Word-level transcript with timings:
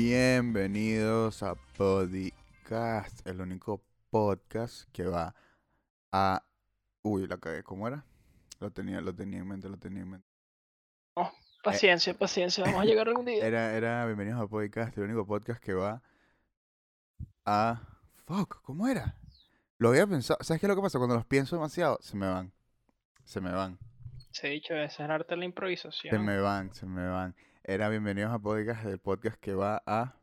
Bienvenidos 0.00 1.42
a 1.42 1.56
Podcast, 1.76 3.26
el 3.26 3.40
único 3.40 3.82
podcast 4.10 4.88
que 4.92 5.02
va 5.02 5.34
a... 6.12 6.44
Uy, 7.02 7.26
la 7.26 7.36
cagué, 7.36 7.64
¿cómo 7.64 7.88
era? 7.88 8.04
Lo 8.60 8.70
tenía, 8.70 9.00
lo 9.00 9.12
tenía 9.12 9.40
en 9.40 9.48
mente, 9.48 9.68
lo 9.68 9.76
tenía 9.76 10.02
en 10.02 10.10
mente. 10.10 10.28
Oh, 11.14 11.32
paciencia, 11.64 12.14
paciencia, 12.14 12.62
vamos 12.62 12.82
a 12.82 12.84
llegar 12.84 13.08
algún 13.08 13.24
día. 13.24 13.44
Era, 13.44 13.74
era 13.74 14.06
Bienvenidos 14.06 14.40
a 14.40 14.46
Podcast, 14.46 14.96
el 14.96 15.02
único 15.02 15.26
podcast 15.26 15.60
que 15.60 15.74
va 15.74 16.00
a... 17.44 17.82
Fuck, 18.24 18.62
¿cómo 18.62 18.86
era? 18.86 19.16
Lo 19.78 19.88
había 19.88 20.06
pensado. 20.06 20.38
¿Sabes 20.42 20.60
qué 20.60 20.66
es 20.66 20.68
lo 20.68 20.76
que 20.76 20.82
pasa? 20.82 20.98
Cuando 20.98 21.16
los 21.16 21.26
pienso 21.26 21.56
demasiado, 21.56 21.98
se 22.02 22.16
me 22.16 22.28
van. 22.28 22.52
Se 23.24 23.40
me 23.40 23.50
van. 23.50 23.80
Se 24.30 24.46
ha 24.46 24.50
dicho, 24.50 24.74
es 24.74 25.00
el 25.00 25.10
arte 25.10 25.34
de 25.34 25.38
la 25.38 25.42
Se 25.42 25.46
improvisación. 25.46 26.24
me 26.24 26.38
van, 26.38 26.72
se 26.72 26.86
me 26.86 27.04
van. 27.04 27.34
Era 27.68 27.90
Bienvenidos 27.90 28.32
a 28.32 28.38
Podcast, 28.38 28.86
el 28.86 28.98
podcast 28.98 29.36
que 29.38 29.52
va 29.52 29.82
a... 29.84 30.14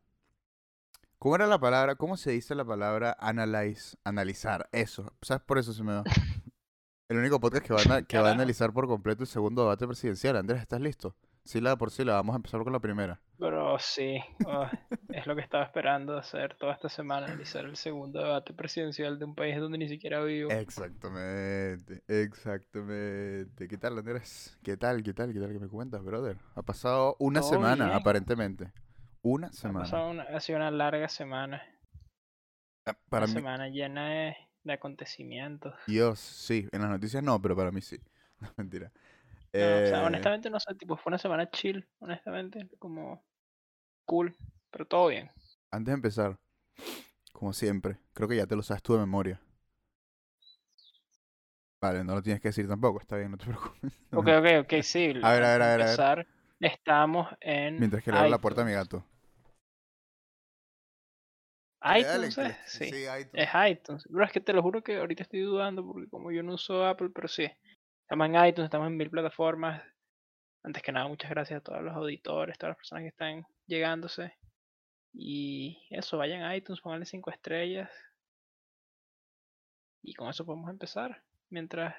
¿Cómo 1.20 1.36
era 1.36 1.46
la 1.46 1.60
palabra? 1.60 1.94
¿Cómo 1.94 2.18
se 2.18 2.32
dice 2.32 2.56
la 2.56 2.66
palabra 2.66 3.16
analyze? 3.20 3.98
Analizar. 4.04 4.68
Eso. 4.72 5.14
¿Sabes? 5.22 5.44
Por 5.44 5.60
eso 5.60 5.72
se 5.72 5.84
me 5.84 5.94
va. 5.94 6.04
El 7.08 7.20
único 7.20 7.40
podcast 7.40 7.64
que 7.64 7.74
va, 7.76 7.98
a, 7.98 8.02
que 8.02 8.18
va 8.18 8.30
a 8.30 8.34
analizar 8.34 8.74
por 8.74 8.88
completo 8.88 9.22
el 9.22 9.28
segundo 9.28 9.62
debate 9.62 9.86
presidencial. 9.86 10.38
Andrés, 10.38 10.60
¿estás 10.60 10.82
listo? 10.82 11.16
Sí, 11.44 11.62
la 11.62 11.78
por 11.78 11.92
sí, 11.92 12.04
la 12.04 12.14
vamos 12.14 12.34
a 12.34 12.38
empezar 12.38 12.64
con 12.64 12.74
la 12.74 12.80
primera. 12.80 13.22
Pero 13.40 13.78
sí, 13.80 14.20
oh, 14.44 14.68
es 15.12 15.26
lo 15.28 15.36
que 15.36 15.42
estaba 15.42 15.64
esperando 15.64 16.18
hacer 16.18 16.56
toda 16.58 16.74
esta 16.74 16.90
semana, 16.90 17.28
analizar 17.28 17.66
el 17.66 17.76
segundo 17.78 18.22
debate 18.22 18.54
presidencial 18.54 19.20
de 19.20 19.26
un 19.26 19.36
país 19.36 19.58
donde 19.60 19.78
ni 19.78 19.88
siquiera 19.90 20.22
vivo. 20.24 20.62
Exactamente, 20.62 22.04
exactamente. 22.08 23.68
¿Qué 23.68 23.78
tal, 23.78 23.98
Andrés? 23.98 24.58
¿Qué 24.64 24.78
tal, 24.78 25.02
qué 25.02 25.14
tal, 25.14 25.34
qué 25.34 25.40
tal 25.40 25.52
que 25.54 25.60
me 25.60 25.68
cuentas, 25.68 26.04
brother? 26.04 26.38
Ha 26.54 26.62
pasado 26.62 27.16
una 27.20 27.42
Todo 27.42 27.42
semana, 27.42 27.88
bien. 27.88 27.96
aparentemente. 27.96 28.72
Una 29.24 29.52
Ha 29.64 29.72
semana. 29.72 29.74
pasado 29.74 30.12
una, 30.12 30.24
ha 30.24 30.40
sido 30.40 30.56
una 30.60 30.72
larga 30.72 31.10
semana, 31.10 31.62
Ah, 32.86 32.98
Para 33.10 33.26
una 33.26 33.28
mí, 33.28 33.34
semana 33.34 33.68
llena 33.68 34.10
de, 34.10 34.38
de 34.64 34.74
acontecimientos. 34.74 35.74
Dios, 35.86 36.20
sí. 36.20 36.68
En 36.72 36.82
las 36.82 36.90
noticias 36.90 37.24
no, 37.24 37.42
pero 37.42 37.56
para 37.56 37.72
mí 37.72 37.82
sí. 37.82 38.00
No, 38.40 38.54
mentira. 38.58 38.92
No, 39.58 39.80
o 39.80 39.86
sea, 39.86 40.04
Eh, 40.04 40.06
honestamente 40.06 40.50
no 40.50 40.60
sé, 40.60 40.76
tipo, 40.76 40.98
fue 40.98 41.10
una 41.12 41.18
semana 41.18 41.50
chill, 41.50 41.88
honestamente, 42.00 42.70
como 42.80 43.26
cool, 44.06 44.36
pero 44.72 44.86
todo 44.86 45.08
bien. 45.08 45.30
Antes 45.72 45.92
de 45.92 45.96
empezar, 45.96 46.38
como 47.34 47.54
siempre, 47.54 47.98
creo 48.14 48.28
que 48.30 48.38
ya 48.38 48.48
te 48.48 48.56
lo 48.56 48.64
sabes 48.64 48.82
tú 48.84 48.94
de 48.94 49.00
memoria. 49.00 49.42
Vale, 51.82 52.04
no 52.04 52.16
lo 52.16 52.22
tienes 52.22 52.42
que 52.42 52.48
decir 52.50 52.68
tampoco, 52.68 53.00
está 53.02 53.18
bien, 53.18 53.32
no 53.32 53.38
te 53.38 53.46
preocupes. 53.46 53.92
Ok, 54.14 54.28
ok, 54.28 54.46
ok, 54.64 54.82
sí. 54.82 55.14
A 55.24 55.32
ver, 55.34 55.44
a 55.44 55.48
ver, 55.48 55.48
a 55.48 55.50
ver, 55.50 55.62
a 55.62 55.68
ver. 55.68 55.82
empezar, 55.82 56.28
Estamos 56.60 57.28
en 57.42 57.78
Mientras 57.80 58.02
que 58.02 58.12
le 58.12 58.18
abro 58.18 58.30
la 58.30 58.40
puerta 58.40 58.62
a 58.62 58.66
mi 58.66 58.72
gato. 58.72 59.04
iTunes, 61.84 62.34
Sí. 62.66 62.86
sí, 62.90 63.04
iTunes. 63.04 63.30
Es 63.34 63.50
iTunes. 63.70 64.06
Es 64.24 64.32
que 64.32 64.40
te 64.42 64.54
lo 64.54 64.64
juro 64.64 64.82
que 64.82 64.98
ahorita 64.98 65.24
estoy 65.24 65.42
dudando 65.42 65.86
porque 65.86 66.10
como 66.10 66.32
yo 66.32 66.42
no 66.42 66.54
uso 66.54 66.86
Apple, 66.86 67.10
pero 67.14 67.28
sí. 67.28 67.46
Estamos 68.02 68.28
en 68.28 68.36
iTunes, 68.46 68.66
estamos 68.66 68.88
en 68.88 68.98
mil 68.98 69.10
plataformas. 69.10 69.84
Antes 70.64 70.82
que 70.82 70.92
nada, 70.92 71.08
muchas 71.08 71.30
gracias 71.30 71.60
a 71.60 71.64
todos 71.64 71.84
los 71.84 71.94
auditores, 71.96 72.58
todas 72.58 72.72
las 72.72 72.78
personas 72.78 73.04
que 73.04 73.10
están 73.10 73.46
llegándose. 73.68 74.34
Y 75.14 75.88
eso, 75.90 76.18
vayan 76.18 76.44
a 76.44 76.56
iTunes, 76.56 76.82
pónganle 76.82 77.06
cinco 77.06 77.32
estrellas. 77.32 77.90
Y 80.04 80.14
con 80.14 80.30
eso 80.30 80.46
podemos 80.46 80.70
empezar. 80.70 81.24
Mientras 81.50 81.96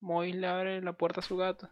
Mois 0.00 0.34
le 0.34 0.46
abre 0.46 0.80
la 0.82 0.92
puerta 0.92 1.20
a 1.20 1.22
su 1.22 1.36
gato. 1.36 1.68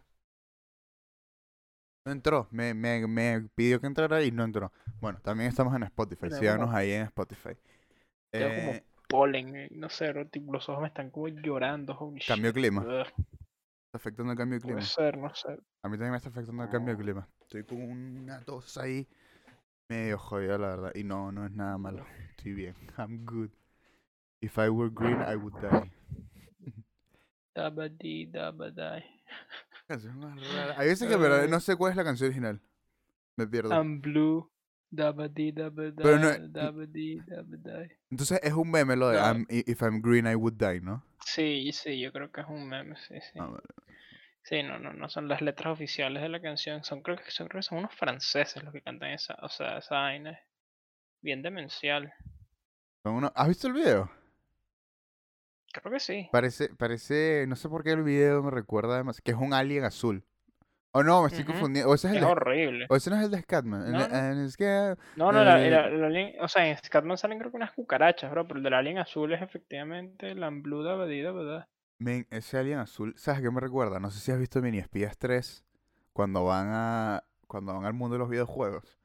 No 2.05 2.11
entró, 2.11 2.47
me, 2.51 2.73
me, 2.73 3.05
me 3.07 3.49
pidió 3.55 3.79
que 3.79 3.87
entrara 3.87 4.23
y 4.23 4.31
no 4.31 4.43
entró. 4.43 4.71
Bueno, 5.01 5.19
también 5.21 5.49
estamos 5.49 5.75
en 5.75 5.83
Spotify, 5.83 6.29
síganos 6.31 6.67
como- 6.67 6.77
ahí 6.77 6.91
en 6.91 7.03
Spotify. 7.03 7.55
Tengo 8.31 8.55
como 8.55 8.71
Eh, 8.71 8.83
polen, 9.07 9.55
eh, 9.55 9.67
no 9.71 9.89
sé, 9.89 10.13
los 10.13 10.69
ojos 10.69 10.81
me 10.81 10.87
están 10.87 11.09
como 11.11 11.27
llorando. 11.27 11.93
holy 11.97 12.19
Cambio 12.25 12.51
shit. 12.51 12.55
clima. 12.55 12.81
Ugh, 12.81 13.07
está 13.07 13.97
afectando 13.97 14.31
el 14.31 14.37
cambio 14.37 14.57
de 14.59 14.61
clima. 14.61 14.77
Puede 14.79 14.87
ser, 14.89 15.17
no 15.17 15.33
sé. 15.33 15.49
A 15.83 15.89
mí 15.89 15.93
también 15.97 16.11
me 16.11 16.17
está 16.17 16.29
afectando 16.29 16.63
el 16.63 16.69
cambio 16.69 16.95
de 16.95 17.03
clima. 17.03 17.27
Estoy 17.41 17.63
con 17.65 17.81
una 17.81 18.43
tos 18.43 18.77
ahí 18.77 19.07
medio 19.89 20.17
jodida, 20.17 20.57
la 20.57 20.67
verdad. 20.69 20.91
Y 20.95 21.03
no, 21.03 21.31
no 21.31 21.45
es 21.45 21.51
nada 21.51 21.77
malo. 21.77 22.05
Estoy 22.29 22.53
bien. 22.53 22.75
I'm 22.97 23.25
good. 23.25 23.49
If 24.41 24.57
I 24.57 24.69
were 24.69 24.89
green, 24.89 25.17
I 25.21 25.35
would 25.35 25.53
die. 25.61 25.91
Dabadi, 27.55 28.27
dabadai. 28.31 29.03
Canción 29.87 30.17
más 30.19 30.35
rara. 30.53 30.75
Hay 30.79 30.87
veces 30.87 31.07
que 31.07 31.15
en 31.15 31.21
verdad 31.21 31.41
Ay. 31.43 31.49
no 31.49 31.59
sé 31.59 31.75
cuál 31.75 31.91
es 31.91 31.97
la 31.97 32.03
canción 32.03 32.27
original. 32.27 32.61
Me 33.35 33.47
pierdo. 33.47 33.71
I'm 33.73 33.99
blue. 34.01 34.49
Dabadi, 34.91 35.51
Pero 35.51 36.17
no- 36.17 36.29
dabadai. 36.29 36.51
Dabadi, 36.51 37.19
dabadai. 37.27 37.91
Entonces 38.09 38.39
es 38.41 38.53
un 38.53 38.71
meme 38.71 38.95
lo 38.95 39.09
de 39.09 39.17
No. 39.17 39.23
I'm- 39.23 39.45
i- 39.49 39.69
If 39.71 39.81
I'm 39.83 40.01
green, 40.01 40.25
I 40.25 40.35
would 40.35 40.53
die, 40.53 40.79
¿no? 40.81 41.03
Sí, 41.25 41.71
sí, 41.73 41.99
yo 41.99 42.11
creo 42.11 42.31
que 42.31 42.41
es 42.41 42.47
un 42.47 42.67
meme, 42.67 42.95
sí, 42.95 43.15
sí. 43.21 43.37
Ah, 43.39 43.47
vale. 43.47 43.63
Sí, 44.49 44.63
no, 44.63 44.79
no, 44.79 44.93
no 44.93 45.07
son 45.09 45.27
las 45.27 45.41
letras 45.41 45.73
oficiales 45.73 46.23
de 46.23 46.29
la 46.29 46.41
canción. 46.41 46.83
Son, 46.83 47.03
creo 47.03 47.17
que 47.17 47.29
son, 47.29 47.47
creo 47.47 47.59
que 47.59 47.67
son 47.67 47.77
unos 47.77 47.93
franceses 47.93 48.63
los 48.63 48.73
que 48.73 48.81
cantan 48.81 49.11
esa, 49.11 49.35
o 49.43 49.47
sea, 49.47 49.77
esa 49.77 49.93
vaina. 49.93 50.39
Bien 51.21 51.43
demencial. 51.43 52.11
Son 53.03 53.29
¿Has 53.35 53.47
visto 53.47 53.67
el 53.67 53.73
video? 53.73 54.09
Creo 55.71 55.93
que 55.93 55.99
sí. 55.99 56.29
Parece, 56.31 56.69
parece, 56.73 57.45
no 57.47 57.55
sé 57.55 57.69
por 57.69 57.83
qué 57.83 57.91
el 57.91 58.01
video 58.01 58.41
me 58.41 58.49
recuerda 58.49 58.95
además 58.95 59.21
que 59.21 59.29
es 59.29 59.37
un 59.37 59.53
alien 59.53 59.83
azul. 59.83 60.25
O 60.93 61.03
no, 61.03 61.21
me 61.21 61.27
estoy 61.27 61.45
confundiendo. 61.45 61.91
O 61.91 61.93
ese 61.93 62.07
es 62.07 62.13
el 62.15 62.23
Es 62.23 62.25
horrible. 62.25 62.87
o 62.89 62.95
ese 62.95 63.11
no 63.11 63.17
es 63.17 63.25
el 63.25 63.29
de 63.29 63.41
Scatman. 63.43 63.85
el 63.85 63.91
No, 63.91 63.99
it's 64.45 64.57
ga- 64.57 64.97
No, 65.15 65.31
no, 65.31 65.43
la, 65.43 65.63
Eh, 65.63 65.69
la- 65.69 65.85
el 65.89 66.03
alien- 66.03 66.35
o 66.41 66.47
sea, 66.47 66.67
en 66.67 66.75
Scatman 66.75 67.19
salen 67.19 67.37
creo 67.37 67.51
que 67.51 67.57
unas 67.57 67.73
cucarachas, 67.73 68.31
bro, 68.31 68.47
pero 68.47 68.57
el 68.57 68.63
del 68.63 68.73
alien 68.73 68.97
azul 68.97 69.31
es 69.31 69.43
efectivamente 69.43 70.33
la 70.33 70.49
blue 70.49 70.81
dabadi, 70.81 71.21
dabada. 71.21 71.69
Men, 71.99 72.25
ese 72.31 72.57
alien 72.57 72.79
azul, 72.79 73.13
¿sabes 73.17 73.41
qué 73.41 73.51
me 73.51 73.59
recuerda? 73.59 73.99
No 73.99 74.09
sé 74.09 74.19
si 74.19 74.31
has 74.31 74.39
visto 74.39 74.61
Mini 74.61 74.77
Espías 74.79 75.17
3 75.17 75.65
cuando 76.13 76.45
van 76.45 76.69
a 76.71 77.23
cuando 77.47 77.73
van 77.73 77.85
al 77.85 77.93
mundo 77.93 78.13
de 78.15 78.19
los 78.19 78.29
videojuegos. 78.29 78.97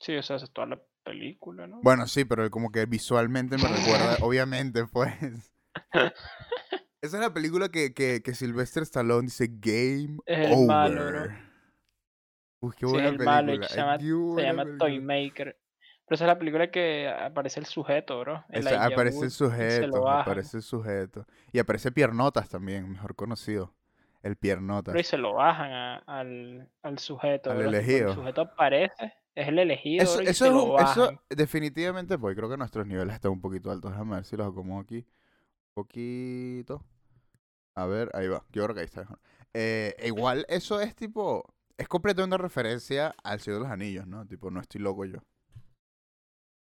Sí, 0.00 0.16
o 0.16 0.22
sea, 0.22 0.36
es 0.36 0.50
toda 0.52 0.66
la 0.66 0.82
película, 1.04 1.66
¿no? 1.66 1.80
Bueno, 1.82 2.06
sí, 2.06 2.24
pero 2.24 2.50
como 2.50 2.70
que 2.70 2.84
visualmente 2.86 3.56
me 3.56 3.68
recuerda, 3.68 4.16
obviamente, 4.22 4.84
pues. 4.86 5.14
Esa 7.00 7.16
es 7.16 7.22
la 7.22 7.32
película 7.32 7.68
que, 7.68 7.94
que, 7.94 8.22
que 8.22 8.34
Sylvester 8.34 8.82
Stallone 8.84 9.22
dice 9.26 9.48
Game 9.50 10.18
Es 10.26 10.46
el 10.46 10.52
Over. 10.52 10.66
malo, 10.66 11.06
bro. 11.06 11.34
Uy, 12.60 12.74
qué 12.76 12.86
buena 12.86 13.08
el 13.08 13.18
malo, 13.18 13.46
película. 13.46 13.68
se 13.68 13.76
llama, 13.76 13.98
se 13.98 14.42
llama. 14.42 14.78
Toymaker. 14.78 15.61
Pero 16.12 16.16
esa 16.16 16.24
es 16.24 16.28
la 16.28 16.38
película 16.38 16.70
que 16.70 17.08
aparece 17.08 17.58
el 17.58 17.64
sujeto, 17.64 18.20
bro. 18.20 18.44
El 18.50 18.66
Esa- 18.66 18.84
aparece 18.84 19.24
el 19.24 19.30
sujeto, 19.30 20.06
aparece 20.06 20.58
el 20.58 20.62
sujeto. 20.62 21.26
Y 21.52 21.58
aparece 21.58 21.90
Piernotas 21.90 22.50
también, 22.50 22.86
mejor 22.90 23.14
conocido. 23.14 23.72
El 24.22 24.36
Piernotas. 24.36 24.92
Pero 24.92 25.00
y 25.00 25.04
se 25.04 25.16
lo 25.16 25.32
bajan 25.32 25.72
a- 25.72 25.96
al, 26.06 26.68
al 26.82 26.98
sujeto. 26.98 27.50
Al 27.50 27.56
bro, 27.56 27.68
elegido. 27.70 28.10
El 28.10 28.14
sujeto 28.14 28.42
aparece, 28.42 29.14
es 29.34 29.48
el 29.48 29.58
elegido, 29.58 30.02
Eso, 30.02 30.16
bro, 30.18 30.22
es 30.28 30.40
un- 30.42 30.80
eso 30.82 31.22
definitivamente, 31.30 32.18
pues 32.18 32.36
creo 32.36 32.50
que 32.50 32.58
nuestros 32.58 32.86
niveles 32.86 33.14
están 33.14 33.30
un 33.32 33.40
poquito 33.40 33.70
altos. 33.70 33.90
Déjame 33.90 34.16
ver 34.16 34.24
si 34.26 34.36
los 34.36 34.46
acomodo 34.52 34.80
aquí. 34.82 34.98
Un 34.98 35.72
poquito. 35.72 36.84
A 37.74 37.86
ver, 37.86 38.10
ahí 38.12 38.28
va. 38.28 38.44
Yo 38.52 38.64
creo 38.64 38.74
que 38.74 38.80
ahí 38.80 38.84
está 38.86 39.00
mejor. 39.00 39.18
Eh, 39.54 39.96
igual, 40.04 40.44
eso 40.50 40.78
es 40.78 40.94
tipo. 40.94 41.54
Es 41.78 41.88
completamente 41.88 42.36
referencia 42.36 43.14
al 43.24 43.40
Señor 43.40 43.60
de 43.60 43.64
los 43.64 43.72
Anillos, 43.72 44.06
¿no? 44.06 44.26
Tipo, 44.26 44.50
no 44.50 44.60
estoy 44.60 44.82
loco 44.82 45.06
yo. 45.06 45.16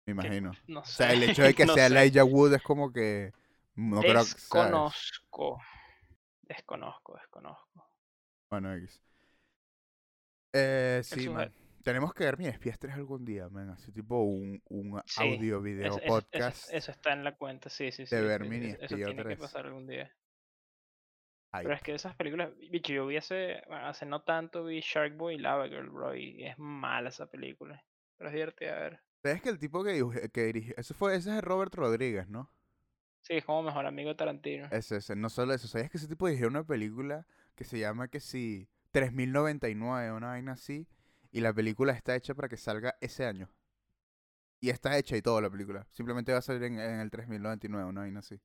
Me 0.07 0.13
imagino. 0.13 0.53
No 0.67 0.81
O 0.81 0.85
sea, 0.85 1.13
el 1.13 1.23
hecho 1.23 1.43
de 1.43 1.55
que 1.55 1.65
no 1.67 1.75
sea 1.75 1.89
sé. 1.89 1.95
Elijah 1.97 2.25
Wood 2.25 2.55
es 2.55 2.63
como 2.63 2.93
que. 2.93 3.33
No 3.75 4.01
creo 4.01 4.13
que. 4.15 4.19
Desconozco. 4.19 5.61
Desconozco, 6.43 7.17
desconozco. 7.17 7.89
Bueno, 8.51 8.75
X. 8.75 9.01
Eh, 10.53 11.01
sí, 11.05 11.25
sujeto. 11.25 11.33
man. 11.35 11.53
Tenemos 11.83 12.15
que 12.15 12.25
ver 12.25 12.39
mi 12.39 12.47
espías 12.47 12.79
3 12.79 12.95
algún 12.95 13.25
día, 13.25 13.49
man. 13.49 13.71
Así 13.71 13.91
tipo 13.91 14.23
un, 14.23 14.63
un 14.69 15.03
Sí, 15.07 15.23
audio, 15.35 15.61
video, 15.61 15.99
podcast. 16.07 16.69
Eso, 16.69 16.77
eso 16.77 16.91
está 16.93 17.13
en 17.13 17.25
la 17.25 17.35
cuenta, 17.37 17.71
sí, 17.71 17.91
sí, 17.91 18.07
sí. 18.07 18.15
de 18.15 18.23
ver 18.23 18.43
Mini 18.45 18.77
eso- 18.81 18.95
tiene 18.95 19.17
que 19.17 19.23
3. 19.23 19.39
pasar 19.39 19.67
algún 19.67 19.87
día. 19.89 20.15
Ay, 21.51 21.65
Pero 21.65 21.75
es 21.75 21.83
que 21.83 21.95
esas 21.95 22.15
películas, 22.15 22.51
bicho, 22.71 22.93
yo 22.93 23.07
vi 23.07 23.17
hace, 23.17 23.63
bueno, 23.67 23.87
hace 23.89 24.07
no 24.07 24.23
tanto 24.23 24.65
vi 24.65 24.81
Shark 24.81 25.17
Boy 25.17 25.35
y 25.35 25.39
Lava 25.39 25.69
Girl, 25.69 25.91
bro, 25.91 26.15
y 26.15 26.45
es 26.47 26.57
mala 26.59 27.09
esa 27.09 27.27
película. 27.27 27.83
Pero 28.17 28.31
es 28.31 28.35
divertida 28.35 28.77
a 28.77 28.81
ver. 28.81 29.01
¿Sabes 29.23 29.41
que 29.43 29.49
el 29.49 29.59
tipo 29.59 29.83
que, 29.85 30.31
que 30.33 30.45
dirigió, 30.45 30.75
eso 30.77 30.95
fue, 30.95 31.15
ese 31.17 31.37
es 31.37 31.43
Robert 31.45 31.75
Rodríguez, 31.75 32.29
¿no? 32.29 32.51
Sí, 33.23 33.35
es 33.35 33.45
como 33.45 33.63
mejor 33.63 33.87
amigo 33.87 34.09
de 34.11 34.15
Tarantino. 34.17 34.67
Ese, 34.71 34.97
ese, 34.97 35.15
no 35.17 35.29
solo 35.31 35.55
eso, 35.55 35.69
¿sabías 35.69 35.91
que 35.91 35.99
ese 35.99 36.09
tipo 36.09 36.27
dirigió 36.27 36.49
una 36.49 36.65
película 36.65 37.27
que 37.55 37.65
se 37.65 37.79
llama 37.79 38.09
que 38.09 38.21
si 38.21 38.69
3099, 38.91 40.13
una 40.13 40.29
vaina 40.29 40.53
así, 40.53 40.89
y 41.31 41.41
la 41.41 41.53
película 41.53 41.93
está 41.93 42.17
hecha 42.17 42.35
para 42.35 42.49
que 42.49 42.57
salga 42.57 42.97
ese 43.01 43.25
año? 43.27 43.49
Y 44.61 44.71
está 44.71 44.97
hecha 44.97 45.15
y 45.17 45.23
todo 45.23 45.41
la 45.43 45.51
película, 45.51 45.87
simplemente 45.91 46.33
va 46.33 46.39
a 46.39 46.43
salir 46.43 46.63
en, 46.65 46.79
en 46.79 47.01
el 47.01 47.11
3099, 47.11 47.89
una 47.91 48.01
vaina 48.03 48.21
así. 48.21 48.41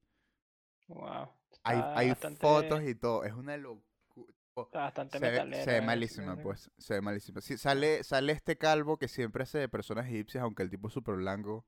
Wow. 0.88 1.30
Hay, 1.64 1.78
hay 1.96 2.10
bastante- 2.10 2.42
fotos 2.42 2.84
y 2.84 2.96
todo, 2.96 3.24
es 3.24 3.34
una 3.34 3.56
locura. 3.58 3.87
Bastante 4.74 5.20
Se, 5.20 5.26
ve- 5.26 5.32
metalera. 5.32 5.64
se 5.64 5.70
ve 5.72 5.78
esa 5.78 5.86
malísima, 5.86 6.26
canción. 6.28 6.44
pues. 6.44 6.72
Se 6.78 6.94
ve 6.96 7.02
malísima. 7.02 7.42
Sí, 7.42 7.58
sale, 7.58 8.04
sale 8.04 8.34
este 8.34 8.58
calvo 8.58 8.98
que 8.98 9.08
siempre 9.08 9.44
hace 9.44 9.58
de 9.60 9.70
personas 9.70 10.06
egipcias, 10.08 10.44
aunque 10.44 10.64
el 10.64 10.70
tipo 10.70 10.88
es 10.88 10.94
súper 10.94 11.16
blanco. 11.16 11.66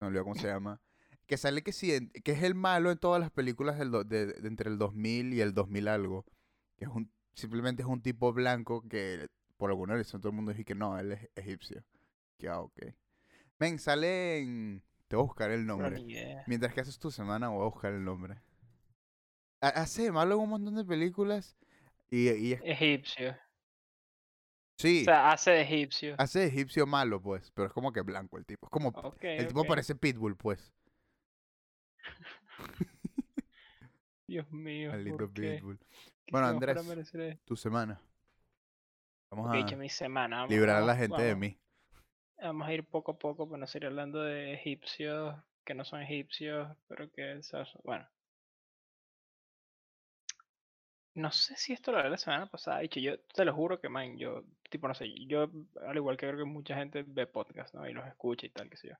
No 0.00 0.08
olvido 0.08 0.24
cómo 0.24 0.34
se 0.36 0.46
llama. 0.48 0.80
Que 1.26 1.36
sale 1.36 1.62
que 1.62 1.72
sí, 1.72 2.10
que 2.24 2.32
es 2.32 2.42
el 2.42 2.54
malo 2.54 2.90
en 2.90 2.98
todas 2.98 3.20
las 3.20 3.30
películas 3.30 3.78
del 3.78 3.90
do- 3.90 4.04
de, 4.04 4.26
de 4.26 4.48
entre 4.48 4.68
el 4.70 4.78
2000 4.78 5.32
y 5.34 5.40
el 5.40 5.54
2000 5.54 5.88
algo. 5.88 6.24
Que 6.76 6.84
es 6.86 6.90
un, 6.90 7.12
simplemente 7.34 7.82
es 7.82 7.88
un 7.88 8.02
tipo 8.02 8.32
blanco 8.32 8.82
que 8.88 9.28
por 9.56 9.70
alguna 9.70 9.94
razón 9.94 10.20
todo 10.20 10.30
el 10.30 10.36
mundo 10.36 10.52
dice 10.52 10.64
que 10.64 10.74
no, 10.74 10.98
él 10.98 11.12
es 11.12 11.28
egipcio. 11.36 11.84
Que 12.38 12.48
ah, 12.48 12.60
ok. 12.60 12.80
Ven, 13.58 13.78
sale 13.78 14.38
en... 14.38 14.82
Te 15.06 15.16
voy 15.16 15.24
a 15.24 15.26
buscar 15.26 15.50
el 15.50 15.66
nombre. 15.66 16.02
Mientras 16.46 16.72
que 16.72 16.80
haces 16.80 16.98
tu 16.98 17.10
semana 17.10 17.48
voy 17.48 17.62
a 17.62 17.70
buscar 17.70 17.92
el 17.92 18.02
nombre. 18.04 18.40
Ha- 19.60 19.68
Hace 19.68 20.10
malo 20.10 20.36
en 20.36 20.40
un 20.40 20.48
montón 20.50 20.74
de 20.76 20.84
películas 20.84 21.56
y, 22.10 22.28
y 22.30 22.52
es- 22.54 22.60
Egipcio. 22.64 23.36
sí, 24.78 25.02
O 25.02 25.04
sea, 25.04 25.30
hace 25.32 25.50
de 25.52 25.60
egipcio. 25.62 26.14
hace 26.18 26.40
de 26.40 26.46
egipcio 26.46 26.86
malo, 26.86 27.20
pues, 27.22 27.50
pero 27.52 27.68
es 27.68 27.72
como 27.72 27.92
que 27.92 28.00
blanco 28.02 28.38
el 28.38 28.44
tipo. 28.46 28.66
Es 28.66 28.70
como 28.70 28.92
el 29.20 29.46
tipo 29.46 29.64
parece 29.64 29.94
Pitbull, 29.94 30.36
pues. 30.36 30.72
Dios 34.26 34.50
mío. 34.52 34.90
Maldito. 34.92 35.30
Pitbull. 35.32 35.78
¿Qué 35.78 36.32
Bueno, 36.32 36.46
Andrés? 36.46 36.76
Tu 37.44 37.56
semana. 37.56 38.00
Vamos 39.30 39.48
Ok, 39.48 39.72
a 39.72 39.76
mi 39.76 39.88
semana. 39.88 40.36
vamos- 40.38 40.50
librar 40.50 40.76
a 40.76 40.80
la 40.80 40.86
vamos- 40.94 41.00
gente 41.00 41.22
de 41.22 41.34
mí. 41.36 41.58
Vamos 42.42 42.68
a 42.68 42.72
ir 42.72 42.84
poco 42.86 43.12
a 43.12 43.18
poco 43.18 43.48
para 43.48 43.58
no 43.60 43.66
seguir 43.66 43.86
hablando 43.88 44.22
de 44.22 44.54
egipcios 44.54 45.36
que 45.64 45.74
no 45.74 45.84
son 45.84 46.00
egipcios, 46.02 46.74
pero 46.88 47.10
que 47.12 47.40
bueno. 47.84 48.08
No 51.14 51.32
sé 51.32 51.56
si 51.56 51.72
esto 51.72 51.90
lo 51.90 51.98
hablé 51.98 52.10
la 52.10 52.18
semana 52.18 52.46
pasada, 52.46 52.78
dicho, 52.80 53.00
yo 53.00 53.18
te 53.20 53.44
lo 53.44 53.52
juro 53.52 53.80
que 53.80 53.88
man, 53.88 54.16
yo, 54.16 54.44
tipo, 54.70 54.86
no 54.86 54.94
sé, 54.94 55.12
yo, 55.26 55.50
al 55.86 55.96
igual 55.96 56.16
que 56.16 56.26
creo 56.26 56.38
que 56.38 56.44
mucha 56.44 56.76
gente 56.76 57.04
ve 57.06 57.26
podcast, 57.26 57.74
¿no? 57.74 57.88
Y 57.88 57.92
los 57.92 58.06
escucha 58.06 58.46
y 58.46 58.50
tal, 58.50 58.70
qué 58.70 58.76
sé 58.76 58.88
yo. 58.88 58.94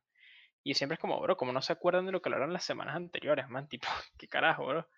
Y 0.63 0.75
siempre 0.75 0.95
es 0.95 1.01
como, 1.01 1.21
bro, 1.21 1.37
como 1.37 1.53
no 1.53 1.63
se 1.63 1.73
acuerdan 1.73 2.07
de 2.07 2.13
lo 2.13 2.21
que 2.21 2.29
hablaron 2.29 2.53
las 2.53 2.65
semanas 2.65 2.97
anteriores, 2.97 3.49
man, 3.49 3.69
tipo, 3.69 3.89
qué 4.19 4.29
carajo, 4.29 4.67
bro. 4.67 4.89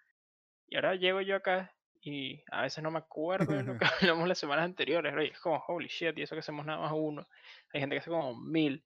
Y 0.68 0.76
ahora 0.76 0.94
llego 0.94 1.20
yo 1.20 1.36
acá 1.36 1.74
y 2.00 2.42
a 2.50 2.62
veces 2.62 2.82
no 2.82 2.90
me 2.90 2.98
acuerdo 2.98 3.52
de 3.54 3.62
lo 3.62 3.78
que 3.78 3.84
hablamos 4.00 4.26
las 4.28 4.38
semanas 4.38 4.64
anteriores, 4.64 5.12
bro, 5.12 5.22
y 5.22 5.28
es 5.28 5.40
como, 5.40 5.62
holy 5.68 5.88
shit, 5.88 6.16
y 6.18 6.22
eso 6.22 6.34
que 6.34 6.40
hacemos 6.40 6.66
nada 6.66 6.80
más 6.80 6.92
uno. 6.94 7.28
Hay 7.72 7.80
gente 7.80 7.94
que 7.94 8.00
hace 8.00 8.10
como 8.10 8.34
mil. 8.34 8.84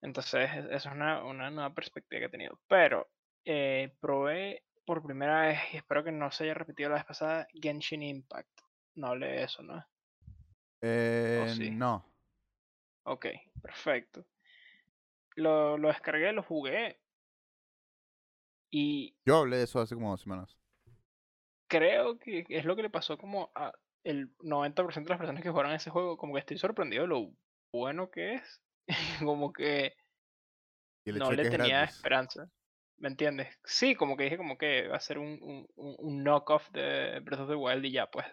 Entonces, 0.00 0.50
eso 0.54 0.68
es 0.70 0.86
una, 0.86 1.24
una 1.24 1.50
nueva 1.50 1.74
perspectiva 1.74 2.20
que 2.20 2.26
he 2.26 2.30
tenido. 2.30 2.58
Pero, 2.68 3.08
eh, 3.44 3.94
probé 4.00 4.62
por 4.84 5.02
primera 5.02 5.42
vez, 5.42 5.58
y 5.72 5.76
espero 5.78 6.04
que 6.04 6.12
no 6.12 6.30
se 6.30 6.44
haya 6.44 6.54
repetido 6.54 6.90
la 6.90 6.96
vez 6.96 7.04
pasada, 7.04 7.46
Genshin 7.52 8.02
Impact. 8.02 8.60
No 8.94 9.08
hablé 9.08 9.26
de 9.28 9.42
eso, 9.44 9.62
¿no? 9.62 9.84
Eh, 10.82 11.46
sí. 11.56 11.70
No. 11.70 12.04
Ok, 13.04 13.26
perfecto. 13.62 14.24
Lo, 15.36 15.76
lo 15.78 15.88
descargué, 15.88 16.32
lo 16.32 16.42
jugué. 16.42 17.00
Y 18.70 19.16
Yo 19.24 19.38
hablé 19.38 19.58
de 19.58 19.64
eso 19.64 19.80
hace 19.80 19.94
como 19.94 20.10
dos 20.10 20.20
semanas. 20.20 20.58
creo 21.68 22.18
que 22.18 22.44
es 22.48 22.64
lo 22.64 22.76
que 22.76 22.82
le 22.82 22.90
pasó 22.90 23.18
como 23.18 23.50
a 23.54 23.72
el 24.04 24.36
90% 24.38 25.04
de 25.04 25.08
las 25.10 25.18
personas 25.18 25.42
que 25.42 25.50
jugaron 25.50 25.72
ese 25.72 25.90
juego. 25.90 26.16
Como 26.16 26.34
que 26.34 26.40
estoy 26.40 26.58
sorprendido 26.58 27.02
de 27.02 27.08
lo 27.08 27.32
bueno 27.72 28.10
que 28.10 28.34
es. 28.34 28.62
como 29.24 29.52
que 29.52 29.94
Y 31.04 31.10
el 31.10 31.18
no 31.18 31.30
de 31.30 31.36
le 31.36 31.42
que 31.44 31.50
tenía 31.50 31.84
esperanza. 31.84 32.50
¿Me 32.98 33.08
entiendes? 33.08 33.48
Sí, 33.64 33.94
como 33.94 34.16
que 34.16 34.24
dije 34.24 34.36
como 34.36 34.56
que 34.56 34.88
va 34.88 34.96
a 34.96 35.00
ser 35.00 35.18
un, 35.18 35.38
un, 35.42 35.66
un- 35.76 36.22
knockoff 36.24 36.70
de 36.70 37.20
Breath 37.20 37.40
of 37.40 37.48
the 37.48 37.54
Wild 37.56 37.84
y 37.84 37.92
ya 37.92 38.10
pues. 38.10 38.26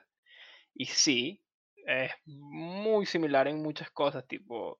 Y 0.74 0.86
sí, 0.86 1.44
es 1.86 2.12
muy 2.26 3.06
similar 3.06 3.48
en 3.48 3.62
muchas 3.62 3.90
cosas, 3.92 4.26
tipo, 4.28 4.80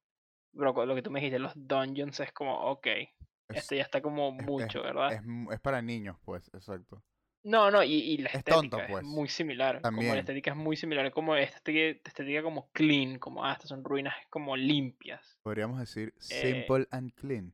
bro, 0.54 0.86
lo 0.86 0.96
que 0.96 1.02
tú 1.02 1.12
me 1.12 1.20
dijiste, 1.20 1.40
los 1.40 1.54
dungeons 1.56 2.20
es 2.20 2.32
como, 2.32 2.58
ok, 2.72 2.88
Es, 2.88 3.10
este 3.50 3.78
ya 3.78 3.84
está 3.84 4.02
como 4.02 4.32
es- 4.32 4.46
mucho, 4.46 4.80
es- 4.80 4.84
¿verdad? 4.84 5.14
es 5.14 5.22
es 5.54 5.60
para 5.60 5.82
niños, 5.82 6.18
pues, 6.24 6.50
exacto. 6.54 7.04
No, 7.44 7.72
no, 7.72 7.82
y, 7.84 7.94
y 7.96 8.18
la 8.18 8.30
es 8.30 8.36
estética 8.36 8.56
tonto, 8.62 8.78
pues. 8.88 9.04
es 9.04 9.10
muy 9.10 9.28
similar. 9.28 9.78
Como 9.78 9.82
También. 9.82 10.14
la 10.14 10.20
estética 10.20 10.52
es 10.52 10.58
muy 10.58 10.78
similar, 10.78 11.12
como 11.12 11.36
esta 11.36 11.58
estética, 11.58 12.08
estética 12.08 12.44
como 12.44 12.70
clean, 12.72 13.18
como, 13.18 13.44
ah, 13.44 13.54
estas 13.54 13.70
son 13.70 13.84
ruinas 13.84 14.14
como 14.30 14.56
limpias. 14.56 15.40
Podríamos 15.42 15.80
decir 15.80 16.14
Eh, 16.18 16.22
simple 16.22 16.88
and 16.92 17.12
clean. 17.16 17.52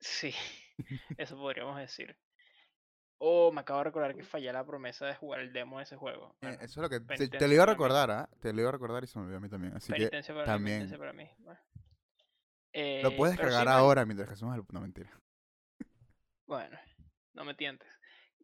Sí, 0.00 0.32
eso 1.18 1.36
podríamos 1.36 1.76
decir. 1.78 2.16
Oh, 3.20 3.50
me 3.50 3.62
acabo 3.62 3.80
de 3.80 3.84
recordar 3.84 4.14
que 4.14 4.22
fallé 4.22 4.52
la 4.52 4.64
promesa 4.64 5.06
de 5.06 5.14
jugar 5.16 5.40
el 5.40 5.52
demo 5.52 5.78
de 5.78 5.84
ese 5.84 5.96
juego. 5.96 6.36
Eh, 6.40 6.56
eso 6.60 6.64
es 6.64 6.76
lo 6.76 6.88
que 6.88 7.00
te, 7.00 7.48
lo 7.48 7.54
iba 7.54 7.64
a 7.64 7.66
para 7.66 7.72
recordar, 7.74 8.10
¿ah? 8.10 8.28
Te 8.40 8.52
lo 8.52 8.60
iba 8.60 8.68
a 8.68 8.72
recordar 8.72 9.02
y 9.02 9.08
se 9.08 9.18
me 9.18 9.24
olvidó 9.24 9.38
a 9.38 9.40
mí 9.40 9.48
también. 9.48 9.74
Así 9.74 9.92
que 9.92 10.08
para 10.08 10.44
también 10.44 10.88
para 10.96 11.12
mí. 11.12 11.28
Bueno. 11.38 11.60
lo 13.02 13.10
Eh, 13.10 13.14
puedes 13.16 13.36
pero 13.36 13.48
sí, 13.48 13.54
cargar 13.56 13.66
man, 13.66 13.76
ahora 13.76 14.06
mientras 14.06 14.28
que 14.28 14.34
hacemos 14.34 14.56
el... 14.56 14.62
No, 14.72 14.80
mentira. 14.80 15.10
Bueno, 16.46 16.78
no 17.34 17.44
me 17.44 17.54
tientes. 17.54 17.88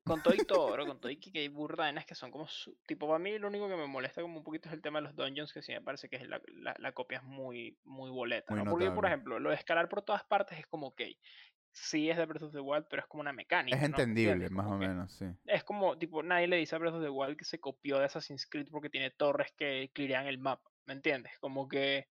Con 0.05 0.23
todo 0.23 0.35
y 0.35 0.39
todo, 0.39 0.71
bro, 0.73 0.87
con 0.87 1.01
todo 1.01 1.11
y 1.11 1.17
que 1.17 1.39
hay 1.39 1.49
burdanas 1.49 2.05
que 2.05 2.15
son 2.15 2.31
como 2.31 2.47
su- 2.47 2.77
tipo 2.87 3.07
para 3.07 3.19
mí 3.19 3.39
lo 3.39 3.49
único 3.49 3.69
que 3.71 3.77
me 3.77 3.87
molesta 3.87 4.21
como 4.21 4.37
un 4.37 4.45
poquito 4.45 4.69
es 4.69 4.75
el 4.75 4.83
tema 4.83 4.99
de 4.99 5.05
los 5.05 5.17
dungeons 5.17 5.51
que 5.51 5.63
sí 5.63 5.73
me 5.73 5.81
parece 5.81 6.11
que 6.11 6.17
es 6.17 6.29
la, 6.29 6.43
la, 6.49 6.75
la 6.79 6.93
copia 6.93 7.19
es 7.19 7.25
muy 7.25 7.79
muy 7.85 8.11
boleta, 8.11 8.55
Muy 8.55 8.65
¿no? 8.65 8.71
Porque 8.71 8.91
por 8.91 9.07
ejemplo, 9.07 9.41
lo 9.41 9.49
de 9.49 9.57
escalar 9.57 9.89
por 9.89 10.03
todas 10.03 10.23
partes 10.25 10.59
es 10.59 10.67
como 10.67 10.89
ok, 10.89 11.01
sí 11.75 12.09
es 12.09 12.17
de 12.17 12.25
Breath 12.25 12.43
of 12.45 12.53
the 12.53 12.61
Wild, 12.61 12.87
pero 12.89 13.03
es 13.03 13.09
como 13.09 13.21
una 13.21 13.33
mecánica, 13.33 13.77
Es 13.77 13.83
¿no? 13.83 13.97
¿Me 13.97 14.03
entendible, 14.03 14.49
más 14.51 14.67
o 14.67 14.77
menos, 14.79 15.13
sí. 15.13 15.27
es 15.47 15.65
como 15.65 15.99
tipo 15.99 16.23
nadie 16.23 16.47
le 16.47 16.57
dice 16.57 16.75
a 16.75 16.79
Breath 16.79 16.95
of 16.95 17.03
the 17.03 17.11
Wild 17.11 17.37
que 17.37 17.45
se 17.45 17.61
copió 17.61 17.99
de 17.99 18.07
Assassin's 18.07 18.47
Creed 18.47 18.69
porque 18.71 18.89
tiene 18.91 19.11
torres 19.11 19.53
que 19.53 19.91
clearan 19.93 20.27
el 20.27 20.39
mapa, 20.39 20.71
¿me 20.87 20.95
entiendes? 20.95 21.39
Como 21.41 21.69
que 21.69 22.09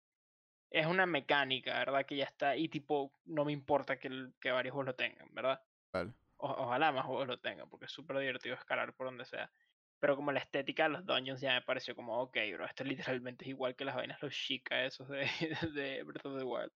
es 0.70 0.86
una 0.86 1.06
mecánica, 1.06 1.78
¿verdad? 1.80 2.06
Que 2.06 2.18
ya 2.18 2.26
está 2.26 2.56
y 2.58 2.68
tipo 2.68 3.12
no 3.26 3.46
me 3.46 3.52
importa 3.54 3.98
que, 3.98 4.08
el- 4.10 4.34
que 4.40 4.52
varios 4.52 4.74
juegos 4.74 4.88
lo 4.88 4.96
tengan, 4.96 5.28
¿verdad? 5.34 5.62
Vale. 5.94 6.12
O- 6.38 6.50
ojalá 6.66 6.92
más 6.92 7.06
juegos 7.06 7.28
lo 7.28 7.40
tengan, 7.40 7.70
porque 7.70 7.86
es 7.86 7.92
súper 7.92 8.18
divertido 8.18 8.56
escalar 8.56 8.94
por 8.94 9.08
donde 9.08 9.24
sea. 9.26 9.52
Pero 10.00 10.18
como 10.18 10.32
la 10.34 10.40
estética 10.40 10.84
de 10.84 10.90
los 10.90 11.06
dungeons 11.06 11.40
ya 11.40 11.54
me 11.54 11.62
pareció 11.62 11.96
como, 11.96 12.20
ok, 12.20 12.36
bro, 12.54 12.66
esto 12.66 12.84
literalmente 12.84 13.46
es 13.46 13.50
igual 13.50 13.76
que 13.76 13.86
las 13.86 13.96
vainas, 13.96 14.22
los 14.22 14.34
chica 14.34 14.84
esos 14.84 15.08
de, 15.08 15.26
de 15.74 16.04
Breath 16.04 16.26
of 16.26 16.38
the 16.38 16.44
Wild. 16.44 16.72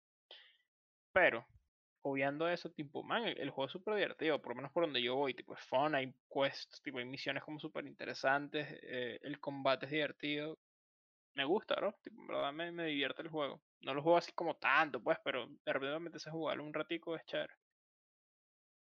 Pero, 1.12 1.46
obviando 2.08 2.48
eso, 2.48 2.70
tipo, 2.70 3.02
man, 3.02 3.24
el, 3.24 3.38
el 3.38 3.50
juego 3.50 3.66
es 3.66 3.72
súper 3.72 3.94
divertido, 3.96 4.40
por 4.40 4.50
lo 4.52 4.56
menos 4.56 4.72
por 4.72 4.84
donde 4.84 5.02
yo 5.02 5.16
voy, 5.16 5.34
tipo, 5.34 5.54
es 5.54 5.60
fun, 5.60 5.94
hay 5.94 6.14
quests, 6.32 6.80
tipo, 6.82 6.98
hay 6.98 7.04
misiones 7.04 7.42
como 7.42 7.58
súper 7.58 7.86
interesantes, 7.86 8.66
eh, 8.82 9.18
el 9.22 9.40
combate 9.40 9.86
es 9.86 9.92
divertido. 9.92 10.58
Me 11.34 11.44
gusta, 11.44 11.76
tipo, 12.02 12.20
en 12.22 12.28
verdad 12.28 12.52
me, 12.52 12.72
me 12.72 12.86
divierte 12.86 13.22
el 13.22 13.28
juego. 13.28 13.60
No 13.80 13.94
lo 13.94 14.02
juego 14.02 14.18
así 14.18 14.32
como 14.32 14.56
tanto, 14.56 15.02
pues, 15.02 15.18
pero 15.24 15.48
de 15.48 15.72
repente 15.72 15.98
me 16.00 16.10
a 16.10 16.32
jugarlo 16.32 16.64
un 16.64 16.74
ratico, 16.74 17.16
es 17.16 17.24
chévere. 17.26 17.54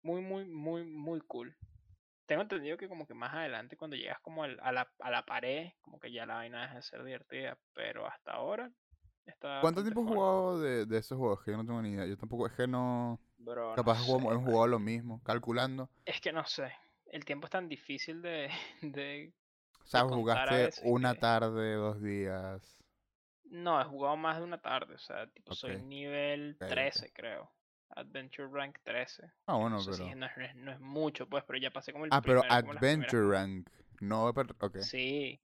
Muy, 0.03 0.21
muy, 0.23 0.45
muy, 0.47 0.85
muy 0.85 1.21
cool. 1.23 1.57
Tengo 2.27 2.43
entendido 2.43 2.77
que 2.77 2.89
como 2.89 3.07
que 3.07 3.15
más 3.15 3.35
adelante 3.35 3.77
cuando 3.77 3.97
llegas 3.97 4.21
como 4.21 4.45
a, 4.45 4.49
la, 4.49 4.93
a 5.01 5.11
la 5.11 5.25
pared, 5.25 5.71
como 5.81 5.99
que 5.99 6.13
ya 6.13 6.27
la 6.27 6.35
vaina 6.37 6.63
deja 6.63 6.77
de 6.77 6.83
ser 6.83 7.05
divertida, 7.05 7.59
pero 7.75 8.07
hasta 8.07 8.33
ahora 8.33 8.71
está 9.29 9.61
¿Cuánto 9.61 9.83
tiempo 9.83 10.03
has 10.03 10.09
jugado 10.09 10.61
de, 10.61 10.87
de 10.87 10.99
esos 10.99 11.17
juegos? 11.19 11.43
Que 11.45 11.51
yo 11.53 11.57
no 11.57 11.65
tengo 11.67 11.81
ni 11.83 11.91
idea. 11.91 12.07
Yo 12.07 12.17
tampoco, 12.17 12.47
es 12.47 12.53
que 12.53 12.67
no... 12.67 13.21
Bro, 13.39 13.71
no 13.71 13.75
Capaz 13.77 13.99
jugamos- 14.05 14.29
sé, 14.33 14.35
hemos 14.39 14.45
jugado 14.47 14.67
lo 14.67 14.79
mismo, 14.79 15.23
calculando. 15.23 15.89
Es 16.05 16.21
que 16.21 16.33
no 16.33 16.45
sé, 16.47 16.73
el 17.07 17.25
tiempo 17.25 17.47
es 17.47 17.51
tan 17.51 17.69
difícil 17.69 18.21
de, 18.23 18.51
de... 18.83 19.33
O 19.83 19.87
sea, 19.87 20.01
a 20.01 20.05
jugaste 20.09 20.71
una 20.85 21.15
que- 21.15 21.21
tarde, 21.21 21.75
dos 21.75 22.03
días. 22.03 22.63
No, 23.51 23.81
he 23.81 23.85
jugado 23.85 24.17
más 24.17 24.37
de 24.39 24.45
una 24.45 24.61
tarde, 24.61 24.95
o 24.95 24.99
sea, 24.99 25.27
tipo 25.29 25.55
soy 25.55 25.77
Ok. 25.77 25.83
nivel 25.85 26.57
Ok, 26.57 26.63
ok. 26.65 26.69
13 26.69 27.13
creo. 27.15 27.51
Adventure 27.97 28.49
Rank 28.53 28.77
13. 28.83 29.31
Ah, 29.47 29.55
bueno, 29.55 29.77
No 29.77 29.81
sé 29.81 29.95
si 29.95 29.99
pero... 30.03 30.11
es- 30.11 30.17
no, 30.17 30.27
es, 30.45 30.55
no 30.57 30.73
es 30.73 30.81
mucho, 30.81 31.27
pues, 31.27 31.43
pero 31.45 31.59
ya 31.59 31.71
pasé 31.71 31.93
como 31.93 32.05
el 32.05 32.11
Ah, 32.13 32.21
pero 32.21 32.43
primer, 32.43 32.59
Adventure 32.77 33.29
Rank. 33.31 33.71
No, 34.01 34.33
pero... 34.35 34.55
Ok. 34.61 34.77
Sí, 34.81 35.41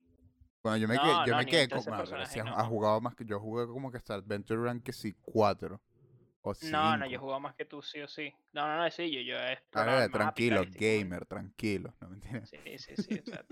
Bueno, 0.65 0.77
yo 0.77 0.87
me 0.87 0.95
No, 0.95 0.99
quedé, 0.99 1.23
yo 1.23 1.35
no, 1.35 1.37
me 1.37 1.45
quedé 1.47 1.67
13 1.67 1.91
con... 1.91 2.07
bueno, 2.07 2.25
si 2.25 2.39
has, 2.39 2.47
no. 2.47 2.55
has 2.57 2.67
jugado 2.67 2.99
más 2.99 3.15
que... 3.15 3.23
Yo 3.23 3.39
jugué 3.39 3.67
como 3.67 3.91
que 3.91 3.97
hasta 3.97 4.15
Adventure 4.15 4.63
Rank 4.63 4.81
que 4.83 4.93
sí, 4.93 5.13
cuatro. 5.21 5.79
O 6.41 6.55
cinco. 6.55 6.71
No, 6.71 6.97
no, 6.97 7.05
yo 7.05 7.15
he 7.15 7.19
jugado 7.19 7.39
más 7.39 7.55
que 7.55 7.65
tú, 7.65 7.81
sí 7.81 8.01
o 8.01 8.07
sí. 8.07 8.33
No, 8.53 8.67
no, 8.67 8.77
no, 8.77 8.91
sí, 8.91 9.11
yo, 9.11 9.21
yo 9.21 9.35
he 9.37 9.59
A 9.73 9.83
ver, 9.85 10.09
tranquilo, 10.11 10.65
gamer, 10.65 11.25
tranquilo. 11.27 11.93
No, 12.01 12.09
mentira. 12.09 12.49
Sí, 12.49 12.77
sí, 12.77 12.95
sí, 12.97 13.19
o 13.19 13.25
sea, 13.25 13.45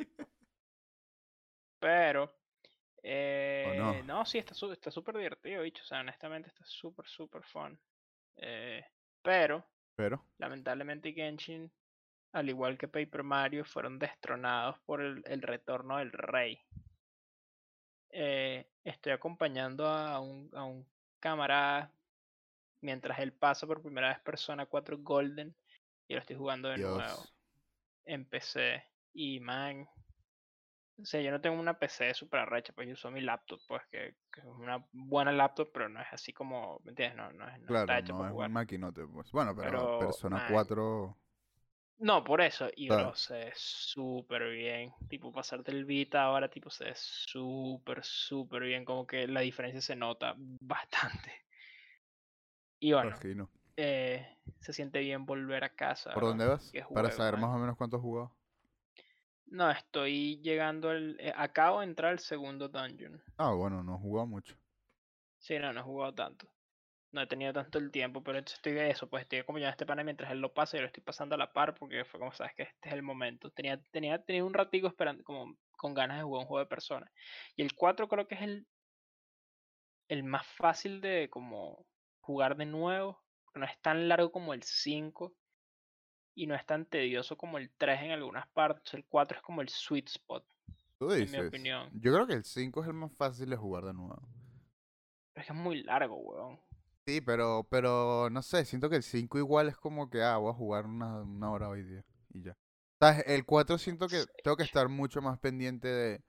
Pero, 1.79 2.39
eh, 3.03 3.73
no? 3.75 4.05
no, 4.05 4.25
sí, 4.25 4.37
está 4.39 4.53
su- 4.55 4.71
está 4.71 4.91
súper 4.91 5.17
divertido, 5.17 5.63
bicho. 5.63 5.83
O 5.83 5.85
sea, 5.85 6.01
honestamente 6.01 6.49
está 6.49 6.65
súper, 6.65 7.07
súper 7.07 7.43
fun. 7.45 7.79
Eh, 8.37 8.85
pero, 9.23 9.65
Pero... 9.95 10.25
lamentablemente 10.39 11.13
Genshin, 11.13 11.71
al 12.33 12.49
igual 12.49 12.77
que 12.77 12.87
Paper 12.89 13.23
Mario, 13.23 13.65
fueron 13.65 13.99
destronados 13.99 14.79
por 14.85 15.01
el, 15.01 15.23
el 15.27 15.41
retorno 15.43 15.97
del 15.99 16.11
rey. 16.13 16.59
Eh, 18.13 18.69
estoy 18.83 19.11
acompañando 19.13 19.87
a 19.87 20.19
un, 20.19 20.49
a 20.53 20.63
un 20.65 20.87
camarada 21.19 21.93
mientras 22.81 23.19
él 23.19 23.33
pasa 23.33 23.67
por 23.67 23.81
primera 23.81 24.09
vez 24.09 24.19
Persona 24.21 24.65
4 24.67 24.97
Golden 24.99 25.55
y 26.07 26.13
lo 26.15 26.19
estoy 26.21 26.35
jugando 26.37 26.69
de 26.69 26.79
nuevo. 26.79 26.97
Dios. 26.97 27.35
Empecé 28.05 28.85
y 29.13 29.39
man, 29.41 29.87
O 30.97 31.05
sea, 31.05 31.21
yo 31.21 31.31
no 31.31 31.41
tengo 31.41 31.59
una 31.59 31.77
PC 31.79 32.13
super 32.13 32.41
arrecha, 32.41 32.73
pues 32.73 32.87
yo 32.87 32.93
uso 32.93 33.11
mi 33.11 33.21
laptop, 33.21 33.61
pues 33.67 33.81
que, 33.91 34.15
que 34.31 34.41
es 34.41 34.45
una 34.45 34.85
buena 34.91 35.31
laptop, 35.31 35.71
pero 35.73 35.89
no 35.89 35.99
es 36.01 36.07
así 36.11 36.33
como, 36.33 36.79
¿me 36.83 36.91
entiendes? 36.91 37.17
No, 37.17 37.31
no, 37.33 37.45
Claro, 37.65 37.95
está 37.95 38.01
no 38.01 38.13
para 38.17 38.29
es 38.29 38.31
jugar. 38.31 38.49
un 38.49 38.51
maquinote, 38.51 39.05
pues. 39.07 39.31
Bueno, 39.31 39.55
pero 39.55 39.69
Pero, 39.69 39.97
Persona 39.97 40.39
man, 40.39 40.45
4. 40.45 41.17
No, 41.99 42.23
por 42.23 42.41
eso, 42.41 42.69
y 42.75 42.89
¿sabes? 42.89 43.03
bro, 43.03 43.15
se 43.15 43.33
ve 43.35 43.51
súper 43.55 44.49
bien. 44.51 44.93
Tipo, 45.09 45.31
pasarte 45.31 45.71
el 45.71 45.85
Vita 45.85 46.23
ahora, 46.23 46.49
tipo, 46.49 46.69
se 46.69 46.85
ve 46.85 46.93
súper, 46.95 48.03
súper 48.03 48.63
bien. 48.63 48.83
Como 48.85 49.07
que 49.07 49.27
la 49.27 49.41
diferencia 49.41 49.81
se 49.81 49.95
nota 49.95 50.35
bastante. 50.37 51.31
Y 52.79 52.91
bueno, 52.91 53.15
eh, 53.77 54.37
se 54.59 54.73
siente 54.73 54.99
bien 54.99 55.25
volver 55.25 55.63
a 55.63 55.69
casa, 55.73 56.13
¿Por 56.13 56.23
bro. 56.23 56.29
dónde 56.29 56.45
vas? 56.47 56.71
Para 56.93 57.11
saber 57.11 57.33
man. 57.35 57.41
más 57.49 57.55
o 57.55 57.59
menos 57.59 57.77
cuánto 57.77 57.95
has 57.95 58.01
jugado. 58.01 58.31
No, 59.45 59.71
estoy 59.71 60.41
llegando 60.41 60.89
al... 60.89 61.15
eh, 61.19 61.33
acabo 61.35 61.79
de 61.79 61.85
entrar 61.85 62.11
al 62.11 62.19
segundo 62.19 62.67
dungeon. 62.67 63.23
Ah, 63.37 63.53
bueno, 63.53 63.81
no 63.83 63.95
he 63.95 63.99
jugado 63.99 64.27
mucho. 64.27 64.55
Sí, 65.37 65.59
no, 65.59 65.71
no 65.73 65.81
he 65.81 65.83
jugado 65.83 66.13
tanto. 66.15 66.52
No 67.13 67.21
he 67.21 67.27
tenido 67.27 67.53
tanto 67.53 67.77
el 67.77 67.91
tiempo, 67.91 68.23
pero 68.23 68.39
estoy 68.39 68.73
de 68.73 68.89
eso, 68.89 69.07
pues 69.07 69.21
estoy 69.23 69.43
como 69.43 69.59
ya 69.59 69.67
en 69.67 69.71
este 69.71 69.85
pana 69.85 70.03
mientras 70.03 70.31
él 70.31 70.39
lo 70.39 70.51
pasa, 70.53 70.77
yo 70.77 70.81
lo 70.81 70.87
estoy 70.87 71.03
pasando 71.03 71.35
a 71.35 71.37
la 71.37 71.53
par 71.53 71.75
porque 71.75 72.03
fue 72.05 72.19
como 72.19 72.33
sabes 72.33 72.53
que 72.55 72.63
este 72.63 72.89
es 72.89 72.93
el 72.95 73.03
momento. 73.03 73.51
Tenía, 73.51 73.79
tenía, 73.91 74.17
tenía 74.23 74.43
un 74.43 74.53
ratico 74.53 74.87
esperando, 74.87 75.23
como 75.23 75.55
con 75.77 75.93
ganas 75.93 76.17
de 76.17 76.23
jugar 76.23 76.41
un 76.41 76.47
juego 76.47 76.59
de 76.63 76.69
persona. 76.69 77.11
Y 77.55 77.61
el 77.61 77.75
4 77.75 78.07
creo 78.07 78.27
que 78.27 78.33
es 78.35 78.41
el, 78.41 78.67
el 80.07 80.23
más 80.23 80.45
fácil 80.57 81.01
de 81.01 81.29
como 81.29 81.85
jugar 82.19 82.57
de 82.57 82.65
nuevo. 82.65 83.21
No 83.53 83.65
es 83.65 83.79
tan 83.81 84.07
largo 84.09 84.31
como 84.31 84.55
el 84.55 84.63
5 84.63 85.35
y 86.33 86.47
no 86.47 86.55
es 86.55 86.65
tan 86.65 86.87
tedioso 86.87 87.37
como 87.37 87.59
el 87.59 87.69
3 87.77 88.01
en 88.01 88.11
algunas 88.11 88.47
partes. 88.49 88.91
El 88.95 89.05
4 89.05 89.37
es 89.37 89.43
como 89.43 89.61
el 89.61 89.69
sweet 89.69 90.07
spot, 90.09 90.43
Tú 90.97 91.11
en 91.11 91.19
mi 91.19 91.25
dices. 91.25 91.47
opinión. 91.47 91.89
Yo 91.93 92.11
creo 92.11 92.25
que 92.25 92.33
el 92.33 92.43
5 92.43 92.81
es 92.81 92.87
el 92.87 92.95
más 92.95 93.13
fácil 93.15 93.51
de 93.51 93.55
jugar 93.55 93.83
de 93.85 93.93
nuevo. 93.93 94.27
Pero 95.33 95.41
es 95.41 95.47
que 95.47 95.53
es 95.53 95.59
muy 95.59 95.83
largo, 95.83 96.15
weón. 96.17 96.59
Sí, 97.05 97.19
pero, 97.21 97.67
pero 97.69 98.29
no 98.29 98.41
sé, 98.41 98.63
siento 98.65 98.89
que 98.89 98.95
el 98.95 99.03
5 99.03 99.37
igual 99.37 99.67
es 99.67 99.77
como 99.77 100.09
que, 100.09 100.21
ah, 100.21 100.37
voy 100.37 100.51
a 100.51 100.55
jugar 100.55 100.85
una, 100.85 101.21
una 101.21 101.51
hora 101.51 101.69
hoy 101.69 101.83
día 101.83 102.03
y 102.33 102.43
ya. 102.43 102.57
¿Sabes? 102.99 103.23
El 103.27 103.45
4 103.45 103.77
siento 103.77 104.07
que 104.07 104.23
tengo 104.43 104.55
que 104.55 104.63
estar 104.63 104.87
mucho 104.87 105.21
más 105.21 105.37
pendiente 105.39 105.89
de, 105.89 106.21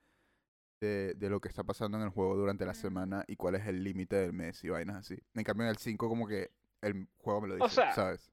de, 0.81 1.13
de 1.13 1.29
lo 1.29 1.39
que 1.39 1.47
está 1.47 1.63
pasando 1.63 1.97
en 1.97 2.03
el 2.03 2.09
juego 2.09 2.35
durante 2.35 2.65
la 2.65 2.73
semana 2.73 3.23
y 3.27 3.37
cuál 3.37 3.55
es 3.55 3.65
el 3.67 3.83
límite 3.83 4.17
del 4.17 4.33
mes 4.33 4.61
y 4.65 4.69
vainas 4.69 4.97
así. 4.97 5.17
En 5.33 5.43
cambio 5.43 5.63
en 5.65 5.69
el 5.69 5.77
5 5.77 6.09
como 6.09 6.27
que 6.27 6.51
el 6.81 7.07
juego 7.17 7.41
me 7.41 7.47
lo 7.47 7.55
dice, 7.55 7.69
sea, 7.69 7.93
¿sabes? 7.93 8.29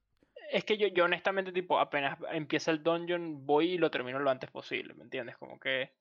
Es 0.51 0.65
que 0.65 0.77
yo, 0.77 0.89
yo 0.89 1.05
honestamente, 1.05 1.53
tipo, 1.53 1.79
apenas 1.79 2.19
empieza 2.33 2.73
el 2.73 2.83
dungeon, 2.83 3.47
voy 3.47 3.73
y 3.73 3.79
lo 3.79 3.91
termino 3.91 4.19
lo 4.19 4.31
antes 4.31 4.51
posible, 4.51 4.95
¿me 4.95 5.05
entiendes? 5.05 5.37
Como 5.39 5.59
que 5.61 5.93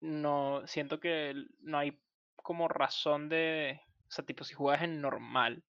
no, 0.00 0.66
siento 0.66 1.00
que 1.00 1.34
no 1.60 1.78
hay 1.78 1.98
como 2.36 2.68
razón 2.68 3.28
de, 3.28 3.80
o 4.06 4.10
sea, 4.10 4.24
tipo, 4.24 4.44
si 4.44 4.54
juegas 4.54 4.82
en 4.82 5.00
normal, 5.00 5.64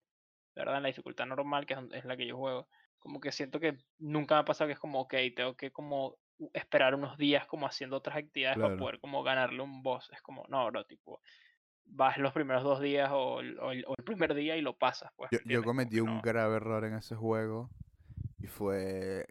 ¿verdad? 0.58 0.78
En 0.78 0.84
la 0.84 0.88
dificultad 0.90 1.26
normal, 1.26 1.66
que 1.66 1.76
es, 1.94 2.06
la 2.06 2.18
que 2.18 2.28
yo 2.28 2.38
juego, 2.38 2.68
como 3.00 3.20
que 3.20 3.32
siento 3.32 3.60
que 3.60 3.78
nunca 4.00 4.36
me 4.36 4.42
ha 4.42 4.46
pasado 4.46 4.68
que 4.68 4.74
es 4.74 4.80
como, 4.80 5.02
ok, 5.02 5.14
tengo 5.36 5.56
que 5.56 5.72
como 5.72 6.18
esperar 6.54 6.96
unos 6.96 7.18
días 7.18 7.46
como 7.48 7.66
haciendo 7.68 7.98
otras 7.98 8.18
actividades 8.18 8.60
para 8.60 8.74
Claro. 8.76 8.76
poder 8.76 9.00
como 9.00 9.24
ganarle 9.24 9.62
un 9.62 9.84
boss. 9.84 10.10
Es 10.14 10.22
como, 10.22 10.46
no, 10.50 10.66
bro, 10.68 10.86
tipo, 10.86 11.22
vas 11.86 12.18
los 12.18 12.34
primeros 12.34 12.64
dos 12.64 12.82
días 12.82 13.10
o 13.14 13.40
el, 13.42 13.60
o 13.60 13.72
el- 13.72 13.86
o 13.88 13.96
el 13.98 14.04
primer 14.06 14.34
día 14.36 14.58
y 14.58 14.62
lo 14.62 14.78
pasas, 14.78 15.12
pues, 15.16 15.32
Yo, 15.32 15.40
¿me 15.44 15.60
yo? 15.60 15.64
Como 15.64 15.64
cometí 15.64 16.00
que 16.02 16.02
un 16.02 16.22
no. 16.22 16.22
grave 16.22 16.56
error 16.58 16.86
en 16.86 16.94
ese 16.96 17.16
juego 17.16 17.70
y 18.40 18.48
fue 18.48 19.28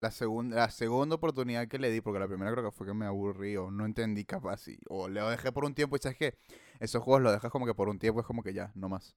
la 0.00 0.10
segunda, 0.12 0.56
la 0.56 0.70
segunda 0.70 1.16
oportunidad 1.16 1.68
que 1.68 1.78
le 1.78 1.90
di, 1.90 2.00
porque 2.02 2.20
la 2.20 2.28
primera 2.28 2.52
creo 2.52 2.64
que 2.64 2.72
fue 2.76 2.86
que 2.86 2.94
me 2.94 3.06
aburrí 3.06 3.56
o 3.56 3.70
no 3.70 3.86
entendí 3.86 4.24
capaz 4.26 4.68
y, 4.68 4.78
o 4.88 5.08
lo 5.08 5.30
dejé 5.30 5.52
por 5.52 5.64
un 5.66 5.74
tiempo 5.74 5.96
y 5.96 6.00
sabes 6.00 6.18
que 6.18 6.38
esos 6.80 7.02
juegos 7.02 7.22
los 7.22 7.32
dejas 7.32 7.52
como 7.52 7.66
que 7.66 7.74
por 7.74 7.88
un 7.90 7.98
tiempo 8.00 8.20
es 8.20 8.26
como 8.26 8.42
que 8.44 8.54
ya, 8.54 8.72
no 8.76 8.88
más. 8.90 9.16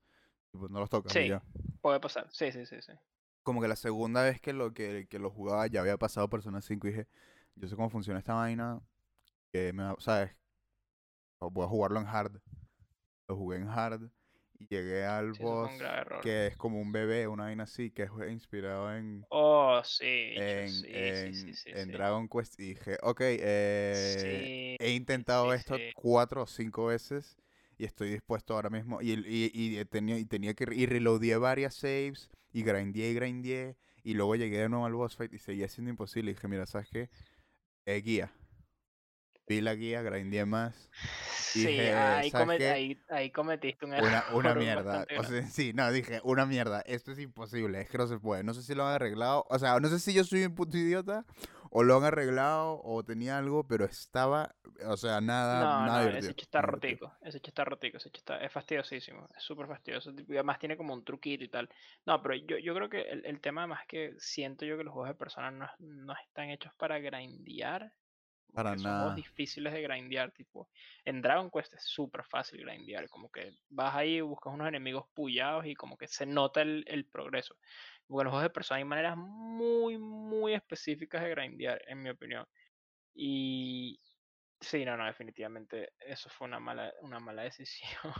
Tipo, 0.51 0.67
no 0.69 0.79
los 0.79 0.89
tocas 0.89 1.13
Sí. 1.13 1.27
ya. 1.27 1.41
Puede 1.81 1.99
pasar, 1.99 2.27
sí, 2.31 2.51
sí, 2.51 2.65
sí, 2.65 2.81
sí. 2.81 2.93
Como 3.43 3.61
que 3.61 3.67
la 3.67 3.75
segunda 3.75 4.23
vez 4.23 4.39
que 4.39 4.53
lo, 4.53 4.73
que, 4.73 5.07
que 5.09 5.17
lo 5.19 5.31
jugaba 5.31 5.65
ya 5.67 5.81
había 5.81 5.97
pasado 5.97 6.29
Persona 6.29 6.61
5 6.61 6.87
y 6.87 6.91
dije, 6.91 7.07
yo 7.55 7.67
sé 7.67 7.75
cómo 7.75 7.89
funciona 7.89 8.19
esta 8.19 8.35
vaina, 8.35 8.81
que 9.51 9.73
me, 9.73 9.95
¿sabes? 9.99 10.31
Voy 11.39 11.65
a 11.65 11.67
jugarlo 11.67 11.99
en 11.99 12.07
hard. 12.07 12.39
Lo 13.27 13.35
jugué 13.35 13.57
en 13.57 13.67
hard 13.69 14.09
y 14.59 14.67
llegué 14.67 15.05
al 15.05 15.33
Sí, 15.33 15.41
boss 15.41 15.71
error. 15.81 16.21
que 16.23 16.47
es 16.47 16.57
como 16.57 16.79
un 16.79 16.91
bebé, 16.91 17.27
una 17.27 17.45
vaina 17.45 17.63
así, 17.63 17.89
que 17.91 18.03
es 18.03 18.11
inspirado 18.29 18.95
en, 18.95 19.25
Oh, 19.29 19.81
sí, 19.83 20.35
en, 20.35 20.67
sí, 20.69 20.87
en, 20.93 21.53
sí, 21.55 21.69
en. 21.73 21.91
Dragon 21.91 22.27
Quest 22.27 22.59
y 22.59 22.75
dije, 22.75 22.97
ok, 23.01 23.21
eh, 23.23 23.93
Sí, 23.93 24.77
he 24.79 24.91
intentado 24.91 25.53
esto 25.53 25.77
cuatro 25.95 26.43
o 26.43 26.47
cinco 26.47 26.85
veces 26.87 27.37
y 27.81 27.85
estoy 27.85 28.11
dispuesto 28.11 28.53
ahora 28.53 28.69
mismo. 28.69 29.01
Y, 29.01 29.13
y, 29.13 29.49
y 29.53 29.77
he 29.79 29.85
tenía, 29.85 30.19
y 30.19 30.25
tenía 30.25 30.53
que. 30.53 30.67
Y 30.71 30.85
reloadé 30.85 31.35
varias 31.37 31.73
saves 31.73 32.29
y 32.53 32.61
grindé 32.61 33.09
y 33.09 33.13
grindé. 33.15 33.75
Y 34.03 34.13
luego 34.13 34.35
llegué 34.35 34.59
de 34.59 34.69
nuevo 34.69 34.85
al 34.85 34.93
boss 34.93 35.15
fight 35.15 35.33
y 35.33 35.39
seguía 35.39 35.67
siendo 35.67 35.89
imposible. 35.89 36.29
Y 36.31 36.33
dije, 36.35 36.47
mira, 36.47 36.67
¿sabes 36.67 36.89
qué? 36.91 37.09
Eh, 37.85 38.01
guía. 38.01 38.31
Vi 39.47 39.61
la 39.61 39.73
guía, 39.73 40.01
grindé 40.03 40.45
más. 40.45 40.89
Sí, 41.35 41.65
Dije, 41.65 41.93
ahí, 41.93 42.29
¿sabes 42.29 42.45
come- 42.45 42.57
qué? 42.59 42.69
ahí, 42.69 43.01
ahí 43.09 43.31
cometiste 43.31 43.85
un 43.85 43.93
Una, 43.93 44.23
una 44.33 44.49
error 44.51 44.59
mierda. 44.63 45.05
O 45.17 45.23
sea, 45.23 45.47
sí, 45.47 45.73
no, 45.73 45.91
dije, 45.91 46.21
una 46.23 46.45
mierda. 46.45 46.81
Esto 46.81 47.11
es 47.11 47.19
imposible, 47.19 47.81
es 47.81 47.89
que 47.89 47.97
no 47.97 48.07
se 48.07 48.19
puede. 48.19 48.43
No 48.43 48.53
sé 48.53 48.61
si 48.63 48.75
lo 48.75 48.85
han 48.87 48.93
arreglado. 48.93 49.45
O 49.49 49.57
sea, 49.59 49.79
no 49.79 49.89
sé 49.89 49.99
si 49.99 50.13
yo 50.13 50.23
soy 50.23 50.45
un 50.45 50.53
puto 50.55 50.77
idiota 50.77 51.25
o 51.71 51.83
lo 51.83 51.97
han 51.97 52.05
arreglado 52.05 52.81
o 52.83 53.03
tenía 53.05 53.39
algo, 53.39 53.67
pero 53.67 53.85
estaba, 53.85 54.55
o 54.87 54.97
sea, 54.97 55.21
nada, 55.21 55.67
No, 55.67 55.79
nada 55.79 56.01
no, 56.03 56.03
divertido. 56.03 56.17
ese 56.17 56.31
hecho 56.31 56.43
está 56.45 56.61
nada 56.61 56.61
rotico, 56.61 57.17
ese 57.21 57.37
hecho 57.39 57.49
está 57.51 57.65
rotico, 57.65 57.97
ese 57.97 58.09
hecho 58.09 58.19
está, 58.19 58.37
es 58.43 58.51
fastidiosísimo, 58.53 59.27
es 59.35 59.43
súper 59.43 59.67
fastidioso, 59.67 60.11
además 60.29 60.59
tiene 60.59 60.77
como 60.77 60.93
un 60.93 61.03
truquito 61.03 61.43
y 61.43 61.49
tal. 61.49 61.67
No, 62.05 62.21
pero 62.21 62.35
yo, 62.35 62.57
yo 62.57 62.73
creo 62.75 62.89
que 62.89 63.01
el, 63.01 63.25
el 63.25 63.41
tema 63.41 63.61
además 63.61 63.85
que 63.87 64.13
siento 64.17 64.65
yo 64.65 64.77
que 64.77 64.83
los 64.85 64.93
juegos 64.93 65.09
de 65.09 65.15
personas 65.15 65.53
no, 65.53 65.67
no 65.79 66.13
están 66.13 66.49
hechos 66.51 66.73
para 66.77 66.99
grindear, 66.99 67.91
Para 68.53 68.75
que 68.75 68.79
son 68.79 68.95
juegos 68.95 69.15
nada. 69.15 69.15
difíciles 69.15 69.73
de 69.73 69.81
grindear, 69.83 70.31
tipo, 70.31 70.69
en 71.05 71.21
Dragon 71.21 71.51
Quest 71.51 71.73
es 71.75 71.83
súper 71.85 72.23
fácil 72.25 72.61
grindear, 72.65 73.09
como 73.09 73.31
que 73.31 73.53
vas 73.69 73.95
ahí, 73.95 74.21
buscas 74.21 74.53
unos 74.53 74.67
enemigos 74.69 75.05
pullados 75.13 75.65
y 75.65 75.75
como 75.75 75.97
que 75.97 76.07
se 76.07 76.25
nota 76.25 76.61
el, 76.61 76.83
el 76.87 77.05
progreso. 77.07 77.57
Porque 78.11 78.25
los 78.25 78.31
juegos 78.31 78.43
de 78.43 78.49
personas 78.49 78.79
hay 78.79 78.83
maneras 78.83 79.15
muy, 79.15 79.97
muy 79.97 80.53
específicas 80.53 81.23
de 81.23 81.29
grindear, 81.29 81.81
en 81.87 82.01
mi 82.01 82.09
opinión. 82.09 82.45
Y 83.13 84.01
sí, 84.59 84.83
no, 84.83 84.97
no, 84.97 85.05
definitivamente 85.05 85.93
eso 85.97 86.29
fue 86.29 86.47
una 86.47 86.59
mala, 86.59 86.93
una 87.03 87.21
mala 87.21 87.43
decisión. 87.43 88.13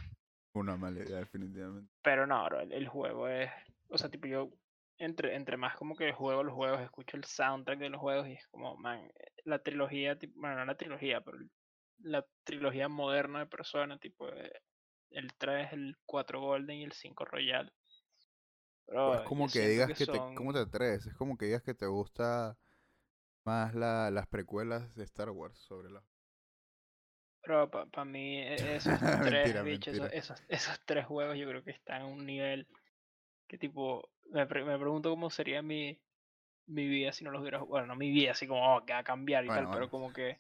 Una 0.53 0.77
mala 0.77 1.01
idea, 1.01 1.17
definitivamente. 1.17 1.91
Pero 2.01 2.25
no, 2.25 2.41
bro, 2.45 2.61
el, 2.61 2.71
el 2.71 2.87
juego 2.87 3.27
es, 3.27 3.51
o 3.89 3.97
sea, 3.97 4.09
tipo 4.09 4.27
yo, 4.27 4.49
entre, 4.97 5.35
entre 5.35 5.57
más 5.57 5.75
como 5.75 5.93
que 5.93 6.13
juego 6.13 6.41
los 6.41 6.55
juegos, 6.55 6.79
escucho 6.79 7.17
el 7.17 7.25
soundtrack 7.25 7.79
de 7.79 7.89
los 7.89 7.99
juegos 7.99 8.29
y 8.29 8.33
es 8.33 8.47
como, 8.47 8.77
man, 8.77 8.99
eh, 9.19 9.31
la 9.43 9.59
trilogía, 9.59 10.17
tipo, 10.17 10.39
bueno, 10.39 10.55
no 10.55 10.63
la 10.63 10.77
trilogía, 10.77 11.19
pero 11.19 11.37
la 11.99 12.25
trilogía 12.45 12.87
moderna 12.87 13.39
de 13.39 13.47
Persona, 13.47 13.99
tipo, 13.99 14.29
eh, 14.29 14.53
el 15.09 15.33
3, 15.33 15.73
el 15.73 15.97
4 16.05 16.39
Golden 16.39 16.77
y 16.77 16.83
el 16.85 16.93
5 16.93 17.25
Royal. 17.25 17.73
Bro, 18.91 19.15
es 19.15 19.21
como 19.23 19.49
que 19.49 19.67
digas 19.67 19.93
que 19.93 19.95
que 19.95 20.07
te, 20.07 20.23
¿cómo 20.33 20.53
te 20.53 20.59
atreves? 20.59 21.05
Es 21.07 21.13
como 21.15 21.37
que 21.37 21.45
digas 21.45 21.63
que 21.63 21.73
te 21.73 21.87
gusta 21.87 22.57
más 23.45 23.75
la, 23.75 24.11
las 24.11 24.27
precuelas 24.27 24.95
de 24.95 25.03
Star 25.05 25.29
Wars 25.31 25.57
sobre 25.59 25.89
la... 25.91 26.03
Bro, 27.43 27.69
para 27.71 28.05
mí 28.05 28.37
e- 28.39 28.75
esos 28.75 29.01
tres 29.21 29.59
mentira, 29.59 29.63
bichos, 29.63 29.93
esos, 29.95 30.09
mentira. 30.09 30.13
esos, 30.13 30.43
esos 30.47 30.79
tres 30.85 31.05
juegos 31.05 31.37
yo 31.37 31.47
creo 31.47 31.63
que 31.63 31.71
están 31.71 32.03
a 32.03 32.05
un 32.05 32.25
nivel 32.25 32.67
que 33.47 33.57
tipo, 33.57 34.09
me, 34.31 34.45
pre- 34.47 34.65
me 34.65 34.79
pregunto 34.79 35.09
cómo 35.11 35.29
sería 35.31 35.61
mi, 35.63 35.99
mi 36.67 36.87
vida 36.87 37.13
si 37.13 37.23
no 37.25 37.31
los 37.31 37.41
hubiera 37.41 37.59
jugado. 37.59 37.71
Bueno, 37.71 37.87
no 37.87 37.95
mi 37.97 38.11
vida, 38.11 38.31
así 38.33 38.47
como, 38.47 38.75
oh, 38.77 38.85
que 38.85 38.93
va 38.93 38.99
a 38.99 39.03
cambiar 39.03 39.45
y 39.45 39.51
Bueno, 39.51 39.69
tal, 39.69 39.69
pero 39.69 39.89
como 39.89 40.13
que... 40.13 40.39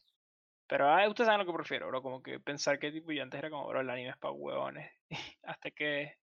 Pero 0.67 0.89
ah, 0.89 1.07
ustedes 1.09 1.27
saben 1.27 1.45
lo 1.45 1.51
que 1.51 1.57
prefiero, 1.57 1.87
bro, 1.89 2.01
como 2.03 2.23
que 2.23 2.39
pensar 2.39 2.79
que 2.79 2.91
tipo 2.91 3.11
yo 3.13 3.23
antes 3.23 3.39
era 3.39 3.49
como, 3.51 3.67
bro, 3.67 3.81
el 3.81 3.89
anime 3.91 4.09
es 4.11 4.17
para 4.17 4.33
huevones. 4.33 4.91
Hasta 5.43 5.71
que 5.71 6.15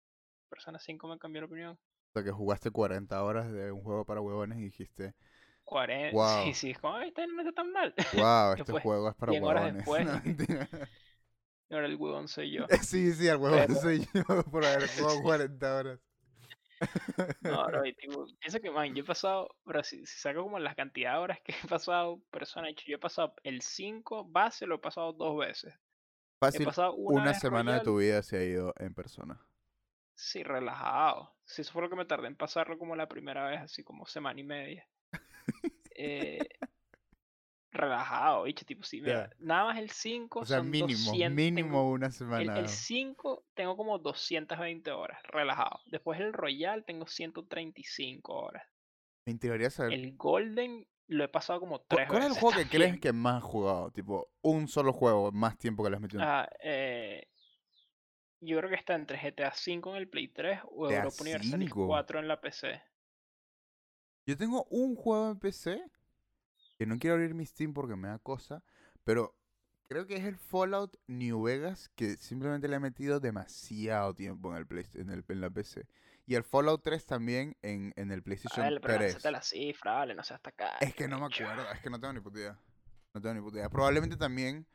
Persona 0.51 0.79
5 0.81 1.09
me 1.09 1.19
cambió 1.19 1.43
la 1.43 1.47
opinión. 1.49 1.79
O 2.09 2.13
sea, 2.13 2.25
que 2.25 2.33
jugaste 2.33 2.71
40 2.71 3.23
horas 3.23 3.53
de 3.53 3.71
un 3.71 3.83
juego 3.83 4.05
para 4.05 4.21
huevones 4.21 4.59
y 4.59 4.65
dijiste, 4.65 5.15
40, 5.65 6.17
wow, 6.17 6.45
sí, 6.45 6.55
sí, 6.55 6.75
como, 6.75 6.99
este 7.01 7.27
no 7.27 7.43
está 7.43 7.53
tan 7.53 7.71
mal. 7.73 7.95
wow, 8.15 8.53
este 8.57 8.73
Después, 8.73 8.83
juego 8.83 9.11
es 9.11 9.15
para 9.17 9.33
100 9.33 9.45
horas 9.45 9.87
huevones. 9.87 10.39
No, 11.71 11.77
ahora 11.77 11.89
el 11.89 11.97
huevón 11.97 12.29
soy 12.29 12.53
yo. 12.53 12.65
Sí, 12.83 13.13
sí, 13.13 13.29
el 13.29 13.37
huevón 13.37 13.67
Pero, 13.67 13.81
soy 13.81 14.09
yo 14.15 14.25
por 14.51 14.65
haber 14.65 14.89
jugado 14.89 15.21
40 15.23 15.77
horas. 15.77 16.01
no, 17.43 17.67
bro, 17.67 17.85
y 17.85 17.93
tipo, 17.95 18.27
pienso 18.41 18.61
que, 18.61 18.71
man, 18.71 18.95
yo 18.95 19.03
he 19.03 19.07
pasado, 19.07 19.51
bro, 19.65 19.83
si, 19.83 20.07
si 20.07 20.19
saco 20.19 20.45
como 20.45 20.59
las 20.59 20.75
cantidad 20.77 21.15
de 21.15 21.19
horas 21.19 21.41
que 21.45 21.53
he 21.53 21.69
pasado 21.69 22.23
Persona, 22.31 22.71
yo 22.71 22.97
he 22.97 22.99
pasado 22.99 23.35
el 23.43 23.61
5 23.61 24.25
base, 24.31 24.67
lo 24.67 24.77
he 24.77 24.79
pasado 24.79 25.13
dos 25.13 25.37
veces. 25.39 25.75
He 25.75 26.39
Fácil, 26.41 26.65
pasado 26.65 26.95
una 26.95 27.23
una 27.23 27.35
semana 27.35 27.73
de 27.73 27.81
Royal, 27.81 27.85
tu 27.85 27.99
vida 27.99 28.23
se 28.23 28.39
ha 28.39 28.45
ido 28.45 28.73
en 28.79 28.95
persona. 28.95 29.39
Sí, 30.19 30.43
relajado. 30.43 31.35
Sí, 31.45 31.63
eso 31.63 31.73
fue 31.73 31.83
lo 31.83 31.89
que 31.91 31.97
me 31.97 32.05
tardé 32.05 32.27
en 32.27 32.37
pasarlo 32.37 32.77
como 32.77 32.95
la 32.97 33.09
primera 33.09 33.49
vez, 33.49 33.61
así 33.61 33.83
como 33.85 34.05
semana 34.07 34.39
y 34.41 34.45
media. 34.45 34.87
Eh, 35.95 36.47
relajado, 37.71 38.45
bicho, 38.45 38.65
tipo, 38.65 38.83
sí, 38.83 39.01
mira, 39.01 39.31
nada 39.39 39.65
más 39.67 39.79
el 39.79 39.91
5 39.91 40.41
O 40.41 40.45
sea, 40.45 40.59
son 40.59 40.71
mínimo, 40.71 40.89
200, 40.89 41.37
mínimo 41.37 41.69
tengo- 41.69 41.91
una 41.91 42.11
semana. 42.11 42.59
el 42.59 42.69
5 42.69 43.45
tengo 43.55 43.77
como 43.77 43.99
220 43.99 44.91
horas, 44.91 45.19
relajado. 45.25 45.81
Después 45.87 46.19
el 46.21 46.33
Royal 46.33 46.85
tengo 46.85 47.07
135 47.07 48.35
horas. 48.35 48.65
Me 49.27 49.33
interesaría 49.33 49.71
saber. 49.71 49.93
El 49.93 50.17
Golden 50.17 50.87
lo 51.09 51.25
he 51.25 51.29
pasado 51.29 51.61
como 51.61 51.79
¿Cu- 51.81 51.85
tres 51.89 52.09
¿Cuál 52.09 52.19
es 52.21 52.25
el 52.27 52.31
veces 52.31 52.43
juego 52.43 52.59
que 52.59 52.69
crees 52.69 53.01
que 53.01 53.13
más 53.13 53.37
has 53.37 53.43
jugado? 53.45 53.91
Tipo, 53.91 54.31
un 54.43 54.69
solo 54.69 54.93
juego, 54.93 55.31
más 55.33 55.57
tiempo 55.59 55.85
que 55.85 55.91
le 55.91 55.97
has 55.97 56.03
metido. 56.03 56.23
Ah, 56.25 56.49
eh, 56.63 57.29
yo 58.41 58.59
creo 58.59 58.71
que 58.71 58.77
está 58.77 58.95
entre 58.95 59.19
GTA 59.19 59.51
V 59.51 59.91
en 59.91 59.97
el 59.97 60.09
Play 60.09 60.29
3 60.29 60.61
o 60.65 60.87
GTA 60.89 60.95
Europa 60.95 61.23
Universalis 61.23 61.71
V. 61.75 61.75
4 61.75 62.19
en 62.19 62.29
la 62.29 62.41
PC. 62.41 62.83
Yo 64.27 64.37
tengo 64.37 64.65
un 64.71 64.95
juego 64.95 65.31
en 65.31 65.39
PC 65.39 65.83
que 66.79 66.87
no 66.87 66.99
quiero 66.99 67.17
abrir 67.17 67.35
mi 67.35 67.47
Steam 67.47 67.75
porque 67.75 67.97
me 67.97 68.09
da 68.09 68.19
cosa, 68.19 68.63
pero 69.05 69.37
creo 69.89 70.07
que 70.07 70.17
es 70.17 70.25
el 70.25 70.37
Fallout 70.37 70.97
New 71.07 71.43
Vegas 71.43 71.91
que 71.97 72.17
simplemente 72.21 72.69
le 72.69 72.77
he 72.77 72.81
metido 72.81 73.21
demasiado 73.21 74.15
tiempo 74.15 74.51
en 74.53 74.59
el, 74.59 74.67
Play- 74.67 74.87
en 74.95 75.11
el 75.11 75.25
en 75.29 75.41
la 75.41 75.51
PC. 75.51 75.87
Y 76.27 76.35
el 76.35 76.45
Fallout 76.45 76.83
3 76.83 77.07
también 77.07 77.57
en, 77.63 77.93
en 77.97 78.13
el 78.13 78.23
PlayStation 78.23 78.65
Vale, 78.65 78.81
pero 78.81 78.95
3. 78.95 79.13
lánzate 79.13 79.31
la 79.31 79.43
cifra, 79.43 79.93
vale, 79.95 80.15
no 80.15 80.23
seas 80.23 80.37
hasta 80.39 80.51
acá. 80.51 80.79
Es 80.81 80.95
que 80.95 81.09
no 81.09 81.19
me 81.19 81.27
acuerdo, 81.27 81.71
es 81.73 81.81
que 81.81 81.91
no 81.91 81.99
tengo 82.01 82.13
ni 82.13 82.21
puta 82.21 82.39
idea. 82.39 82.59
No 83.15 83.21
tengo 83.21 83.35
ni 83.35 83.41
puta 83.41 83.59
idea. 83.59 83.71
Probablemente 83.71 84.17
también 84.17 84.67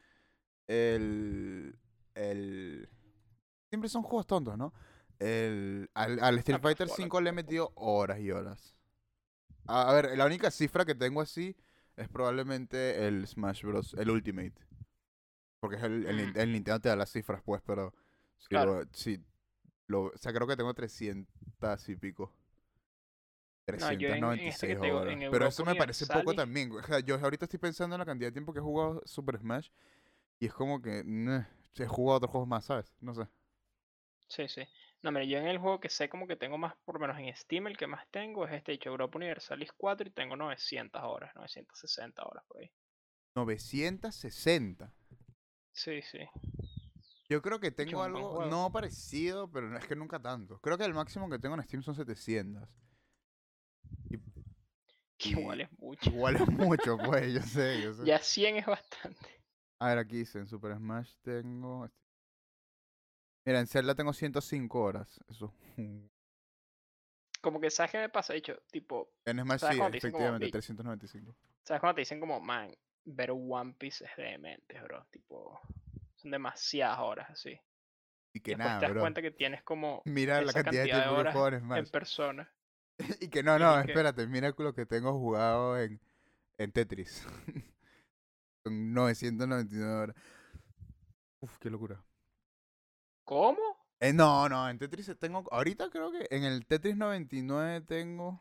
el. 0.67 1.77
el 2.15 2.89
siempre 3.73 3.89
son 3.89 4.03
juegos 4.03 4.27
tontos, 4.27 4.55
¿no? 4.55 4.71
El, 5.17 5.89
al, 5.95 6.19
al 6.23 6.37
Street 6.37 6.59
Fighter 6.61 6.87
Fallout 6.87 6.95
5 6.95 7.21
le 7.21 7.29
he 7.31 7.33
metido 7.33 7.71
horas 7.75 8.19
y 8.19 8.29
horas. 8.29 8.75
A, 9.65 9.89
a 9.89 9.93
ver, 9.95 10.15
la 10.15 10.27
única 10.27 10.51
cifra 10.51 10.85
que 10.85 10.93
tengo 10.93 11.21
así 11.21 11.55
es 11.97 12.07
probablemente 12.07 13.07
el 13.07 13.25
Smash 13.25 13.63
Bros. 13.63 13.95
El 13.95 14.11
Ultimate. 14.11 14.53
Porque 15.59 15.77
es 15.77 15.83
el, 15.83 16.05
el, 16.05 16.33
Mm. 16.33 16.37
el 16.37 16.51
Nintendo 16.51 16.79
te 16.81 16.89
da 16.89 16.95
las 16.95 17.11
cifras, 17.11 17.41
pues, 17.43 17.63
pero. 17.65 17.95
Si 18.37 18.47
Claro. 18.49 18.81
lo- 18.81 18.87
si 18.93 19.19
lo- 19.87 20.03
o 20.05 20.17
sea, 20.17 20.31
creo 20.33 20.45
que 20.45 20.55
tengo 20.57 20.73
300 20.75 21.89
y 21.89 21.95
pico. 21.95 22.31
No, 23.65 23.91
yo 23.93 24.09
en- 24.09 24.23
en 24.23 24.39
este 24.41 24.67
396 24.75 24.91
horas. 24.91 25.17
Pero 25.31 25.47
eso 25.47 25.65
me 25.65 25.73
parece 25.75 26.05
poco 26.05 26.35
también. 26.35 26.71
O 26.73 26.83
sea, 26.83 26.99
yo 26.99 27.15
ahorita 27.15 27.45
estoy 27.45 27.59
pensando 27.59 27.95
en 27.95 27.99
la 27.99 28.05
cantidad 28.05 28.27
de 28.27 28.33
tiempo 28.33 28.53
que 28.53 28.59
he 28.59 28.63
jugado 28.63 29.01
Super 29.05 29.39
Smash. 29.39 29.69
Y 30.39 30.45
es 30.47 30.53
como 30.53 30.79
que. 30.81 30.99
he 31.75 31.87
jugado 31.87 32.17
otros 32.17 32.29
juegos 32.31 32.47
más, 32.47 32.65
¿sabes? 32.65 32.93
No 32.99 33.15
sé. 33.15 33.25
Sí, 34.27 34.49
sí. 34.49 34.61
No, 35.01 35.11
mira, 35.13 35.23
yo 35.25 35.37
en 35.37 35.47
el 35.47 35.59
juego 35.59 35.79
que 35.79 35.87
sé 35.89 36.09
como 36.09 36.27
que 36.27 36.35
tengo 36.35 36.57
más, 36.57 36.75
por 36.83 36.95
lo 36.95 36.99
menos 36.99 37.17
en 37.19 37.33
Steam, 37.35 37.67
el 37.67 37.77
que 37.77 37.87
más 37.87 38.05
tengo 38.11 38.45
es 38.45 38.51
este 38.53 38.73
hecho 38.73 38.89
Europa 38.89 39.17
Universalis 39.17 39.71
4 39.77 40.07
y 40.07 40.11
tengo 40.11 40.35
900 40.35 41.01
horas, 41.03 41.33
960 41.35 42.23
horas 42.25 42.43
por 42.47 42.59
ahí. 42.59 42.69
960. 43.35 44.91
Sí, 45.71 46.01
sí. 46.01 46.19
Yo 47.29 47.41
creo 47.41 47.59
que 47.59 47.71
tengo 47.71 48.01
algo 48.03 48.39
no 48.39 48.71
parecido, 48.71 49.49
pero 49.51 49.69
no- 49.69 49.77
es 49.77 49.85
que 49.85 49.95
nunca 49.95 50.19
tanto. 50.21 50.59
Creo 50.59 50.77
que 50.77 50.85
el 50.85 50.93
máximo 50.93 51.29
que 51.29 51.39
tengo 51.39 51.55
en 51.55 51.63
Steam 51.63 51.83
son 51.83 51.95
700. 51.95 52.69
Y 54.09 54.17
Que 55.17 55.29
igual 55.31 55.61
es 55.61 55.71
mucho. 55.79 56.11
igual 56.11 56.35
es 56.35 56.47
mucho, 56.47 56.99
pues, 57.01 57.33
yo 57.33 57.41
sé, 57.41 57.81
yo 57.81 57.93
sé. 57.93 58.09
Ya 58.09 58.19
100 58.19 58.57
es 58.57 58.65
bastante. 58.67 59.41
A 59.79 59.89
ver, 59.89 59.97
aquí 59.99 60.17
dice, 60.17 60.39
en 60.39 60.47
Super 60.47 60.75
Smash 60.77 61.13
tengo... 61.21 61.87
Mira, 63.45 63.59
en 63.59 63.67
Zelda 63.67 63.95
tengo 63.95 64.13
105 64.13 64.81
horas. 64.81 65.19
Eso. 65.29 65.53
Como 67.41 67.59
que, 67.59 67.69
¿sabes 67.69 67.91
qué 67.91 67.97
me 67.99 68.09
pasa? 68.09 68.33
De 68.33 68.39
hecho, 68.39 68.57
tipo, 68.71 69.11
En 69.25 69.39
Smash 69.39 69.59
¿Sabes 69.59 69.75
sí, 69.75 69.79
como, 69.81 69.89
efectivamente, 69.97 70.45
"Ey"? 70.45 70.51
395. 70.51 71.35
¿sabes 71.65 71.81
cuando 71.81 71.95
te 71.95 72.01
dicen 72.01 72.19
como, 72.19 72.39
man, 72.39 72.73
ver 73.05 73.31
One 73.31 73.73
Piece 73.77 74.05
es 74.05 74.11
demente, 74.17 74.79
bro? 74.81 75.05
Tipo, 75.11 75.59
son 76.15 76.31
demasiadas 76.31 76.99
horas 76.99 77.29
así. 77.29 77.59
Y 78.33 78.39
que 78.39 78.51
Después 78.51 78.57
nada, 78.67 78.79
te 78.79 78.85
das 78.85 78.91
bro. 78.93 79.01
cuenta 79.01 79.21
que 79.21 79.31
tienes 79.31 79.61
como 79.63 80.01
Mira 80.05 80.41
la 80.41 80.49
esa 80.51 80.63
cantidad 80.63 80.83
de 80.83 80.89
cantidad 80.89 80.95
de 80.95 81.01
tiempo 81.01 81.09
que 81.09 81.15
he 81.15 81.19
horas 81.19 81.33
jugado 81.33 81.57
en 81.57 81.85
en 81.85 81.91
persona. 81.91 82.53
Y 83.21 83.27
que 83.29 83.43
no, 83.43 83.55
y 83.57 83.59
no, 83.59 83.75
que- 83.83 83.91
espérate, 83.91 84.27
mira 84.27 84.53
lo 84.57 84.73
que 84.73 84.85
tengo 84.85 85.11
jugado 85.13 85.77
en, 85.79 85.99
en 86.57 86.71
Tetris. 86.71 87.25
Son 88.63 88.93
999 88.93 89.93
horas. 89.93 90.15
Uf, 91.41 91.57
qué 91.59 91.69
locura. 91.69 92.01
¿Cómo? 93.33 93.57
Eh, 93.99 94.13
no, 94.13 94.47
no, 94.47 94.69
en 94.69 94.77
Tetris 94.77 95.11
tengo. 95.17 95.43
Ahorita 95.51 95.89
creo 95.89 96.11
que 96.11 96.27
en 96.29 96.43
el 96.43 96.67
Tetris 96.67 96.95
99 96.95 97.81
tengo. 97.81 98.39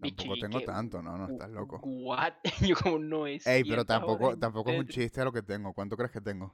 Tampoco 0.00 0.36
tengo 0.36 0.60
tanto, 0.62 1.00
no, 1.00 1.16
no, 1.16 1.26
estás 1.28 1.48
loco. 1.50 1.78
What? 1.84 2.32
Yo 2.68 2.74
como 2.74 2.98
no 2.98 3.26
es. 3.28 3.46
Ey, 3.46 3.62
pero 3.62 3.84
tampoco, 3.84 4.36
tampoco 4.36 4.70
es 4.70 4.80
un 4.80 4.88
chiste 4.88 5.24
lo 5.24 5.32
que 5.32 5.42
tengo. 5.42 5.72
¿Cuánto 5.72 5.96
crees 5.96 6.10
que 6.10 6.20
tengo? 6.20 6.52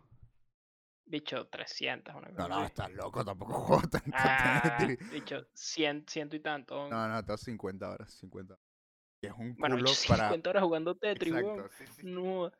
Bicho, 1.07 1.49
300, 1.49 2.15
una 2.15 2.29
No, 2.29 2.35
cosa 2.37 2.49
no, 2.49 2.65
estás 2.67 2.93
loco, 2.93 3.25
tampoco 3.25 3.53
juego 3.67 3.89
tanto 3.89 4.11
Ah, 4.13 4.79
Tetris. 4.79 5.11
bicho, 5.11 5.47
100, 5.55 6.05
ciento 6.09 6.37
y 6.37 6.41
tanto. 6.41 6.89
No, 6.91 7.09
no, 7.09 7.25
tengo 7.25 7.39
50 7.39 7.91
horas, 7.91 8.13
50. 8.13 8.57
Y 9.23 9.27
es 9.27 9.33
un 9.33 9.57
bueno, 9.57 9.77
culo 9.77 9.91
para. 10.09 10.29
50 10.29 10.51
horas 10.51 10.63
jugando 10.63 10.95
Tetris, 10.95 11.33
Exacto, 11.33 11.49
weón. 11.55 11.71
sí, 11.79 11.85
sí. 11.97 12.03
No. 12.07 12.53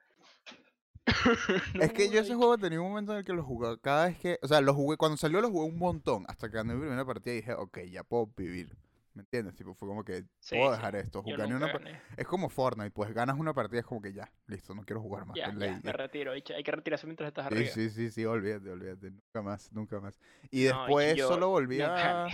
Es 1.79 1.93
que 1.93 2.09
No, 2.09 2.15
yo 2.15 2.21
ese 2.21 2.35
juego 2.35 2.59
tenía 2.59 2.81
un 2.81 2.89
momento 2.89 3.13
en 3.13 3.19
el 3.19 3.25
que 3.25 3.33
lo 3.33 3.43
jugaba. 3.45 3.77
Cada 3.79 4.07
vez 4.07 4.19
que. 4.19 4.39
O 4.43 4.49
sea, 4.49 4.61
lo 4.61 4.75
jugué. 4.75 4.97
Cuando 4.97 5.17
salió 5.17 5.41
lo 5.41 5.51
jugué 5.51 5.67
un 5.69 5.79
montón. 5.79 6.25
Hasta 6.29 6.49
que 6.49 6.57
gané 6.57 6.75
mi 6.75 6.81
primera 6.81 7.05
partida 7.05 7.35
y 7.35 7.37
dije, 7.39 7.53
ok, 7.55 7.79
ya 7.91 8.05
puedo 8.05 8.27
vivir. 8.37 8.77
¿Me 9.13 9.23
entiendes? 9.23 9.57
Tipo, 9.57 9.75
fue 9.75 9.89
como 9.89 10.05
que 10.05 10.25
Sí, 10.39 10.55
puedo 10.57 10.71
sí, 10.71 10.77
dejar 10.77 10.95
esto. 10.97 11.23
Yo 11.27 11.37
Gané 11.37 11.55
nunca 11.55 11.77
una. 11.77 12.03
Es 12.17 12.27
como 12.27 12.49
Fortnite, 12.49 12.93
pues 12.93 13.13
ganas 13.13 13.39
una 13.39 13.53
partida, 13.53 13.81
es 13.81 13.87
como 13.87 14.01
que 14.01 14.13
ya, 14.13 14.31
listo, 14.47 14.73
no 14.73 14.83
quiero 14.85 15.01
jugar 15.03 15.27
más. 15.27 15.37
Ya, 15.37 15.47
ya, 15.47 15.81
me 15.83 15.93
retiro. 15.93 16.33
Hay 16.33 16.43
que 16.43 16.71
retirarse 16.71 17.07
mientras 17.07 17.29
estás 17.29 17.49
Sí, 17.49 17.55
arriba. 17.55 17.71
sí, 17.75 17.91
sí, 17.91 18.11
sí, 18.11 18.25
olvídate, 18.25 18.71
olvídate. 18.71 19.11
Nunca 19.11 19.43
más, 19.43 19.73
nunca 19.73 20.01
más. 20.01 20.19
Y 20.51 20.65
No, 20.65 20.87
después 20.87 21.17
yo 21.17 21.29
solo 21.29 21.49
volví 21.49 21.79
no 21.79 21.87
a. 21.87 22.29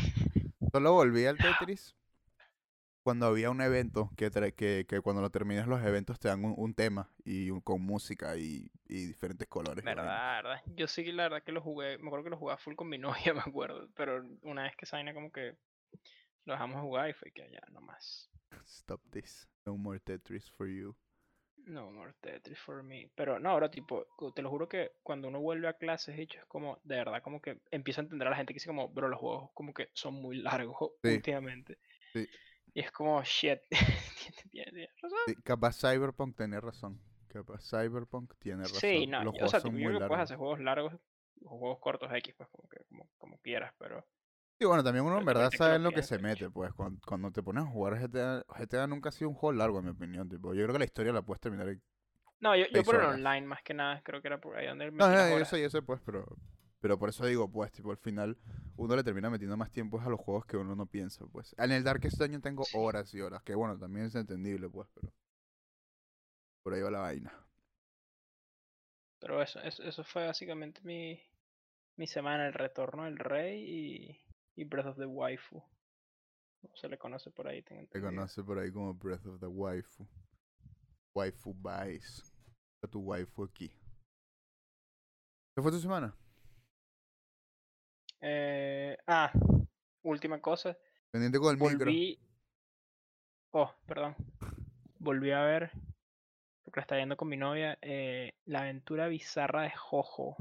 Solo 0.70 0.92
volví 0.92 1.24
al 1.24 1.38
Tetris 1.40 1.94
cuando 3.06 3.26
había 3.26 3.50
un 3.50 3.60
evento 3.60 4.10
que, 4.16 4.32
que, 4.56 4.84
que 4.88 5.00
cuando 5.00 5.22
lo 5.22 5.30
terminas 5.30 5.68
los 5.68 5.80
eventos 5.84 6.18
te 6.18 6.26
dan 6.26 6.44
un, 6.44 6.54
un 6.56 6.74
tema 6.74 7.08
y 7.24 7.50
un- 7.50 7.60
con 7.60 7.80
música 7.80 8.36
y, 8.36 8.68
y 8.88 9.06
diferentes 9.06 9.46
colores. 9.46 9.84
Verdad, 9.84 10.42
verdad. 10.42 10.60
Yo 10.76 10.86
sí 10.88 11.04
la 11.12 11.24
verdad 11.24 11.42
que 11.44 11.52
lo 11.52 11.60
jugué, 11.62 11.98
me 11.98 12.08
acuerdo 12.08 12.24
que 12.24 12.30
lo 12.30 12.36
jugaba 12.36 12.58
full 12.58 12.74
con 12.74 12.88
mi 12.88 12.98
novia, 13.28 13.32
me 13.34 13.40
acuerdo. 13.40 13.88
Pero 13.94 14.24
una 14.42 14.64
vez 14.64 14.76
que 14.76 14.84
esa 14.84 14.96
vaina 14.96 15.14
como 15.14 15.30
que 15.30 15.56
lo 16.46 16.54
dejamos 16.54 16.76
de 16.76 16.82
jugar 16.82 17.10
y 17.10 17.14
fue 17.14 17.32
que 17.32 17.50
ya, 17.50 17.60
no 17.72 17.80
más. 17.82 18.30
Stop 18.66 19.00
this. 19.12 19.46
No 19.64 19.76
more 19.78 19.98
Tetris 19.98 20.48
for 20.48 20.66
you. 20.66 20.94
No 21.66 21.90
more 21.90 22.14
Tetris 22.22 22.58
for 22.58 22.82
me. 22.82 23.10
Pero 23.14 23.38
no, 23.38 23.50
ahora 23.50 23.70
tipo, 23.70 24.06
te 24.34 24.40
lo 24.42 24.48
juro 24.50 24.68
que 24.68 24.92
cuando 25.02 25.28
uno 25.28 25.40
vuelve 25.40 25.68
a 25.68 25.74
clases, 25.74 26.18
hecho, 26.18 26.38
es 26.38 26.46
como, 26.46 26.78
de 26.84 26.96
verdad, 26.96 27.22
como 27.22 27.40
que 27.42 27.58
empiezo 27.70 28.00
a 28.00 28.04
entender 28.04 28.26
a 28.28 28.30
la 28.30 28.36
gente 28.36 28.52
que 28.54 28.56
dice 28.56 28.68
como, 28.68 28.88
bro, 28.88 29.08
los 29.08 29.20
juegos 29.20 29.50
como 29.52 29.74
que 29.74 29.90
son 29.92 30.14
muy 30.14 30.36
largos 30.38 30.92
Sí, 31.02 31.08
últimamente. 31.24 31.78
sí. 32.14 32.28
Y 32.76 32.80
es 32.80 32.92
como, 32.92 33.20
shit, 33.24 33.58
tiene- 33.70 34.42
tiene- 34.52 34.70
tiene 34.72 34.88
razón. 35.02 35.18
Sí, 35.26 35.34
capaz 35.42 35.78
Cyberpunk 35.78 36.36
tiene 36.36 36.60
razón. 36.60 36.98
Capaz 37.28 37.60
Cyberpunk 37.68 38.32
tiene 38.38 38.66
razón. 38.68 38.90
Sí, 38.90 39.06
no, 39.06 39.24
Los 39.24 39.34
y- 39.34 39.40
o 39.40 39.46
juegos 39.46 39.48
sea, 39.48 39.60
son 39.60 39.74
muy 39.78 39.94
que 39.94 40.00
puedes 40.02 40.22
largos. 40.22 40.24
hacer 40.24 40.36
juegos 40.36 40.60
largos 40.60 40.94
o 41.44 41.58
juegos 41.58 41.78
cortos 41.80 42.12
X, 42.14 42.34
pues 42.36 42.48
como 42.50 42.68
que 42.68 42.84
como, 42.88 43.08
como 43.18 43.38
quieras, 43.38 43.72
pero 43.78 44.04
Sí, 44.58 44.64
bueno, 44.66 44.82
también 44.84 45.04
uno 45.04 45.18
en 45.18 45.24
verdad 45.24 45.50
sabe 45.50 45.76
en 45.76 45.82
lo 45.82 45.92
que 45.92 46.02
se 46.02 46.18
mete, 46.18 46.48
pues, 46.50 46.72
cuando, 46.74 47.00
cuando 47.06 47.30
te 47.30 47.42
pones 47.42 47.64
a 47.64 47.66
jugar 47.66 47.98
GTA, 48.00 48.44
GTA 48.48 48.86
nunca 48.86 49.08
ha 49.10 49.12
sido 49.12 49.28
un 49.30 49.34
juego 49.36 49.52
largo, 49.52 49.78
en 49.78 49.84
mi 49.86 49.90
opinión, 49.90 50.28
tipo, 50.28 50.54
yo 50.54 50.62
creo 50.64 50.72
que 50.74 50.78
la 50.78 50.84
historia 50.86 51.12
la 51.12 51.22
puedes 51.22 51.40
terminar 51.40 51.68
en... 51.68 51.82
No, 52.40 52.54
yo, 52.56 52.66
yo 52.68 52.84
por 52.84 52.96
el 52.96 53.04
online 53.04 53.46
más 53.46 53.62
que 53.62 53.74
nada, 53.74 54.02
creo 54.02 54.20
que 54.22 54.28
era 54.28 54.40
por 54.40 54.56
ahí 54.56 54.66
donde 54.66 54.90
No, 54.98 55.08
metí 55.08 55.14
no, 55.14 55.14
las 55.16 55.26
yo 55.38 55.44
sé, 55.44 55.60
yo 55.62 55.70
sé, 55.70 55.82
pues, 55.82 56.00
pero, 56.04 56.24
pero 56.80 56.98
por 56.98 57.08
eso 57.08 57.26
digo, 57.26 57.50
pues, 57.50 57.72
tipo, 57.72 57.90
al 57.90 57.96
final 57.96 58.36
uno 58.76 58.94
le 58.96 59.02
termina 59.04 59.30
metiendo 59.30 59.56
más 59.56 59.70
tiempo 59.70 60.00
a 60.00 60.08
los 60.08 60.20
juegos 60.20 60.46
que 60.46 60.56
uno 60.56 60.74
no 60.76 60.86
piensa, 60.86 61.26
pues. 61.26 61.54
En 61.58 61.72
el 61.72 61.82
Darkest 61.84 62.18
Dungeon 62.18 62.42
tengo 62.42 62.64
horas 62.74 63.12
y 63.14 63.20
horas, 63.20 63.42
que 63.42 63.54
bueno, 63.54 63.78
también 63.78 64.06
es 64.06 64.14
entendible, 64.14 64.68
pues, 64.68 64.88
pero 64.94 65.12
por 66.62 66.74
ahí 66.74 66.82
va 66.82 66.90
la 66.90 67.00
vaina. 67.00 67.32
Pero 69.18 69.42
eso, 69.42 69.60
eso, 69.60 69.82
eso 69.82 70.04
fue 70.04 70.26
básicamente 70.26 70.80
mi, 70.82 71.20
mi 71.96 72.06
semana, 72.06 72.46
el 72.46 72.52
retorno 72.52 73.04
del 73.04 73.18
rey 73.18 73.64
y, 74.56 74.60
y 74.60 74.64
Breath 74.64 74.86
of 74.86 74.98
the 74.98 75.06
Waifu. 75.06 75.62
Se 76.74 76.88
le 76.88 76.98
conoce 76.98 77.30
por 77.30 77.48
ahí, 77.48 77.62
tengo 77.62 77.80
Se 77.92 77.98
entendido. 77.98 78.10
conoce 78.10 78.42
por 78.42 78.58
ahí 78.58 78.70
como 78.72 78.92
Breath 78.94 79.24
of 79.26 79.40
the 79.40 79.46
Waifu. 79.46 80.06
Waifu 81.14 81.54
Vice. 81.54 82.22
Está 82.74 82.90
tu 82.90 83.00
waifu 83.00 83.44
aquí. 83.44 83.68
¿Qué 85.54 85.62
fue 85.62 85.70
tu 85.70 85.78
semana? 85.78 86.14
Eh, 88.28 88.96
ah, 89.06 89.30
última 90.02 90.40
cosa. 90.40 90.76
Pendiente 91.12 91.38
con 91.38 91.50
el 91.54 91.60
micro. 91.62 91.86
Volví. 91.86 92.18
Oh, 93.52 93.72
perdón. 93.86 94.16
Volví 94.98 95.30
a 95.30 95.42
ver, 95.42 95.70
porque 96.64 96.80
la 96.80 96.82
estaba 96.82 96.96
viendo 96.96 97.16
con 97.16 97.28
mi 97.28 97.36
novia, 97.36 97.78
eh, 97.82 98.34
la 98.46 98.60
aventura 98.62 99.06
bizarra 99.06 99.62
de 99.62 99.70
Jojo. 99.70 100.36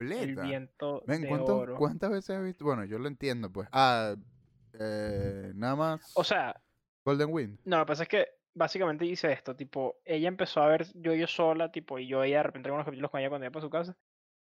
El 0.00 0.08
Completa. 0.08 0.42
viento 0.42 1.02
Ven, 1.06 1.22
de 1.22 1.28
¿cuánto- 1.28 1.56
oro. 1.58 1.76
¿cuántas 1.76 2.10
veces 2.10 2.36
has 2.36 2.44
visto? 2.44 2.64
Bueno, 2.64 2.84
yo 2.84 2.98
lo 2.98 3.06
entiendo, 3.06 3.50
pues. 3.52 3.68
Ah, 3.70 4.16
eh, 4.72 5.52
nada 5.54 5.76
más 5.76 6.12
O 6.16 6.24
sea, 6.24 6.60
Golden 7.04 7.28
Wind. 7.30 7.58
no, 7.64 7.78
lo 7.78 7.84
que 7.84 7.88
pasa 7.88 8.02
es 8.04 8.08
que 8.08 8.28
básicamente 8.54 9.04
hice 9.06 9.30
esto, 9.30 9.54
tipo, 9.54 10.00
ella 10.04 10.26
empezó 10.26 10.60
a 10.62 10.68
ver 10.68 10.86
yo 10.94 11.14
yo 11.14 11.28
sola, 11.28 11.70
tipo, 11.70 11.98
y 12.00 12.08
yo 12.08 12.18
veía 12.20 12.38
de 12.38 12.42
repente 12.44 12.68
algunos 12.68 12.84
capítulos 12.86 13.10
con 13.12 13.20
ella 13.20 13.28
cuando 13.28 13.44
iba 13.44 13.52
para 13.52 13.64
su 13.64 13.70
casa. 13.70 13.96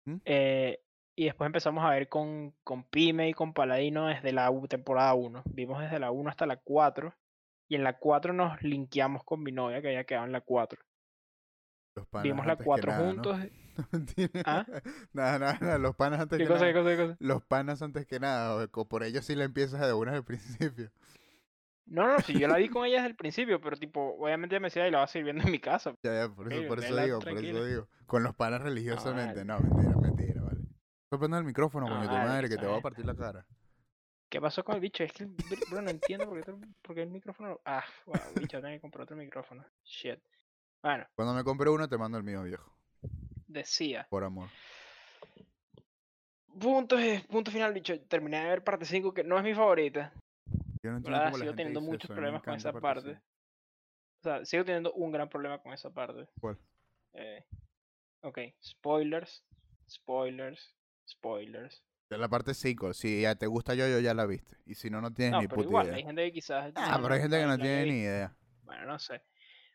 ¿Mm? 0.05 0.15
eh, 0.25 0.81
y 1.15 1.25
después 1.25 1.45
empezamos 1.47 1.83
a 1.85 1.89
ver 1.91 2.09
con, 2.09 2.53
con 2.63 2.83
Pime 2.83 3.29
y 3.29 3.33
con 3.33 3.53
Paladino 3.53 4.07
desde 4.07 4.31
la 4.31 4.49
u- 4.51 4.67
temporada 4.67 5.13
1. 5.13 5.43
Vimos 5.45 5.81
desde 5.81 5.99
la 5.99 6.11
1 6.11 6.29
hasta 6.29 6.45
la 6.45 6.57
4. 6.57 7.13
Y 7.69 7.75
en 7.75 7.83
la 7.83 7.97
4 7.97 8.33
nos 8.33 8.61
linkeamos 8.61 9.23
con 9.23 9.41
mi 9.41 9.51
novia 9.51 9.81
que 9.81 9.87
había 9.87 10.03
quedado 10.03 10.25
en 10.25 10.31
la 10.31 10.41
4. 10.41 10.79
Los 11.95 12.07
panas 12.07 12.23
Vimos 12.25 12.45
la 12.45 12.53
antes 12.53 12.63
que 12.63 12.65
4 12.65 12.91
nada, 12.91 12.99
¿no? 13.03 13.13
juntos. 13.13 13.39
Mentira. 13.91 14.41
¿Ah? 14.45 14.65
Nada, 15.13 15.39
nada, 15.39 15.57
nada, 15.59 15.77
los 15.77 15.95
panas 15.95 16.19
antes 16.19 16.37
¿Qué 16.37 16.43
que 16.45 16.47
cosa, 16.47 16.65
nada. 16.65 16.73
qué 16.73 16.79
cosa, 16.79 16.89
qué 16.91 16.97
cosa? 16.97 17.17
Los 17.19 17.43
panas 17.43 17.81
antes 17.81 18.05
que 18.05 18.19
nada, 18.19 18.67
por 18.67 19.03
ellos 19.03 19.25
sí 19.25 19.35
le 19.35 19.45
empiezas 19.45 19.81
de 19.81 19.93
una 19.93 20.13
al 20.13 20.23
principio. 20.23 20.91
No, 21.85 22.07
no, 22.07 22.19
si 22.19 22.39
yo 22.39 22.47
la 22.47 22.57
vi 22.57 22.69
con 22.69 22.85
ella 22.85 22.97
desde 22.97 23.09
el 23.09 23.15
principio, 23.15 23.59
pero 23.61 23.77
tipo, 23.77 24.15
obviamente 24.19 24.59
me 24.59 24.67
decía, 24.67 24.87
y 24.87 24.91
la 24.91 24.99
vas 24.99 25.09
a 25.09 25.13
seguir 25.13 25.25
viendo 25.25 25.43
en 25.43 25.51
mi 25.51 25.59
casa. 25.59 25.93
Ya, 26.03 26.13
ya, 26.13 26.29
por 26.29 26.51
eso, 26.51 26.67
por 26.67 26.79
eso 26.79 26.95
digo, 26.97 27.19
por 27.19 27.29
eso 27.29 27.65
digo. 27.65 27.87
Con 28.05 28.23
los 28.23 28.35
panas 28.35 28.61
religiosamente. 28.61 29.43
No, 29.45 29.59
mentira, 29.59 29.95
mentira. 29.97 30.42
Estoy 31.13 31.37
el 31.37 31.43
micrófono, 31.43 31.87
No, 31.87 31.95
coño, 31.95 32.09
tu 32.09 32.15
madre, 32.15 32.49
que 32.49 32.57
te 32.57 32.65
va 32.65 32.77
a 32.77 32.81
partir 32.81 33.05
la 33.05 33.13
cara. 33.13 33.45
¿Qué 34.29 34.41
pasó 34.41 34.63
con 34.63 34.73
el 34.73 34.81
bicho? 34.81 35.03
Es 35.03 35.13
que 35.13 35.25
bro, 35.69 35.79
no 35.83 35.91
entiendo 35.91 36.27
por 36.27 36.43
qué, 36.43 36.51
te- 36.51 36.67
por 36.81 36.95
qué 36.95 37.03
el 37.03 37.09
micrófono. 37.11 37.61
Ah, 37.65 37.83
wow, 38.07 38.17
bicho, 38.35 38.59
tengo 38.59 38.73
que 38.73 38.81
comprar 38.81 39.03
otro 39.03 39.15
micrófono. 39.15 39.63
Shit. 39.83 40.19
Bueno, 40.81 41.05
Cuando 41.15 41.35
me 41.35 41.43
compre 41.43 41.69
uno, 41.69 41.87
te 41.87 41.99
mando 41.99 42.17
el 42.17 42.23
mío, 42.23 42.41
viejo. 42.41 42.75
decía. 43.47 44.07
Por 44.09 44.23
amor. 44.23 44.49
Punto, 46.59 46.97
eh, 46.97 47.23
punto 47.29 47.51
final, 47.51 47.73
bicho. 47.73 47.99
Terminé 48.01 48.39
de 48.41 48.49
ver 48.49 48.63
parte 48.63 48.85
5, 48.85 49.13
que 49.13 49.23
no 49.23 49.37
es 49.37 49.43
mi 49.43 49.53
favorita. 49.53 50.11
Yo 50.81 50.89
no 50.89 50.97
entiendo 50.97 51.11
¿verdad? 51.11 51.25
cómo 51.25 51.37
la 51.37 51.43
Sigo 51.43 51.51
gente 51.51 51.57
teniendo 51.57 51.79
dice 51.79 51.91
muchos 51.91 52.03
eso, 52.05 52.13
problemas 52.15 52.41
con 52.41 52.55
esa 52.55 52.71
parte 52.73 52.81
parte. 53.03 53.21
O 54.19 54.23
sea, 54.23 54.45
sigo 54.45 54.65
teniendo 54.65 54.91
un 54.93 55.11
gran 55.11 55.29
problema 55.29 55.59
con 55.61 55.73
esa 55.73 55.91
parte. 55.91 56.27
¿Cuál? 56.41 56.57
Eh, 57.13 57.43
ok, 58.23 58.39
spoilers, 58.63 59.43
spoilers, 59.87 60.73
spoilers. 61.07 61.83
De 62.09 62.17
la 62.17 62.27
parte 62.29 62.53
5, 62.53 62.93
si 62.93 63.21
ya 63.21 63.35
te 63.35 63.47
gusta 63.47 63.73
yo, 63.73 63.87
yo 63.87 63.99
ya 63.99 64.13
la 64.13 64.25
viste. 64.25 64.57
Y 64.65 64.75
si 64.75 64.89
no, 64.89 65.01
no 65.01 65.11
tienes 65.13 65.31
No, 65.33 65.41
ni 65.41 65.47
pero 65.47 65.55
puta 65.57 65.67
igual, 65.69 65.85
idea. 65.87 65.95
hay 65.97 66.03
gente 66.03 66.23
que 66.25 66.31
quizás. 66.33 66.71
Ah, 66.75 66.99
pero 67.01 67.13
hay 67.15 67.21
gente 67.21 67.39
que 67.39 67.45
no 67.45 67.57
tiene 67.57 67.85
ni 67.85 67.99
idea. 68.01 68.35
Bueno, 68.63 68.85
no 68.85 68.99
sé. 68.99 69.21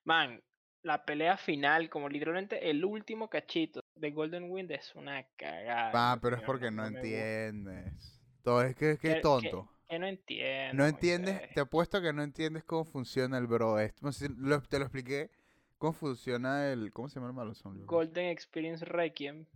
Man, 0.05 0.41
la 0.83 1.05
pelea 1.05 1.37
final, 1.37 1.91
como 1.91 2.09
literalmente 2.09 2.71
el 2.71 2.85
último 2.85 3.29
cachito 3.29 3.81
de 3.97 4.11
Golden 4.13 4.51
Wind 4.51 4.71
es 4.71 4.95
una 4.95 5.27
cagada. 5.37 5.91
Ah, 6.13 6.19
pero 6.23 6.37
es 6.37 6.43
porque 6.43 6.71
no, 6.71 6.87
entiendes. 6.87 8.21
Todo 8.43 8.63
es 8.63 8.77
que 8.77 8.93
es 8.93 8.99
que 9.01 9.13
es 9.13 9.21
tonto. 9.21 9.69
Que 9.89 9.99
no 9.99 10.07
entiendes, 10.07 11.35
Moisés. 11.35 11.55
te 11.55 11.61
apuesto 11.61 12.01
que 12.03 12.13
no 12.13 12.23
entiendes 12.23 12.63
cómo 12.65 12.85
funciona 12.85 13.39
el 13.39 13.47
bro. 13.47 13.79
Esto, 13.81 14.07
lo- 14.37 14.61
te 14.63 14.79
lo 14.79 14.85
expliqué. 14.85 15.31
¿Cómo 15.79 15.93
funciona 15.93 16.71
el. 16.73 16.93
¿Cómo 16.93 17.09
se 17.09 17.17
llama 17.17 17.29
el 17.29 17.35
malo 17.35 17.55
son? 17.55 17.85
Golden 17.87 18.27
Experience 18.27 18.85
Requiem, 18.85 19.47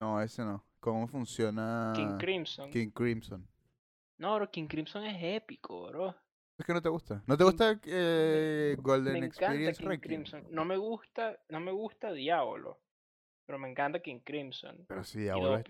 No, 0.00 0.20
ese 0.20 0.42
no. 0.42 0.64
¿Cómo 0.82 1.06
funciona 1.06 1.92
King 1.94 2.18
Crimson. 2.18 2.68
King 2.72 2.90
Crimson? 2.90 3.46
No, 4.18 4.34
bro, 4.34 4.50
King 4.50 4.66
Crimson 4.66 5.04
es 5.04 5.16
épico, 5.22 5.86
bro. 5.86 6.12
Es 6.58 6.66
que 6.66 6.74
no 6.74 6.82
te 6.82 6.88
gusta. 6.88 7.22
¿No 7.24 7.36
te 7.36 7.44
gusta 7.44 7.80
eh, 7.84 8.74
Golden 8.80 9.12
me 9.12 9.26
Experience 9.26 9.80
King? 9.80 10.00
Crimson. 10.00 10.44
No 10.50 10.64
me 10.64 10.76
gusta, 10.76 11.38
no 11.50 11.60
me 11.60 11.70
gusta 11.70 12.12
Diablo, 12.12 12.80
pero 13.46 13.60
me 13.60 13.70
encanta 13.70 14.00
King 14.00 14.18
Crimson. 14.24 14.84
Pero 14.88 15.04
sí, 15.04 15.20
Diablo 15.20 15.56
es 15.56 15.64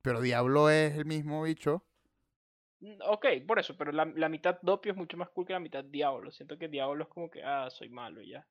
Pero 0.00 0.20
Diablo 0.20 0.70
es 0.70 0.94
el 0.96 1.04
mismo 1.04 1.42
bicho. 1.42 1.84
Mm, 2.78 3.00
Ok, 3.08 3.26
por 3.44 3.58
eso, 3.58 3.76
pero 3.76 3.90
la, 3.90 4.04
la 4.04 4.28
mitad 4.28 4.56
Doppio 4.62 4.92
es 4.92 4.96
mucho 4.96 5.16
más 5.16 5.30
cool 5.30 5.46
que 5.46 5.52
la 5.52 5.58
mitad 5.58 5.82
Diablo. 5.82 6.30
Siento 6.30 6.56
que 6.56 6.68
Diablo 6.68 7.02
es 7.02 7.08
como 7.08 7.28
que, 7.28 7.42
ah, 7.42 7.68
soy 7.70 7.88
malo 7.88 8.22
y 8.22 8.28
ya. 8.30 8.46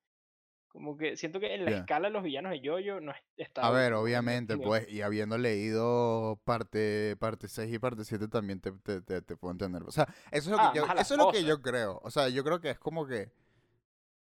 Como 0.74 0.98
que 0.98 1.16
siento 1.18 1.40
que 1.40 1.54
en 1.54 1.66
la 1.66 1.72
escala 1.72 2.08
de 2.08 2.14
los 2.14 2.24
villanos 2.24 2.52
de 2.52 2.60
Yoyo 2.60 3.00
no 3.00 3.12
es- 3.12 3.24
está. 3.38 3.62
A 3.62 3.70
ver, 3.70 3.94
obviamente, 3.94 4.58
pues, 4.58 4.90
y 4.90 5.02
habiendo 5.04 5.38
leído 5.38 6.40
parte, 6.44 7.16
parte 7.20 7.48
6 7.48 7.72
y 7.72 7.78
parte 7.80 8.04
7 8.04 8.28
también 8.28 8.60
te, 8.60 8.72
te, 8.72 9.00
te, 9.02 9.22
te 9.22 9.38
puedo 9.38 9.52
entender. 9.52 9.84
O 9.84 9.92
sea, 9.92 10.06
eso 10.32 10.50
es 10.50 10.58
lo 10.58 10.58
que 10.58 10.64
Ah, 10.64 10.72
yo, 10.74 10.86
eso 11.00 11.14
es 11.14 11.18
lo 11.20 11.32
que 11.32 11.44
yo 11.44 11.62
creo. 11.62 12.00
O 12.04 12.10
sea, 12.10 12.28
yo 12.28 12.44
creo 12.44 12.60
que 12.60 12.72
es 12.72 12.80
como 12.80 13.06
que 13.06 13.32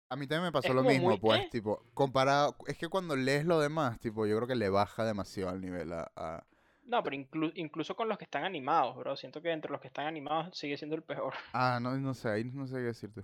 a 0.09 0.15
mí 0.15 0.27
también 0.27 0.43
me 0.43 0.51
pasó 0.51 0.67
Es 0.67 0.75
lo 0.75 0.83
mismo, 0.83 1.09
muy, 1.09 1.19
pues, 1.19 1.41
¿eh? 1.41 1.47
tipo, 1.51 1.83
comparado, 1.95 2.55
es 2.67 2.77
que 2.77 2.87
cuando 2.87 3.15
lees 3.15 3.45
lo 3.45 3.59
demás, 3.59 3.99
tipo, 3.99 4.27
yo 4.27 4.35
creo 4.35 4.47
que 4.47 4.55
le 4.55 4.69
baja 4.69 5.03
demasiado 5.05 5.49
al 5.49 5.59
nivel 5.59 5.91
a, 5.91 6.11
a- 6.15 6.45
No, 6.85 7.01
pero 7.01 7.15
inclu- 7.15 7.53
incluso 7.55 7.95
con 7.95 8.07
los 8.09 8.19
que 8.19 8.25
están 8.25 8.43
animados, 8.43 8.95
bro. 8.95 9.15
Siento 9.17 9.41
que 9.41 9.51
entre 9.51 9.71
los 9.71 9.81
que 9.81 9.87
están 9.87 10.05
animados 10.05 10.55
sigue 10.55 10.77
siendo 10.77 10.95
el 10.95 11.01
peor. 11.01 11.33
Ah, 11.53 11.79
no, 11.81 11.97
no 11.97 12.13
sé, 12.13 12.29
ahí 12.29 12.43
no 12.43 12.67
sé 12.67 12.75
qué 12.75 12.81
decirte. 12.81 13.23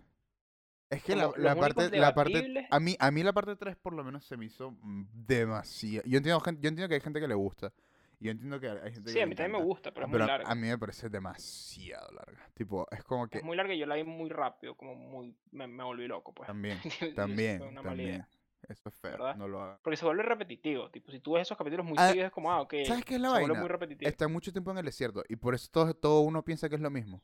Es 0.90 1.04
que 1.04 1.16
la, 1.16 1.32
la 1.38 1.56
parte, 1.56 1.90
la 2.00 2.14
parte, 2.16 2.68
a 2.70 2.80
mí, 2.80 2.96
a 3.00 3.12
mí 3.12 3.22
la 3.24 3.32
parte 3.34 3.56
3 3.56 3.76
por 3.78 3.94
lo 3.94 4.04
menos 4.04 4.26
se 4.26 4.38
me 4.38 4.46
hizo 4.46 4.76
demasiado. 5.14 6.04
Yo 6.08 6.18
entiendo, 6.18 6.40
gen- 6.42 6.60
yo 6.62 6.70
entiendo 6.70 6.88
que 6.90 6.96
hay 6.96 7.02
gente 7.02 7.20
que 7.20 7.28
le 7.28 7.36
gusta. 7.36 7.72
Yo 8.20 8.32
entiendo 8.32 8.60
que 8.60 8.68
hay 8.70 8.92
gente 8.92 9.12
Sí, 9.12 9.18
que 9.18 9.24
a 9.24 9.28
mí 9.28 9.36
también 9.36 9.62
me 9.62 9.64
gusta, 9.66 9.94
pero 9.94 10.06
es 10.06 10.10
muy 10.10 10.16
Pero 10.20 10.26
a- 10.26 10.28
larga. 10.28 10.52
a 10.52 10.56
mí 10.56 10.68
me 10.68 10.78
parece 10.78 11.10
demasiado 11.10 12.12
larga. 12.12 12.50
Tipo, 12.54 12.88
es 12.92 13.04
como 13.04 13.28
que 13.30 13.38
Es 13.38 13.44
muy 13.44 13.56
larga 13.56 13.74
y 13.74 13.78
yo 13.80 13.86
la 13.86 13.96
vi 13.96 14.04
muy 14.04 14.30
rápido, 14.30 14.76
como 14.76 14.96
muy. 14.96 15.36
Me, 15.52 15.68
me 15.68 15.84
volví 15.84 16.08
loco, 16.08 16.34
pues. 16.34 16.48
también, 16.48 16.80
Y 16.84 16.88
eso 17.06 17.16
también, 17.16 17.76
también. 17.76 18.26
Eso 18.68 18.90
es 18.90 18.96
feo, 18.96 19.12
¿verdad? 19.12 19.36
no 19.38 19.48
lo 19.48 19.62
hagas. 19.62 19.80
Porque 19.82 19.96
se 19.96 20.06
vuelve 20.06 20.24
repetitivo. 20.24 20.90
Tipo, 20.92 21.12
si 21.12 21.20
tú 21.22 21.34
ves 21.34 21.44
esos 21.44 21.58
capítulos 21.58 21.86
muy 21.86 21.96
Ah, 21.98 22.08
seguidos, 22.10 22.28
es 22.28 22.32
como, 22.34 22.52
ah, 22.52 22.62
ok. 22.62 22.74
¿Sabes 22.86 23.06
qué 23.06 23.16
es 23.16 23.22
la 23.22 23.30
se 23.30 23.34
vuelve 23.40 23.48
vaina? 23.48 23.62
muy 23.62 23.70
repetitivo. 23.70 24.10
Está 24.10 24.28
mucho 24.28 24.52
tiempo 24.52 24.72
en 24.72 24.80
el 24.80 24.86
desierto 24.86 25.24
y 25.30 25.38
por 25.38 25.56
eso 25.56 25.70
todo, 25.72 25.94
todo 25.94 26.20
uno 26.22 26.44
piensa 26.44 26.68
que 26.68 26.76
es 26.76 26.82
lo 26.82 26.90
mismo. 26.90 27.22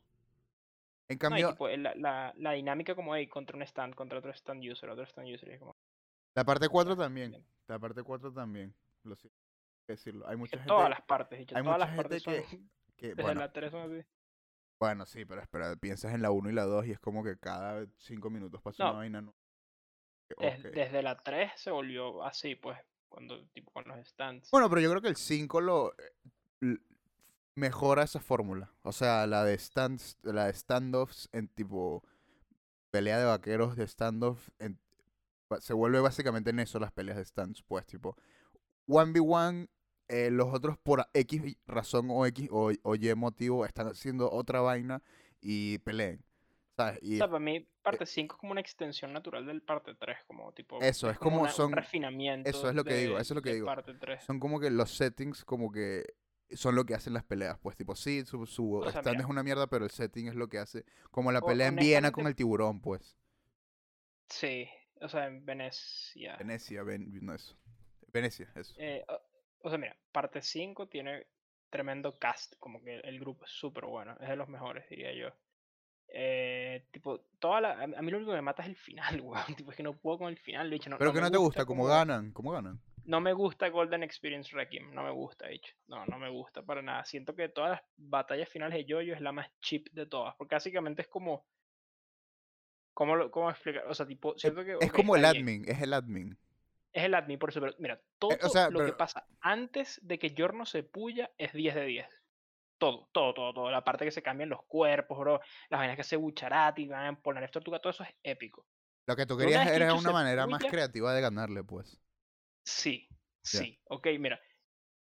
En 1.08 1.16
No, 1.16 1.18
cambio, 1.20 1.50
tipo, 1.50 1.68
el- 1.68 1.82
la, 1.84 1.94
la, 1.94 2.32
la 2.36 2.52
dinámica 2.52 2.94
como, 2.94 3.14
hey, 3.14 3.28
contra 3.28 3.56
un 3.56 3.62
stand, 3.62 3.94
contra 3.94 4.18
otro 4.18 4.32
stand 4.32 4.62
user, 4.68 4.90
otro 4.90 5.04
stand 5.06 5.28
user, 5.32 5.48
es 5.50 5.60
como, 5.60 5.76
la 6.34 6.44
parte 6.44 6.68
4 6.68 6.94
ya, 6.94 7.02
también. 7.02 7.44
La 7.68 7.78
parte 7.78 8.02
4 8.02 8.32
también. 8.32 8.74
Lo 9.04 9.14
siento 9.16 9.36
que 9.86 9.92
decirlo. 9.92 10.26
Hay 10.26 10.32
Que 10.32 10.36
mucha 10.36 10.56
gente 10.56 10.68
todas 10.68 10.90
las 10.90 11.02
partes, 11.02 11.38
dicho, 11.38 11.56
hay 11.56 11.62
todas 11.62 11.78
mucha 11.78 11.86
las 11.86 11.96
partes 11.96 12.24
gente 12.24 12.42
son, 12.48 12.58
que, 12.58 12.64
que 12.96 13.06
desde 13.08 13.22
bueno, 13.22 13.40
la 13.40 13.52
3 13.52 13.70
son 13.70 13.92
así. 13.92 14.06
Bueno, 14.78 15.06
sí, 15.06 15.24
pero 15.24 15.40
espera, 15.40 15.74
piensas 15.76 16.12
en 16.12 16.20
la 16.22 16.30
1 16.32 16.50
y 16.50 16.52
la 16.52 16.64
2 16.64 16.86
y 16.86 16.90
es 16.92 16.98
como 16.98 17.22
que 17.24 17.38
cada 17.38 17.86
5 17.98 18.28
minutos 18.28 18.60
pasa 18.60 18.82
una 18.84 18.92
No. 18.92 18.98
vaina. 18.98 19.20
No. 19.22 19.34
Des- 20.40 20.58
Ok. 20.66 20.72
Desde 20.74 21.02
la 21.02 21.16
3 21.16 21.52
se 21.56 21.70
volvió 21.70 22.24
así, 22.24 22.56
pues, 22.56 22.76
cuando, 23.08 23.46
tipo, 23.50 23.70
con 23.70 23.84
los 23.86 24.06
stands. 24.08 24.50
Bueno, 24.50 24.68
pero 24.68 24.80
yo 24.82 24.90
creo 24.90 25.00
que 25.00 25.08
el 25.08 25.16
5 25.16 25.60
lo 25.60 25.92
eh, 25.96 26.76
mejora 27.60 28.04
esa 28.04 28.20
fórmula. 28.20 28.70
O 28.82 28.92
sea, 28.92 29.26
la 29.26 29.44
de 29.44 29.58
stands, 29.58 30.18
la 30.22 30.46
de 30.46 30.52
standoffs 30.52 31.28
en 31.32 31.48
tipo 31.48 32.04
pelea 32.90 33.18
de 33.18 33.24
vaqueros 33.24 33.76
de 33.76 33.88
standoff 33.88 34.48
en- 34.58 34.78
se 35.60 35.72
vuelve 35.74 36.00
básicamente 36.00 36.50
en 36.50 36.58
eso 36.60 36.78
las 36.78 36.92
peleas 36.92 37.16
de 37.16 37.24
stands, 37.24 37.62
pues 37.62 37.86
tipo 37.86 38.16
1v1 38.86 39.68
eh, 40.08 40.30
los 40.30 40.52
otros 40.54 40.78
por 40.78 41.08
X 41.14 41.56
razón 41.66 42.08
o 42.10 42.26
X 42.26 42.48
o, 42.52 42.70
o 42.82 42.94
Y 42.94 43.12
motivo 43.16 43.64
están 43.66 43.88
haciendo 43.88 44.30
otra 44.30 44.60
vaina 44.60 45.02
y 45.40 45.78
peleen. 45.78 46.22
¿Sabes? 46.76 46.98
Y 47.02 47.14
O 47.14 47.18
sea, 47.18 47.26
para 47.28 47.38
mí, 47.40 47.66
parte 47.82 48.04
5 48.04 48.34
es 48.36 48.38
como 48.40 48.52
una 48.52 48.60
extensión 48.60 49.12
natural 49.12 49.46
del 49.46 49.62
parte 49.62 49.94
3, 49.94 50.18
como 50.26 50.52
tipo. 50.52 50.78
Eso, 50.82 51.08
es 51.08 51.18
como 51.18 51.40
una- 51.40 51.50
son- 51.50 51.68
un 51.68 51.72
refinamiento. 51.72 52.48
eso 52.50 52.68
es 52.68 52.74
lo 52.74 52.84
que 52.84 52.94
digo, 52.96 53.18
eso 53.18 53.32
es 53.32 53.36
lo 53.36 53.42
que 53.42 53.54
digo. 53.54 53.66
Parte 53.66 53.94
3. 53.94 54.22
son 54.24 54.38
como 54.38 54.60
que 54.60 54.70
los 54.70 54.94
settings 54.94 55.44
como 55.44 55.72
que 55.72 56.04
son 56.54 56.74
lo 56.74 56.84
que 56.86 56.94
hacen 56.94 57.12
las 57.14 57.24
peleas, 57.24 57.58
pues 57.58 57.76
tipo, 57.76 57.96
sí, 57.96 58.24
su, 58.24 58.46
su 58.46 58.74
O 58.76 58.82
sea, 58.90 59.00
stand 59.00 59.16
mira. 59.16 59.24
es 59.24 59.30
una 59.30 59.42
mierda, 59.42 59.66
pero 59.66 59.84
el 59.84 59.90
setting 59.90 60.28
es 60.28 60.34
lo 60.34 60.48
que 60.48 60.58
hace, 60.58 60.84
como 61.10 61.32
la 61.32 61.40
O- 61.40 61.46
pelea 61.46 61.68
en 61.68 61.76
Viena 61.76 62.12
con 62.12 62.26
el 62.26 62.34
tiburón, 62.36 62.80
pues. 62.80 63.16
Sí, 64.28 64.68
o 65.00 65.08
sea, 65.08 65.26
en 65.26 65.44
Venecia. 65.44 66.36
Venecia, 66.36 66.82
Ven- 66.82 67.24
no 67.24 67.34
eso. 67.34 67.56
Venecia, 68.12 68.50
eso. 68.54 68.74
Eh, 68.78 69.04
o, 69.08 69.20
o 69.66 69.68
sea, 69.68 69.78
mira, 69.78 69.96
parte 70.12 70.40
5 70.42 70.88
tiene 70.88 71.26
tremendo 71.70 72.18
cast, 72.18 72.54
como 72.58 72.82
que 72.82 73.00
el 73.00 73.18
grupo 73.20 73.44
es 73.44 73.50
súper 73.50 73.84
bueno, 73.86 74.16
es 74.20 74.28
de 74.28 74.36
los 74.36 74.48
mejores, 74.48 74.88
diría 74.88 75.12
yo. 75.14 75.28
Eh, 76.08 76.86
tipo, 76.92 77.20
toda 77.40 77.60
la, 77.60 77.72
a 77.82 77.86
mí 77.86 78.10
lo 78.10 78.16
único 78.18 78.30
que 78.30 78.36
me 78.36 78.42
mata 78.42 78.62
es 78.62 78.68
el 78.68 78.76
final, 78.76 79.20
weón. 79.22 79.54
Tipo, 79.56 79.70
es 79.70 79.76
que 79.76 79.82
no 79.82 79.94
puedo 79.96 80.18
con 80.18 80.28
el 80.28 80.38
final. 80.38 80.70
No, 80.70 80.98
pero 80.98 81.10
no 81.10 81.14
que 81.14 81.20
no 81.20 81.30
te 81.30 81.36
gusta, 81.38 81.64
cómo- 81.66 81.84
ganan, 81.86 82.30
como 82.32 82.52
ganan. 82.52 82.80
No 83.06 83.20
me 83.20 83.32
gusta 83.32 83.68
Golden 83.68 84.02
Experience 84.02 84.50
Requiem, 84.54 84.92
no 84.92 85.04
me 85.04 85.10
gusta, 85.10 85.46
bicho. 85.46 85.72
No, 85.86 86.04
no 86.06 86.18
me 86.18 86.28
gusta 86.28 86.62
para 86.62 86.82
nada. 86.82 87.04
Siento 87.04 87.36
que 87.36 87.48
todas 87.48 87.70
las 87.70 87.82
batallas 87.96 88.48
finales 88.48 88.76
de 88.76 88.84
Yoyo 88.84 89.14
es 89.14 89.20
la 89.20 89.30
más 89.30 89.48
cheap 89.60 89.88
de 89.92 90.06
todas, 90.06 90.34
porque 90.36 90.56
básicamente 90.56 91.02
es 91.02 91.08
como... 91.08 91.46
¿Cómo, 92.92 93.14
lo, 93.14 93.30
cómo 93.30 93.50
explicar? 93.50 93.86
O 93.86 93.94
sea, 93.94 94.06
tipo, 94.06 94.36
siento 94.38 94.64
que... 94.64 94.76
Es 94.80 94.90
como 94.90 95.14
el 95.14 95.22
bien, 95.22 95.36
admin, 95.36 95.64
es 95.68 95.82
el 95.82 95.92
admin. 95.92 96.38
Es 96.92 97.04
el 97.04 97.14
admin, 97.14 97.38
por 97.38 97.50
eso, 97.50 97.60
pero 97.60 97.74
mira, 97.78 98.00
todo 98.18 98.32
Eh, 98.32 98.48
sea, 98.48 98.70
lo 98.70 98.84
que 98.84 98.92
pasa 98.92 99.26
antes 99.40 100.00
de 100.02 100.18
que 100.18 100.30
Giorno 100.30 100.66
se 100.66 100.82
puya 100.82 101.30
es 101.38 101.52
10 101.52 101.74
de 101.74 101.84
10. 101.84 102.08
Todo, 102.78 103.08
todo, 103.12 103.34
todo, 103.34 103.54
todo. 103.54 103.70
La 103.70 103.84
parte 103.84 104.04
que 104.04 104.10
se 104.10 104.22
cambian 104.22 104.48
los 104.48 104.64
cuerpos, 104.64 105.18
bro. 105.18 105.40
Las 105.68 105.78
vainas 105.78 105.96
que 105.96 106.02
hace 106.02 106.16
Bucharati, 106.16 106.88
van 106.88 107.06
a 107.06 107.20
poner 107.20 107.44
esto 107.44 107.60
Tortuga, 107.60 107.78
todo 107.78 107.90
eso 107.90 108.02
es 108.02 108.14
épico. 108.22 108.66
Lo 109.06 109.14
que 109.14 109.26
tú 109.26 109.36
querías 109.36 109.66
era 109.68 109.94
una 109.94 110.10
manera 110.10 110.46
más 110.46 110.64
creativa 110.64 111.14
de 111.14 111.20
ganarle, 111.20 111.62
pues. 111.62 112.00
Sí, 112.66 113.08
sí. 113.42 113.80
Ok, 113.88 114.08
mira. 114.18 114.38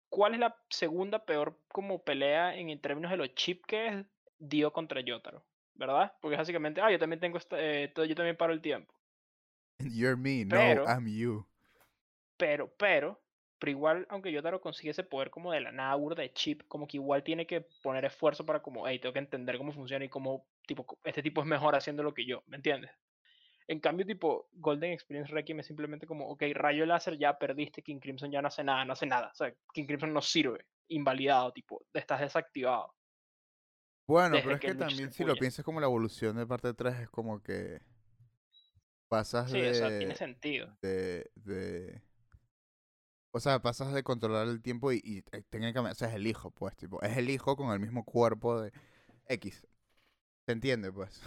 ¿Cuál 0.10 0.34
es 0.34 0.40
la 0.40 0.56
segunda 0.70 1.26
peor 1.26 1.60
como 1.70 2.04
pelea 2.04 2.56
en, 2.56 2.70
en 2.70 2.82
términos 2.82 3.10
de 3.10 3.18
lo 3.18 3.28
cheap 3.28 3.66
que 3.66 3.88
es 3.88 4.06
Dio 4.38 4.72
contra 4.74 5.02
Yotaro? 5.02 5.44
¿verdad? 5.76 6.14
Porque 6.22 6.38
básicamente, 6.38 6.82
ah, 6.82 6.92
yo 6.92 7.00
también 7.00 7.20
tengo, 7.20 7.38
esta, 7.38 7.58
eh, 7.60 7.92
yo 7.96 8.16
también 8.16 8.38
paro 8.38 8.54
el 8.54 8.62
tiempo. 8.62 8.94
You're 9.80 10.16
me, 10.16 10.46
no, 10.46 10.86
I'm 10.86 11.08
you. 11.08 11.46
Pero, 12.38 12.74
pero, 12.78 13.20
pero 13.60 13.72
igual, 13.72 14.06
aunque 14.10 14.32
Yotaro 14.32 14.60
consigue 14.60 14.92
ese 14.92 15.04
poder 15.04 15.30
como 15.30 15.52
de 15.52 15.62
la 15.62 15.72
nada, 15.72 15.98
de 16.16 16.34
chip, 16.34 16.64
como 16.68 16.88
que 16.88 16.98
igual 16.98 17.24
tiene 17.24 17.46
que 17.48 17.62
poner 17.82 18.06
esfuerzo 18.06 18.46
para 18.46 18.62
como, 18.62 18.88
hey, 18.88 19.00
tengo 19.00 19.14
que 19.14 19.20
entender 19.20 19.58
cómo 19.58 19.72
funciona 19.72 20.06
y 20.06 20.10
cómo, 20.10 20.46
tipo, 20.68 20.86
este 21.04 21.24
tipo 21.24 21.42
es 21.42 21.48
mejor 21.48 21.76
haciendo 21.76 22.04
lo 22.04 22.14
que 22.14 22.26
yo, 22.26 22.44
¿me 22.48 22.58
entiendes? 22.58 22.92
En 23.68 23.80
cambio, 23.80 24.06
tipo, 24.06 24.48
Golden 24.54 24.92
Experience 24.92 25.32
Requiem 25.34 25.60
es 25.60 25.68
simplemente 25.68 26.06
como, 26.08 26.28
ok, 26.30 26.44
rayo 26.54 26.86
láser, 26.86 27.18
ya 27.18 27.38
perdiste, 27.38 27.82
King 27.82 28.00
Crimson 28.00 28.32
ya 28.32 28.42
no 28.42 28.48
hace 28.50 28.64
nada, 28.64 28.86
no 28.86 28.94
hace 28.94 29.06
nada, 29.06 29.30
o 29.32 29.36
sea, 29.36 29.54
King 29.74 29.86
Crimson 29.86 30.14
no 30.14 30.22
sirve, 30.22 30.66
invalidado, 30.90 31.52
tipo, 31.54 31.86
estás 31.94 32.20
desactivado. 32.22 32.94
Bueno, 34.06 34.36
pero 34.44 34.56
es 34.56 34.60
que 34.60 34.76
también 34.76 35.12
si 35.12 35.24
lo 35.24 35.36
piensas 35.36 35.64
como 35.64 35.80
la 35.80 35.88
evolución 35.88 36.36
de 36.36 36.46
parte 36.46 36.74
3 36.74 37.00
es 37.00 37.10
como 37.10 37.42
que 37.42 37.82
pasas 39.08 39.50
Sí, 39.52 39.62
o 39.62 39.74
sea, 39.74 39.88
tiene 39.98 40.14
de, 40.14 40.16
sentido. 40.16 40.78
de, 40.82 41.32
de... 41.36 42.02
O 43.32 43.40
sea, 43.40 43.62
pasas 43.62 43.94
de 43.94 44.04
controlar 44.04 44.48
el 44.48 44.62
tiempo 44.62 44.92
y, 44.92 45.02
y 45.04 45.22
te- 45.24 45.42
técnicamente, 45.44 45.94
o 45.94 45.96
sea, 45.96 46.10
es 46.10 46.16
el 46.16 46.28
hijo, 46.28 46.52
pues, 46.52 46.76
tipo, 46.76 47.02
es 47.02 47.18
el 47.18 47.30
hijo 47.30 47.56
con 47.56 47.72
el 47.74 47.80
mismo 47.80 48.04
cuerpo 48.06 48.62
de 48.62 48.72
X. 49.28 49.68
¿Se 50.46 50.52
entiende, 50.54 50.92
pues? 50.92 51.22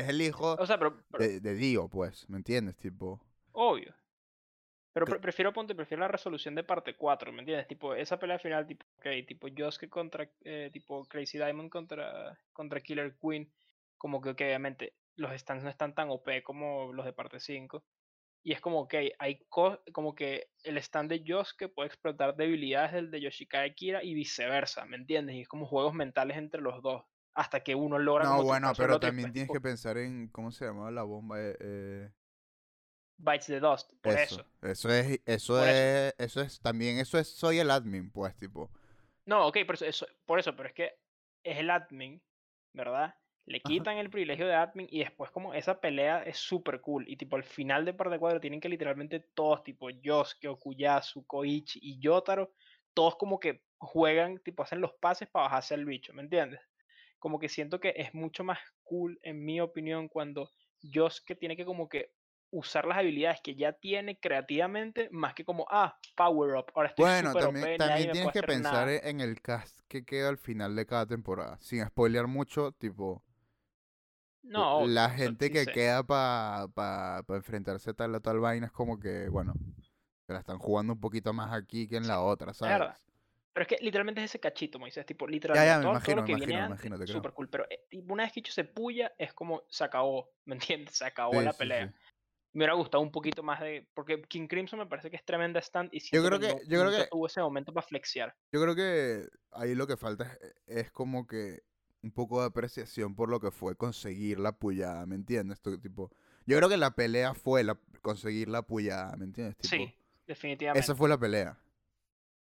Es 0.00 0.08
el 0.08 0.20
hijo 0.22 0.54
O 0.58 0.66
sea, 0.66 0.78
pero, 0.78 1.02
pero- 1.10 1.24
de, 1.24 1.40
de 1.40 1.54
Dio, 1.54 1.88
pues, 1.88 2.28
¿me 2.28 2.36
entiendes? 2.38 2.76
Tipo, 2.76 3.20
obvio. 3.52 3.94
Pero 4.92 5.06
pre- 5.06 5.20
prefiero, 5.20 5.52
ponte, 5.52 5.74
prefiero 5.74 6.00
la 6.00 6.08
resolución 6.08 6.54
de 6.56 6.64
parte 6.64 6.96
4, 6.96 7.32
¿me 7.32 7.40
entiendes? 7.40 7.68
Tipo, 7.68 7.94
esa 7.94 8.18
pelea 8.18 8.38
final, 8.40 8.66
tipo, 8.66 8.84
ok, 8.98 9.06
tipo 9.26 9.46
Josuke 9.56 9.88
contra, 9.88 10.28
eh, 10.42 10.70
tipo 10.72 11.04
Crazy 11.04 11.38
Diamond 11.38 11.70
contra, 11.70 12.36
contra 12.52 12.80
Killer 12.80 13.16
Queen, 13.22 13.52
como 13.96 14.20
que, 14.20 14.30
obviamente, 14.30 14.94
los 15.14 15.32
stands 15.40 15.62
no 15.62 15.70
están 15.70 15.94
tan 15.94 16.08
OP 16.10 16.42
como 16.42 16.92
los 16.92 17.04
de 17.06 17.12
parte 17.12 17.38
5. 17.38 17.84
Y 18.42 18.52
es 18.52 18.60
como, 18.60 18.80
ok, 18.80 18.94
hay 19.18 19.44
co- 19.48 19.80
como 19.92 20.14
que 20.14 20.48
el 20.64 20.78
stand 20.78 21.10
de 21.10 21.22
Josuke 21.26 21.68
puede 21.68 21.88
explotar 21.88 22.34
debilidades 22.34 22.92
del 22.92 23.10
de 23.10 23.20
Yoshikawa 23.20 23.68
Kira 23.70 24.02
y 24.02 24.14
viceversa, 24.14 24.86
¿me 24.86 24.96
entiendes? 24.96 25.36
Y 25.36 25.42
es 25.42 25.48
como 25.48 25.66
juegos 25.66 25.94
mentales 25.94 26.36
entre 26.38 26.62
los 26.62 26.82
dos, 26.82 27.04
hasta 27.34 27.62
que 27.62 27.74
uno 27.74 27.98
logra 27.98 28.26
no, 28.26 28.42
bueno, 28.42 28.76
pero 28.76 28.98
también 29.00 29.32
después, 29.32 29.32
tienes 29.32 29.50
que 29.50 29.60
pensar 29.60 29.96
en, 29.98 30.28
¿cómo 30.28 30.50
se 30.52 30.64
llamaba 30.66 30.90
la 30.90 31.02
bomba? 31.04 31.40
Eh, 31.40 31.56
eh, 31.60 32.10
Bites 33.18 33.46
the 33.46 33.60
Dust, 33.60 33.92
por 34.02 34.16
eso. 34.16 34.42
eso, 34.42 34.44
eso 34.62 34.90
es, 34.92 35.20
eso 35.26 35.58
Por 35.58 35.68
es, 35.68 36.14
eso 36.18 36.40
es, 36.40 36.60
también, 36.60 36.98
eso 36.98 37.18
es, 37.18 37.28
soy 37.28 37.58
el 37.58 37.70
admin, 37.70 38.10
pues, 38.10 38.34
tipo. 38.36 38.70
No, 39.26 39.46
ok, 39.46 39.58
por 39.66 39.74
eso, 39.76 39.84
eso- 39.86 40.06
por 40.26 40.38
eso, 40.38 40.54
pero 40.56 40.68
es 40.68 40.74
que 40.74 40.94
es 41.42 41.58
el 41.58 41.70
admin, 41.70 42.22
¿verdad? 42.72 43.14
Le 43.46 43.62
quitan 43.62 43.96
el 43.98 44.10
privilegio 44.10 44.46
de 44.46 44.54
admin 44.54 44.86
y 44.90 45.00
después 45.00 45.30
como 45.30 45.54
esa 45.54 45.80
pelea 45.80 46.22
es 46.22 46.38
súper 46.38 46.80
cool. 46.80 47.08
Y 47.08 47.16
tipo 47.16 47.36
al 47.36 47.44
final 47.44 47.84
de 47.84 47.94
parte 47.94 48.18
4 48.18 48.40
tienen 48.40 48.60
que 48.60 48.68
literalmente 48.68 49.20
todos, 49.20 49.64
tipo 49.64 49.90
Yosuke, 49.90 50.48
Okuyasu, 50.48 51.26
Koichi 51.26 51.78
y 51.82 51.98
Yotaro, 51.98 52.52
todos 52.94 53.16
como 53.16 53.40
que 53.40 53.62
juegan, 53.78 54.38
tipo 54.40 54.62
hacen 54.62 54.80
los 54.80 54.92
pases 54.94 55.28
para 55.28 55.44
bajarse 55.44 55.74
al 55.74 55.84
bicho, 55.84 56.12
¿me 56.12 56.22
entiendes? 56.22 56.60
Como 57.20 57.38
que 57.38 57.48
siento 57.48 57.80
que 57.80 57.94
es 57.96 58.14
mucho 58.14 58.44
más 58.44 58.58
cool, 58.82 59.20
en 59.22 59.44
mi 59.44 59.60
opinión, 59.60 60.08
cuando 60.08 60.50
Yosuke 60.82 61.36
tiene 61.38 61.56
que 61.56 61.64
como 61.64 61.88
que 61.88 62.12
usar 62.50 62.86
las 62.86 62.98
habilidades 62.98 63.40
que 63.42 63.54
ya 63.54 63.72
tiene 63.74 64.18
creativamente, 64.18 65.08
más 65.12 65.34
que 65.34 65.44
como, 65.44 65.66
ah, 65.70 65.96
power 66.16 66.56
up, 66.56 66.66
ahora 66.74 66.88
estoy 66.88 67.06
Bueno, 67.06 67.30
súper 67.30 67.44
también, 67.44 67.64
OP, 67.64 67.78
nadie 67.78 68.08
también 68.08 68.10
tienes 68.10 68.30
que 68.32 68.44
pensar 68.44 68.86
nada". 68.86 68.88
e- 68.88 69.08
en 69.10 69.20
el 69.20 69.40
cast 69.42 69.80
que 69.88 70.04
queda 70.04 70.28
al 70.28 70.38
final 70.38 70.76
de 70.76 70.86
cada 70.86 71.04
temporada. 71.06 71.58
Sin 71.60 71.84
spoilear 71.84 72.28
mucho, 72.28 72.70
tipo, 72.72 73.24
No, 74.42 74.94
la 74.96 75.10
gente 75.10 75.50
que 75.50 75.68
queda 75.70 76.02
para 76.02 76.68
pa, 76.68 77.22
pa 77.26 77.36
enfrentarse 77.36 77.90
a 77.90 77.94
tal 77.94 78.14
o 78.14 78.20
tal 78.20 78.40
vaina 78.40 78.66
es 78.66 78.72
como 78.72 78.98
que, 78.98 79.28
bueno, 79.28 79.54
se 80.26 80.32
la 80.32 80.40
están 80.40 80.58
jugando 80.58 80.94
un 80.94 81.00
poquito 81.00 81.32
más 81.32 81.52
aquí 81.52 81.88
que 81.88 81.96
en 81.96 82.06
la 82.08 82.20
otra, 82.22 82.54
verdad. 82.60 82.96
¿sabes? 82.96 82.96
Pero 83.52 83.62
es 83.62 83.68
que 83.68 83.84
literalmente 83.84 84.20
es 84.22 84.30
ese 84.30 84.40
cachito, 84.40 84.78
Moisés, 84.78 85.04
tipo, 85.06 85.26
Ya, 85.26 85.32
literalmente 85.32 85.72
ya, 85.72 85.78
me 85.78 85.84
todo, 85.84 85.90
todo 85.92 85.96
imagino, 85.96 86.16
lo 86.16 86.22
me 86.22 86.26
que 86.26 86.34
viene 86.34 86.54
imagino, 86.54 86.60
me 86.60 86.64
antes, 86.66 86.74
imagino, 86.74 86.98
te 86.98 87.04
creo. 87.04 87.16
súper 87.16 87.32
cool, 87.32 87.48
pero 87.48 87.66
eh, 87.68 87.80
una 88.08 88.22
vez 88.24 88.32
que 88.32 88.40
Ichigo 88.40 88.54
se 88.54 88.64
puya, 88.64 89.12
es 89.18 89.32
como, 89.32 89.62
se 89.68 89.84
acabó, 89.84 90.30
¿me 90.44 90.54
entiendes? 90.54 90.96
Se 90.96 91.04
acabó 91.04 91.34
Sí, 91.34 91.44
la 91.44 91.52
sí, 91.52 91.58
pelea. 91.58 91.86
sí. 91.86 91.92
Me 92.52 92.60
hubiera 92.60 92.74
gustado 92.74 93.02
un 93.02 93.12
poquito 93.12 93.42
más 93.42 93.60
de, 93.60 93.88
porque 93.94 94.22
King 94.22 94.46
Crimson 94.48 94.78
me 94.80 94.86
parece 94.86 95.10
que 95.10 95.16
es 95.16 95.24
tremenda 95.24 95.60
stand 95.60 95.88
y 95.92 96.00
Yo 96.00 96.24
creo 96.24 96.38
que, 96.40 96.48
que, 96.48 96.54
no- 96.54 96.60
yo 96.68 96.80
creo 96.80 96.90
que, 97.04 97.08
tuvo 97.08 97.26
ese 97.26 97.40
momento 97.40 97.72
para 97.72 97.86
flexear. 97.86 98.34
yo 98.52 98.60
creo 98.60 98.74
que 98.74 99.28
ahí 99.52 99.74
lo 99.74 99.86
que 99.86 99.96
falta 99.96 100.36
es, 100.66 100.84
es 100.84 100.90
como 100.92 101.26
que 101.26 101.62
un 102.02 102.10
poco 102.12 102.40
de 102.40 102.46
apreciación 102.46 103.14
por 103.14 103.28
lo 103.28 103.40
que 103.40 103.50
fue 103.50 103.76
conseguir 103.76 104.38
la 104.40 104.52
puyada, 104.52 105.06
¿me 105.06 105.14
entiendes? 105.14 105.60
Tipo, 105.60 106.10
yo 106.46 106.56
creo 106.56 106.68
que 106.68 106.76
la 106.76 106.90
pelea 106.92 107.34
fue 107.34 107.62
la, 107.62 107.78
conseguir 108.02 108.48
la 108.48 108.62
puyada, 108.62 109.14
¿me 109.16 109.24
entiendes? 109.26 109.56
Tipo, 109.56 109.68
Sí, 109.76 109.94
definitivamente. 110.26 110.84
esa 110.84 110.94
fue 110.94 111.08
la 111.08 111.18
pelea. 111.18 111.58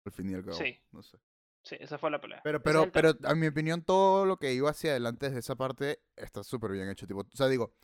Al 0.09 0.13
fin 0.15 0.31
y 0.31 0.33
al 0.33 0.43
cabo. 0.43 0.57
Sí. 0.57 0.75
No 0.91 1.03
sé. 1.03 1.17
Sí, 1.61 1.75
esa 1.79 1.99
fue 1.99 2.09
la 2.09 2.19
pelea. 2.19 2.41
Pero, 2.43 2.63
pero, 2.63 2.91
pero 2.91 3.11
a 3.25 3.35
mi 3.35 3.45
opinión, 3.45 3.83
todo 3.83 4.25
lo 4.25 4.37
que 4.37 4.53
iba 4.53 4.71
hacia 4.71 4.89
adelante 4.91 5.27
desde 5.27 5.39
esa 5.39 5.55
parte 5.55 5.99
está 6.15 6.43
súper 6.43 6.71
bien 6.71 6.89
hecho. 6.89 7.05
Tipo, 7.05 7.19
o 7.21 7.27
sea, 7.35 7.47
digo, 7.47 7.75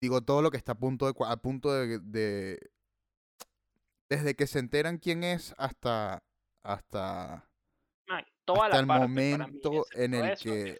digo, 0.00 0.20
todo 0.22 0.40
lo 0.40 0.50
que 0.52 0.56
está 0.56 0.72
a 0.72 0.78
punto 0.78 1.06
de, 1.12 1.14
a 1.26 1.36
punto 1.38 1.72
de, 1.72 1.98
de- 1.98 2.70
desde 4.08 4.36
que 4.36 4.46
se 4.46 4.60
enteran 4.60 4.98
quién 4.98 5.24
es 5.24 5.52
hasta, 5.58 6.22
hasta, 6.62 7.48
toda 8.44 8.66
hasta 8.66 8.76
la 8.76 8.80
el 8.80 8.86
parte 8.86 9.08
mí, 9.08 9.30
momento 9.32 9.72
excepto 9.72 10.00
en 10.00 10.14
el 10.14 10.28
eso, 10.30 10.44
que, 10.44 10.70
es. 10.70 10.78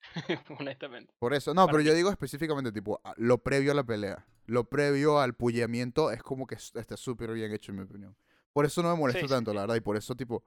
Honestamente. 0.60 1.14
por 1.18 1.32
eso, 1.32 1.54
no, 1.54 1.62
Para 1.66 1.72
pero 1.72 1.84
yo 1.84 1.92
mí- 1.92 1.96
digo 1.96 2.10
específicamente, 2.10 2.72
tipo, 2.72 3.00
lo 3.16 3.38
previo 3.38 3.72
a 3.72 3.74
la 3.74 3.84
pelea, 3.84 4.26
lo 4.46 4.64
previo 4.68 5.20
al 5.20 5.34
pullamiento 5.34 6.10
es 6.10 6.22
como 6.22 6.46
que 6.46 6.56
está 6.56 6.96
súper 6.96 7.32
bien 7.32 7.52
hecho, 7.52 7.72
en 7.72 7.76
mi 7.78 7.84
opinión. 7.84 8.16
Por 8.52 8.66
eso 8.66 8.82
no 8.82 8.90
me 8.90 9.00
molesta 9.00 9.26
Sí, 9.26 9.28
tanto, 9.28 9.52
sí. 9.52 9.54
la 9.54 9.62
verdad, 9.62 9.76
y 9.76 9.80
por 9.80 9.96
eso, 9.96 10.14
tipo, 10.14 10.44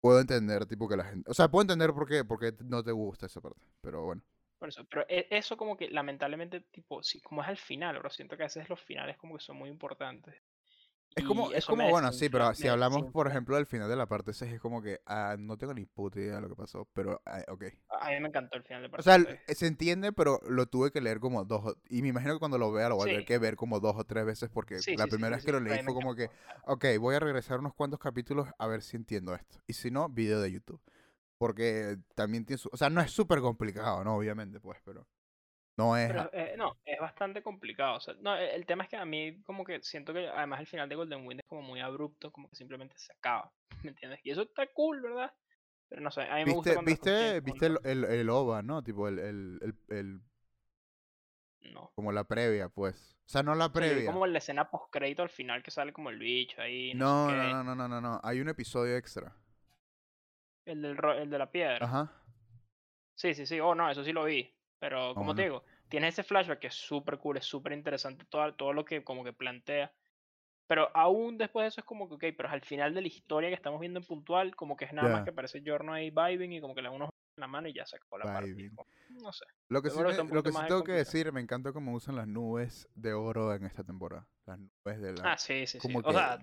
puedo 0.00 0.20
entender, 0.20 0.66
tipo, 0.66 0.88
que 0.88 0.96
la 0.96 1.04
gente, 1.04 1.30
o 1.30 1.34
sea, 1.34 1.50
puedo 1.50 1.62
entender 1.62 1.92
por 1.92 2.06
qué, 2.08 2.24
por 2.24 2.38
qué 2.38 2.54
no 2.64 2.82
te 2.84 2.92
gusta 2.92 3.26
esa 3.26 3.40
parte, 3.40 3.60
pero 3.80 4.04
bueno. 4.04 4.22
Por 4.58 4.68
eso, 4.68 4.84
pero 4.90 5.02
e- 5.08 5.28
eso 5.30 5.56
como 5.56 5.76
que 5.76 5.88
lamentablemente, 5.90 6.60
tipo, 6.76 7.02
sí, 7.04 7.20
como 7.20 7.40
es 7.42 7.48
al 7.48 7.56
final, 7.56 7.98
bro, 8.00 8.10
siento 8.10 8.36
que 8.36 8.42
a 8.42 8.46
veces 8.46 8.68
los 8.68 8.80
finales 8.80 9.16
como 9.16 9.36
que 9.36 9.44
son 9.44 9.56
muy 9.56 9.70
importantes. 9.70 10.34
Es 11.16 11.24
como, 11.24 11.52
es 11.52 11.64
como 11.64 11.88
bueno, 11.88 12.12
sí, 12.12 12.28
pero 12.28 12.52
si 12.54 12.66
hablamos, 12.66 13.12
por 13.12 13.28
ejemplo, 13.28 13.54
del 13.54 13.66
final 13.66 13.88
de 13.88 13.94
la 13.94 14.06
parte 14.06 14.32
6, 14.32 14.52
es 14.54 14.60
como 14.60 14.82
que, 14.82 15.00
ah, 15.06 15.36
no 15.38 15.56
tengo 15.56 15.72
ni 15.72 15.84
puta 15.86 16.18
idea 16.18 16.36
de 16.36 16.40
lo 16.40 16.48
que 16.48 16.56
pasó, 16.56 16.88
pero, 16.92 17.22
ah, 17.24 17.40
ok. 17.48 17.64
A 18.00 18.10
mí 18.10 18.18
me 18.20 18.28
encantó 18.28 18.56
el 18.56 18.64
final 18.64 18.82
de 18.82 18.88
O 18.88 18.90
parte 18.90 19.04
sea, 19.04 19.14
seis. 19.14 19.28
l- 19.28 19.54
se 19.54 19.66
entiende, 19.68 20.12
pero 20.12 20.40
lo 20.48 20.66
tuve 20.66 20.90
que 20.90 21.00
leer 21.00 21.20
como 21.20 21.44
dos, 21.44 21.64
o- 21.66 21.76
y 21.88 22.02
me 22.02 22.08
imagino 22.08 22.32
que 22.34 22.40
cuando 22.40 22.58
lo 22.58 22.72
vea 22.72 22.88
lo 22.88 22.96
voy 22.96 23.04
a 23.04 23.06
tener 23.06 23.20
Sí. 23.20 23.26
que 23.26 23.38
ver 23.38 23.54
como 23.54 23.78
dos 23.78 23.94
o 23.96 24.04
tres 24.04 24.24
veces, 24.26 24.50
porque 24.50 24.78
Sí, 24.80 24.96
la 24.96 25.04
sí, 25.04 25.10
primera 25.10 25.36
vez 25.36 25.44
que 25.44 25.52
lo 25.52 25.60
leí 25.60 25.82
fue 25.84 25.94
como 25.94 26.16
que, 26.16 26.28
ok, 26.66 26.84
voy 26.98 27.14
a 27.14 27.20
regresar 27.20 27.60
unos 27.60 27.74
cuantos 27.74 28.00
capítulos 28.00 28.48
a 28.58 28.66
ver 28.66 28.82
si 28.82 28.96
entiendo 28.96 29.34
esto. 29.36 29.60
Y 29.68 29.74
si 29.74 29.90
no, 29.92 30.08
video 30.08 30.40
de 30.40 30.50
YouTube. 30.50 30.80
Porque 31.38 31.98
también 32.14 32.44
tiene 32.44 32.58
su... 32.58 32.70
O 32.72 32.76
sea, 32.76 32.90
no 32.90 33.00
es 33.00 33.10
súper 33.10 33.40
complicado, 33.40 34.02
¿no? 34.04 34.16
Obviamente, 34.16 34.60
pues, 34.60 34.78
pero... 34.84 35.06
No 35.76 35.96
es... 35.96 36.10
Pero 36.12 36.30
eh, 36.32 36.54
no, 36.56 36.76
es 36.84 36.98
bastante 37.00 37.42
complicado. 37.42 37.96
O 37.96 38.00
sea, 38.00 38.14
no, 38.20 38.36
e- 38.36 38.54
el 38.54 38.66
tema 38.66 38.84
es 38.84 38.90
que 38.90 38.96
a 38.96 39.04
mí 39.04 39.42
como 39.44 39.64
que 39.64 39.82
siento 39.82 40.12
que 40.12 40.28
además 40.28 40.60
el 40.60 40.66
final 40.66 40.88
de 40.88 40.96
Golden 40.96 41.26
Wind 41.26 41.40
es 41.40 41.46
como 41.48 41.62
muy 41.62 41.80
abrupto, 41.80 42.30
como 42.32 42.48
que 42.50 42.56
simplemente 42.56 42.94
se 42.98 43.12
acaba, 43.12 43.52
¿me 43.82 43.90
entiendes? 43.90 44.20
Y 44.24 44.30
eso 44.30 44.42
está 44.42 44.66
cool, 44.72 45.00
¿verdad? 45.00 45.32
Pero 45.88 46.02
no 46.02 46.10
sé, 46.10 46.22
a 46.22 46.36
mí 46.36 46.44
me 46.44 46.52
gusta 46.54 46.80
¿Viste, 46.82 47.40
viste, 47.40 47.66
el, 47.66 47.78
el, 47.84 48.04
el 48.04 48.30
OVA, 48.30 48.62
¿no? 48.62 48.82
Tipo, 48.82 49.08
el, 49.08 49.58
No. 51.72 51.90
Como 51.94 52.12
la 52.12 52.24
previa, 52.24 52.68
pues. 52.68 53.16
O 53.26 53.28
sea, 53.28 53.42
no 53.42 53.54
la 53.54 53.72
previa. 53.72 54.10
como 54.12 54.26
la 54.26 54.38
escena 54.38 54.70
post 54.70 54.90
crédito 54.90 55.22
al 55.22 55.30
final 55.30 55.62
que 55.62 55.70
sale 55.70 55.92
como 55.92 56.10
el 56.10 56.18
bicho 56.18 56.60
ahí, 56.60 56.94
no, 56.94 57.04
No, 57.06 57.26
sé 57.26 57.32
no, 57.32 57.64
no, 57.64 57.74
no, 57.74 57.88
no, 57.88 58.00
no. 58.00 58.20
Hay 58.22 58.40
un 58.40 58.48
episodio 58.48 58.96
extra. 58.96 59.34
El, 60.66 60.82
del, 60.82 60.98
ro- 60.98 61.14
el 61.14 61.30
de 61.30 61.38
la 61.38 61.50
piedra. 61.50 61.86
Ajá. 61.86 62.10
Sí, 63.16 63.34
sí, 63.34 63.44
sí. 63.46 63.58
Oh, 63.60 63.74
no, 63.74 63.90
eso 63.90 64.04
sí 64.04 64.12
lo 64.12 64.24
vi. 64.24 64.54
Pero, 64.84 65.14
como 65.14 65.34
te 65.34 65.40
bueno. 65.48 65.60
digo, 65.60 65.64
tiene 65.88 66.08
ese 66.08 66.22
flashback 66.22 66.58
que 66.58 66.66
es 66.66 66.74
súper 66.74 67.16
cool, 67.16 67.38
es 67.38 67.46
súper 67.46 67.72
interesante 67.72 68.26
todo, 68.28 68.54
todo 68.54 68.74
lo 68.74 68.84
que 68.84 69.02
como 69.02 69.24
que 69.24 69.32
plantea. 69.32 69.90
Pero 70.66 70.94
aún 70.94 71.38
después 71.38 71.64
de 71.64 71.68
eso 71.68 71.80
es 71.80 71.86
como 71.86 72.06
que, 72.06 72.16
ok, 72.16 72.36
pero 72.36 72.50
al 72.50 72.60
final 72.60 72.92
de 72.92 73.00
la 73.00 73.06
historia 73.06 73.48
que 73.48 73.54
estamos 73.54 73.80
viendo 73.80 73.98
en 73.98 74.04
puntual, 74.04 74.54
como 74.54 74.76
que 74.76 74.84
es 74.84 74.92
nada 74.92 75.08
más 75.08 75.20
Ya. 75.20 75.24
que 75.24 75.30
aparece 75.30 75.62
Giorno 75.62 75.94
ahí 75.94 76.10
vibing 76.10 76.52
y 76.52 76.60
como 76.60 76.74
que 76.74 76.82
le 76.82 76.88
da 76.90 76.94
unos 76.94 77.08
en 77.38 77.40
la 77.40 77.46
mano 77.46 77.66
y 77.66 77.72
ya 77.72 77.86
se 77.86 77.96
acabó 77.96 78.18
la 78.18 78.26
parte. 78.26 78.70
No 79.08 79.32
sé. 79.32 79.46
Lo 79.70 79.80
que 79.80 79.88
sí, 79.88 79.96
me- 80.02 80.12
lo 80.34 80.42
que 80.42 80.50
sí 80.50 80.58
más 80.58 80.68
tengo 80.68 80.84
que 80.84 80.92
decir, 80.92 81.32
me 81.32 81.40
encanta 81.40 81.72
cómo 81.72 81.94
usan 81.94 82.16
las 82.16 82.28
nubes 82.28 82.86
de 82.94 83.14
oro 83.14 83.54
en 83.54 83.64
esta 83.64 83.84
temporada. 83.84 84.28
Las 84.44 84.58
nubes 84.58 85.00
de 85.00 85.12
la... 85.14 85.32
Ah, 85.32 85.38
sí, 85.38 85.66
sí, 85.66 85.66
sí. 85.66 85.78
como 85.78 86.00
O 86.00 86.02
que... 86.02 86.12
sea, 86.12 86.38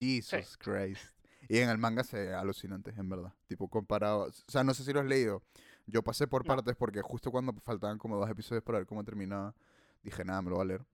Jesus 0.00 0.56
Christ. 0.58 1.16
Y 1.48 1.58
en 1.58 1.68
el 1.68 1.78
manga 1.78 2.02
se 2.02 2.18
ve 2.18 2.34
alucinante, 2.34 2.92
en 2.96 3.08
verdad. 3.08 3.32
Tipo, 3.46 3.68
comparado... 3.68 4.24
O 4.24 4.50
sea, 4.50 4.64
no 4.64 4.74
sé 4.74 4.82
si 4.82 4.92
lo 4.92 4.98
has 4.98 5.06
leído. 5.06 5.44
Yo 5.86 6.02
pasé 6.02 6.26
por 6.26 6.44
No. 6.44 6.48
partes 6.54 6.76
porque 6.76 7.00
justo 7.02 7.30
cuando 7.30 7.52
faltaban 7.62 7.98
como 7.98 8.16
dos 8.16 8.28
episodios 8.28 8.62
para 8.64 8.78
ver 8.78 8.86
cómo 8.86 9.04
terminaba, 9.04 9.54
dije, 10.02 10.24
nada, 10.24 10.42
me 10.42 10.50
lo 10.50 10.56
voy 10.56 10.64
a 10.64 10.68
leer. 10.68 10.86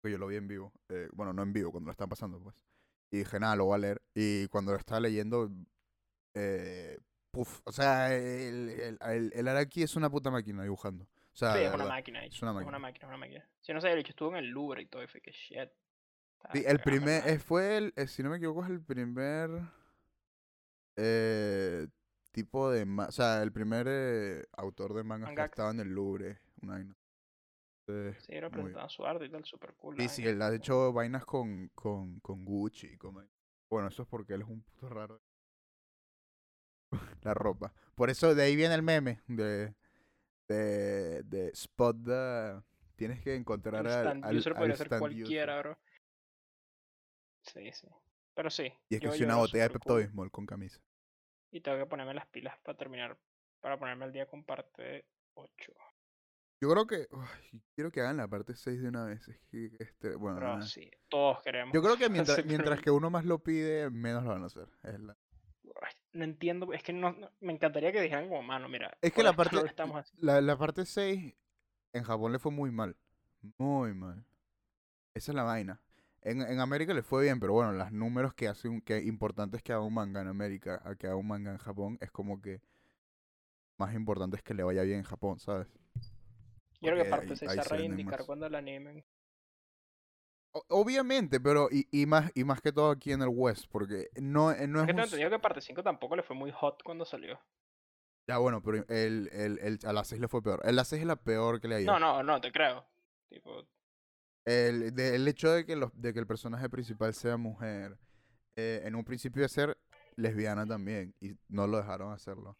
Porque 0.00 0.12
yo 0.12 0.18
lo 0.18 0.26
vi 0.26 0.36
en 0.36 0.48
vivo. 0.48 0.72
Eh, 0.88 1.08
bueno, 1.12 1.32
no 1.32 1.42
en 1.42 1.52
vivo, 1.52 1.70
cuando 1.70 1.86
lo 1.88 1.92
estaban 1.92 2.10
pasando, 2.10 2.40
pues. 2.40 2.56
Y 3.10 3.18
dije, 3.18 3.38
nada, 3.40 3.56
lo 3.56 3.66
voy 3.66 3.74
a 3.74 3.78
leer. 3.78 4.02
Y 4.14 4.46
cuando 4.48 4.72
lo 4.72 4.78
estaba 4.78 5.00
leyendo, 5.00 5.50
eh, 6.34 6.98
Puf, 7.30 7.60
o 7.64 7.72
sea, 7.72 8.14
el, 8.14 8.68
el, 8.68 8.98
el, 9.00 9.32
el 9.34 9.48
Araki 9.48 9.82
es 9.82 9.96
una 9.96 10.10
puta 10.10 10.30
máquina 10.30 10.62
dibujando. 10.64 11.04
O 11.04 11.36
sea, 11.36 11.54
Sí, 11.54 11.60
es 11.60 11.72
una 11.74 11.86
máquina. 11.86 12.24
es 12.26 12.42
una 12.42 12.50
Es 12.50 12.54
máquina. 12.56 12.68
una 12.68 12.78
máquina, 12.78 13.04
es 13.06 13.08
una 13.08 13.16
máquina. 13.16 13.48
Si 13.62 13.72
no 13.72 13.80
sé, 13.80 13.90
el 13.90 13.98
hecho 14.00 14.10
estuvo 14.10 14.30
en 14.30 14.36
el 14.36 14.48
Louvre 14.50 14.82
y 14.82 14.86
todo, 14.86 15.02
y 15.02 15.06
fue 15.06 15.20
que 15.22 15.30
shit. 15.32 15.70
Sí, 16.52 16.62
el 16.66 16.80
primer, 16.80 17.26
eh, 17.26 17.38
fue 17.38 17.76
el, 17.78 17.92
eh, 17.96 18.06
si 18.06 18.22
no 18.22 18.28
me 18.28 18.36
equivoco, 18.36 18.64
es 18.64 18.70
el 18.70 18.82
primer 18.82 19.48
eh, 20.96 21.86
tipo 22.32 22.70
de, 22.70 22.84
ma- 22.84 23.06
o 23.06 23.12
sea, 23.12 23.42
el 23.42 23.52
primer 23.52 23.86
eh, 23.88 24.44
autor 24.56 24.94
de 24.94 25.04
mangas 25.04 25.32
que 25.34 25.42
estaba 25.42 25.70
en 25.70 25.80
el 25.80 25.88
Louvre, 25.88 26.38
una 26.62 26.74
vaina. 26.74 26.96
Entonces, 27.86 28.24
Sí, 28.24 28.32
era 28.34 28.88
su 28.88 29.04
arte 29.04 29.26
y 29.26 29.30
tal, 29.30 29.44
súper 29.44 29.74
cool. 29.74 29.96
Sí, 29.98 30.08
sí, 30.08 30.26
él 30.26 30.40
ha 30.42 30.54
hecho 30.54 30.92
vainas 30.92 31.24
con, 31.24 31.68
con, 31.74 32.20
con 32.20 32.44
Gucci. 32.44 32.96
con 32.96 33.28
Bueno, 33.70 33.88
eso 33.88 34.02
es 34.02 34.08
porque 34.08 34.34
él 34.34 34.42
es 34.42 34.48
un 34.48 34.62
puto 34.62 34.88
raro. 34.88 35.20
La 37.22 37.34
ropa. 37.34 37.72
Por 37.94 38.10
eso 38.10 38.34
de 38.34 38.42
ahí 38.42 38.56
viene 38.56 38.74
el 38.74 38.82
meme 38.82 39.20
de, 39.28 39.74
de, 40.48 41.22
de 41.24 41.48
Spot 41.54 41.96
the... 42.04 42.62
Tienes 42.96 43.20
que 43.22 43.34
encontrar 43.34 43.76
al, 43.76 43.86
stand 43.88 44.24
al, 44.24 44.36
user 44.36 44.52
al 44.52 44.58
podría 44.58 44.76
ser 44.76 44.88
cualquiera, 44.98 45.54
user. 45.54 45.62
bro. 45.62 45.78
Sí, 47.42 47.72
sí. 47.72 47.88
Pero 48.34 48.50
sí. 48.50 48.72
Y 48.88 48.94
es 48.96 49.00
que 49.00 49.06
yo- 49.06 49.12
soy 49.12 49.24
una 49.24 49.36
botella 49.36 49.64
de 49.64 49.68
súper 49.68 49.80
Pepto 49.80 49.94
cool. 49.94 50.02
Bismol 50.04 50.30
con 50.30 50.46
camisa. 50.46 50.80
Y 51.52 51.60
tengo 51.60 51.78
que 51.78 51.86
ponerme 51.86 52.14
las 52.14 52.26
pilas 52.26 52.58
para 52.64 52.76
terminar, 52.76 53.16
para 53.60 53.78
ponerme 53.78 54.04
al 54.06 54.12
día 54.12 54.26
con 54.26 54.42
parte 54.44 55.04
8. 55.34 55.72
Yo 56.60 56.70
creo 56.70 56.86
que... 56.86 57.08
uy, 57.10 57.60
quiero 57.74 57.90
que 57.92 58.00
hagan 58.00 58.16
la 58.16 58.28
parte 58.28 58.54
6 58.54 58.80
de 58.82 58.88
una 58.88 59.04
vez. 59.04 59.26
Es 59.28 59.38
que 59.50 59.70
este... 59.78 60.14
Bueno, 60.16 60.38
Pero 60.38 60.52
nada. 60.54 60.62
sí, 60.66 60.90
todos 61.08 61.42
queremos. 61.42 61.74
Yo 61.74 61.82
creo 61.82 61.96
que 61.96 62.08
mientras, 62.08 62.44
mientras 62.46 62.80
que 62.80 62.90
uno 62.90 63.10
más 63.10 63.24
lo 63.24 63.38
pide, 63.40 63.90
menos 63.90 64.22
lo 64.24 64.30
van 64.30 64.42
a 64.42 64.46
hacer. 64.46 64.68
Es 64.82 64.98
la- 65.00 65.16
Ay, 65.82 65.92
No 66.12 66.24
entiendo, 66.24 66.72
es 66.72 66.82
que 66.82 66.92
no, 66.92 67.12
no- 67.12 67.30
me 67.40 67.52
encantaría 67.52 67.92
que 67.92 68.00
dijeran 68.00 68.28
como 68.28 68.42
mano, 68.42 68.68
mira. 68.68 68.96
Es 69.00 69.12
que 69.12 69.22
la 69.22 69.32
parte, 69.36 69.56
estamos 69.66 70.12
la, 70.18 70.40
la 70.40 70.56
parte 70.56 70.84
6 70.86 71.34
en 71.92 72.02
Japón 72.04 72.32
le 72.32 72.38
fue 72.38 72.52
muy 72.52 72.70
mal. 72.70 72.96
Muy 73.58 73.92
mal. 73.92 74.24
Esa 75.14 75.32
es 75.32 75.36
la 75.36 75.42
vaina. 75.42 75.80
En, 76.22 76.40
en 76.40 76.60
América 76.60 76.94
le 76.94 77.02
fue 77.02 77.24
bien, 77.24 77.40
pero 77.40 77.52
bueno, 77.52 77.72
los 77.72 77.90
números 77.92 78.32
que 78.34 78.48
hace 78.48 78.68
un, 78.68 78.80
que 78.80 78.98
importantes 79.02 79.62
que 79.62 79.72
haga 79.72 79.82
un 79.82 79.94
manga 79.94 80.20
en 80.20 80.28
América 80.28 80.80
a 80.84 80.94
que 80.94 81.06
haga 81.06 81.16
un 81.16 81.26
manga 81.26 81.50
en 81.50 81.58
Japón 81.58 81.98
es 82.00 82.10
como 82.10 82.40
que 82.40 82.60
más 83.78 83.94
importante 83.94 84.36
es 84.36 84.42
que 84.42 84.54
le 84.54 84.62
vaya 84.62 84.82
bien 84.82 84.98
en 84.98 85.04
Japón, 85.04 85.38
¿sabes? 85.40 85.66
Yo 86.80 86.90
creo 86.90 87.04
que 87.04 87.10
parte 87.10 87.30
ahí- 87.32 87.36
6 87.36 87.50
ahí 87.50 87.56
se 87.56 87.60
a 87.60 87.64
reivindicar 87.64 88.24
cuando 88.24 88.48
la 88.48 88.58
animen. 88.58 89.04
O- 90.52 90.64
obviamente, 90.68 91.40
pero 91.40 91.68
y, 91.70 91.86
y 91.90 92.06
más 92.06 92.30
y 92.34 92.44
más 92.44 92.60
que 92.60 92.72
todo 92.72 92.90
aquí 92.90 93.12
en 93.12 93.22
el 93.22 93.28
West, 93.28 93.64
porque 93.70 94.08
no, 94.20 94.52
eh, 94.52 94.66
no 94.68 94.80
Es 94.80 94.86
que 94.86 94.92
tengo 94.92 95.04
entendido 95.04 95.30
que 95.30 95.38
parte 95.38 95.60
5 95.60 95.82
tampoco 95.82 96.14
le 96.14 96.22
fue 96.22 96.36
muy 96.36 96.50
hot 96.52 96.82
cuando 96.82 97.04
salió. 97.04 97.40
Ya 98.28 98.38
bueno, 98.38 98.62
pero 98.62 98.84
el, 98.88 99.28
el, 99.32 99.58
el, 99.58 99.78
a 99.84 99.92
la 99.92 100.04
6 100.04 100.20
le 100.20 100.28
fue 100.28 100.42
peor. 100.42 100.60
El 100.64 100.76
la 100.76 100.84
6 100.84 101.00
es 101.02 101.06
la 101.06 101.16
peor 101.16 101.60
que 101.60 101.68
le 101.68 101.74
ha 101.76 101.80
ido. 101.80 101.92
No, 101.92 101.98
no, 101.98 102.22
no, 102.22 102.40
te 102.40 102.52
creo. 102.52 102.84
Tipo, 103.28 103.64
El, 104.44 104.94
de- 104.94 105.14
el 105.16 105.28
hecho 105.28 105.50
de 105.52 105.64
que, 105.64 105.76
los, 105.76 105.90
de 105.94 106.12
que 106.12 106.18
el 106.20 106.26
personaje 106.26 106.68
principal 106.68 107.14
sea 107.14 107.36
mujer, 107.36 107.96
eh, 108.56 108.82
en 108.84 108.94
un 108.94 109.04
principio 109.04 109.40
iba 109.40 109.46
a 109.46 109.48
ser 109.48 109.78
lesbiana 110.16 110.66
también, 110.66 111.14
y 111.20 111.32
no 111.48 111.66
lo 111.66 111.78
dejaron 111.78 112.12
hacerlo. 112.12 112.56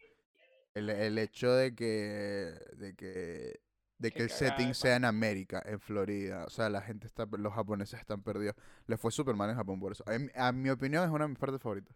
El, 0.73 0.89
el 0.89 1.17
hecho 1.19 1.51
de 1.53 1.75
que, 1.75 2.55
de 2.77 2.95
que, 2.95 3.59
de 3.99 4.11
que 4.11 4.23
el 4.23 4.29
setting 4.29 4.69
de 4.69 4.73
sea 4.73 4.95
en 4.95 5.05
América, 5.05 5.61
en 5.65 5.79
Florida, 5.79 6.45
o 6.45 6.49
sea, 6.49 6.69
la 6.69 6.81
gente 6.81 7.05
está, 7.05 7.27
los 7.37 7.53
japoneses 7.53 7.99
están 7.99 8.23
perdidos. 8.23 8.55
Le 8.87 8.97
fue 8.97 9.11
súper 9.11 9.35
mal 9.35 9.49
en 9.49 9.55
Japón 9.55 9.79
por 9.79 9.91
eso. 9.91 10.03
En- 10.09 10.31
a 10.35 10.51
mi 10.51 10.69
opinión 10.69 11.03
es 11.03 11.09
una 11.11 11.25
de 11.25 11.29
mis 11.29 11.37
partes 11.37 11.61
favoritas. 11.61 11.95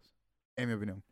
En 0.54 0.68
mi 0.68 0.74
opinión. 0.74 1.02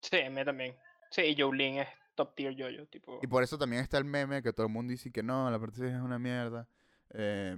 sí, 0.00 0.20
a 0.20 0.30
mí 0.30 0.44
también. 0.44 0.74
Sí, 1.10 1.22
y 1.22 1.40
Jolene 1.40 1.82
es 1.82 1.88
top 2.16 2.34
tier 2.34 2.54
yo-yo, 2.56 2.86
tipo. 2.88 3.20
Y 3.22 3.26
por 3.28 3.42
eso 3.44 3.58
también 3.58 3.82
está 3.82 3.98
el 3.98 4.04
meme 4.04 4.42
que 4.42 4.52
todo 4.52 4.66
el 4.66 4.72
mundo 4.72 4.90
dice 4.90 5.12
que 5.12 5.22
no, 5.22 5.48
la 5.50 5.58
parte 5.60 5.78
6 5.78 5.92
es 5.94 6.00
una 6.00 6.18
mierda. 6.18 6.66
Eh, 7.10 7.56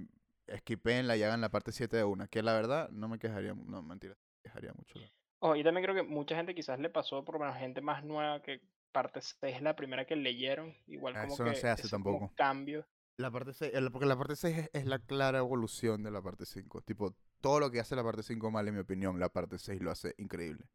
skipenla 0.58 1.16
y 1.16 1.22
hagan 1.22 1.40
la 1.40 1.48
parte 1.50 1.72
7 1.72 1.96
de 1.96 2.04
una. 2.04 2.28
Que 2.28 2.42
la 2.42 2.52
verdad 2.54 2.88
no 2.90 3.08
me 3.08 3.18
quejaría, 3.18 3.54
no, 3.54 3.82
mentira, 3.82 4.14
me 4.14 4.40
quejaría 4.42 4.72
mucho. 4.72 4.98
Ojo, 5.40 5.56
yo 5.56 5.64
también 5.64 5.84
creo 5.84 5.94
que 5.94 6.02
mucha 6.02 6.34
gente 6.36 6.54
quizás 6.54 6.78
le 6.78 6.88
pasó, 6.90 7.24
por 7.24 7.34
lo 7.34 7.40
menos 7.40 7.56
gente 7.58 7.80
más 7.80 8.04
nueva, 8.04 8.42
que 8.42 8.60
parte 8.92 9.20
6 9.20 9.56
es 9.56 9.62
la 9.62 9.76
primera 9.76 10.06
que 10.06 10.16
leyeron. 10.16 10.74
Igual 10.86 11.14
Ah, 11.16 11.22
como 11.22 11.34
eso 11.34 11.44
no 11.44 11.50
que 11.50 11.56
se 11.56 11.68
hace 11.68 11.88
tampoco. 11.88 12.32
cambio. 12.34 12.86
La 13.18 13.30
parte 13.30 13.52
6, 13.52 13.72
el- 13.74 13.90
porque 13.90 14.06
la 14.06 14.16
parte 14.16 14.36
6 14.36 14.56
es, 14.58 14.70
es 14.72 14.86
la 14.86 14.98
clara 14.98 15.38
evolución 15.38 16.02
de 16.02 16.10
la 16.10 16.22
parte 16.22 16.46
5. 16.46 16.80
Tipo, 16.82 17.14
todo 17.40 17.60
lo 17.60 17.70
que 17.70 17.80
hace 17.80 17.96
la 17.96 18.02
parte 18.04 18.22
5 18.22 18.50
mal, 18.50 18.66
en 18.68 18.74
mi 18.74 18.80
opinión, 18.80 19.18
la 19.20 19.28
parte 19.28 19.58
6 19.58 19.80
lo 19.82 19.90
hace 19.90 20.14
increíble. 20.18 20.66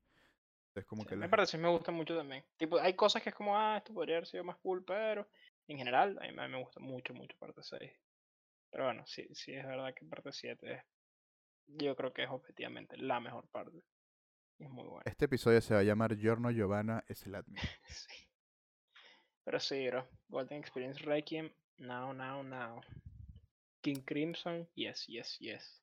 Es 0.75 0.86
como 0.86 1.03
Sí, 1.03 1.10
que 1.10 1.13
a 1.15 1.17
mí 1.17 1.21
la- 1.21 1.29
parte 1.29 1.47
6 1.47 1.62
me 1.62 1.69
gusta 1.69 1.91
mucho 1.91 2.15
también. 2.15 2.43
Tipo, 2.57 2.79
hay 2.79 2.93
cosas 2.95 3.21
que 3.21 3.29
es 3.29 3.36
como, 3.36 3.57
ah, 3.57 3.77
esto 3.77 3.93
podría 3.93 4.17
haber 4.17 4.27
sido 4.27 4.43
más 4.43 4.57
cool, 4.57 4.84
pero 4.86 5.27
en 5.67 5.77
general 5.77 6.17
a 6.21 6.27
mí 6.47 6.51
me 6.51 6.60
gusta 6.62 6.79
mucho, 6.79 7.13
mucho 7.13 7.36
parte 7.39 7.62
6. 7.63 7.91
Pero 8.71 8.86
bueno, 8.86 9.03
sí, 9.05 9.27
sí 9.34 9.53
es 9.53 9.65
verdad 9.65 9.93
que 9.93 10.05
parte 10.05 10.31
7 10.31 10.73
es, 10.73 10.84
yo 11.67 11.95
creo 11.95 12.13
que 12.13 12.23
es 12.23 12.29
objetivamente 12.29 12.97
la 12.97 13.19
mejor 13.19 13.47
parte. 13.49 13.84
Y 14.57 14.63
es 14.63 14.69
muy 14.69 14.88
buena. 14.88 15.03
Este 15.05 15.25
episodio 15.25 15.62
se 15.62 15.73
va 15.73 15.81
a 15.81 15.84
llamar 15.84 16.15
Giorno 16.15 16.51
Giovanna 16.51 17.03
Slatmi. 17.10 17.60
Sí. 17.88 18.27
Pero 19.43 19.60
sí, 19.60 19.88
bro. 19.88 20.07
Golden 20.29 20.60
Experience 20.60 21.03
Requiem, 21.03 21.51
now, 21.77 22.13
now, 22.13 22.43
now. 22.43 22.81
King 23.81 24.01
Crimson, 24.05 24.67
yes, 24.75 25.07
yes, 25.07 25.38
yes. 25.39 25.81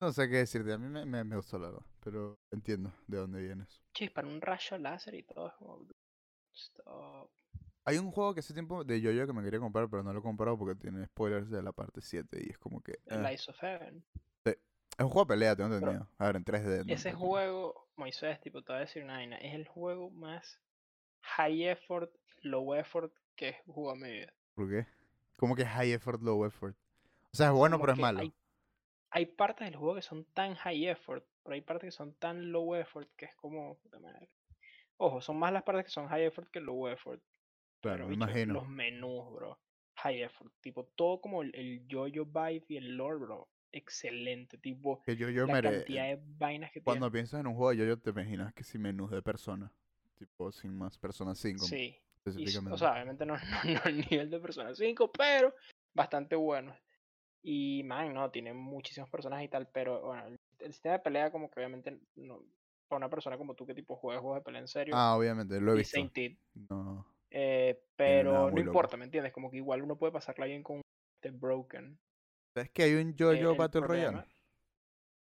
No 0.00 0.12
sé 0.12 0.28
qué 0.28 0.36
decirte, 0.36 0.72
a 0.72 0.78
mí 0.78 0.88
me, 0.88 1.04
me, 1.04 1.24
me 1.24 1.36
gustó 1.36 1.58
la 1.58 1.70
verdad, 1.70 1.86
pero 2.02 2.38
entiendo 2.50 2.92
de 3.06 3.18
dónde 3.18 3.42
vienes. 3.42 3.82
Chis, 3.94 4.10
para 4.10 4.28
un 4.28 4.40
rayo 4.40 4.78
láser 4.78 5.14
y 5.14 5.22
todo 5.22 5.48
es 5.48 5.54
como. 5.54 5.86
Stop. 6.52 7.30
Hay 7.90 7.98
un 7.98 8.10
juego 8.10 8.34
que 8.34 8.40
hace 8.40 8.54
tiempo 8.54 8.84
de 8.84 9.00
Yo-Yo 9.00 9.26
que 9.26 9.32
me 9.32 9.42
quería 9.42 9.60
comprar, 9.60 9.88
pero 9.88 10.02
no 10.02 10.12
lo 10.12 10.20
he 10.20 10.22
comprado 10.22 10.58
porque 10.58 10.74
tiene 10.74 11.04
spoilers 11.06 11.50
de 11.50 11.62
la 11.62 11.72
parte 11.72 12.00
7 12.00 12.38
y 12.42 12.50
es 12.50 12.58
como 12.58 12.80
que... 12.80 12.98
Eh. 13.06 13.18
Lies 13.18 13.48
of 13.48 13.58
Heaven. 13.58 14.04
Es 15.00 15.04
un 15.04 15.12
juego 15.12 15.24
de 15.24 15.28
pelea, 15.28 15.56
tengo 15.56 15.70
Pero 15.70 15.78
entendido. 15.78 16.10
A 16.18 16.26
ver, 16.26 16.36
en 16.36 16.44
3D. 16.44 16.84
¿no? 16.84 16.92
Ese 16.92 17.12
juego, 17.14 17.88
Moisés, 17.96 18.38
tipo, 18.42 18.62
te 18.62 18.72
voy 18.72 18.76
a 18.76 18.84
decir 18.84 19.02
una 19.02 19.14
vaina. 19.14 19.38
Es 19.38 19.54
el 19.54 19.66
juego 19.66 20.10
más 20.10 20.60
high 21.22 21.68
effort, 21.68 22.14
low 22.42 22.74
effort 22.74 23.10
que 23.34 23.48
he 23.48 23.62
jugado 23.66 23.96
en 23.96 24.02
mi 24.02 24.10
vida. 24.10 24.32
¿Por 24.54 24.68
qué? 24.68 24.86
Como 25.38 25.56
que 25.56 25.64
high 25.64 25.92
effort, 25.92 26.20
low 26.20 26.44
effort. 26.44 26.76
O 27.32 27.36
sea, 27.36 27.46
es 27.46 27.52
bueno, 27.52 27.76
Como 27.76 27.84
pero 27.84 27.92
es 27.94 27.98
malo. 27.98 28.20
Hay, 28.20 28.34
hay 29.10 29.24
partes 29.24 29.66
del 29.66 29.76
juego 29.76 29.94
que 29.94 30.02
son 30.02 30.26
tan 30.34 30.54
high 30.56 30.88
effort, 30.88 31.24
pero 31.44 31.54
hay 31.54 31.62
partes 31.62 31.88
que 31.88 31.96
son 31.96 32.12
tan 32.16 32.52
low 32.52 32.74
effort 32.74 33.08
que 33.16 33.24
es 33.24 33.34
como. 33.36 33.78
Ojo, 34.98 35.22
son 35.22 35.38
más 35.38 35.50
las 35.50 35.62
partes 35.62 35.86
que 35.86 35.90
son 35.90 36.08
high 36.08 36.26
effort 36.26 36.50
que 36.50 36.60
low 36.60 36.88
effort. 36.88 37.22
Claro, 37.80 38.04
me 38.04 38.10
bicho, 38.10 38.24
imagino. 38.24 38.54
los 38.54 38.68
menús, 38.68 39.32
bro. 39.32 39.58
High 39.96 40.22
effort. 40.22 40.52
Tipo, 40.60 40.84
todo 40.96 41.20
como 41.20 41.42
el, 41.42 41.54
el 41.54 41.86
yo-yo 41.86 42.24
vibe 42.26 42.64
y 42.68 42.76
el 42.76 42.96
lore, 42.96 43.18
bro. 43.18 43.48
Excelente. 43.72 44.58
Tipo, 44.58 45.02
Que 45.02 45.16
yo, 45.16 45.28
yo 45.30 45.46
la 45.46 45.54
mere- 45.54 45.70
cantidad 45.78 46.04
de 46.04 46.20
vainas 46.38 46.72
que 46.72 46.82
Cuando 46.82 47.10
piensas 47.10 47.40
en 47.40 47.46
un 47.46 47.54
juego 47.54 47.70
de 47.70 47.76
yo-yo, 47.78 47.98
te 47.98 48.10
imaginas 48.10 48.52
que 48.54 48.64
si 48.64 48.78
menús 48.78 49.10
de 49.10 49.22
persona. 49.22 49.72
Tipo, 50.18 50.52
sin 50.52 50.76
más, 50.76 50.98
persona 50.98 51.34
5 51.34 51.64
Sí. 51.64 51.96
Y 52.36 52.44
o 52.56 52.76
sea, 52.76 52.92
obviamente 52.92 53.24
no, 53.24 53.34
no, 53.64 53.72
no 53.74 53.80
al 53.84 53.96
nivel 53.96 54.28
de 54.28 54.38
Persona 54.40 54.74
5, 54.74 55.10
pero 55.10 55.54
bastante 55.94 56.36
bueno. 56.36 56.76
Y, 57.42 57.82
man, 57.84 58.12
no, 58.12 58.30
tiene 58.30 58.52
muchísimos 58.52 59.08
personajes 59.08 59.46
y 59.46 59.48
tal, 59.48 59.66
pero 59.68 60.02
bueno, 60.02 60.26
el, 60.26 60.36
el 60.58 60.72
sistema 60.74 60.94
de 60.98 60.98
pelea 61.02 61.32
como 61.32 61.50
que 61.50 61.58
obviamente 61.60 61.98
no, 62.16 62.44
para 62.88 62.98
una 62.98 63.08
persona 63.08 63.38
como 63.38 63.54
tú 63.54 63.64
que 63.66 63.74
tipo 63.74 63.96
juega 63.96 64.20
juegos 64.20 64.38
de 64.40 64.44
pelea 64.44 64.60
en 64.60 64.68
serio, 64.68 64.94
ah, 64.94 65.16
obviamente, 65.16 65.58
lo 65.60 65.72
he 65.72 65.78
visto. 65.78 65.98
No. 66.68 67.06
Eh, 67.30 67.82
pero 67.96 68.50
no 68.50 68.60
importa, 68.60 68.96
¿me 68.96 69.04
entiendes? 69.04 69.32
Como 69.32 69.50
que 69.50 69.58
igual 69.58 69.82
uno 69.82 69.96
puede 69.96 70.12
pasarla 70.12 70.46
bien 70.46 70.62
con 70.62 70.80
The 71.20 71.30
Broken. 71.30 71.98
¿Sabes 72.54 72.70
que 72.70 72.82
hay 72.82 72.94
un 72.94 73.14
yo-yo 73.14 73.52
el 73.52 73.56
Battle 73.56 73.82
Royale? 73.82 74.24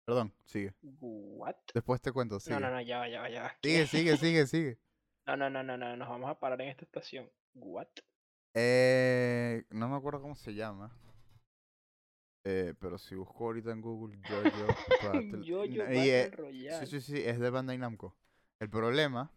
Perdón, 0.06 0.34
sigue. 0.46 0.74
¿What? 0.82 1.56
Después 1.74 2.02
te 2.02 2.12
cuento, 2.12 2.40
sigue. 2.40 2.56
No, 2.56 2.60
no, 2.60 2.72
no, 2.72 2.82
ya 2.82 3.00
va, 3.00 3.08
ya 3.08 3.22
va, 3.22 3.30
ya 3.30 3.44
va. 3.44 3.58
Sigue, 3.64 3.88
sigue, 3.88 4.18
sigue, 4.18 4.48
sigue. 4.48 4.80
No, 5.26 5.38
no, 5.38 5.50
no, 5.50 5.64
no, 5.64 5.78
no, 5.78 5.96
nos 5.96 6.10
vamos 6.10 6.30
a 6.30 6.40
parar 6.40 6.60
en 6.62 6.70
esta 6.70 6.84
estación. 6.84 7.32
¿What? 7.54 7.88
Eh, 8.54 9.64
no 9.70 9.88
me 9.88 9.96
acuerdo 9.96 10.22
cómo 10.22 10.36
se 10.36 10.54
llama. 10.54 10.92
Eh, 12.46 12.74
pero 12.78 12.98
si 12.98 13.16
busco 13.16 13.46
ahorita 13.46 13.72
en 13.72 13.80
Google 13.80 14.20
Jojo 14.28 14.68
Battle. 15.14 15.44
Yo-Yo 15.46 15.66
y, 15.66 15.80
eh, 15.80 16.24
Battle 16.26 16.30
Royale. 16.32 16.86
Sí, 16.86 17.00
sí, 17.00 17.14
sí, 17.14 17.22
es 17.24 17.40
de 17.40 17.50
Bandai 17.50 17.78
Namco. 17.78 18.18
El 18.60 18.70
problema 18.70 19.32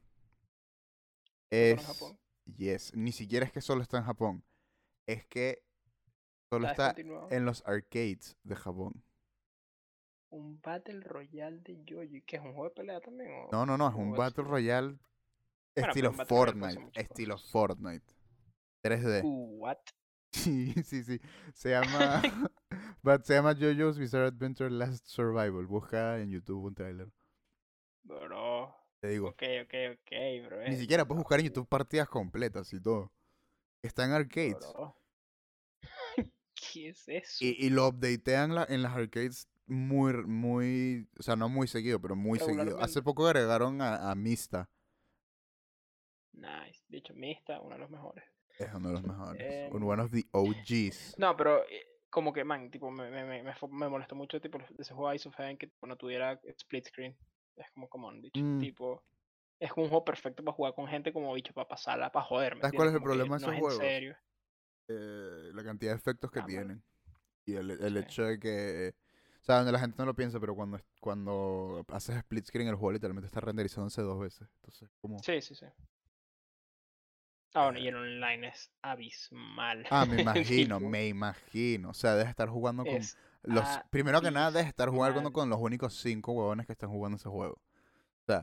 ¿No 1.51 1.59
está 1.59 1.71
en 1.73 1.79
es. 1.79 2.26
Yes, 2.47 2.95
ni 2.95 3.13
siquiera 3.13 3.45
es 3.47 3.53
que 3.53 3.61
solo 3.61 3.83
está 3.83 3.99
en 3.99 4.05
Japón. 4.05 4.45
Es 5.07 5.27
que 5.27 5.63
solo 6.49 6.69
¿Está 6.69 6.91
está 6.91 7.35
en 7.35 7.45
los 7.45 7.63
arcades 7.67 8.37
de 8.45 8.57
Japón. 8.57 9.03
Un 10.31 10.61
Battle 10.61 11.01
Royale 11.01 11.61
de 11.61 11.83
Yoyo. 11.85 12.21
¿Qué 12.27 12.37
es 12.37 12.43
un 12.43 12.53
juego 12.53 12.65
de 12.65 12.71
pelea 12.75 13.01
también? 13.01 13.31
o- 13.33 13.49
No, 13.53 13.67
no, 13.67 13.77
no, 13.77 13.89
es 13.89 13.95
un 13.95 14.13
Battle 14.13 14.45
Royale 14.45 14.99
estilo 15.75 16.11
Battle 16.13 16.27
Fortnite. 16.27 16.91
Estilo 17.01 17.35
cosas. 17.35 17.51
Fortnite. 17.51 18.15
3D. 18.83 19.23
Uh, 19.25 19.59
what? 19.59 19.79
Sí, 20.33 20.75
sí, 20.85 21.03
sí. 21.03 21.21
Se 21.55 21.71
llama. 21.71 22.21
but 23.03 23.25
se 23.25 23.35
llama 23.35 23.55
JoJo's 23.55 23.99
Bizarre 23.99 24.27
Adventure 24.27 24.71
Last 24.71 25.07
Survival. 25.07 25.67
Busca 25.67 26.21
en 26.21 26.31
YouTube 26.31 26.65
un 26.65 26.75
tráiler. 26.75 27.11
Bro. 28.05 28.75
Te 29.07 29.13
digo. 29.13 29.29
Ok, 29.29 29.43
ok, 29.63 29.75
ok, 29.93 30.47
bro. 30.47 30.69
Ni 30.69 30.77
siquiera 30.77 31.05
puedes 31.07 31.23
buscar 31.23 31.39
en 31.39 31.47
YouTube 31.47 31.69
partidas 31.69 32.09
completas 32.09 32.73
y 32.73 32.81
todo. 32.83 33.13
Está 33.81 34.05
en 34.05 34.11
arcades. 34.11 34.57
bro. 34.59 34.97
¿Qué 36.73 36.89
es 36.89 37.07
eso? 37.07 37.45
Y, 37.45 37.67
y 37.67 37.71
lo 37.71 37.87
updatean 37.87 38.53
la- 38.57 38.67
en 38.69 38.83
las 38.83 38.97
arcades 38.97 39.49
muy, 39.67 40.13
muy, 40.25 41.09
o 41.19 41.23
sea, 41.23 41.37
no 41.37 41.49
muy 41.49 41.69
seguido, 41.69 42.01
pero 42.01 42.17
muy 42.17 42.41
seguido. 42.41 42.81
Hace 42.81 43.01
poco 43.01 43.27
agregaron 43.29 43.81
a, 43.81 44.11
a 44.11 44.15
Mista. 44.17 44.69
Nice. 46.33 46.83
De 46.89 46.99
hecho, 46.99 47.15
Mista, 47.15 47.61
uno 47.61 47.77
de 47.77 47.81
los 47.83 47.91
mejores. 47.91 48.25
Es 48.59 48.75
uno 48.75 48.89
de 48.89 48.95
los 48.95 49.05
mejores. 49.05 49.73
Un 49.73 49.83
one 49.85 50.03
of 50.03 50.11
the 50.11 50.25
OGs. 50.33 51.15
No, 51.19 51.37
pero 51.37 51.63
eh, 51.69 51.87
como 52.11 52.33
que, 52.33 52.43
man, 52.43 52.71
tipo, 52.73 52.91
me, 52.91 53.09
me, 53.11 53.25
me, 53.25 53.43
me 53.45 53.89
molestó 53.89 54.17
mucho, 54.17 54.41
tipo, 54.41 54.59
de 54.59 54.65
ese 54.83 54.95
juego 54.95 55.15
Ice 55.15 55.29
of 55.29 55.37
Heaven 55.37 55.59
que 55.59 55.71
no 55.83 55.97
tuviera 55.97 56.41
split 56.57 56.87
screen. 56.87 57.17
Es 57.57 57.71
como, 57.73 57.89
como 57.89 58.09
han 58.11 58.21
dicho, 58.21 58.41
Mm. 58.41 58.61
tipo, 58.61 59.03
es 59.61 59.71
un 59.73 59.89
juego 59.89 60.05
perfecto 60.05 60.45
para 60.45 60.55
jugar 60.55 60.75
con 60.75 60.89
gente 60.89 61.13
como 61.13 61.33
bicho, 61.35 61.53
para 61.55 61.69
pasarla, 61.69 62.13
para 62.13 62.27
joderme. 62.27 62.61
¿Sabes 62.63 62.75
cuál 62.75 62.89
es 62.89 62.95
el 62.95 63.03
problema 63.03 63.37
de 63.37 63.41
no 63.41 63.47
esos 63.47 63.55
es 63.55 63.61
juegos? 63.61 63.83
En 63.85 63.89
serio. 63.91 64.17
Eh, 64.89 65.51
la 65.55 65.65
cantidad 65.65 65.93
de 65.93 65.97
efectos 65.99 66.31
que 66.31 66.41
Ah, 66.41 66.47
tienen. 66.47 66.83
Y 67.47 67.55
el, 67.57 67.71
el 67.71 67.95
Sí. 67.95 68.01
hecho 68.01 68.25
de 68.25 68.39
que, 68.39 68.95
o 69.43 69.45
sea, 69.45 69.57
donde 69.57 69.73
la 69.73 69.79
gente 69.81 69.97
no 69.99 70.07
lo 70.07 70.15
piensa, 70.15 70.41
pero 70.41 70.55
cuando, 70.55 70.81
cuando 71.01 71.85
haces 71.89 72.17
split 72.17 72.47
screen, 72.47 72.69
el 72.69 72.75
juego 72.77 72.93
literalmente 72.93 73.27
está 73.27 73.41
renderizándose 73.41 74.03
dos 74.03 74.19
veces. 74.21 74.49
Entonces, 74.57 74.91
como... 75.01 75.19
Sí, 75.23 75.41
sí, 75.43 75.55
sí. 75.55 75.67
Ah, 77.55 77.65
bueno, 77.65 77.79
y 77.79 77.87
Eh. 77.87 77.89
el 77.89 77.97
online 77.97 78.49
es 78.49 78.71
abismal. 78.83 79.87
Ah, 79.91 80.05
me 80.07 80.17
imagino, 80.23 80.81
me 80.81 81.09
imagino. 81.09 81.91
O 81.91 81.95
sea, 81.95 82.13
debes 82.15 82.29
estar 82.31 82.49
jugando 82.49 82.85
con 82.87 82.97
es 82.99 83.17
los... 83.47 83.65
Primero 83.91 84.21
que 84.21 84.31
nada, 84.31 84.51
debes 84.51 84.69
estar 84.69 84.89
jugando 84.91 85.21
abismal. 85.21 85.33
con 85.33 85.51
los 85.51 85.59
únicos 85.61 85.95
cinco 85.95 86.33
huevones 86.33 86.67
que 86.67 86.73
están 86.73 86.91
jugando 86.91 87.17
ese 87.17 87.29
juego. 87.29 87.61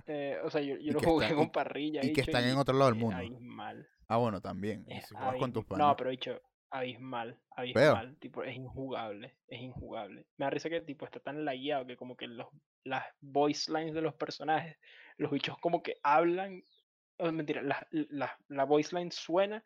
eh, 0.08 0.38
o 0.44 0.50
sea, 0.50 0.62
yo, 0.62 0.76
y 0.76 0.86
yo 0.88 0.94
lo 0.94 1.00
que 1.00 1.06
jugué 1.06 1.26
están- 1.26 1.38
con 1.40 1.52
parrilla. 1.52 2.00
y 2.00 2.14
que 2.14 2.22
bicho, 2.22 2.32
están 2.32 2.46
en 2.46 2.58
otro 2.58 2.74
lado 2.74 2.86
del 2.92 2.96
es 2.98 3.02
mundo. 3.02 3.18
Abismal. 3.18 3.88
Ah, 4.08 4.18
bueno, 4.18 4.42
también. 4.42 4.86
Y 4.88 4.94
Es 4.98 5.08
si 5.08 5.16
juegas 5.16 5.36
con 5.38 5.54
tus 5.54 5.66
panas. 5.66 5.88
No, 5.88 5.96
pero 5.96 6.10
dicho, 6.10 6.42
abismal, 6.70 7.40
abismal. 7.52 8.18
Tipo, 8.20 8.44
es 8.44 8.56
injugable, 8.56 9.36
es 9.48 9.62
injugable. 9.62 10.26
Me 10.38 10.46
da 10.46 10.50
risa 10.50 10.70
que 10.70 10.82
tipo 10.82 11.06
está 11.06 11.20
tan 11.20 11.46
lagueado 11.46 11.86
que 11.86 11.98
como 11.98 12.16
que 12.16 12.28
los, 12.28 12.48
las 12.84 13.04
voice 13.22 13.72
lines 13.72 13.94
de 13.94 14.02
los 14.02 14.14
personajes, 14.16 14.78
los 15.18 15.32
bichos 15.32 15.58
como 15.60 15.84
que 15.84 15.98
hablan. 16.04 16.64
oh, 17.18 17.32
mentira, 17.32 17.62
la, 17.62 17.86
la, 17.92 18.38
la 18.48 18.64
voice 18.66 18.96
line 18.96 19.12
suena 19.12 19.64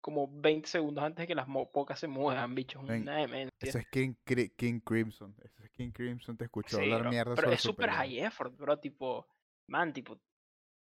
como 0.00 0.28
20 0.30 0.68
segundos 0.68 1.04
antes 1.04 1.22
de 1.22 1.26
que 1.26 1.34
las 1.34 1.46
pocas 1.72 1.98
se 1.98 2.08
muevan, 2.08 2.54
Una 2.78 3.16
demencia. 3.16 3.50
Ese 3.60 3.80
es 3.80 3.86
King, 3.88 4.14
King 4.56 4.80
Crimson. 4.80 5.34
Ese 5.42 5.64
es 5.64 5.70
King 5.70 5.90
Crimson 5.90 6.36
te 6.36 6.44
escuchó 6.44 6.76
Sí, 6.78 6.84
hablar 6.84 7.00
bro, 7.02 7.10
mierda 7.10 7.34
pero 7.34 7.46
sobre 7.46 7.54
es 7.56 7.60
su 7.62 7.68
súper 7.68 7.86
pelea. 7.86 7.98
high 7.98 8.18
effort, 8.20 8.56
bro. 8.56 8.78
Tipo, 8.78 9.26
man, 9.68 9.92
tipo, 9.92 10.20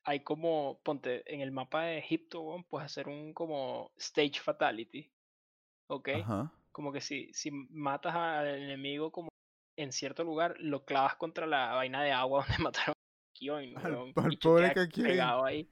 hay 0.05 0.21
como, 0.21 0.81
ponte, 0.83 1.23
en 1.33 1.41
el 1.41 1.51
mapa 1.53 1.85
de 1.85 1.99
Egipto, 1.99 2.41
weón, 2.43 2.65
puedes 2.65 2.87
hacer 2.87 3.09
un 3.09 3.35
como 3.35 3.93
stage 3.97 4.41
fatality. 4.41 5.13
¿Ok? 5.89 6.09
Ajá. 6.23 6.53
Como 6.73 6.93
que 6.93 7.01
si, 7.01 7.33
si 7.33 7.51
matas 7.51 8.15
al 8.15 8.47
enemigo 8.47 9.11
como 9.11 9.29
en 9.77 9.93
cierto 9.93 10.25
lugar, 10.25 10.55
lo 10.59 10.85
clavas 10.85 11.17
contra 11.17 11.47
la 11.47 11.75
vaina 11.75 12.03
de 12.03 12.13
agua 12.13 12.45
donde 12.49 12.63
mataron 12.63 12.93
a 12.93 13.33
Kion, 13.35 13.77
Al- 13.77 13.93
weón. 13.93 14.13
al 14.17 14.29
bicho 14.31 14.49
pobre 14.51 14.73
pegado 14.95 15.45
ahí. 15.45 15.69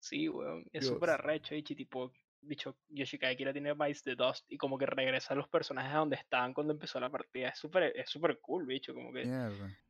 Sí, 0.00 0.28
weón. 0.28 0.64
Es 0.72 0.86
súper 0.86 1.10
arrecho, 1.10 1.54
y 1.54 1.62
tipo, 1.62 2.12
bicho, 2.42 2.76
Yoshikage 2.90 3.36
Kira 3.36 3.52
tiene 3.52 3.72
Vice 3.74 4.02
the 4.04 4.16
Dust 4.16 4.44
y 4.48 4.56
como 4.58 4.76
que 4.78 4.86
regresa 4.86 5.34
a 5.34 5.36
los 5.36 5.48
personajes 5.48 5.92
a 5.92 5.98
donde 5.98 6.16
estaban 6.16 6.52
cuando 6.52 6.72
empezó 6.72 7.00
la 7.00 7.10
partida. 7.10 7.48
Es 7.48 7.58
súper, 7.58 7.92
es 7.96 8.10
súper 8.10 8.38
cool, 8.40 8.66
bicho. 8.66 8.94
Como 8.94 9.12
que 9.12 9.26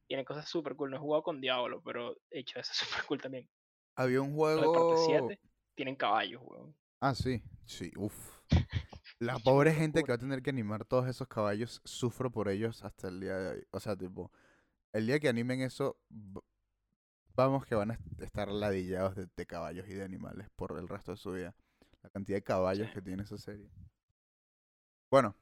tiene 0.06 0.24
cosas 0.24 0.48
súper 0.48 0.76
cool. 0.76 0.90
No 0.90 0.96
he 0.96 1.00
jugado 1.00 1.22
con 1.22 1.40
Diablo, 1.40 1.82
pero 1.84 2.14
de 2.30 2.40
hecho, 2.40 2.60
eso 2.60 2.72
es 2.72 2.78
súper 2.88 3.04
cool 3.06 3.20
también. 3.20 3.48
Había 3.96 4.20
un 4.20 4.28
de 4.30 4.34
parte 4.36 4.56
juego... 4.56 5.28
7 5.28 5.38
tienen 5.74 5.96
caballos, 5.96 6.42
weón. 6.44 6.74
Ah, 7.00 7.14
sí. 7.14 7.42
Sí, 7.66 7.90
uff. 7.96 8.40
La 9.18 9.38
pobre 9.38 9.72
gente 9.72 10.02
que 10.02 10.08
va 10.08 10.16
a 10.16 10.18
tener 10.18 10.42
que 10.42 10.50
animar 10.50 10.84
todos 10.84 11.08
esos 11.08 11.28
caballos, 11.28 11.80
sufro 11.84 12.30
por 12.30 12.48
ellos 12.48 12.84
hasta 12.84 13.08
el 13.08 13.20
día 13.20 13.36
de 13.36 13.48
hoy. 13.56 13.66
O 13.70 13.80
sea, 13.80 13.96
tipo, 13.96 14.30
el 14.92 15.06
día 15.06 15.20
que 15.20 15.28
animen 15.28 15.62
eso, 15.62 15.96
vamos 17.36 17.66
que 17.66 17.74
van 17.74 17.90
a 17.90 17.94
est- 17.94 18.20
estar 18.22 18.48
ladillados 18.48 19.14
de, 19.16 19.26
de 19.36 19.46
caballos 19.46 19.86
y 19.88 19.94
de 19.94 20.04
animales 20.04 20.48
por 20.56 20.78
el 20.78 20.88
resto 20.88 21.12
de 21.12 21.16
su 21.18 21.32
vida. 21.32 21.54
La 22.02 22.10
cantidad 22.10 22.36
de 22.38 22.42
caballos 22.42 22.88
Sí. 22.88 22.94
que 22.94 23.02
tiene 23.02 23.22
esa 23.22 23.38
serie. 23.38 23.68
Bueno, 25.10 25.36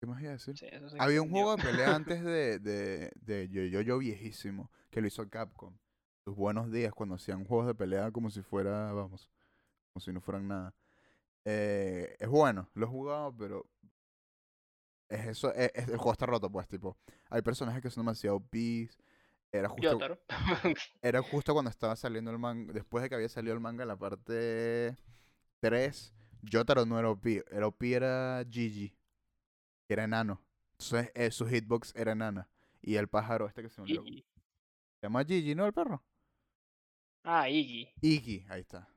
¿qué 0.00 0.06
más 0.06 0.20
iba 0.20 0.30
a 0.30 0.34
decir? 0.34 0.56
Sí, 0.56 0.66
eso 0.70 0.88
sí 0.88 0.96
Había 0.98 1.22
un 1.22 1.30
juego 1.30 1.56
de 1.56 1.62
pelea 1.62 1.94
antes 1.94 2.22
de, 2.24 2.58
de, 2.58 3.12
de 3.16 3.48
Yo-Yo-Yo 3.48 3.98
viejísimo 3.98 4.70
que 4.90 5.00
lo 5.00 5.06
hizo 5.08 5.28
Capcom. 5.28 5.76
Sus 6.24 6.36
buenos 6.36 6.70
días 6.70 6.92
cuando 6.94 7.14
hacían 7.16 7.44
juegos 7.44 7.66
de 7.66 7.74
pelea 7.74 8.10
como 8.10 8.30
si 8.30 8.42
fuera, 8.42 8.92
vamos, 8.92 9.30
como 9.92 10.00
si 10.04 10.12
no 10.12 10.20
fueran 10.20 10.46
nada. 10.48 10.74
Eh, 11.44 12.16
es 12.18 12.28
bueno, 12.28 12.68
lo 12.74 12.86
he 12.86 12.88
jugado, 12.88 13.34
pero 13.36 13.66
es 15.08 15.26
eso, 15.26 15.52
es, 15.54 15.70
es- 15.74 15.88
el 15.88 15.96
juego 15.96 16.12
está 16.12 16.26
roto, 16.26 16.50
pues, 16.50 16.68
tipo, 16.68 16.96
hay 17.30 17.42
personajes 17.42 17.82
que 17.82 17.90
son 17.90 18.02
demasiado 18.04 18.40
pis. 18.40 18.96
Era 19.50 19.68
justo, 19.70 19.98
era 21.02 21.22
justo 21.22 21.54
cuando 21.54 21.70
estaba 21.70 21.96
saliendo 21.96 22.30
el 22.30 22.38
manga, 22.38 22.70
después 22.74 23.02
de 23.02 23.08
que 23.08 23.14
había 23.14 23.30
salido 23.30 23.54
el 23.54 23.60
manga, 23.60 23.86
la 23.86 23.96
parte 23.96 24.94
3, 25.60 26.14
Jotaro 26.50 26.86
no 26.86 26.98
era 26.98 27.10
OP, 27.10 27.26
era 27.50 27.66
OP 27.66 27.82
era 27.92 28.44
Gigi, 28.50 28.90
que 29.86 29.94
era 29.94 30.04
enano. 30.04 30.42
Entonces, 30.78 31.10
eh, 31.14 31.30
su 31.30 31.46
hitbox 31.46 31.94
era 31.96 32.12
enana. 32.12 32.48
Y 32.80 32.94
el 32.96 33.08
pájaro 33.08 33.46
este 33.48 33.62
que 33.62 33.68
se 33.68 33.80
me 33.82 33.84
olvidó. 33.98 34.04
Se 34.04 35.06
llama 35.06 35.24
Gigi, 35.24 35.54
¿no? 35.54 35.66
El 35.66 35.72
perro. 35.72 36.02
Ah, 37.24 37.48
Iggy. 37.48 37.92
Iggy, 38.00 38.46
ahí 38.48 38.60
está. 38.60 38.88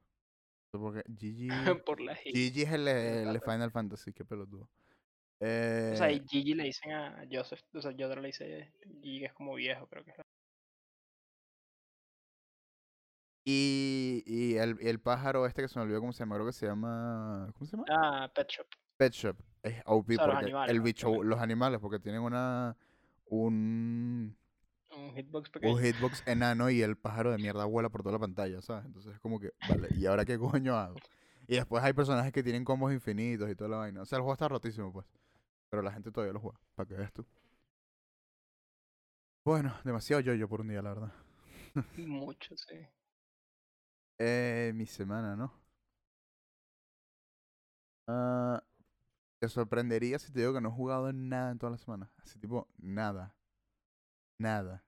Porque 0.72 1.04
Gigi, 1.18 1.48
Por 1.86 2.00
la. 2.00 2.16
Gigi 2.16 2.62
es 2.62 2.72
el, 2.72 2.88
el. 2.88 3.42
Final 3.42 3.72
Fantasy, 3.72 4.14
qué 4.14 4.24
pelotudo. 4.24 4.64
O 4.64 5.46
sea, 5.46 6.10
Eh, 6.10 6.14
y 6.24 6.28
Gigi 6.30 6.54
le 6.54 6.66
dicen 6.66 6.92
a 6.92 7.26
Joseph, 7.30 7.62
o 7.74 7.82
sea, 7.82 7.92
Yotaro 7.92 8.22
le 8.22 8.28
dice 8.28 8.72
Gigi 9.02 9.20
que 9.20 9.26
es 9.26 9.34
como 9.34 9.56
viejo, 9.56 9.88
creo 9.88 10.04
que 10.04 10.12
es. 10.12 10.18
Y 13.44 14.24
y 14.26 14.58
el, 14.58 14.78
el 14.82 15.00
pájaro 15.00 15.46
este 15.46 15.62
que 15.62 15.68
se 15.68 15.80
me 15.80 15.84
olvidó 15.84 16.00
cómo 16.00 16.14
se 16.14 16.20
llama, 16.20 16.36
creo 16.36 16.48
que 16.48 16.54
se 16.54 16.66
llama. 16.68 17.50
¿Cómo 17.54 17.66
se 17.66 17.78
llama? 17.78 17.86
Ah, 17.90 18.32
Pet 18.34 18.48
Shop. 18.50 18.68
Pet 18.98 19.14
Shop. 19.14 19.38
Es 19.64 19.82
OP 19.86 20.10
O 20.10 20.14
sea, 20.14 20.28
los 20.28 20.36
porque 20.36 20.46
animales, 20.46 20.76
el 20.76 20.82
bicho, 20.82 21.24
los 21.24 21.40
animales, 21.40 21.80
porque 21.80 22.00
tienen 22.00 22.22
una. 22.22 22.78
Un, 23.26 24.38
Un 24.90 25.14
hitbox 25.16 25.50
pequeño. 25.50 25.74
un 25.74 25.82
hitbox 25.82 26.24
enano 26.28 26.70
y 26.70 26.82
el 26.82 26.98
pájaro 26.98 27.32
de 27.32 27.38
mierda 27.38 27.66
vuela 27.66 27.90
por 27.90 28.02
toda 28.04 28.14
la 28.14 28.20
pantalla, 28.20 28.62
¿sabes? 28.62 28.86
Entonces 28.86 29.14
es 29.14 29.20
como 29.20 29.40
que, 29.40 29.52
vale, 29.70 29.88
¿y 29.96 30.06
ahora 30.06 30.26
qué 30.26 30.38
coño 30.40 30.76
hago? 30.78 30.98
Y 31.48 31.56
después 31.56 31.84
hay 31.84 31.94
personajes 31.94 32.32
que 32.34 32.44
tienen 32.44 32.66
combos 32.66 32.92
infinitos 32.94 33.50
y 33.50 33.56
toda 33.56 33.70
la 33.70 33.78
vaina. 33.78 34.02
O 34.02 34.06
sea, 34.06 34.18
el 34.18 34.22
juego 34.22 34.34
está 34.34 34.48
rotísimo, 34.48 34.92
pues. 34.94 35.06
Pero 35.70 35.82
la 35.82 35.92
gente 35.92 36.12
todavía 36.12 36.34
lo 36.34 36.40
juega, 36.42 36.60
para 36.76 36.88
que 36.88 36.96
veas 36.96 37.14
tú. 37.14 37.26
Bueno, 39.44 39.74
demasiado 39.84 40.20
yo-yo 40.22 40.48
por 40.48 40.62
un 40.62 40.68
día, 40.70 40.82
la 40.82 40.94
verdad. 40.94 41.14
Mucho, 41.98 42.56
sí. 42.58 42.76
Eh, 44.24 44.72
mi 44.76 44.86
semana, 44.86 45.36
¿no? 45.36 45.52
Ah, 48.08 48.62
te 49.40 49.50
sorprendería 49.50 50.20
si 50.20 50.32
te 50.32 50.42
digo 50.42 50.54
que 50.54 50.62
no 50.62 50.70
he 50.70 50.72
jugado 50.72 51.10
en 51.10 51.28
nada 51.28 51.52
en 51.52 51.58
toda 51.58 51.72
la 51.72 51.80
semana. 51.80 52.12
Así 52.18 52.38
tipo, 52.38 52.68
nada. 52.78 53.34
Nada. 54.38 54.84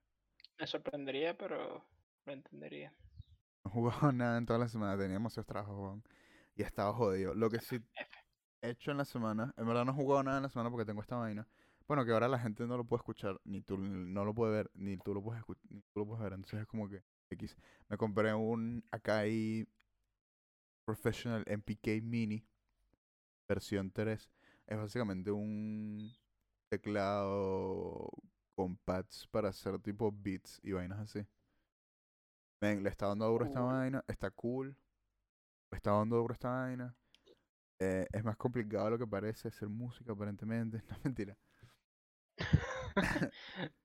Me 0.56 0.68
sorprendería, 0.68 1.36
pero 1.36 1.84
lo 2.26 2.32
entendería. 2.32 2.92
No 3.64 3.70
he 3.70 3.74
jugado 3.74 4.12
nada 4.12 4.38
en 4.38 4.46
toda 4.46 4.60
la 4.60 4.68
semana. 4.68 4.96
Tenía 4.96 5.14
demasiados 5.14 5.48
trabajos, 5.48 5.76
weón. 5.76 6.04
Y 6.54 6.62
estaba 6.62 6.92
jodido. 6.92 7.34
Lo 7.34 7.50
que 7.50 7.58
sí 7.58 7.82
F. 7.96 8.10
he 8.62 8.70
hecho 8.70 8.92
en 8.92 8.98
la 8.98 9.04
semana, 9.04 9.52
en 9.56 9.66
verdad 9.66 9.84
no 9.84 9.90
he 9.90 9.96
jugado 9.96 10.22
nada 10.22 10.36
en 10.36 10.44
la 10.44 10.48
semana 10.48 10.70
porque 10.70 10.86
tengo 10.86 11.02
esta 11.02 11.16
vaina. 11.16 11.48
Bueno, 11.88 12.04
que 12.04 12.12
ahora 12.12 12.28
la 12.28 12.38
gente 12.38 12.68
no 12.68 12.76
lo 12.76 12.84
puede 12.84 13.00
escuchar, 13.00 13.40
ni 13.42 13.62
tú 13.62 13.78
no 13.78 14.24
lo 14.24 14.32
puede 14.32 14.52
ver, 14.52 14.70
ni 14.74 14.96
tú 14.96 15.12
lo 15.12 15.24
puedes 15.24 15.40
escuchar, 15.40 15.64
ni 15.70 15.80
tú 15.80 15.98
lo 15.98 16.06
puedes 16.06 16.22
ver. 16.22 16.34
Entonces 16.34 16.60
es 16.60 16.66
como 16.68 16.88
que 16.88 17.02
X. 17.34 17.56
Me 17.88 17.96
compré 17.96 18.34
un 18.34 18.84
Akai 18.90 19.66
Professional 20.84 21.44
MPK 21.46 22.02
Mini 22.02 22.44
versión 23.48 23.90
3. 23.90 24.30
Es 24.66 24.78
básicamente 24.78 25.30
un 25.30 26.10
teclado 26.68 28.10
con 28.54 28.76
pads 28.76 29.26
para 29.30 29.48
hacer 29.48 29.78
tipo 29.80 30.12
beats 30.12 30.60
y 30.62 30.72
vainas 30.72 31.00
así. 31.00 31.26
Ven, 32.60 32.82
le 32.82 32.88
está 32.88 33.08
dando 33.08 33.26
duro 33.28 33.44
esta 33.44 33.60
vaina, 33.60 34.02
está 34.06 34.30
cool. 34.30 34.76
Le 35.70 35.76
está 35.76 35.90
dando 35.92 36.16
duro 36.16 36.32
esta 36.32 36.48
vaina. 36.48 36.96
Eh, 37.78 38.06
es 38.12 38.24
más 38.24 38.36
complicado 38.36 38.84
de 38.86 38.90
lo 38.92 38.98
que 38.98 39.06
parece 39.06 39.48
hacer 39.48 39.68
música 39.68 40.12
aparentemente. 40.12 40.82
No 40.88 40.98
mentira. 41.04 41.36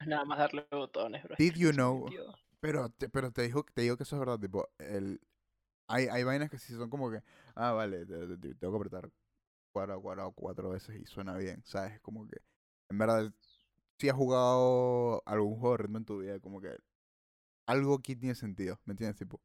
Nada 0.06 0.26
más 0.26 0.38
darle 0.38 0.66
botones, 0.72 1.24
bro. 1.24 1.36
Did 1.38 1.56
you 1.56 1.72
know-. 1.72 2.10
Pero 2.62 2.90
te, 2.90 3.10
pero 3.10 3.32
te 3.32 3.44
digo, 3.44 3.66
te 3.74 3.82
digo 3.82 3.96
que 3.98 4.04
eso 4.04 4.16
es 4.16 4.20
verdad, 4.20 4.40
tipo, 4.40 4.68
el 4.80 5.20
hay, 5.88 6.08
hay 6.08 6.24
vainas 6.24 6.50
que 6.52 6.60
sí 6.60 6.74
son 6.74 6.90
como 6.90 7.10
que, 7.10 7.24
ah, 7.56 7.72
vale, 7.72 8.06
te- 8.06 8.28
te- 8.28 8.38
te- 8.38 8.56
tengo 8.56 8.74
que 8.74 8.78
apretar 8.78 9.10
cuatro, 9.72 10.00
cuatro, 10.02 10.32
cuatro 10.34 10.70
veces 10.70 10.96
y 11.02 11.06
suena 11.06 11.36
bien, 11.38 11.64
¿sabes? 11.66 12.00
Como 12.02 12.28
que, 12.28 12.38
en 12.90 12.98
verdad, 12.98 13.34
si 13.98 14.08
has 14.08 14.16
jugado 14.16 15.24
algún 15.26 15.60
juego 15.60 15.78
de 15.78 15.84
ritmo 15.84 15.98
en 15.98 16.06
tu 16.06 16.20
vida, 16.20 16.40
como 16.40 16.62
que 16.62 16.78
algo 17.66 17.96
aquí 17.96 18.16
tiene 18.16 18.36
sentido, 18.36 18.80
¿me 18.86 18.92
entiendes? 18.94 19.18
Tipo, 19.18 19.42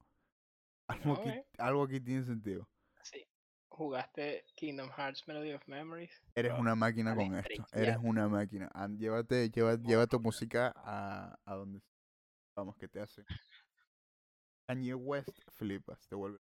algo, 0.89 1.15
aquí, 1.15 1.31
algo 1.59 1.85
aquí 1.85 2.01
tiene 2.01 2.25
sentido. 2.25 2.69
Sí. 3.03 3.27
Jugaste 3.69 4.45
Kingdom 4.55 4.91
Hearts 4.91 5.27
Melody 5.27 5.53
of 5.55 5.67
Memories. 5.67 6.13
Eres 6.35 6.53
una 6.59 6.75
máquina 6.75 7.17
con 7.17 7.35
esto, 7.37 7.67
eres 7.73 7.97
una 8.03 8.29
máquina. 8.29 8.71
Llévate, 8.99 9.51
lleva, 9.51 9.77
lleva 9.77 10.07
tu 10.07 10.21
música 10.21 10.73
a, 10.77 11.39
a 11.45 11.55
donde 11.55 11.81
vamos, 12.55 12.77
que 12.77 12.89
te 12.89 13.01
hace. 13.01 13.25
Kanye 14.67 14.95
West 14.95 15.39
flipas, 15.53 16.07
te 16.09 16.15
vuelve. 16.15 16.39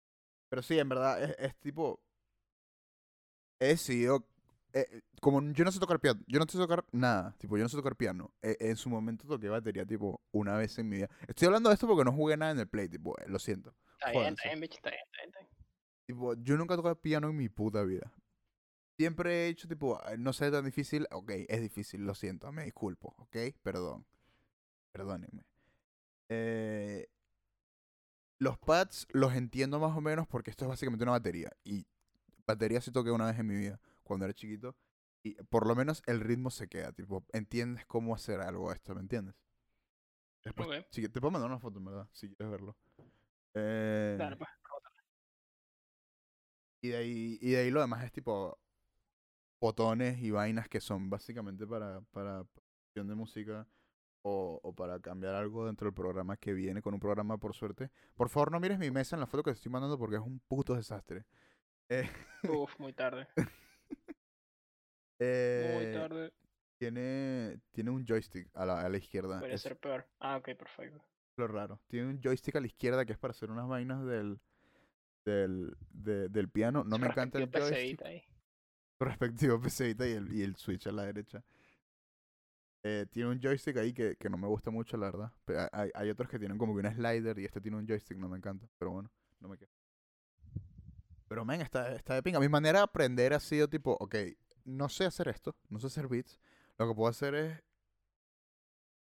Pero 0.50 0.62
sí, 0.62 0.78
en 0.78 0.90
verdad, 0.90 1.24
es, 1.24 1.36
es 1.40 1.56
tipo. 1.60 2.00
He 3.60 3.68
decidido. 3.68 4.26
eh, 4.74 5.02
como 5.22 5.42
yo 5.54 5.64
no 5.66 5.72
sé 5.72 5.80
tocar 5.80 6.00
piano, 6.00 6.22
yo 6.28 6.40
no 6.40 6.46
sé 6.48 6.58
tocar 6.58 6.86
nada, 6.92 7.36
tipo, 7.38 7.58
yo 7.58 7.64
no 7.64 7.70
sé 7.70 7.78
tocar 7.78 7.96
piano. 7.96 8.34
eh, 8.42 8.58
en 8.60 8.76
su 8.78 8.90
momento 8.90 9.28
toqué 9.28 9.50
batería, 9.50 9.86
tipo, 9.86 10.22
una 10.32 10.56
vez 10.58 10.78
en 10.80 10.90
mi 10.90 10.98
vida. 10.98 11.10
Estoy 11.28 11.48
hablando 11.48 11.70
de 11.70 11.76
esto 11.76 11.88
porque 11.88 12.04
no 12.06 12.12
jugué 12.14 12.38
nada 12.38 12.52
en 12.52 12.60
el 12.60 12.68
play, 12.68 12.88
tipo, 12.90 13.18
eh, 13.20 13.26
lo 13.28 13.40
siento. 13.40 13.76
Está 14.00 14.12
bien, 14.12 14.34
está 14.34 14.50
bien, 14.50 14.60
bicho, 14.62 14.76
está 14.78 14.90
bien, 14.90 15.02
está 15.28 15.40
bien. 15.40 15.52
Tipo, 16.08 16.34
yo 16.36 16.58
nunca 16.58 16.74
he 16.74 16.78
tocado 16.78 17.00
piano 17.00 17.30
en 17.30 17.38
mi 17.38 17.50
puta 17.50 17.84
vida. 17.84 18.12
Siempre 18.98 19.46
he 19.46 19.48
hecho, 19.50 19.68
tipo, 19.68 20.00
"Ay, 20.06 20.18
no 20.18 20.34
sé 20.34 20.52
tan 20.52 20.66
difícil. 20.66 21.08
Ok, 21.12 21.32
es 21.48 21.62
difícil, 21.62 22.06
lo 22.06 22.16
siento, 22.16 22.52
me 22.52 22.66
disculpo, 22.66 23.14
ok, 23.18 23.38
perdón. 23.64 24.06
Perdónenme. 24.92 25.44
Eh, 26.34 27.08
los 28.40 28.58
pads 28.58 29.06
los 29.12 29.34
entiendo 29.36 29.80
más 29.80 29.96
o 29.96 30.00
menos 30.00 30.28
porque 30.28 30.50
esto 30.50 30.64
es 30.64 30.70
básicamente 30.70 31.04
una 31.04 31.12
batería. 31.12 31.52
Y 31.66 31.86
batería 32.48 32.80
sí 32.80 32.90
toqué 32.90 33.12
una 33.12 33.26
vez 33.26 33.38
en 33.38 33.48
mi 33.48 33.56
vida, 33.56 33.80
cuando 34.04 34.26
era 34.26 34.34
chiquito. 34.34 34.76
Y 35.24 35.36
por 35.44 35.68
lo 35.68 35.76
menos 35.76 36.02
el 36.08 36.22
ritmo 36.22 36.50
se 36.50 36.68
queda, 36.70 36.94
tipo, 36.94 37.24
entiendes 37.34 37.86
cómo 37.86 38.16
hacer 38.16 38.40
algo 38.40 38.70
de 38.70 38.76
esto, 38.76 38.96
¿me 38.96 39.02
entiendes? 39.02 39.36
Después, 40.44 40.70
Ok. 40.70 40.86
sí, 40.90 41.08
te 41.08 41.20
puedo 41.20 41.32
mandar 41.32 41.52
una 41.52 41.60
foto, 41.60 41.78
en 41.78 41.86
verdad, 41.86 42.08
si 42.14 42.28
quieres 42.30 42.50
verlo. 42.50 42.76
Eh, 43.54 44.16
Dale, 44.18 44.38
pues. 44.38 44.50
Y 46.82 46.90
de 46.90 46.98
ahí, 46.98 47.38
y 47.42 47.52
de 47.52 47.58
ahí 47.58 47.70
lo 47.72 47.82
demás 47.82 48.04
es 48.04 48.12
tipo 48.12 48.58
botones 49.60 50.20
y 50.20 50.32
vainas 50.32 50.68
que 50.68 50.82
son 50.82 51.10
básicamente 51.10 51.68
para, 51.68 52.02
para 52.12 52.44
producción 52.46 53.08
de 53.08 53.16
música 53.16 53.68
o, 54.24 54.60
o 54.64 54.74
para 54.74 55.00
cambiar 55.00 55.36
algo 55.36 55.66
dentro 55.66 55.86
del 55.86 55.94
programa 55.94 56.38
que 56.38 56.54
viene 56.54 56.82
con 56.82 56.94
un 56.94 57.00
programa 57.00 57.38
por 57.38 57.54
suerte. 57.56 57.90
Por 58.16 58.30
favor 58.30 58.52
no 58.52 58.60
mires 58.60 58.78
mi 58.80 58.92
mesa 58.92 59.16
en 59.16 59.20
la 59.22 59.28
foto 59.28 59.44
que 59.44 59.52
te 59.52 59.56
estoy 59.56 59.72
mandando 59.72 59.98
porque 59.98 60.16
es 60.18 60.22
un 60.22 60.40
puto 60.48 60.76
desastre. 60.76 61.26
Eh, 61.90 62.10
Uf, 62.64 62.80
muy 62.80 62.94
tarde. 62.94 63.28
Muy 63.36 63.46
eh, 65.20 65.92
tarde. 65.94 66.34
tiene, 66.78 67.60
tiene 67.72 67.92
un 67.92 68.06
joystick 68.06 68.50
a 68.56 68.66
la, 68.66 68.82
a 68.82 68.90
la 68.90 68.98
izquierda. 68.98 69.40
Podría 69.40 69.56
Es 69.56 69.62
ser 69.62 69.78
peor. 69.78 70.08
Ah, 70.20 70.38
ok, 70.38 70.46
perfecto. 70.58 71.04
lo 71.38 71.48
raro. 71.48 71.80
Tiene 71.88 72.08
un 72.08 72.22
joystick 72.22 72.56
a 72.56 72.60
la 72.62 72.68
izquierda 72.68 73.06
que 73.06 73.14
es 73.14 73.20
para 73.20 73.32
hacer 73.32 73.52
unas 73.52 73.68
vainas 73.68 74.04
del, 74.06 74.40
del, 75.26 75.76
de- 75.92 76.30
del 76.30 76.50
piano. 76.50 76.84
No 76.84 76.98
me 76.98 77.08
encanta 77.08 77.38
el 77.40 77.50
joystick. 77.52 78.02
Ahí. 78.04 78.24
su 78.98 79.06
respectivo 79.06 79.60
PCita 79.62 80.08
y 80.08 80.12
el, 80.14 80.34
y 80.34 80.42
el 80.44 80.56
Switch 80.56 80.88
a 80.88 80.92
la 80.92 81.06
derecha. 81.06 81.44
Eh, 82.84 83.06
tiene 83.12 83.30
un 83.30 83.40
joystick 83.40 83.78
ahí 83.78 83.94
que, 83.94 84.16
que 84.16 84.30
no 84.30 84.38
me 84.38 84.48
gusta 84.48 84.72
mucho, 84.72 84.98
la 84.98 85.08
verdad. 85.08 85.32
Pero 85.46 85.68
hay, 85.72 85.92
hay 85.94 86.10
otros 86.10 86.30
que 86.30 86.40
tienen 86.40 86.58
como 86.58 86.74
que 86.74 86.86
un 86.88 86.94
slider 86.94 87.38
y 87.40 87.46
este 87.46 87.62
tiene 87.62 87.78
un 87.78 87.88
joystick, 87.88 88.18
no 88.18 88.28
me 88.30 88.38
encanta. 88.38 88.68
Pero 88.78 88.92
bueno, 88.92 89.12
no 89.40 89.48
me 89.50 89.58
quejo. 89.58 89.72
Pero, 91.28 91.46
men, 91.46 91.62
está, 91.62 91.94
está 91.96 92.16
de 92.16 92.24
pinga. 92.24 92.40
Mi 92.40 92.50
manera 92.50 92.80
de 92.80 92.84
aprender 92.84 93.34
ha 93.34 93.40
sido 93.40 93.70
tipo, 93.70 93.96
ok, 94.00 94.16
no 94.66 94.90
sé 94.90 95.06
hacer 95.06 95.28
esto, 95.28 95.56
no 95.70 95.80
sé 95.80 95.88
hacer 95.88 96.08
beats. 96.08 96.40
Lo 96.78 96.88
que 96.90 96.96
puedo 96.96 97.10
hacer 97.10 97.36
es. 97.36 97.64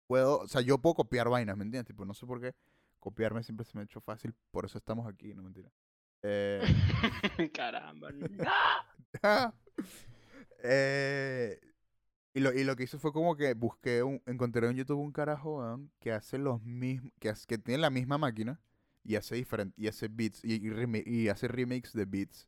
Puedo, 0.06 0.38
o 0.40 0.48
sea, 0.48 0.60
yo 0.60 0.78
puedo 0.78 0.94
copiar 0.94 1.28
vainas, 1.28 1.56
¿me 1.56 1.64
entiendes? 1.64 1.88
Tipo, 1.88 2.04
no 2.04 2.14
sé 2.14 2.26
por 2.26 2.40
qué. 2.40 2.54
Copiarme 3.00 3.42
siempre 3.42 3.66
se 3.66 3.72
me 3.74 3.82
ha 3.82 3.84
hecho 3.84 4.00
fácil, 4.00 4.34
por 4.50 4.64
eso 4.64 4.78
estamos 4.78 5.06
aquí, 5.06 5.34
no 5.34 5.42
mentira. 5.42 5.70
Eh, 6.22 6.62
Caramba. 7.54 8.10
no. 8.12 9.54
Eh, 10.66 11.60
y, 12.34 12.40
lo, 12.40 12.52
y 12.52 12.64
lo 12.64 12.76
que 12.76 12.82
hice 12.84 12.98
fue 12.98 13.12
como 13.12 13.36
que 13.36 13.54
busqué, 13.54 14.02
un, 14.02 14.20
encontré 14.26 14.68
en 14.68 14.76
YouTube 14.76 14.98
un 15.00 15.12
carajo 15.12 15.80
que 16.00 16.12
hace 16.12 16.36
los 16.38 16.62
mismos, 16.62 17.12
que, 17.20 17.30
hace- 17.30 17.46
que 17.46 17.56
tiene 17.58 17.80
la 17.80 17.90
misma 17.90 18.18
máquina 18.18 18.60
y 19.04 19.16
hace 19.16 19.36
diferente, 19.36 19.74
y 19.80 19.88
hace 19.88 20.08
beats, 20.08 20.44
y, 20.44 20.54
y, 20.54 20.70
remi- 20.70 21.06
y 21.06 21.28
hace 21.28 21.48
remix 21.48 21.92
de 21.92 22.04
beats 22.06 22.46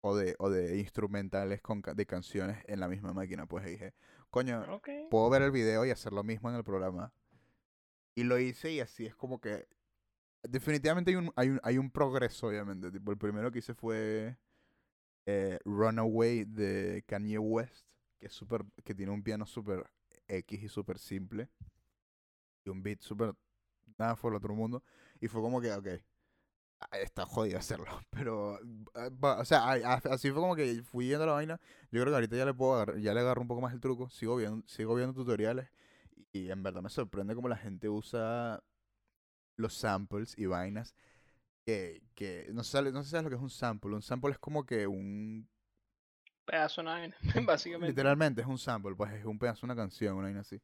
o 0.00 0.16
de, 0.16 0.34
o 0.38 0.48
de 0.48 0.78
instrumentales 0.78 1.60
con, 1.60 1.82
de 1.82 2.06
canciones 2.06 2.62
en 2.66 2.80
la 2.80 2.88
misma 2.88 3.12
máquina. 3.12 3.46
Pues 3.46 3.66
y 3.66 3.70
dije, 3.72 3.94
coño, 4.30 4.64
puedo 5.10 5.28
ver 5.28 5.42
el 5.42 5.50
video 5.50 5.84
y 5.84 5.90
hacer 5.90 6.12
lo 6.12 6.22
mismo 6.22 6.48
en 6.50 6.56
el 6.56 6.64
programa. 6.64 7.12
Y 8.14 8.24
lo 8.24 8.38
hice 8.38 8.72
y 8.72 8.80
así 8.80 9.06
es 9.06 9.14
como 9.14 9.40
que... 9.40 9.68
Definitivamente 10.42 11.10
hay 11.10 11.16
un, 11.16 11.30
hay 11.36 11.48
un, 11.50 11.60
hay 11.62 11.76
un 11.78 11.90
progreso, 11.90 12.46
obviamente. 12.46 12.90
Tipo, 12.90 13.10
el 13.12 13.18
primero 13.18 13.50
que 13.52 13.58
hice 13.58 13.74
fue 13.74 14.38
eh, 15.26 15.58
Runaway 15.66 16.44
de 16.44 17.04
Kanye 17.06 17.38
West, 17.38 17.86
que 18.20 18.28
es 18.28 18.34
súper, 18.34 18.64
que 18.84 18.94
tiene 18.94 19.12
un 19.12 19.24
piano 19.24 19.46
súper 19.46 19.90
X 20.28 20.62
y 20.64 20.68
súper 20.68 20.98
simple. 21.00 21.50
Y 22.64 22.70
un 22.70 22.82
beat 22.82 23.00
súper 23.02 23.34
nada 23.98 24.16
por 24.16 24.32
el 24.32 24.38
otro 24.38 24.54
mundo. 24.54 24.82
Y 25.20 25.28
fue 25.28 25.40
como 25.42 25.60
que, 25.60 25.72
ok, 25.72 25.88
ah, 26.80 26.98
está 26.98 27.26
jodido 27.26 27.58
hacerlo. 27.58 27.86
Pero, 28.10 28.58
ah, 28.94 29.10
o 29.40 29.44
sea, 29.44 29.64
a- 29.64 29.94
a- 29.94 30.14
así 30.14 30.30
fue 30.30 30.40
como 30.40 30.56
que 30.56 30.82
fui 30.84 31.06
viendo 31.08 31.26
la 31.26 31.32
vaina. 31.34 31.60
Yo 31.92 32.00
creo 32.02 32.06
que 32.06 32.14
ahorita 32.16 32.36
ya 32.36 32.46
le 32.46 32.54
puedo 32.54 32.74
agarrar- 32.74 32.98
ya 33.00 33.14
le 33.14 33.20
agarro 33.20 33.42
un 33.42 33.48
poco 33.48 33.60
más 33.62 33.72
el 33.74 33.80
truco. 33.80 34.10
Sigo 34.10 34.36
viendo, 34.36 34.66
sigo 34.68 34.94
viendo 34.94 35.14
tutoriales. 35.14 35.70
Y 36.32 36.50
en 36.50 36.62
verdad 36.62 36.82
me 36.82 36.90
sorprende 36.90 37.34
cómo 37.34 37.48
la 37.48 37.56
gente 37.56 37.88
usa 37.88 38.62
los 39.56 39.74
samples 39.74 40.34
y 40.38 40.46
vainas. 40.46 40.94
Que, 41.64 42.02
que 42.14 42.48
no, 42.52 42.64
sé, 42.64 42.82
no 42.92 43.00
sé 43.02 43.06
si 43.06 43.10
sabes 43.12 43.24
lo 43.24 43.30
que 43.30 43.36
es 43.36 43.42
un 43.42 43.50
sample. 43.50 43.94
Un 43.94 44.02
sample 44.02 44.32
es 44.32 44.38
como 44.38 44.66
que 44.66 44.86
un 44.86 45.48
Pedazo 46.50 46.82
de 46.82 47.12
básicamente. 47.46 47.88
Literalmente 47.88 48.40
es 48.40 48.46
un 48.46 48.58
sample, 48.58 48.94
pues 48.96 49.12
es 49.12 49.24
un 49.24 49.38
pedazo 49.38 49.60
de 49.60 49.72
una 49.72 49.76
canción, 49.76 50.14
una 50.14 50.24
vaina 50.24 50.40
así. 50.40 50.60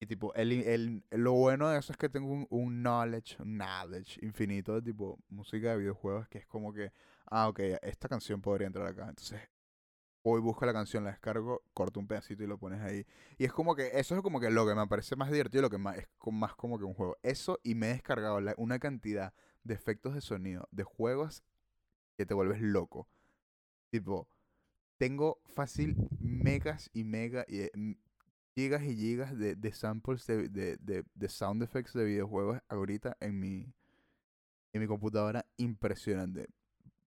Y 0.00 0.06
tipo, 0.06 0.34
el, 0.34 0.52
el, 0.52 1.04
lo 1.10 1.32
bueno 1.32 1.68
de 1.68 1.78
eso 1.78 1.92
es 1.92 1.98
que 1.98 2.08
tengo 2.08 2.32
un, 2.32 2.46
un 2.50 2.82
knowledge, 2.82 3.36
knowledge 3.42 4.18
infinito 4.24 4.74
de 4.74 4.82
tipo 4.82 5.18
música 5.28 5.70
de 5.70 5.78
videojuegos 5.78 6.28
que 6.28 6.38
es 6.38 6.46
como 6.46 6.72
que, 6.72 6.92
ah, 7.26 7.48
ok, 7.48 7.60
esta 7.82 8.08
canción 8.08 8.40
podría 8.40 8.66
entrar 8.66 8.86
acá. 8.86 9.08
Entonces, 9.08 9.40
voy, 10.22 10.40
busco 10.40 10.66
la 10.66 10.72
canción, 10.72 11.04
la 11.04 11.10
descargo, 11.10 11.62
corto 11.72 12.00
un 12.00 12.06
pedacito 12.06 12.42
y 12.42 12.46
lo 12.46 12.58
pones 12.58 12.80
ahí. 12.80 13.06
Y 13.38 13.44
es 13.44 13.52
como 13.52 13.74
que, 13.76 13.90
eso 13.94 14.16
es 14.16 14.22
como 14.22 14.40
que 14.40 14.50
lo 14.50 14.66
que 14.66 14.74
me 14.74 14.86
parece 14.86 15.16
más 15.16 15.30
divertido, 15.30 15.62
lo 15.62 15.70
que 15.70 15.78
más, 15.78 15.98
es 15.98 16.08
más 16.32 16.54
como 16.54 16.78
que 16.78 16.84
un 16.84 16.94
juego. 16.94 17.16
Eso 17.22 17.58
y 17.62 17.74
me 17.74 17.90
he 17.90 17.92
descargado 17.92 18.38
una 18.56 18.78
cantidad 18.78 19.34
de 19.64 19.74
efectos 19.74 20.14
de 20.14 20.20
sonido 20.20 20.68
de 20.70 20.84
juegos 20.84 21.42
que 22.16 22.26
te 22.26 22.34
vuelves 22.34 22.60
loco. 22.60 23.08
Tipo, 23.90 24.28
tengo 24.98 25.40
fácil 25.46 25.98
megas 26.18 26.90
y 26.92 27.04
mega 27.04 27.44
y, 27.48 27.60
eh, 27.60 27.70
gigas 28.56 28.82
y 28.84 28.96
gigas 28.96 29.36
de, 29.38 29.56
de 29.56 29.72
samples 29.72 30.26
de, 30.26 30.48
de, 30.48 30.76
de, 30.78 31.04
de 31.14 31.28
sound 31.28 31.62
effects 31.62 31.92
de 31.94 32.04
videojuegos 32.04 32.60
ahorita 32.68 33.16
en 33.20 33.40
mi 33.40 33.74
en 34.72 34.80
mi 34.80 34.86
computadora 34.86 35.46
impresionante. 35.56 36.48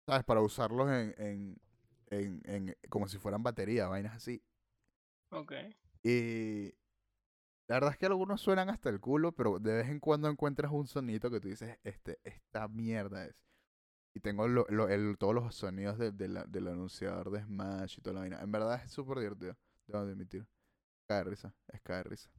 Sabes 0.05 0.25
para 0.25 0.41
usarlos 0.41 0.89
en, 0.91 1.15
en, 1.17 1.57
en, 2.11 2.41
en- 2.45 2.77
como 2.89 3.07
si 3.07 3.17
fueran 3.19 3.43
batería 3.43 3.87
vainas 3.87 4.15
así. 4.15 4.43
Ok. 5.31 5.53
y 6.03 6.69
la 7.67 7.75
verdad 7.77 7.91
es 7.91 7.97
que 7.97 8.05
algunos 8.07 8.41
suenan 8.41 8.69
hasta 8.69 8.89
el 8.89 8.99
culo 9.01 9.31
pero 9.33 9.59
de 9.59 9.73
vez 9.75 9.89
en 9.89 9.99
cuando 9.99 10.29
encuentras 10.29 10.71
un 10.71 10.87
sonito 10.87 11.31
que 11.31 11.39
tú 11.39 11.49
dices 11.49 11.77
este 11.83 12.19
esta 12.23 12.67
mierda 12.67 13.25
es 13.25 13.35
y 14.13 14.19
tengo 14.19 14.47
lo, 14.47 14.65
lo- 14.69 14.89
el- 14.89 15.17
todos 15.17 15.35
los 15.35 15.55
sonidos 15.55 15.97
de- 15.97 16.11
de 16.11 16.27
la- 16.29 16.45
del 16.45 16.67
anunciador 16.67 17.31
de 17.31 17.43
Smash 17.43 17.97
y 17.99 18.01
toda 18.01 18.15
la 18.15 18.19
vaina. 18.21 18.41
En 18.41 18.51
verdad 18.51 18.81
es 18.83 18.91
súper 18.91 19.19
divertido, 19.19 19.57
debo 19.87 20.05
de 20.05 20.11
admitir. 20.13 20.47
Cae 21.07 21.19
de 21.19 21.31
risa, 21.31 21.53
es 21.69 21.81
cae 21.81 21.97
de 21.99 22.03
risa. 22.05 22.29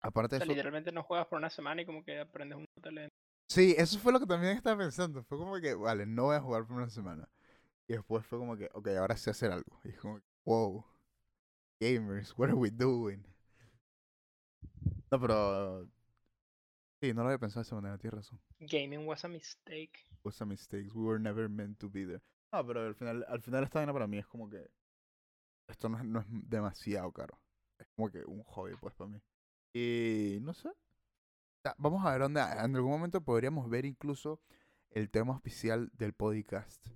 Aparte 0.00 0.34
O 0.34 0.36
de 0.36 0.38
sea, 0.38 0.44
eso, 0.44 0.52
literalmente 0.54 0.90
no 0.90 1.04
juegas 1.04 1.28
por 1.28 1.38
una 1.38 1.48
semana 1.48 1.82
y 1.82 1.86
como 1.86 2.04
que 2.04 2.18
aprendes 2.18 2.58
un 2.58 2.66
talento. 2.82 3.14
sí, 3.48 3.74
eso 3.78 3.98
fue 3.98 4.12
lo 4.12 4.20
que 4.20 4.26
también 4.26 4.56
estaba 4.56 4.78
pensando. 4.78 5.22
Fue 5.24 5.38
como 5.38 5.60
que, 5.60 5.74
vale, 5.74 6.06
no 6.06 6.24
voy 6.24 6.36
a 6.36 6.40
jugar 6.40 6.66
por 6.66 6.76
una 6.76 6.90
semana. 6.90 7.28
Y 7.88 7.94
después 7.94 8.26
fue 8.26 8.38
como 8.40 8.56
que, 8.56 8.70
ok, 8.74 8.88
ahora 8.98 9.16
sé 9.18 9.30
hacer 9.30 9.52
algo. 9.52 9.80
Y 9.84 9.90
es 9.90 9.98
como, 10.00 10.18
que, 10.20 10.24
wow, 10.44 10.84
gamers, 11.80 12.34
what 12.38 12.48
are 12.50 12.54
we 12.58 12.70
doing? 12.70 13.24
No, 15.10 15.20
pero, 15.20 15.86
sí, 17.02 17.12
no 17.12 17.22
lo 17.22 17.28
había 17.30 17.38
pensado 17.38 17.62
de 17.62 17.66
esa 17.66 17.74
manera, 17.74 17.98
tienes 17.98 18.14
razón. 18.14 18.40
Gaming 18.60 19.06
was 19.06 19.24
a 19.24 19.28
mistake. 19.28 20.06
was 20.22 20.40
a 20.40 20.46
mistake. 20.46 20.88
We 20.94 21.02
were 21.04 21.18
never 21.18 21.48
meant 21.48 21.78
to 21.80 21.90
be 21.90 22.06
there. 22.06 22.22
No, 22.52 22.64
pero 22.64 22.86
al 22.86 22.94
final, 22.94 23.24
al 23.28 23.42
final 23.42 23.64
esta 23.64 23.80
vaina 23.80 23.92
para 23.92 24.06
mí 24.06 24.18
es 24.18 24.26
como 24.26 24.48
que 24.48 24.70
esto 25.68 25.88
no 25.88 25.98
es, 25.98 26.04
no 26.04 26.20
es 26.20 26.26
demasiado 26.28 27.10
caro. 27.12 27.40
Es 27.78 27.88
como 27.96 28.08
que 28.10 28.24
un 28.24 28.44
hobby, 28.44 28.74
pues, 28.80 28.94
para 28.94 29.10
mí. 29.10 29.20
Y 29.74 30.38
no 30.42 30.54
sé. 30.54 30.68
Vamos 31.78 32.04
a 32.04 32.12
ver 32.12 32.20
dónde. 32.20 32.40
En 32.40 32.76
algún 32.76 32.90
momento 32.90 33.20
podríamos 33.20 33.68
ver 33.68 33.84
incluso 33.84 34.40
el 34.90 35.10
tema 35.10 35.34
oficial 35.34 35.90
del 35.94 36.12
podcast. 36.12 36.86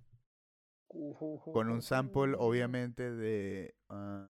Con 0.89 1.71
un 1.71 1.83
sample, 1.83 2.35
obviamente, 2.39 3.11
de. 3.11 3.75
ah, 3.89 4.29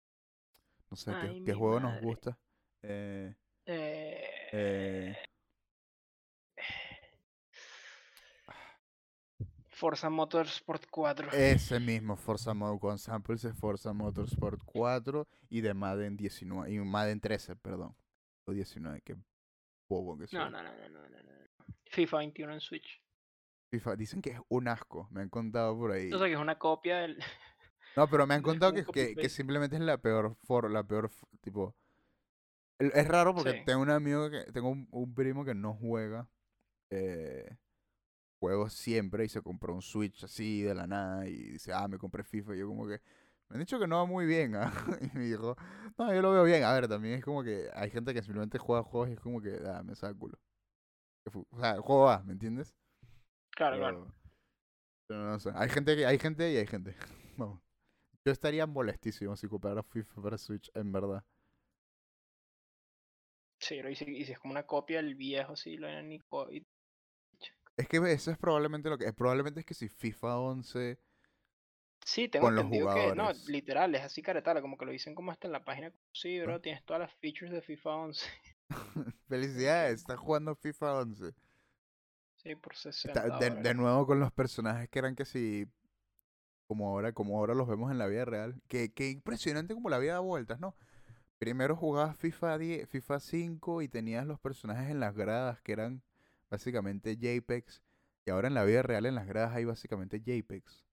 no 0.90 0.98
sé 0.98 1.12
qué, 1.12 1.28
Ay, 1.28 1.44
qué 1.44 1.54
mi 1.54 1.58
juego 1.58 1.80
nos 1.80 2.02
gusta. 2.02 2.38
Eh, 2.84 3.34
Eh, 3.66 4.24
eh, 4.52 5.16
Forza 9.84 10.10
Motorsport 10.10 10.86
4. 10.90 11.32
Ese 11.34 11.78
mismo 11.78 12.16
Forza 12.16 12.54
Mo 12.54 12.80
con 12.80 12.98
samples 12.98 13.42
de 13.42 13.54
Forza 13.54 13.92
Motorsport 13.92 14.62
4 14.64 15.28
y 15.50 15.60
de 15.60 15.74
Madden 15.74 16.16
19 16.16 16.72
y 16.72 16.80
Madden 16.80 17.20
13, 17.20 17.58
perdón. 17.58 17.94
O 18.46 18.54
19, 18.54 19.02
qué 19.02 19.18
bobo 19.90 20.18
que 20.18 20.28
soy. 20.28 20.40
No, 20.40 20.50
no, 20.50 20.64
no, 20.64 20.70
no, 20.70 20.88
no, 20.88 21.10
no, 21.10 21.18
no. 21.22 21.66
FIFA 21.88 22.18
21 22.20 22.54
en 22.54 22.62
Switch. 22.62 23.02
FIFA, 23.72 23.98
dicen 23.98 24.22
que 24.22 24.30
es 24.30 24.40
un 24.48 24.70
asco, 24.70 25.10
me 25.12 25.20
han 25.20 25.28
contado 25.28 25.78
por 25.78 25.92
ahí. 25.92 26.14
O 26.14 26.18
sea 26.18 26.28
que 26.28 26.34
es 26.34 26.40
una 26.40 26.58
copia 26.58 27.00
del. 27.00 27.22
No, 27.98 28.08
pero 28.10 28.26
me 28.26 28.36
han 28.36 28.42
contado 28.42 28.72
que, 28.72 28.86
que, 28.86 29.16
que 29.16 29.28
simplemente 29.28 29.76
es 29.76 29.82
la 29.82 29.98
peor 29.98 30.38
for, 30.46 30.72
la 30.72 30.88
peor 30.88 31.12
tipo 31.42 31.76
es 32.80 33.06
raro 33.06 33.36
porque 33.36 33.52
Sí. 33.52 33.64
tengo 33.66 33.82
un 33.82 33.90
amigo 33.90 34.30
que 34.30 34.46
tengo 34.54 34.70
un, 34.70 34.88
un 34.92 35.14
primo 35.14 35.44
que 35.44 35.54
no 35.54 35.74
juega 35.74 36.30
eh, 36.90 37.58
juegos 38.44 38.74
siempre 38.74 39.26
y 39.26 39.30
se 39.30 39.42
compró 39.42 39.74
un 39.74 39.82
Switch 39.82 40.24
así 40.26 40.62
de 40.64 40.76
la 40.76 40.86
nada 40.88 41.28
y 41.28 41.34
dice, 41.54 41.72
"Ah, 41.74 41.88
me 41.88 41.98
compré 41.98 42.24
FIFA." 42.24 42.56
Y 42.56 42.60
yo 42.60 42.68
como 42.68 42.88
que 42.88 43.00
me 43.50 43.56
han 43.56 43.60
dicho 43.62 43.80
que 43.80 43.88
no 43.88 43.98
va 43.98 44.06
muy 44.06 44.26
bien, 44.26 44.56
¿ah?" 44.56 44.72
Y 45.02 45.18
me 45.18 45.24
dijo, 45.26 45.56
"No, 45.98 46.14
yo 46.14 46.22
lo 46.22 46.32
veo 46.34 46.44
bien." 46.44 46.64
A 46.64 46.74
ver, 46.74 46.88
también 46.90 47.16
es 47.16 47.24
como 47.24 47.44
que 47.44 47.70
hay 47.74 47.90
gente 47.92 48.14
que 48.14 48.22
simplemente 48.24 48.58
juega 48.60 48.84
juegos 48.84 49.10
y 49.10 49.14
es 49.14 49.20
como 49.22 49.42
que, 49.42 49.60
"Ah, 49.66 49.82
me 49.84 49.96
saca 49.96 50.14
culo." 50.18 50.38
O 51.52 51.60
sea, 51.60 51.72
el 51.76 51.82
juego 51.82 52.06
va, 52.06 52.24
¿me 52.24 52.34
entiendes? 52.34 52.74
Claro, 53.52 53.78
claro. 53.78 54.14
Pero, 55.08 55.22
no 55.26 55.40
sé. 55.40 55.52
Hay 55.56 55.70
gente 55.70 55.96
que 55.96 56.06
hay 56.06 56.18
gente 56.20 56.52
y 56.52 56.58
hay 56.58 56.68
gente. 56.68 56.96
Vamos. 57.38 57.60
Yo 58.26 58.32
estaría 58.32 58.68
molestísimo 58.68 59.36
si 59.36 59.48
comprara 59.48 59.84
FIFA 59.84 60.22
para 60.22 60.38
Switch, 60.38 60.72
en 60.76 60.92
verdad. 60.92 61.24
Sí, 63.60 63.76
pero 63.78 63.90
y 63.90 63.96
si, 63.96 64.06
y 64.06 64.26
si 64.26 64.34
es 64.34 64.40
como 64.40 64.52
una 64.52 64.66
copia 64.68 64.98
del 64.98 65.16
viejo, 65.16 65.56
sí, 65.56 65.78
lo 65.78 65.88
ni 66.04 66.20
co- 66.20 66.52
y- 66.52 66.66
Es 67.78 67.88
que 67.88 67.98
eso 68.12 68.32
es 68.32 68.38
probablemente 68.38 68.90
lo 68.90 68.98
que 68.98 69.06
es. 69.06 69.14
Probablemente 69.14 69.62
es 69.62 69.66
que 69.66 69.74
si 69.74 69.90
FIFA 69.90 70.38
11. 70.40 71.00
Sí, 72.06 72.28
tengo 72.28 72.48
Con 72.48 72.56
los 72.56 72.66
entendido 72.66 72.94
que. 72.94 73.16
No, 73.16 73.32
literal, 73.48 73.96
es 73.96 74.02
así 74.02 74.22
caretala, 74.22 74.62
como 74.62 74.78
que 74.78 74.86
lo 74.86 74.92
dicen 74.92 75.16
como 75.16 75.32
hasta 75.32 75.48
en 75.48 75.54
la 75.54 75.64
página. 75.64 75.92
Sí, 76.12 76.38
Ah. 76.40 76.44
bro, 76.44 76.62
tienes 76.62 76.84
todas 76.84 77.00
las 77.02 77.14
features 77.16 77.52
de 77.52 77.62
FIFA 77.62 77.90
11. 77.96 78.26
Felicidades, 79.28 80.02
estás 80.02 80.20
jugando 80.20 80.56
FIFA 80.56 81.00
11. 81.00 81.34
Sí, 82.36 82.56
por 82.56 82.76
60 82.76 83.26
Está- 83.26 83.50
de, 83.50 83.74
nuevo 83.74 84.06
con 84.06 84.20
los 84.20 84.32
personajes 84.32 84.90
que 84.90 85.00
eran 85.00 85.16
que 85.16 85.26
si. 85.26 85.66
Como 86.68 86.90
ahora, 86.90 87.14
como 87.14 87.38
ahora 87.38 87.54
los 87.56 87.68
vemos 87.68 87.92
en 87.92 87.98
la 87.98 88.08
vida 88.08 88.26
real. 88.26 88.62
Que, 88.68 88.92
que 88.92 89.10
impresionante 89.10 89.74
como 89.74 89.90
la 89.90 90.00
vida 90.00 90.14
da 90.14 90.20
vueltas, 90.20 90.60
¿no? 90.60 90.76
Primero 91.38 91.76
jugabas 91.76 92.18
FIFA 92.18 92.58
10, 92.58 92.90
FIFA 92.90 93.20
5 93.20 93.82
y 93.82 93.88
tenías 93.90 94.26
los 94.26 94.40
personajes 94.40 94.90
en 94.90 95.00
las 95.00 95.14
gradas 95.16 95.62
que 95.62 95.74
eran 95.74 96.02
básicamente 96.54 97.18
JPEGs. 97.18 97.82
Y 98.26 98.30
ahora 98.30 98.48
en 98.48 98.54
la 98.54 98.64
vida 98.64 98.84
real 98.84 99.08
en 99.08 99.16
las 99.16 99.26
gradas 99.26 99.56
hay 99.56 99.66
básicamente 99.66 100.20
JPEGs. 100.22 100.86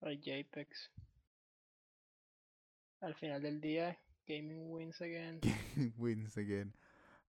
Ay, 0.00 0.18
JPEGs. 0.18 0.90
Al 3.00 3.14
final 3.14 3.42
del 3.42 3.60
día, 3.60 3.98
gaming 4.26 4.70
wins 4.70 5.00
again. 5.02 5.40
wins 5.98 6.36
again. 6.38 6.74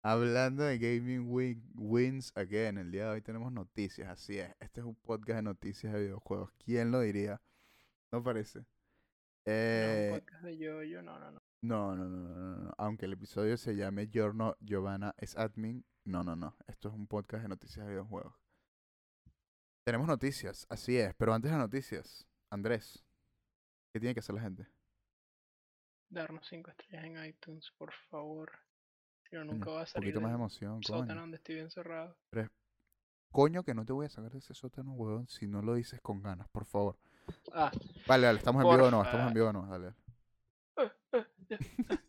Hablando 0.02 0.64
de 0.64 0.78
gaming 0.80 1.30
win- 1.30 1.64
wins 1.76 2.32
again, 2.36 2.78
el 2.78 2.90
día 2.92 3.06
de 3.06 3.10
hoy 3.12 3.22
tenemos 3.22 3.52
noticias, 3.52 4.08
así 4.10 4.38
es. 4.40 4.50
Este 4.62 4.80
es 4.80 4.86
un 4.86 4.96
podcast 4.96 5.38
de 5.38 5.44
noticias 5.44 5.92
de 5.94 6.00
videojuegos. 6.02 6.52
¿Quién 6.64 6.90
lo 6.92 7.02
diría? 7.02 7.42
¿No 8.14 8.24
parece? 8.24 8.60
No 8.60 8.66
Eh, 9.46 10.10
un 10.14 10.20
podcast 10.20 10.44
de 10.46 10.58
yo, 10.58 10.84
yo, 10.84 11.02
no, 11.02 11.20
no, 11.20 11.32
no. 11.32 11.42
no, 11.62 11.96
no, 11.98 12.06
no, 12.06 12.18
no, 12.20 12.36
no, 12.36 12.56
no. 12.64 12.74
Aunque 12.78 13.06
el 13.08 13.14
episodio 13.14 13.58
se 13.58 13.76
llame 13.76 14.08
Giorno 14.08 14.56
Giovanna 14.62 15.16
es 15.18 15.36
admin, 15.38 15.84
no, 16.06 16.24
no, 16.24 16.36
no. 16.36 16.56
Esto 16.68 16.90
es 16.90 16.96
un 16.96 17.08
podcast 17.08 17.44
de 17.44 17.50
noticias 17.50 17.86
de 17.86 17.92
videojuegos. 17.92 18.34
Tenemos 19.86 20.08
noticias, 20.08 20.66
así 20.70 20.98
es. 20.98 21.14
Pero 21.16 21.34
antes 21.34 21.52
de 21.52 21.58
las 21.58 21.66
noticias, 21.68 22.26
Andrés, 22.50 23.04
¿qué 23.92 24.00
tiene 24.00 24.14
que 24.14 24.20
hacer 24.20 24.36
la 24.36 24.42
gente? 24.42 24.68
Darnos 26.10 26.46
5 26.48 26.72
estrellas 26.72 27.06
en 27.06 27.26
iTunes, 27.26 27.72
por 27.78 27.92
favor. 28.10 28.52
Coño, 29.30 29.46
nunca 29.46 29.72
va 29.72 29.80
a 29.80 29.82
Un 29.82 29.88
salir 29.88 30.10
poquito 30.14 30.22
más 30.22 30.32
de 30.32 30.36
emoción, 30.36 30.84
sótano 30.84 31.08
coño. 31.08 31.22
donde 31.22 31.38
estoy 31.38 31.60
encerrado. 31.60 32.16
Coño, 33.32 33.64
que 33.64 33.74
no 33.74 33.84
te 33.84 33.94
voy 33.94 34.06
a 34.06 34.10
sacar 34.10 34.32
de 34.32 34.38
ese 34.38 34.54
sótano, 34.54 34.94
huevón, 34.94 35.28
si 35.28 35.48
no 35.48 35.62
lo 35.64 35.74
dices 35.74 36.00
con 36.02 36.22
ganas, 36.22 36.48
por 36.50 36.66
favor. 36.66 37.00
Ah, 37.52 37.72
Vale, 38.06 38.28
dale, 38.28 38.38
estamos 38.38 38.64
en 38.64 38.70
vivo 38.70 38.84
o 38.88 38.92
no, 38.92 38.98
Porfa. 38.98 39.10
estamos 39.10 39.28
en 39.30 39.34
vivo 39.34 39.48
o 39.48 39.54
no, 39.54 39.68
dale. 39.68 39.96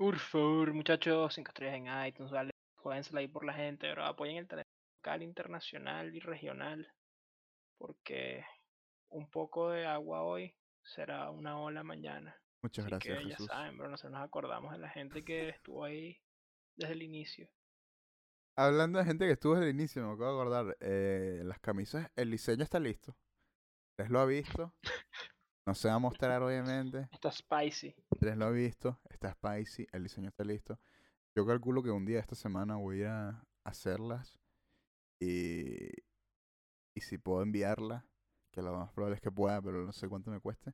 por 0.00 0.18
favor, 0.18 0.72
muchachos, 0.72 1.34
5 1.34 1.50
estrellas 1.50 1.74
en 1.74 2.06
iTunes, 2.06 2.32
vale. 2.32 2.52
Jódensela 2.76 3.20
ahí 3.20 3.28
por 3.28 3.44
la 3.44 3.52
gente, 3.52 3.86
pero 3.86 4.06
apoyen 4.06 4.38
el 4.38 4.48
talento 4.48 4.70
local, 4.96 5.22
internacional 5.22 6.16
y 6.16 6.20
regional. 6.20 6.90
Porque 7.76 8.42
un 9.10 9.28
poco 9.28 9.72
de 9.72 9.84
agua 9.84 10.22
hoy 10.22 10.56
será 10.82 11.28
una 11.28 11.60
ola 11.60 11.82
mañana. 11.82 12.34
Muchas 12.62 12.86
Así 12.86 12.92
gracias, 12.92 13.18
que 13.18 13.28
ya 13.28 13.38
saben, 13.40 13.76
pero 13.76 13.90
nosotros 13.90 14.12
nos 14.14 14.22
acordamos 14.22 14.72
de 14.72 14.78
la 14.78 14.88
gente 14.88 15.22
que 15.22 15.48
estuvo 15.60 15.84
ahí 15.84 16.18
desde 16.76 16.94
el 16.94 17.02
inicio. 17.02 17.50
Hablando 18.56 19.00
de 19.00 19.04
gente 19.04 19.26
que 19.26 19.32
estuvo 19.32 19.56
desde 19.56 19.68
el 19.68 19.76
inicio, 19.76 20.02
me 20.02 20.14
acabo 20.14 20.30
de 20.30 20.40
acordar, 20.40 20.76
eh, 20.80 21.42
las 21.44 21.60
camisas, 21.60 22.10
el 22.16 22.30
diseño 22.30 22.64
está 22.64 22.80
listo. 22.80 23.18
¿Les 23.98 24.08
lo 24.08 24.20
ha 24.20 24.24
visto? 24.24 24.74
No 25.70 25.74
se 25.76 25.86
va 25.86 25.94
a 25.94 25.98
mostrar, 26.00 26.42
obviamente. 26.42 27.08
Está 27.12 27.30
spicy. 27.30 27.94
Les 28.18 28.36
lo 28.36 28.46
ha 28.46 28.50
visto, 28.50 28.98
está 29.08 29.30
spicy, 29.30 29.86
el 29.92 30.02
diseño 30.02 30.30
está 30.30 30.42
listo. 30.42 30.80
Yo 31.36 31.46
calculo 31.46 31.80
que 31.80 31.92
un 31.92 32.04
día 32.04 32.18
esta 32.18 32.34
semana 32.34 32.74
voy 32.74 32.96
a 32.96 32.98
ir 32.98 33.06
a 33.06 33.46
hacerlas 33.62 34.40
y, 35.20 35.86
y 36.92 37.00
si 37.00 37.18
puedo 37.18 37.42
enviarla, 37.42 38.04
que 38.50 38.62
lo 38.62 38.76
más 38.76 38.90
probable 38.90 39.14
es 39.14 39.22
que 39.22 39.30
pueda, 39.30 39.62
pero 39.62 39.86
no 39.86 39.92
sé 39.92 40.08
cuánto 40.08 40.32
me 40.32 40.40
cueste, 40.40 40.72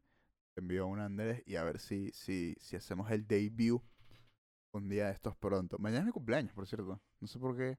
envío 0.57 0.87
una 0.87 1.03
a 1.03 1.07
Andrés 1.07 1.43
y 1.45 1.57
a 1.57 1.65
ver 1.65 1.79
si, 1.79 2.11
si, 2.13 2.55
si 2.59 2.77
hacemos 2.77 3.11
el 3.11 3.27
debut 3.27 3.83
un 4.73 4.89
día 4.89 5.09
de 5.09 5.13
estos 5.13 5.37
pronto. 5.37 5.77
Mañana 5.79 6.01
es 6.01 6.07
mi 6.07 6.13
cumpleaños, 6.13 6.55
por 6.55 6.67
cierto. 6.67 7.03
No 7.21 7.29
sé 7.29 7.39
por 7.39 7.55
qué. 7.55 7.77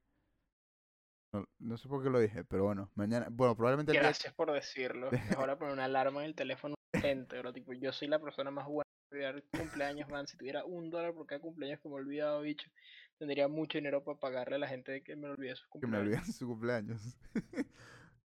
No, 1.34 1.50
no 1.58 1.78
sé 1.80 1.88
por 1.88 2.04
qué 2.04 2.12
lo 2.12 2.20
dije, 2.20 2.46
pero 2.46 2.66
bueno, 2.66 2.92
mañana, 2.94 3.26
bueno, 3.32 3.56
probablemente 3.56 3.92
el 3.92 3.96
día 3.96 4.04
Gracias 4.04 4.36
por 4.36 4.52
decirlo. 4.52 5.10
De 5.56 5.58
poner 5.58 5.74
una 5.74 5.86
alarma 5.86 6.20
en 6.22 6.28
el 6.28 6.36
teléfono 6.36 6.77
urgente, 6.94 7.40
bro. 7.40 7.54
Tipo, 7.54 7.74
yo 7.74 7.92
soy 7.92 8.08
la 8.08 8.20
persona 8.20 8.52
más 8.52 8.68
buena 8.68 8.84
de 9.12 9.18
olvidar 9.18 9.44
cumpleaños, 9.58 10.10
man. 10.10 10.28
Si 10.28 10.38
tuviera 10.38 10.66
un 10.66 10.90
dólar 10.90 11.14
por 11.14 11.26
cada 11.26 11.42
cumpleaños 11.42 11.80
que 11.82 11.88
me 11.90 11.96
he 11.96 11.98
olvidado, 12.00 12.42
bicho, 12.42 12.70
tendría 13.18 13.48
mucho 13.48 13.78
dinero 13.78 14.04
para 14.04 14.20
pagarle 14.20 14.56
a 14.56 14.60
la 14.60 14.68
gente 14.68 15.04
que 15.04 15.16
me 15.16 15.28
olvide 15.30 15.56
sus 15.56 15.68
que 15.80 15.88
me 15.88 15.98
cumpleaños. 15.98 16.08
olviden 16.08 16.26
su 16.34 16.48
cumpleaños. 16.48 17.18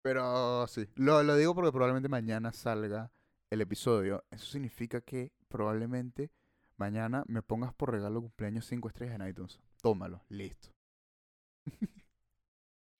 Pero 0.03 0.67
sí, 0.67 0.89
lo, 0.97 1.23
lo 1.23 1.37
digo 1.37 1.55
porque 1.55 1.71
probablemente 1.71 2.09
mañana 2.09 2.53
salga 2.53 3.13
el 3.51 3.61
episodio. 3.61 4.25
Eso 4.31 4.47
significa 4.47 5.01
que 5.01 5.33
probablemente 5.49 6.31
mañana 6.77 7.23
me 7.29 7.43
pongas 7.43 7.73
por 7.75 7.93
regalo 7.93 8.21
cumpleaños 8.21 8.67
5 8.67 8.89
estrellas 8.89 9.15
en 9.21 9.29
iTunes. 9.29 9.61
Tómalo, 9.81 10.25
listo. 10.29 10.71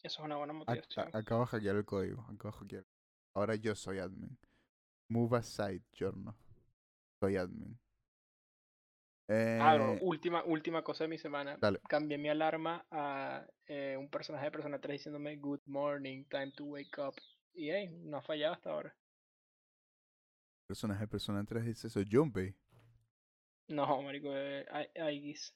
Eso 0.05 0.19
es 0.21 0.25
una 0.25 0.37
buena 0.37 0.53
Ac- 0.53 0.57
motivación. 0.59 1.09
acabo 1.13 1.41
de 1.43 1.47
hackear 1.49 1.77
el 1.77 1.85
código. 1.85 2.23
Acabo 2.23 2.53
de 2.53 2.59
hackear. 2.59 2.85
Ahora 3.35 3.55
yo 3.57 3.75
soy 3.75 3.99
admin. 3.99 4.37
Move 5.13 5.37
aside, 5.37 5.83
Giorno. 5.93 6.35
Soy 7.21 7.37
admin. 7.37 7.79
Ah, 9.29 9.77
Eh, 9.77 9.99
última, 10.03 10.43
última 10.45 10.83
cosa 10.83 11.05
de 11.05 11.09
mi 11.09 11.19
semana. 11.19 11.57
Dale. 11.61 11.81
Cambié 11.89 12.19
mi 12.19 12.29
alarma 12.29 12.85
a 12.91 13.47
eh, 13.67 13.97
un 13.99 14.09
personaje 14.11 14.47
de 14.47 14.51
Persona 14.51 14.79
3 14.81 14.99
diciéndome 14.99 15.37
Good 15.37 15.61
morning, 15.67 16.25
time 16.29 16.53
to 16.53 16.65
wake 16.65 16.99
up. 16.99 17.15
Y 17.55 17.69
hey, 17.71 17.91
no 18.05 18.17
ha 18.19 18.23
fallado 18.23 18.55
hasta 18.55 18.71
ahora. 18.71 18.97
personaje 20.67 21.01
de 21.01 21.09
Persona 21.09 21.45
3 21.45 21.65
dice 21.67 21.87
eso. 21.89 22.01
Junpei. 22.11 22.55
No, 23.69 24.03
marico, 24.03 24.29
eh, 24.35 24.67
Ai- 24.71 24.91
Aigis, 25.01 25.55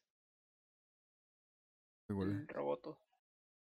¿Te 2.07 2.13
acuerdas? 2.13 2.37
el 2.37 2.49
roboto. 2.49 3.01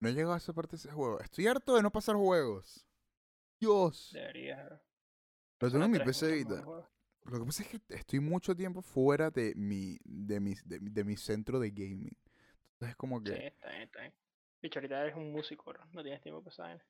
No 0.03 0.09
he 0.09 0.12
llegado 0.12 0.35
a 0.35 0.39
esa 0.39 0.53
parte 0.53 0.72
de 0.72 0.76
ese 0.76 0.91
juego. 0.93 1.20
Estoy 1.20 1.47
harto 1.47 1.74
de 1.74 1.83
no 1.83 1.91
pasar 1.91 2.16
juegos. 2.16 2.87
Dios. 3.61 4.11
Debería. 4.12 4.81
Lo 5.61 5.71
tengo 5.71 5.85
en 5.85 5.91
mi 5.93 5.99
Persona 5.99 6.05
3 6.05 6.15
PC. 6.15 6.55
Lo 7.25 7.39
que 7.39 7.45
pasa 7.47 7.63
es 7.63 7.69
que 7.69 7.81
estoy 7.91 8.21
mucho 8.21 8.57
tiempo 8.57 8.83
fuera 8.83 9.31
de 9.31 9.55
mi, 9.55 9.99
de 10.05 10.41
mi, 10.41 10.55
de, 10.65 10.81
mi- 10.81 10.91
de 10.91 11.05
mi 11.05 11.17
centro 11.17 11.61
de 11.61 11.71
gaming. 11.71 12.17
Entonces 12.75 12.91
es 12.91 12.97
como 12.97 13.19
Sí, 13.19 13.25
que 13.25 13.47
está 13.49 13.69
bien, 13.71 13.83
está 13.83 14.01
bien. 14.01 14.15
Bicho, 14.63 14.79
ahorita 14.79 15.03
eres 15.03 15.17
un 15.17 15.33
músico, 15.33 15.71
bro. 15.71 15.85
No 15.93 16.03
tienes 16.03 16.21
tiempo 16.23 16.43
para 16.43 16.55
saber. 16.57 16.83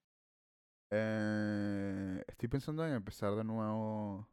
eh, 0.90 2.22
estoy 2.28 2.48
pensando 2.48 2.86
en 2.86 2.94
empezar 2.94 3.34
de 3.34 3.44
nuevo 3.44 4.28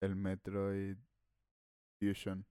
el 0.00 0.16
Metroid 0.16 0.96
Fusion. 1.98 2.44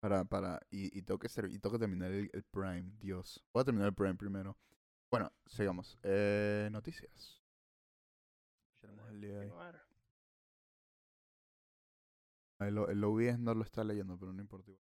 Para, 0.00 0.24
para, 0.24 0.60
y, 0.70 0.96
y 0.98 1.02
tengo 1.02 1.18
que 1.18 1.28
ser, 1.30 1.46
y 1.46 1.58
tengo 1.58 1.72
que 1.72 1.78
terminar 1.78 2.10
el, 2.12 2.28
el 2.32 2.42
Prime, 2.44 2.92
Dios. 2.98 3.42
Voy 3.52 3.62
a 3.62 3.64
terminar 3.64 3.88
el 3.88 3.94
Prime 3.94 4.14
primero. 4.16 4.56
Bueno, 5.10 5.32
sigamos. 5.46 5.98
Eh, 6.02 6.68
noticias. 6.70 7.42
Tenemos 8.80 9.08
el 9.10 9.20
día 9.20 9.38
de 9.40 9.50
hoy. 9.50 9.52
El, 12.58 12.78
el 12.78 13.04
OBS 13.04 13.38
no 13.38 13.54
lo 13.54 13.62
está 13.62 13.84
leyendo, 13.84 14.18
pero 14.18 14.32
no 14.32 14.40
importa. 14.40 14.72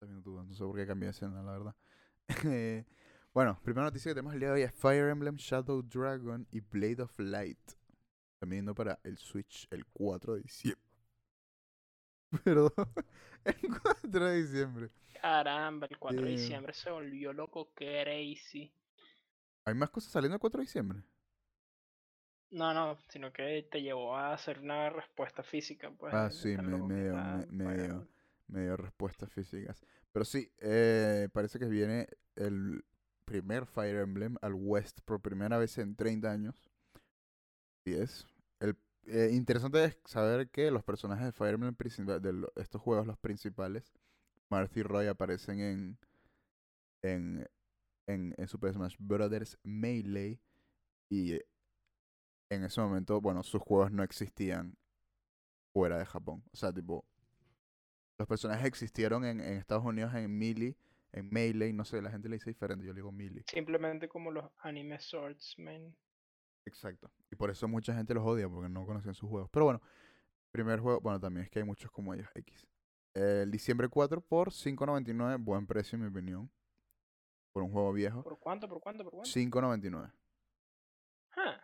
viendo 0.00 0.44
no 0.44 0.54
sé 0.54 0.64
por 0.64 0.76
qué 0.76 0.86
cambié 0.86 1.06
de 1.06 1.10
escena, 1.12 1.42
la 1.42 1.52
verdad. 1.52 1.76
Eh, 2.44 2.84
Bueno, 3.32 3.60
primera 3.62 3.84
noticia 3.86 4.10
que 4.10 4.14
tenemos 4.14 4.34
el 4.34 4.40
día 4.40 4.48
de 4.48 4.54
hoy 4.54 4.62
es 4.62 4.72
Fire 4.74 5.08
Emblem 5.08 5.36
Shadow 5.36 5.82
Dragon 5.82 6.46
y 6.50 6.60
Blade 6.60 7.02
of 7.02 7.16
Light. 7.20 7.60
También 8.40 8.62
yendo 8.62 8.74
para 8.74 8.98
el 9.04 9.18
Switch 9.18 9.68
el 9.70 9.86
4 9.86 10.34
de 10.34 10.42
diciembre. 10.42 10.82
Perdón, 12.44 12.72
el 13.44 13.80
4 13.82 14.24
de 14.26 14.42
diciembre. 14.42 14.90
Caramba, 15.20 15.86
el 15.88 15.98
4 15.98 16.24
de 16.26 16.32
Damn. 16.32 16.32
diciembre 16.32 16.72
se 16.74 16.90
volvió 16.90 17.32
loco 17.32 17.72
crazy. 17.74 18.72
¿Hay 19.64 19.74
más 19.74 19.88
cosas 19.90 20.12
saliendo 20.12 20.34
el 20.36 20.40
4 20.40 20.58
de 20.58 20.64
diciembre? 20.66 21.02
No, 22.50 22.74
no, 22.74 22.98
sino 23.08 23.32
que 23.32 23.66
te 23.70 23.82
llevó 23.82 24.16
a 24.16 24.32
hacer 24.34 24.60
una 24.60 24.90
respuesta 24.90 25.42
física, 25.42 25.90
pues. 25.92 26.14
Ah, 26.14 26.30
sí, 26.30 26.56
me, 26.58 26.70
loco 26.70 26.88
me 26.88 26.94
que 26.94 27.02
dio, 27.02 27.18
está 27.18 27.24
me, 27.24 27.44
el 27.44 27.52
me 27.52 27.64
Fire 27.64 27.82
dio, 27.82 27.84
Emblem. 27.84 28.08
me 28.48 28.62
dio 28.62 28.76
respuestas 28.76 29.32
físicas. 29.32 29.82
Pero 30.12 30.24
sí, 30.24 30.50
eh, 30.58 31.28
parece 31.32 31.58
que 31.58 31.66
viene 31.66 32.08
el 32.36 32.84
primer 33.24 33.66
Fire 33.66 33.96
Emblem 33.98 34.36
al 34.42 34.54
West 34.54 35.00
por 35.04 35.20
primera 35.20 35.58
vez 35.58 35.78
en 35.78 35.94
30 35.96 36.30
años. 36.30 36.70
Y 37.84 37.94
es. 37.94 38.26
El, 38.58 38.76
eh, 39.06 39.30
interesante 39.32 39.84
es 39.84 39.98
saber 40.04 40.50
que 40.50 40.70
los 40.70 40.82
personajes 40.84 41.26
de 41.26 41.32
Fire 41.32 41.54
Emblem 41.54 41.76
de 41.76 42.48
estos 42.56 42.80
juegos, 42.82 43.06
los 43.06 43.18
principales, 43.18 43.92
Martha 44.48 44.80
y 44.80 44.82
Roy 44.82 45.06
aparecen 45.06 45.60
en, 45.60 45.98
en, 47.02 47.48
en, 48.06 48.34
en 48.36 48.48
Super 48.48 48.72
Smash 48.74 48.96
Bros. 48.98 49.58
Melee. 49.62 50.40
Y 51.08 51.34
eh, 51.34 51.46
en 52.50 52.64
ese 52.64 52.80
momento, 52.80 53.20
bueno, 53.20 53.42
sus 53.42 53.62
juegos 53.62 53.92
no 53.92 54.02
existían 54.02 54.76
fuera 55.72 55.98
de 55.98 56.04
Japón. 56.04 56.42
O 56.52 56.56
sea, 56.56 56.72
tipo, 56.72 57.04
los 58.18 58.28
personajes 58.28 58.66
existieron 58.66 59.24
en, 59.24 59.40
en 59.40 59.54
Estados 59.54 59.84
Unidos 59.84 60.12
en 60.14 60.36
Melee, 60.36 60.76
en 61.12 61.30
Melee, 61.30 61.72
no 61.72 61.84
sé, 61.84 62.02
la 62.02 62.10
gente 62.10 62.28
le 62.28 62.36
dice 62.36 62.50
diferente, 62.50 62.84
yo 62.84 62.92
le 62.92 62.98
digo 62.98 63.12
Melee. 63.12 63.44
Simplemente 63.46 64.08
como 64.08 64.30
los 64.30 64.50
anime 64.58 64.98
swordsmen. 64.98 65.96
Exacto. 66.66 67.10
Y 67.30 67.36
por 67.36 67.50
eso 67.50 67.66
mucha 67.68 67.94
gente 67.94 68.14
los 68.14 68.24
odia, 68.24 68.48
porque 68.48 68.68
no 68.68 68.84
conocen 68.84 69.14
sus 69.14 69.28
juegos. 69.28 69.48
Pero 69.50 69.64
bueno, 69.64 69.82
primer 70.50 70.80
juego, 70.80 71.00
bueno, 71.00 71.20
también 71.20 71.44
es 71.44 71.50
que 71.50 71.60
hay 71.60 71.64
muchos 71.64 71.90
como 71.90 72.12
ellos, 72.14 72.28
X. 72.34 72.66
El 73.14 73.50
diciembre 73.50 73.88
4 73.88 74.20
por 74.20 74.50
5.99, 74.50 75.42
buen 75.42 75.66
precio 75.66 75.96
en 75.96 76.02
mi 76.02 76.08
opinión. 76.08 76.50
Por 77.52 77.62
un 77.62 77.72
juego 77.72 77.92
viejo. 77.92 78.22
¿Por 78.22 78.38
cuánto? 78.38 78.68
¿Por 78.68 78.80
cuánto? 78.80 79.02
¿Por 79.02 79.12
cuánto? 79.12 79.30
5.99. 79.30 80.12
Ah, 81.36 81.60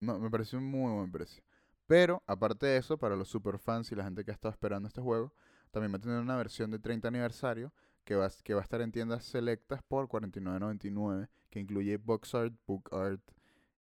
No, 0.00 0.18
me 0.18 0.30
pareció 0.30 0.58
un 0.58 0.64
muy 0.64 0.92
buen 0.92 1.12
precio. 1.12 1.42
Pero, 1.86 2.22
aparte 2.26 2.66
de 2.66 2.76
eso, 2.78 2.98
para 2.98 3.16
los 3.16 3.28
superfans 3.28 3.90
y 3.92 3.94
la 3.94 4.04
gente 4.04 4.24
que 4.24 4.30
ha 4.30 4.34
estado 4.34 4.52
esperando 4.52 4.88
este 4.88 5.00
juego, 5.00 5.32
también 5.70 5.92
va 5.92 5.96
a 5.98 6.00
tener 6.00 6.20
una 6.20 6.36
versión 6.36 6.70
de 6.70 6.78
30 6.78 7.08
aniversario 7.08 7.72
que 8.04 8.14
va, 8.14 8.28
que 8.42 8.54
va 8.54 8.60
a 8.60 8.64
estar 8.64 8.80
en 8.80 8.92
tiendas 8.92 9.24
selectas 9.24 9.82
por 9.82 10.08
49.99, 10.08 11.28
que 11.50 11.60
incluye 11.60 11.96
box 11.98 12.34
art, 12.34 12.54
book 12.66 12.88
art 12.92 13.20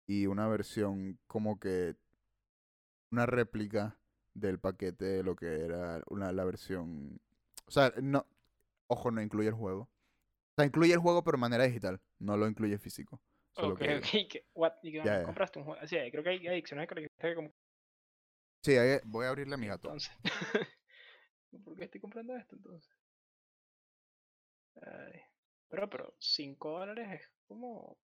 y 0.07 0.28
una 0.28 0.47
versión 0.47 1.20
como 1.28 1.59
que 1.59 1.95
una 3.11 3.26
réplica 3.26 3.97
del 4.34 4.59
paquete 4.59 5.05
de 5.05 5.24
lo 5.24 5.36
que 5.36 5.61
era 5.61 6.01
una, 6.07 6.32
la 6.32 6.45
versión... 6.45 7.20
O 7.68 7.72
sea, 7.72 7.93
no... 8.01 8.26
Ojo, 8.88 9.09
no 9.09 9.22
incluye 9.22 9.47
el 9.49 9.55
juego. 9.55 9.82
O 9.82 10.55
sea, 10.55 10.66
incluye 10.66 10.93
el 10.93 10.99
juego 10.99 11.24
pero 11.24 11.38
de 11.38 11.41
manera 11.41 11.63
digital, 11.63 11.99
no 12.20 12.38
lo 12.38 12.47
incluye 12.47 12.78
físico. 12.78 13.20
Solo 13.56 13.74
ok, 13.74 13.80
que- 13.80 13.95
ok. 13.97 14.01
que- 14.30 14.45
what? 14.53 14.74
Y 14.84 14.91
que, 14.91 14.97
Ya, 14.97 15.03
ya. 15.22 15.24
compraste 15.26 15.60
un 15.60 15.66
juego. 15.66 15.88
Sí, 15.88 15.97
creo 16.12 16.24
que 16.24 16.30
hay 16.30 16.47
adicciones 16.47 16.88
que 16.88 17.08
que 17.20 17.36
como 17.36 17.51
Sí, 18.64 18.76
ahí- 18.78 18.99
voy 19.06 19.26
a 19.26 19.30
abrirle 19.30 19.53
a 19.56 19.58
mi 19.58 19.68
gato. 19.68 19.88
entonces. 19.88 20.12
¿Por 21.64 21.76
qué 21.76 21.86
estoy 21.86 22.01
comprando 22.01 22.36
esto 22.36 22.56
entonces? 22.56 22.91
Ay, 24.82 25.20
Pero, 25.70 25.89
pero, 25.89 26.14
5 26.20 26.80
dólares 26.80 27.08
es 27.22 27.30
como 27.47 27.97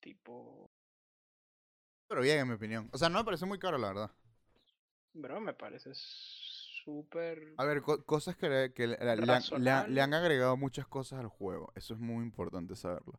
tipo. 0.00 0.70
Pero 2.08 2.20
bien, 2.20 2.38
en 2.40 2.48
mi 2.48 2.54
opinión. 2.54 2.88
O 2.92 2.98
sea, 2.98 3.08
no 3.08 3.18
me 3.18 3.24
parece 3.24 3.46
muy 3.46 3.58
caro, 3.58 3.78
la 3.78 3.88
verdad. 3.88 4.10
Bro, 5.14 5.40
me 5.40 5.54
parece 5.54 5.90
súper. 5.94 7.42
A 7.56 7.64
ver, 7.64 7.82
co- 7.82 8.04
cosas 8.04 8.36
que, 8.36 8.48
le, 8.48 8.72
que 8.72 8.86
le- 8.86 8.98
le 8.98 9.70
han- 9.70 9.94
le 9.94 10.00
han 10.00 10.14
agregado 10.14 10.56
muchas 10.56 10.86
cosas 10.86 11.18
al 11.20 11.28
juego. 11.28 11.72
Eso 11.74 11.94
es 11.94 12.00
muy 12.00 12.22
importante 12.24 12.76
saberlo. 12.76 13.18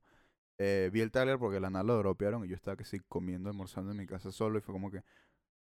Eh, 0.59 0.89
vi 0.91 1.01
el 1.01 1.11
trailer 1.11 1.37
porque 1.37 1.59
la 1.59 1.69
nada 1.69 1.83
lo 1.83 1.97
dropearon 1.97 2.43
y 2.43 2.47
yo 2.47 2.55
estaba 2.55 2.75
que 2.77 2.83
sí 2.85 2.99
comiendo, 3.07 3.49
almorzando 3.49 3.91
en 3.91 3.97
mi 3.97 4.07
casa 4.07 4.31
solo 4.31 4.57
y 4.57 4.61
fue 4.61 4.73
como 4.73 4.89
que, 4.89 5.03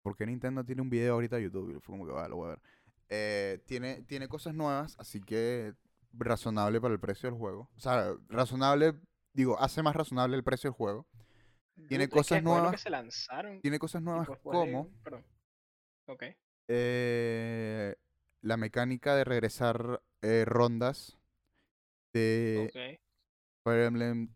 ¿por 0.02 0.16
qué 0.16 0.24
Nintendo 0.26 0.64
tiene 0.64 0.82
un 0.82 0.90
video 0.90 1.14
ahorita 1.14 1.38
en 1.38 1.44
YouTube? 1.44 1.70
Y 1.76 1.80
fue 1.80 1.94
como 1.94 2.06
que, 2.06 2.12
vale, 2.12 2.28
lo 2.28 2.36
voy 2.36 2.46
a 2.46 2.50
ver. 2.50 2.60
Eh, 3.08 3.60
tiene, 3.66 4.02
tiene 4.02 4.28
cosas 4.28 4.54
nuevas, 4.54 4.96
así 4.98 5.20
que 5.20 5.74
razonable 6.12 6.80
para 6.80 6.94
el 6.94 7.00
precio 7.00 7.28
del 7.28 7.38
juego. 7.38 7.68
O 7.76 7.80
sea, 7.80 8.14
razonable, 8.28 8.94
digo, 9.32 9.58
hace 9.60 9.82
más 9.82 9.96
razonable 9.96 10.36
el 10.36 10.44
precio 10.44 10.70
del 10.70 10.76
juego. 10.76 11.06
tiene 11.88 12.04
que 12.04 12.10
cosas 12.16 12.36
de 12.36 12.42
que 12.42 12.42
nuevas, 12.44 12.80
se 12.80 12.90
lanzaron. 12.90 13.60
Tiene 13.60 13.78
cosas 13.80 14.00
nuevas 14.00 14.28
de- 14.28 14.36
como 14.38 14.88
Perdón. 15.02 15.24
Ok. 16.06 16.22
eh, 16.68 17.96
la 18.42 18.56
mecánica 18.56 19.16
de 19.16 19.24
regresar 19.24 20.00
eh, 20.22 20.44
rondas 20.46 21.18
de 22.12 22.68
Ok. 22.68 23.00
Fire 23.64 23.84
Emblem. 23.86 24.28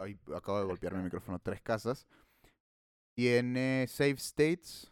Ay, 0.00 0.18
acabo 0.34 0.58
de 0.60 0.64
golpear 0.64 0.94
mi 0.94 1.02
micrófono. 1.02 1.38
Tres 1.38 1.60
casas. 1.60 2.06
Tiene 3.14 3.86
save 3.86 4.16
states 4.16 4.90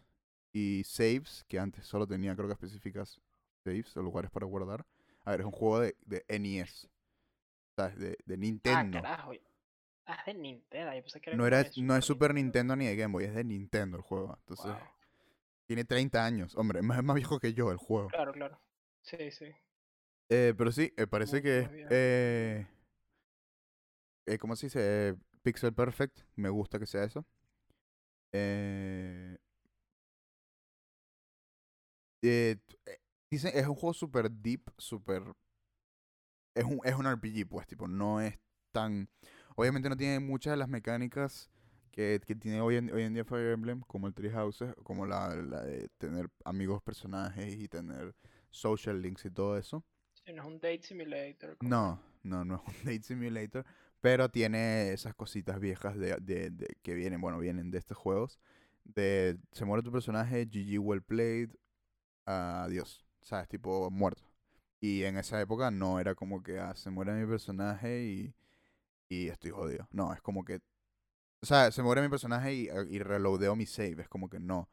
y 0.53 0.83
saves, 0.85 1.43
que 1.47 1.57
antes 1.57 1.85
solo 1.87 2.05
tenía, 2.05 2.35
creo 2.35 2.47
que 2.47 2.53
específicas 2.53 3.19
saves 3.63 3.95
o 3.97 4.01
lugares 4.03 4.29
para 4.29 4.45
guardar. 4.45 4.85
A 5.25 5.31
ver, 5.31 5.39
es 5.41 5.45
un 5.47 5.51
juego 5.51 5.79
de, 5.79 5.95
de 6.05 6.23
NES. 6.27 6.87
¿Sabes? 7.75 7.97
De, 7.97 8.17
de 8.25 8.33
Ah, 8.33 8.37
Nintendo. 8.37 9.01
carajo. 9.01 9.31
Ah, 10.05 10.23
de 10.25 10.33
Nintendo. 10.35 10.93
Yo 10.93 11.01
pensé 11.01 11.21
que 11.21 11.29
era 11.31 11.37
no, 11.37 11.47
era, 11.47 11.65
no 11.77 11.95
es 11.95 12.05
Super 12.05 12.33
Nintendo 12.33 12.75
ni 12.75 12.85
de 12.85 12.95
Game 12.95 13.11
Boy, 13.13 13.23
es 13.25 13.33
de 13.33 13.43
Nintendo 13.43 13.97
el 13.97 14.03
juego. 14.03 14.35
Entonces, 14.41 14.65
Wow. 14.67 14.77
tiene 15.65 15.85
30 15.85 16.23
años. 16.23 16.55
Hombre, 16.55 16.79
es 16.79 16.85
más, 16.85 17.15
viejo 17.15 17.39
que 17.39 17.53
yo 17.53 17.71
el 17.71 17.77
juego. 17.77 18.09
Claro, 18.09 18.31
claro. 18.31 18.59
Sí, 19.01 19.31
sí. 19.31 19.45
Eh, 20.29 20.53
pero 20.55 20.71
sí, 20.71 20.93
eh, 20.97 21.07
parece 21.07 21.41
que 21.41 21.59
es. 21.59 21.69
Eh, 21.89 22.67
eh, 24.33 24.37
¿Cómo 24.37 24.55
se 24.55 24.67
dice? 24.67 24.79
Eh, 24.81 25.15
Pixel 25.43 25.73
Perfect. 25.73 26.19
Me 26.35 26.49
gusta 26.49 26.79
que 26.79 26.85
sea 26.85 27.03
eso. 27.03 27.25
Eh, 28.31 29.37
eh, 32.21 32.57
eh, 32.85 32.97
dicen, 33.31 33.51
es 33.55 33.67
un 33.67 33.75
juego 33.75 33.93
super 33.93 34.29
deep, 34.31 34.69
super. 34.77 35.23
Es 36.55 36.63
un, 36.65 36.79
es 36.83 36.95
un 36.95 37.05
RPG, 37.05 37.47
pues, 37.47 37.67
tipo, 37.67 37.87
no 37.87 38.21
es 38.21 38.37
tan. 38.71 39.09
Obviamente 39.55 39.89
no 39.89 39.97
tiene 39.97 40.19
muchas 40.19 40.51
de 40.51 40.57
las 40.57 40.69
mecánicas 40.69 41.49
que, 41.91 42.19
que 42.25 42.35
tiene 42.35 42.61
hoy 42.61 42.75
en, 42.77 42.91
hoy 42.93 43.03
en 43.03 43.13
día 43.13 43.25
Fire 43.25 43.51
Emblem, 43.51 43.81
como 43.81 44.07
el 44.07 44.13
Tree 44.13 44.31
Houses, 44.31 44.73
como 44.83 45.05
la, 45.05 45.35
la 45.35 45.61
de 45.61 45.89
tener 45.97 46.29
amigos 46.45 46.81
personajes 46.81 47.55
y 47.55 47.67
tener 47.67 48.13
social 48.49 49.01
links 49.01 49.25
y 49.25 49.31
todo 49.31 49.57
eso. 49.57 49.83
Sí, 50.13 50.33
no 50.33 50.41
es 50.43 50.47
un 50.47 50.55
date 50.55 50.81
simulator. 50.83 51.57
como- 51.57 51.69
No, 51.69 52.01
no, 52.23 52.45
no 52.45 52.55
es 52.55 52.61
un 52.67 52.73
Date 52.85 53.03
Simulator, 53.03 53.65
pero 54.01 54.29
tiene 54.29 54.91
esas 54.93 55.13
cositas 55.15 55.59
viejas 55.59 55.97
de, 55.97 56.15
de- 56.21 56.49
de- 56.51 56.77
que 56.83 56.93
vienen, 56.95 57.21
bueno, 57.21 57.39
vienen 57.39 57.71
de 57.71 57.77
estos 57.79 57.97
juegos. 57.97 58.39
De 58.85 59.37
se 59.51 59.65
muere 59.65 59.83
tu 59.83 59.91
personaje, 59.91 60.45
GG 60.45 60.79
well 60.79 61.01
played, 61.03 61.49
adiós, 62.25 63.05
¿sabes? 63.21 63.47
Tipo 63.49 63.89
muerto. 63.91 64.23
Y 64.81 65.03
en 65.03 65.17
esa 65.17 65.41
época 65.41 65.71
no 65.71 65.99
era 65.99 66.15
como 66.15 66.43
que 66.43 66.59
ah, 66.59 66.75
se 66.75 66.89
muere 66.91 67.13
mi 67.13 67.27
personaje 67.27 68.03
y, 68.05 68.35
y 69.09 69.29
estoy 69.29 69.51
jodido. 69.51 69.87
No, 69.91 70.13
es 70.13 70.21
como 70.21 70.45
que, 70.45 70.61
o 71.41 71.45
sea, 71.45 71.71
se 71.71 71.83
muere 71.83 72.01
mi 72.01 72.09
personaje 72.09 72.53
y, 72.53 72.69
y 72.89 72.99
reloadeo 72.99 73.55
mi 73.55 73.65
save. 73.65 74.01
Es 74.03 74.09
como 74.09 74.29
que 74.29 74.39
no, 74.39 74.69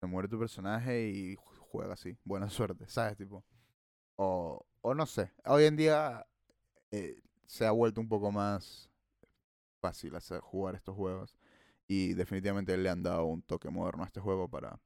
se 0.00 0.06
muere 0.06 0.28
tu 0.28 0.38
personaje 0.38 1.08
y 1.08 1.36
ju- 1.36 1.58
juega 1.70 1.94
así. 1.94 2.18
Buena 2.24 2.50
suerte, 2.50 2.88
¿sabes? 2.88 3.16
Tipo. 3.18 3.44
O, 4.16 4.66
o 4.82 4.94
no 4.94 5.06
sé. 5.06 5.32
Hoy 5.46 5.64
en 5.64 5.76
día 5.76 6.26
eh, 6.92 7.20
se 7.48 7.66
ha 7.66 7.72
vuelto 7.72 8.00
un 8.00 8.08
poco 8.08 8.30
más 8.30 8.90
fácil 9.80 10.14
hacer 10.14 10.40
jugar 10.40 10.74
estos 10.76 10.94
juegos. 10.94 11.36
Y 11.88 12.12
definitivamente 12.14 12.76
le 12.76 12.90
han 12.90 13.02
dado 13.02 13.24
un 13.24 13.42
toque 13.42 13.70
moderno 13.70 14.02
a 14.04 14.06
este 14.06 14.20
juego 14.20 14.48
para, 14.48 14.78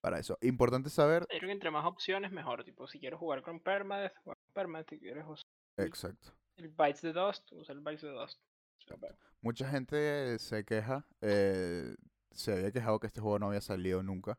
para 0.00 0.18
eso. 0.18 0.36
Importante 0.42 0.90
saber. 0.90 1.22
Yo 1.22 1.38
creo 1.38 1.48
que 1.48 1.52
entre 1.52 1.70
más 1.70 1.86
opciones, 1.86 2.30
mejor. 2.30 2.62
Tipo, 2.64 2.86
si 2.86 2.98
quieres 3.00 3.18
jugar 3.18 3.42
con 3.42 3.58
Permadeath, 3.60 4.14
juega 4.22 4.38
con 4.44 4.52
Permadeath. 4.52 4.90
Si 4.90 4.98
quieres 4.98 5.24
usar 5.26 5.46
Exacto. 5.78 6.32
el 6.56 6.68
Bites 6.68 7.00
the 7.00 7.12
Dust, 7.12 7.50
usa 7.52 7.74
el 7.74 7.80
Bites 7.80 8.02
the 8.02 8.08
Dust. 8.08 8.38
Exacto. 8.80 9.16
Mucha 9.40 9.68
gente 9.70 10.38
se 10.38 10.64
queja. 10.64 11.06
eh, 11.22 11.94
se 12.32 12.52
había 12.52 12.72
quejado 12.72 13.00
que 13.00 13.06
este 13.06 13.20
juego 13.20 13.38
no 13.38 13.46
había 13.48 13.60
salido 13.60 14.02
nunca 14.02 14.38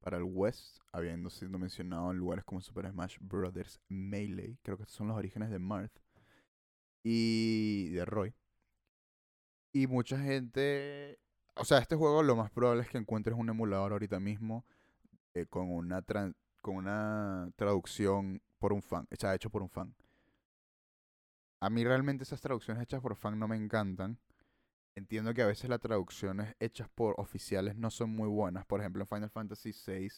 para 0.00 0.18
el 0.18 0.24
West, 0.24 0.80
habiendo 0.92 1.30
sido 1.30 1.58
mencionado 1.58 2.10
en 2.10 2.18
lugares 2.18 2.44
como 2.44 2.60
Super 2.60 2.90
Smash 2.90 3.16
Bros. 3.20 3.80
Melee. 3.88 4.58
Creo 4.62 4.76
que 4.76 4.82
estos 4.82 4.96
son 4.96 5.08
los 5.08 5.16
orígenes 5.16 5.50
de 5.50 5.58
Marth 5.58 5.96
y 7.04 7.90
de 7.90 8.04
Roy. 8.04 8.34
Y 9.72 9.86
mucha 9.86 10.18
gente. 10.18 11.18
O 11.56 11.64
sea, 11.64 11.78
este 11.78 11.94
juego 11.94 12.22
lo 12.24 12.34
más 12.34 12.50
probable 12.50 12.82
es 12.82 12.88
que 12.88 12.98
encuentres 12.98 13.36
un 13.36 13.48
emulador 13.48 13.92
ahorita 13.92 14.18
mismo 14.18 14.64
eh, 15.34 15.46
con, 15.46 15.70
una 15.70 16.02
con 16.60 16.76
una 16.76 17.50
traducción 17.56 18.42
por 18.58 18.72
un 18.72 18.82
fan, 18.82 19.06
sea, 19.18 19.34
hecho 19.34 19.50
por 19.50 19.62
un 19.62 19.68
fan. 19.68 19.94
a 21.60 21.70
mí 21.70 21.84
realmente 21.84 22.24
esas 22.24 22.40
traducciones 22.40 22.82
hechas 22.82 23.00
por 23.00 23.16
fan 23.16 23.38
no 23.38 23.46
me 23.48 23.56
encantan. 23.56 24.18
Entiendo 24.96 25.34
que 25.34 25.42
a 25.42 25.46
veces 25.46 25.68
las 25.68 25.80
traducciones 25.80 26.54
hechas 26.60 26.88
por 26.88 27.14
oficiales 27.18 27.76
no 27.76 27.90
son 27.90 28.10
muy 28.10 28.28
buenas. 28.28 28.64
Por 28.66 28.80
ejemplo, 28.80 29.02
en 29.02 29.08
Final 29.08 29.30
Fantasy 29.30 29.72
VI, 29.72 30.10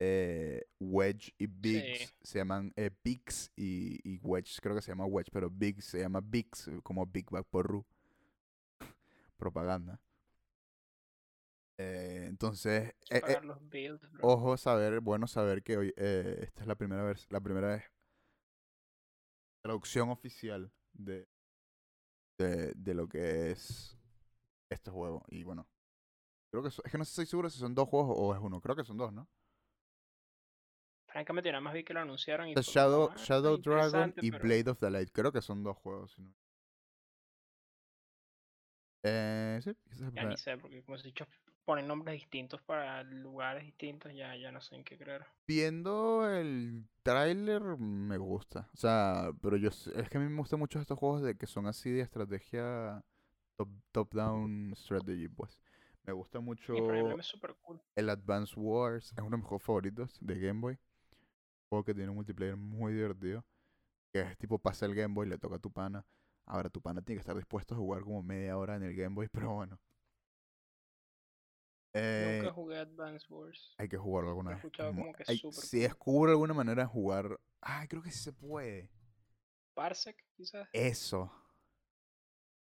eh, 0.00 0.64
Wedge 0.80 1.32
y 1.38 1.46
Biggs 1.46 1.98
Sí. 2.08 2.14
se 2.22 2.38
llaman 2.38 2.72
eh, 2.76 2.90
Biggs 3.04 3.50
y, 3.56 4.00
y 4.08 4.18
Wedge 4.22 4.60
creo 4.60 4.74
que 4.74 4.82
se 4.82 4.90
llama 4.90 5.06
Wedge, 5.06 5.30
pero 5.32 5.48
Biggs 5.50 5.84
se 5.84 6.00
llama 6.00 6.20
Biggs, 6.20 6.68
eh, 6.68 6.80
como 6.82 7.06
Big 7.06 7.30
Bag 7.30 7.44
por 7.46 7.66
Ru. 7.66 7.84
Propaganda. 9.36 10.00
Eh, 11.78 12.26
entonces, 12.28 12.94
los 13.42 13.58
ojo 14.20 14.56
saber, 14.56 15.00
bueno 15.00 15.26
saber 15.26 15.62
que 15.62 15.76
hoy 15.76 15.92
eh, 15.96 16.38
esta 16.42 16.60
es 16.62 16.66
la 16.66 16.76
primera 16.76 17.02
vez, 17.02 17.26
la 17.30 17.40
primera 17.40 17.68
vez 17.68 17.82
traducción 19.62 20.10
oficial 20.10 20.70
de, 20.92 21.26
de, 22.38 22.72
de 22.74 22.94
lo 22.94 23.08
que 23.08 23.50
es 23.50 23.96
este 24.70 24.90
juego. 24.90 25.24
Y 25.28 25.44
bueno, 25.44 25.66
creo 26.50 26.62
que 26.62 26.70
so- 26.70 26.82
es 26.84 26.92
que 26.92 26.98
no 26.98 27.04
estoy 27.04 27.26
seguro 27.26 27.48
si 27.50 27.58
son 27.58 27.74
dos 27.74 27.88
juegos 27.88 28.14
o 28.18 28.34
es 28.34 28.40
uno. 28.40 28.60
Creo 28.60 28.76
que 28.76 28.84
son 28.84 28.96
dos, 28.96 29.12
¿no? 29.12 29.28
Francamente, 31.12 31.50
nada 31.52 31.60
más 31.60 31.74
vi 31.74 31.84
que 31.84 31.92
lo 31.92 32.00
anunciaron 32.00 32.48
y 32.48 32.54
fue 32.54 32.62
Shadow, 32.62 33.10
"Ah, 33.10 33.14
Shadow 33.18 33.58
Dragon 33.58 33.84
interesante", 33.84 34.20
y 34.22 34.30
pero 34.30 34.44
Blade 34.44 34.70
of 34.70 34.78
the 34.78 34.90
Light. 34.90 35.10
Creo 35.12 35.30
que 35.30 35.42
son 35.42 35.62
dos 35.62 35.76
juegos. 35.76 36.12
si 36.12 36.22
no- 36.22 36.32
Eh, 39.04 39.60
sí, 39.62 39.70
el 39.90 40.12
Ya 40.14 40.24
ni 40.24 40.36
sé, 40.36 40.56
porque 40.56 40.82
como 40.84 40.96
se 40.96 41.08
dicho, 41.08 41.26
ponen 41.66 41.86
nombres 41.86 42.14
distintos 42.14 42.62
para 42.62 43.02
lugares 43.02 43.64
distintos, 43.64 44.12
ya, 44.14 44.34
ya 44.36 44.50
no 44.52 44.60
sé 44.60 44.76
en 44.76 44.84
qué 44.84 44.96
creer. 44.96 45.26
Viendo 45.46 46.26
el 46.30 46.84
tráiler 47.02 47.62
me 47.62 48.16
gusta. 48.16 48.70
O 48.72 48.76
sea, 48.76 49.32
pero 49.42 49.56
yo 49.56 49.68
es 49.68 50.08
que 50.08 50.16
a 50.16 50.20
mí 50.20 50.28
me 50.28 50.38
gustan 50.38 50.60
mucho 50.60 50.80
estos 50.80 50.98
juegos 50.98 51.22
de 51.22 51.36
que 51.36 51.46
son 51.46 51.66
así 51.66 51.90
de 51.90 52.00
estrategia 52.00 53.04
top, 53.56 53.68
top 53.90 54.14
down 54.14 54.72
strategy, 54.76 55.28
pues. 55.28 55.60
Me 56.04 56.12
gusta 56.12 56.40
mucho 56.40 56.74
cool. 57.62 57.80
el 57.96 58.08
Advance 58.08 58.54
Wars, 58.56 59.12
es 59.12 59.18
uno 59.18 59.30
de 59.30 59.36
mis 59.36 59.46
juegos 59.46 59.62
favoritos 59.62 60.16
de 60.20 60.38
Game 60.38 60.60
Boy. 60.60 60.78
Juego 61.72 61.84
que 61.84 61.94
tiene 61.94 62.10
un 62.10 62.16
multiplayer 62.16 62.54
muy 62.54 62.92
divertido. 62.92 63.46
Que 64.12 64.20
es 64.20 64.36
tipo 64.36 64.58
pasa 64.58 64.84
el 64.84 64.94
Game 64.94 65.14
Boy, 65.14 65.26
le 65.26 65.38
toca 65.38 65.56
a 65.56 65.58
tu 65.58 65.72
pana. 65.72 66.04
Ahora 66.44 66.68
tu 66.68 66.82
pana 66.82 67.00
tiene 67.00 67.16
que 67.16 67.20
estar 67.20 67.34
dispuesto 67.34 67.74
a 67.74 67.78
jugar 67.78 68.02
como 68.02 68.22
media 68.22 68.58
hora 68.58 68.76
en 68.76 68.82
el 68.82 68.94
Game 68.94 69.14
Boy, 69.14 69.28
pero 69.32 69.54
bueno. 69.54 69.80
Eh, 71.94 72.40
Nunca 72.42 72.52
jugué 72.54 72.76
Advance 72.78 73.26
Wars. 73.30 73.74
hay 73.78 73.88
que 73.88 73.96
jugarlo 73.96 74.30
alguna 74.30 74.50
vez. 74.50 74.60
como 74.76 75.12
que 75.14 75.24
hay- 75.26 75.40
si 75.52 75.78
descubro 75.80 76.30
alguna 76.30 76.52
manera 76.52 76.82
de 76.82 76.88
jugar. 76.88 77.40
Ay, 77.62 77.88
creo 77.88 78.02
que 78.02 78.10
sí 78.10 78.18
se 78.22 78.32
puede. 78.34 78.90
Parsec, 79.74 80.22
quizás. 80.36 80.68
Eso. 80.74 81.32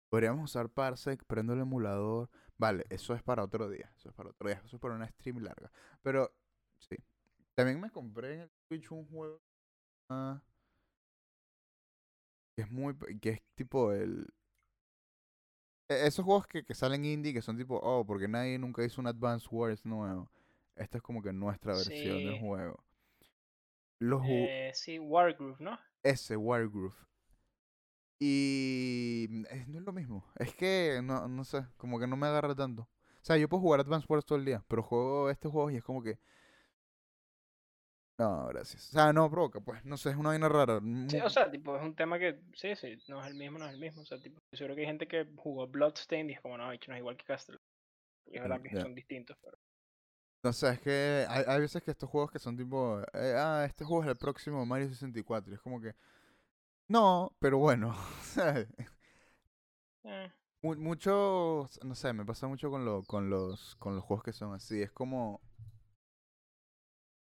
Podríamos 0.09 0.43
usar 0.43 0.69
Parsec, 0.69 1.23
prendo 1.25 1.53
el 1.53 1.61
emulador. 1.61 2.29
Vale, 2.57 2.85
eso 2.89 3.13
es 3.13 3.23
para 3.23 3.43
otro 3.43 3.69
día. 3.69 3.89
Eso 3.95 4.09
es 4.09 4.15
para 4.15 4.31
otro 4.31 4.49
día. 4.49 4.61
Eso 4.65 4.75
es 4.75 4.81
para 4.81 4.95
una 4.95 5.07
stream 5.07 5.37
larga. 5.39 5.71
Pero, 6.01 6.33
sí. 6.79 6.97
También 7.57 7.81
me 7.81 7.89
compré 7.91 8.35
en 8.35 8.39
el 8.41 8.51
Switch 8.69 8.89
un 8.91 9.05
juego. 9.07 9.41
ah, 10.09 10.41
que 12.55 12.63
es 12.63 12.69
muy. 12.71 12.95
que 13.21 13.29
es 13.29 13.41
tipo 13.55 13.91
el. 13.93 14.27
e- 15.89 16.07
Esos 16.07 16.25
juegos 16.25 16.47
que, 16.47 16.63
que 16.63 16.73
salen 16.75 17.05
indie 17.05 17.33
que 17.33 17.41
son 17.41 17.57
tipo, 17.57 17.79
oh, 17.81 18.05
porque 18.05 18.27
nadie 18.27 18.57
nunca 18.59 18.83
hizo 18.83 19.01
un 19.01 19.07
Advance 19.07 19.47
Wars 19.51 19.85
nuevo. 19.85 20.29
Esta 20.75 20.97
es 20.97 21.03
como 21.03 21.21
que 21.21 21.33
nuestra 21.33 21.73
versión 21.75 22.23
del 22.23 22.39
juego. 22.39 22.83
Los 23.99 24.21
Eh, 24.25 24.71
sí, 24.73 24.99
Wargroove, 24.99 25.59
¿no? 25.59 25.77
ese 26.03 26.35
Wargroove. 26.37 26.95
Y 28.19 29.27
mm, 29.29 29.43
no 29.71 29.79
es 29.79 29.85
lo 29.85 29.93
mismo. 29.93 30.25
Es 30.37 30.53
que 30.55 31.01
no, 31.03 31.27
no 31.27 31.43
sé, 31.43 31.65
como 31.77 31.99
que 31.99 32.07
no 32.07 32.17
me 32.17 32.27
agarra 32.27 32.55
tanto. 32.55 32.83
O 32.83 33.25
sea, 33.27 33.37
yo 33.37 33.49
puedo 33.49 33.61
jugar 33.61 33.81
Advance 33.81 34.05
Wars 34.09 34.25
todo 34.25 34.37
el 34.37 34.45
día, 34.45 34.63
pero 34.67 34.83
juego 34.83 35.29
este 35.29 35.49
juego 35.49 35.69
y 35.71 35.77
es 35.77 35.83
como 35.83 36.01
que. 36.01 36.19
No, 38.17 38.47
gracias. 38.47 38.87
O 38.89 38.91
sea, 38.93 39.13
no 39.13 39.29
provoca, 39.29 39.59
pues, 39.59 39.83
no 39.85 39.97
sé, 39.97 40.09
es 40.09 40.15
una 40.15 40.29
vaina 40.29 40.49
rara. 40.49 40.79
Sí, 41.09 41.17
mu- 41.17 41.23
o 41.25 41.29
sea, 41.29 41.49
tipo, 41.51 41.75
es 41.77 41.83
un 41.83 41.95
tema 41.95 42.17
que, 42.19 42.39
sí, 42.53 42.75
sí, 42.75 42.97
no 43.07 43.21
es 43.21 43.27
el 43.27 43.35
mismo, 43.35 43.57
no 43.59 43.65
es 43.67 43.73
el 43.73 43.79
mismo. 43.79 44.01
O 44.01 44.05
sea, 44.05 44.19
tipo, 44.19 44.39
estoy 44.39 44.57
seguro 44.57 44.75
que 44.75 44.81
hay 44.81 44.87
gente 44.87 45.07
que 45.07 45.25
jugó 45.37 45.67
Bloodstained 45.67 46.29
y 46.29 46.33
es 46.33 46.41
como, 46.41 46.57
no, 46.57 46.69
bicho, 46.69 46.91
no 46.91 46.95
es 46.95 46.99
igual 46.99 47.17
que 47.17 47.25
Castle. 47.25 47.57
Y 48.27 48.37
es 48.37 48.43
verdad 48.43 48.61
que 48.61 48.75
son 48.77 48.95
distintos, 48.95 49.37
pero 49.43 49.57
No 50.43 50.53
sé, 50.53 50.69
es 50.69 50.79
que 50.81 51.25
hay, 51.29 51.43
hay 51.47 51.59
veces 51.61 51.83
que 51.83 51.91
estos 51.91 52.09
juegos 52.09 52.31
que 52.31 52.39
son 52.39 52.55
tipo, 52.55 52.99
eh, 53.13 53.33
ah, 53.37 53.65
este 53.67 53.83
juego 53.83 54.03
es 54.03 54.09
el 54.09 54.17
próximo 54.17 54.65
Mario 54.65 54.87
64. 54.89 55.51
Y 55.51 55.55
es 55.55 55.61
como 55.61 55.81
que, 55.81 55.93
no, 56.89 57.33
pero 57.39 57.59
bueno, 57.59 57.95
eh, 58.37 58.67
Mu- 60.61 60.75
mucho, 60.75 61.67
no 61.83 61.95
sé, 61.95 62.13
me 62.13 62.25
pasa 62.25 62.47
mucho 62.47 62.69
con, 62.69 62.85
lo, 62.85 63.03
con, 63.03 63.29
los, 63.29 63.75
con 63.77 63.95
los 63.95 64.03
juegos 64.03 64.23
que 64.23 64.33
son 64.33 64.53
así. 64.53 64.81
Es 64.81 64.91
como, 64.91 65.41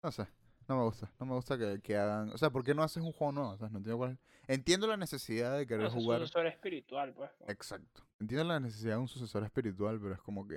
no 0.02 0.12
sé, 0.12 0.26
no 0.68 0.76
me 0.78 0.84
gusta. 0.84 1.12
No 1.18 1.26
me 1.26 1.34
gusta 1.34 1.56
que, 1.58 1.80
que 1.82 1.96
hagan, 1.96 2.30
o 2.30 2.38
sea, 2.38 2.50
¿por 2.50 2.64
qué 2.64 2.74
no 2.74 2.82
haces 2.82 3.02
un 3.02 3.12
juego 3.12 3.32
nuevo? 3.32 3.50
O 3.50 3.56
sea, 3.58 3.68
no 3.68 3.78
entiendo 3.78 3.98
cuál. 3.98 4.18
Entiendo 4.46 4.86
la 4.86 4.96
necesidad 4.96 5.56
de 5.56 5.66
querer 5.66 5.82
no, 5.82 5.88
es 5.88 5.94
un 5.94 6.02
jugar. 6.02 6.20
sucesor 6.20 6.46
espiritual, 6.46 7.12
pues. 7.14 7.30
Exacto. 7.48 8.06
Entiendo 8.20 8.44
la 8.44 8.60
necesidad 8.60 8.92
de 8.94 8.98
un 9.00 9.08
sucesor 9.08 9.44
espiritual, 9.44 9.98
pero 10.00 10.14
es 10.14 10.20
como 10.20 10.46
que... 10.46 10.56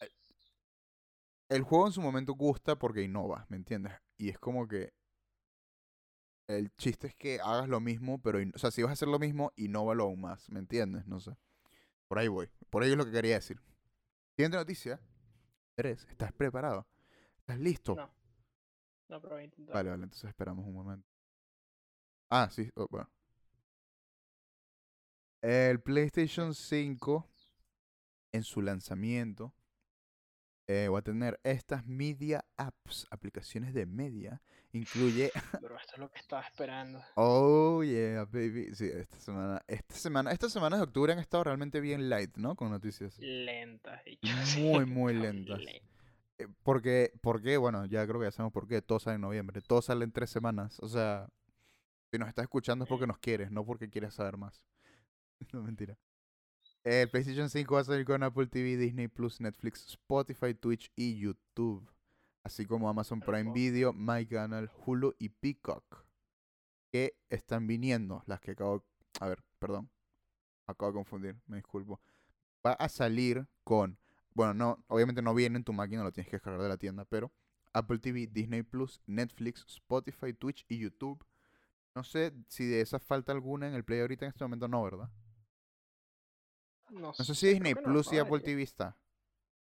eh, 0.00 0.10
El 1.48 1.62
juego 1.62 1.86
en 1.86 1.92
su 1.92 2.00
momento 2.02 2.34
gusta 2.34 2.76
porque 2.78 3.02
innova, 3.02 3.46
¿me 3.48 3.56
entiendes? 3.56 3.92
Y 4.16 4.28
es 4.28 4.38
como 4.38 4.66
que... 4.66 4.92
El 6.48 6.74
chiste 6.76 7.08
es 7.08 7.14
que 7.14 7.40
hagas 7.40 7.68
lo 7.68 7.78
mismo, 7.80 8.20
pero... 8.22 8.40
in- 8.40 8.52
O 8.54 8.58
sea, 8.58 8.70
si 8.70 8.82
vas 8.82 8.90
a 8.90 8.92
hacer 8.94 9.08
lo 9.08 9.18
mismo, 9.18 9.52
innóvalo 9.56 10.04
aún 10.04 10.20
más, 10.20 10.48
¿me 10.50 10.58
entiendes? 10.58 11.06
No 11.06 11.20
sé. 11.20 11.36
Por 12.08 12.18
ahí 12.18 12.28
voy. 12.28 12.48
Por 12.70 12.82
ahí 12.82 12.90
es 12.90 12.96
lo 12.96 13.04
que 13.04 13.12
quería 13.12 13.34
decir. 13.34 13.60
Siguiente 14.34 14.56
noticia. 14.56 14.98
Eres, 15.76 16.04
¿estás 16.10 16.32
preparado? 16.32 16.86
¿Estás 17.38 17.58
listo? 17.60 17.94
No. 17.94 18.10
No, 19.08 19.20
pero 19.20 19.34
voy 19.34 19.42
a 19.42 19.44
intentar. 19.44 19.74
Vale, 19.74 19.90
vale, 19.90 20.02
entonces 20.04 20.28
esperamos 20.28 20.66
un 20.66 20.74
momento. 20.74 21.06
Ah, 22.30 22.48
sí, 22.50 22.70
oh, 22.74 22.86
bueno. 22.90 23.08
El 25.40 25.80
PlayStation 25.80 26.54
5 26.54 27.26
en 28.32 28.42
su 28.42 28.60
lanzamiento 28.60 29.54
eh, 30.66 30.88
va 30.88 30.98
a 30.98 31.02
tener 31.02 31.40
estas 31.44 31.86
media 31.86 32.44
apps, 32.56 33.06
aplicaciones 33.10 33.72
de 33.72 33.86
media. 33.86 34.42
Incluye, 34.72 35.30
Pero 35.62 35.78
esto 35.78 35.94
es 35.94 35.98
lo 35.98 36.10
que 36.10 36.18
estaba 36.18 36.42
esperando. 36.42 37.02
oh 37.14 37.82
yeah, 37.82 38.24
baby. 38.26 38.74
Sí, 38.74 38.90
esta 38.92 39.18
semana, 39.18 39.62
esta 39.66 39.94
semana, 39.94 40.32
estas 40.32 40.52
semanas 40.52 40.80
de 40.80 40.84
octubre 40.84 41.12
han 41.14 41.18
estado 41.20 41.44
realmente 41.44 41.80
bien 41.80 42.10
light, 42.10 42.36
¿no? 42.36 42.54
Con 42.54 42.70
noticias. 42.70 43.18
Lentas, 43.18 44.04
bicho. 44.04 44.28
Muy, 44.58 44.84
muy 44.84 45.14
lentas. 45.14 45.58
lentas. 45.60 45.97
Eh, 46.38 46.46
Porque, 46.62 47.12
porque, 47.20 47.56
bueno, 47.56 47.84
ya 47.86 48.06
creo 48.06 48.20
que 48.20 48.26
ya 48.26 48.30
sabemos 48.30 48.52
por 48.52 48.68
qué. 48.68 48.82
Todo 48.82 48.98
sale 48.98 49.16
en 49.16 49.22
noviembre. 49.22 49.60
Todo 49.60 49.82
sale 49.82 50.04
en 50.04 50.12
tres 50.12 50.30
semanas. 50.30 50.78
O 50.80 50.88
sea, 50.88 51.28
si 52.10 52.18
nos 52.18 52.28
estás 52.28 52.44
escuchando 52.44 52.84
es 52.84 52.88
porque 52.88 53.06
nos 53.06 53.18
quieres, 53.18 53.50
no 53.50 53.64
porque 53.64 53.90
quieres 53.90 54.14
saber 54.14 54.36
más. 54.36 54.62
no, 55.52 55.62
mentira. 55.62 55.96
El 56.84 57.10
PlayStation 57.10 57.50
5 57.50 57.74
va 57.74 57.80
a 57.80 57.84
salir 57.84 58.06
con 58.06 58.22
Apple 58.22 58.46
TV, 58.46 58.76
Disney 58.76 59.08
Plus, 59.08 59.40
Netflix, 59.40 59.86
Spotify, 59.88 60.54
Twitch 60.54 60.90
y 60.96 61.18
YouTube. 61.18 61.86
Así 62.44 62.64
como 62.64 62.88
Amazon 62.88 63.20
Prime. 63.20 63.52
Video, 63.52 63.92
MyCanal, 63.92 64.70
Hulu 64.86 65.14
y 65.18 65.28
Peacock. 65.28 66.04
Que 66.90 67.18
están 67.28 67.66
viniendo. 67.66 68.22
Las 68.26 68.40
que 68.40 68.52
acabo... 68.52 68.84
A 69.20 69.28
ver, 69.28 69.42
perdón. 69.58 69.90
Acabo 70.66 70.92
de 70.92 70.96
confundir, 70.96 71.36
me 71.46 71.56
disculpo. 71.56 72.00
Va 72.64 72.72
a 72.72 72.88
salir 72.88 73.46
con 73.64 73.98
bueno, 74.38 74.54
no, 74.54 74.84
obviamente 74.86 75.20
no 75.20 75.34
viene 75.34 75.56
en 75.56 75.64
tu 75.64 75.72
máquina, 75.72 76.04
lo 76.04 76.12
tienes 76.12 76.30
que 76.30 76.36
descargar 76.36 76.62
de 76.62 76.68
la 76.68 76.76
tienda, 76.76 77.04
pero 77.04 77.32
Apple 77.72 77.98
TV, 77.98 78.28
Disney 78.28 78.62
Plus, 78.62 79.02
Netflix, 79.04 79.64
Spotify, 79.66 80.32
Twitch 80.32 80.64
y 80.68 80.78
YouTube. 80.78 81.26
No 81.96 82.04
sé 82.04 82.32
si 82.46 82.64
de 82.64 82.80
esas 82.80 83.02
falta 83.02 83.32
alguna 83.32 83.66
en 83.66 83.74
el 83.74 83.84
Play 83.84 83.98
ahorita 83.98 84.26
en 84.26 84.28
este 84.28 84.44
momento, 84.44 84.68
no, 84.68 84.80
¿verdad? 84.84 85.10
No, 86.90 87.00
No 87.00 87.14
sé 87.14 87.34
si 87.34 87.48
Disney 87.48 87.74
no, 87.74 87.82
Plus 87.82 88.12
y 88.12 88.18
Apple. 88.20 88.38
TV 88.38 88.62
está. 88.62 88.96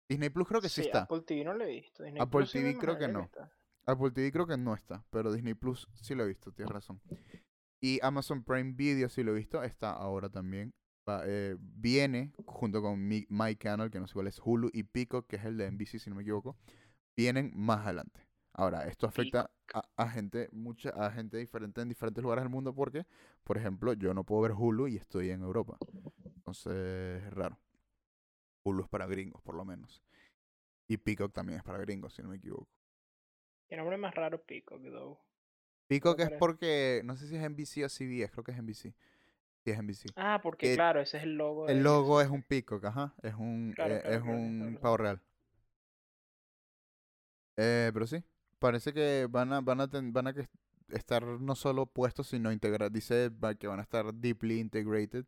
Disney 0.09 0.27
Plus 0.27 0.45
creo 0.45 0.59
que 0.59 0.67
sí, 0.67 0.81
está. 0.81 1.03
Apple 1.03 1.21
TV 1.21 1.45
no 1.45 1.53
lo 1.53 1.63
he 1.63 1.69
visto. 1.69 2.03
Disney 2.03 2.21
Apple 2.21 2.39
Plus 2.39 2.51
sí 2.51 2.59
TV 2.59 2.77
creo 2.77 2.97
que 2.97 3.07
no. 3.07 3.21
está. 3.21 3.49
Apple 3.85 4.11
TV 4.11 4.29
creo 4.29 4.45
que 4.45 4.57
no 4.57 4.73
está, 4.73 5.05
pero 5.09 5.31
Disney 5.31 5.53
Plus 5.53 5.87
sí 5.93 6.15
lo 6.15 6.25
he 6.25 6.27
visto, 6.27 6.51
tienes 6.51 6.73
razón. 6.73 6.99
Y 7.79 7.97
Amazon 8.03 8.43
Prime 8.43 8.73
Video 8.73 9.07
sí 9.07 9.23
lo 9.23 9.31
he 9.31 9.35
visto, 9.35 9.63
está 9.63 9.93
ahora 9.93 10.27
también. 10.27 10.73
Eh, 11.25 11.55
viene 11.59 12.33
junto 12.45 12.81
con 12.81 13.07
mi, 13.07 13.25
My 13.29 13.55
Canal, 13.55 13.91
que 13.91 13.99
no 13.99 14.07
sé 14.07 14.13
cuál 14.13 14.27
es, 14.27 14.39
Hulu 14.43 14.69
y 14.73 14.83
Peacock, 14.83 15.27
que 15.27 15.37
es 15.37 15.45
el 15.45 15.57
de 15.57 15.69
NBC 15.69 15.99
si 15.99 16.09
no 16.09 16.15
me 16.15 16.23
equivoco, 16.23 16.57
vienen 17.15 17.51
más 17.55 17.85
adelante. 17.85 18.27
Ahora, 18.53 18.87
esto 18.87 19.07
afecta 19.07 19.49
a, 19.73 19.87
a 19.95 20.09
gente, 20.09 20.49
mucha, 20.51 20.89
a 20.89 21.11
gente 21.11 21.37
diferente 21.37 21.81
en 21.81 21.89
diferentes 21.89 22.21
lugares 22.21 22.43
del 22.43 22.51
mundo 22.51 22.73
porque, 22.73 23.05
por 23.43 23.57
ejemplo, 23.57 23.93
yo 23.93 24.13
no 24.13 24.23
puedo 24.23 24.41
ver 24.41 24.51
Hulu 24.51 24.87
y 24.87 24.97
estoy 24.97 25.29
en 25.29 25.41
Europa. 25.41 25.77
Entonces, 26.35 27.23
es 27.23 27.33
raro. 27.33 27.59
Hulu 28.63 28.83
es 28.83 28.89
para 28.89 29.07
gringos, 29.07 29.41
por 29.41 29.55
lo 29.55 29.63
menos. 29.65 30.03
Y 30.87 30.97
Peacock 30.97 31.31
también 31.31 31.59
es 31.59 31.63
para 31.63 31.77
gringos, 31.77 32.13
si 32.15 32.21
no 32.21 32.29
me 32.29 32.37
equivoco. 32.37 32.67
Qué 33.67 33.77
nombre 33.77 33.97
más 33.97 34.13
raro 34.15 34.41
Peacock, 34.41 34.81
though. 34.81 35.19
Peacock 35.87 36.19
es 36.19 36.31
porque, 36.31 37.01
no 37.03 37.15
sé 37.15 37.27
si 37.27 37.35
es 37.35 37.49
NBC 37.49 37.83
o 37.85 37.89
CBS, 37.89 38.31
creo 38.31 38.43
que 38.43 38.51
es 38.51 38.57
NBC. 38.57 38.93
Sí, 39.63 39.71
es. 39.71 40.13
Ah, 40.15 40.39
porque 40.41 40.67
que 40.69 40.75
claro, 40.75 41.01
ese 41.01 41.17
es 41.17 41.23
el 41.23 41.35
logo. 41.35 41.67
El 41.69 41.83
logo 41.83 42.21
es 42.21 42.29
un 42.29 42.43
peacock, 42.43 42.85
ajá. 42.85 43.13
Es 43.21 43.33
un, 43.35 43.73
Claro, 43.75 43.93
eh, 43.95 43.99
claro, 44.01 44.15
es 44.15 44.21
claro, 44.23 44.37
un 44.39 44.77
pavo 44.81 44.97
real. 44.97 45.21
Eh, 47.57 47.91
pero 47.93 48.07
sí, 48.07 48.23
parece 48.59 48.93
que 48.93 49.27
van 49.29 49.51
a, 49.53 49.61
van 49.61 49.81
a, 49.81 49.87
ten- 49.89 50.13
van 50.13 50.27
a 50.27 50.33
que 50.33 50.47
estar 50.89 51.23
no 51.23 51.55
solo 51.55 51.85
puestos, 51.85 52.27
sino 52.27 52.51
integrados. 52.51 52.93
Dice 52.93 53.29
que 53.59 53.67
van 53.67 53.79
a 53.79 53.83
estar 53.83 54.13
deeply 54.13 54.59
integrated. 54.59 55.25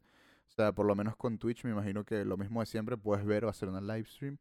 O 0.49 0.53
sea, 0.53 0.71
por 0.73 0.85
lo 0.85 0.95
menos 0.95 1.15
con 1.15 1.37
Twitch, 1.37 1.63
me 1.63 1.71
imagino 1.71 2.03
que 2.03 2.25
lo 2.25 2.37
mismo 2.37 2.59
de 2.61 2.65
siempre, 2.65 2.97
puedes 2.97 3.25
ver 3.25 3.45
o 3.45 3.49
hacer 3.49 3.69
una 3.69 3.81
live 3.81 4.05
stream. 4.05 4.37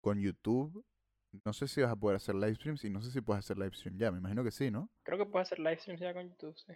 Con 0.00 0.20
YouTube, 0.20 0.84
no 1.44 1.52
sé 1.52 1.68
si 1.68 1.80
vas 1.82 1.90
a 1.92 1.96
poder 1.96 2.16
hacer 2.16 2.34
live 2.34 2.54
streams 2.56 2.84
y 2.84 2.90
no 2.90 3.00
sé 3.02 3.10
si 3.10 3.20
puedes 3.20 3.44
hacer 3.44 3.58
live 3.58 3.74
stream 3.74 3.96
ya, 3.98 4.10
me 4.12 4.18
imagino 4.18 4.44
que 4.44 4.50
sí, 4.50 4.70
¿no? 4.70 4.88
Creo 5.04 5.18
que 5.18 5.26
puedes 5.26 5.48
hacer 5.48 5.58
live 5.60 5.78
streams 5.78 6.00
ya 6.00 6.12
con 6.12 6.28
YouTube, 6.28 6.56
sí. 6.56 6.72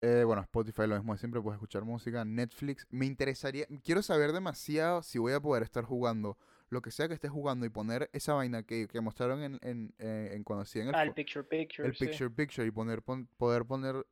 Eh, 0.00 0.22
bueno, 0.24 0.42
Spotify 0.42 0.86
lo 0.86 0.94
mismo 0.96 1.12
de 1.12 1.18
siempre, 1.18 1.40
puedes 1.40 1.56
escuchar 1.56 1.84
música, 1.84 2.24
Netflix. 2.24 2.86
Me 2.90 3.04
interesaría, 3.06 3.66
quiero 3.82 4.02
saber 4.02 4.32
demasiado 4.32 5.02
si 5.02 5.18
voy 5.18 5.32
a 5.32 5.40
poder 5.40 5.64
estar 5.64 5.84
jugando 5.84 6.38
lo 6.70 6.82
que 6.82 6.90
sea 6.92 7.08
que 7.08 7.14
esté 7.14 7.28
jugando 7.28 7.66
y 7.66 7.68
poner 7.70 8.08
esa 8.12 8.34
vaina 8.34 8.62
que, 8.62 8.86
que 8.86 9.00
mostraron 9.00 9.42
en, 9.42 9.58
en, 9.62 9.94
eh, 9.98 10.30
en 10.34 10.44
cuando 10.44 10.62
hacían 10.62 10.88
el, 10.88 10.94
Ah, 10.94 11.02
el 11.02 11.12
picture 11.14 11.42
picture, 11.44 11.88
el 11.88 11.94
sí. 11.94 12.04
picture 12.04 12.30
picture 12.30 12.66
y 12.68 12.70
poner 12.70 13.02
pon- 13.02 13.28
poder 13.38 13.64
poner 13.64 14.06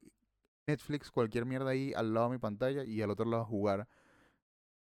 Netflix, 0.67 1.11
cualquier 1.11 1.47
mierda 1.47 1.71
ahí 1.71 1.93
al 1.95 2.15
lado 2.15 2.29
de 2.29 2.33
mi 2.35 2.39
pantalla 2.41 2.85
y 2.85 3.03
al 3.03 3.11
otro 3.11 3.27
lado 3.27 3.45
jugar 3.45 3.89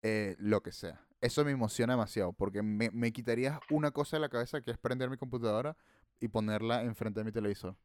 eh, 0.04 0.36
lo 0.40 0.62
que 0.62 0.72
sea. 0.72 1.02
Eso 1.22 1.46
me 1.46 1.52
emociona 1.52 1.94
demasiado 1.94 2.34
porque 2.34 2.62
me, 2.62 2.90
me 2.92 3.12
quitarías 3.14 3.60
una 3.70 3.92
cosa 3.92 4.18
de 4.18 4.22
la 4.22 4.30
cabeza 4.30 4.62
que 4.62 4.72
es 4.72 4.78
prender 4.78 5.10
mi 5.10 5.18
computadora 5.18 5.78
y 6.20 6.28
ponerla 6.28 6.84
enfrente 6.84 7.20
de 7.22 7.24
mi 7.26 7.32
televisor 7.32 7.76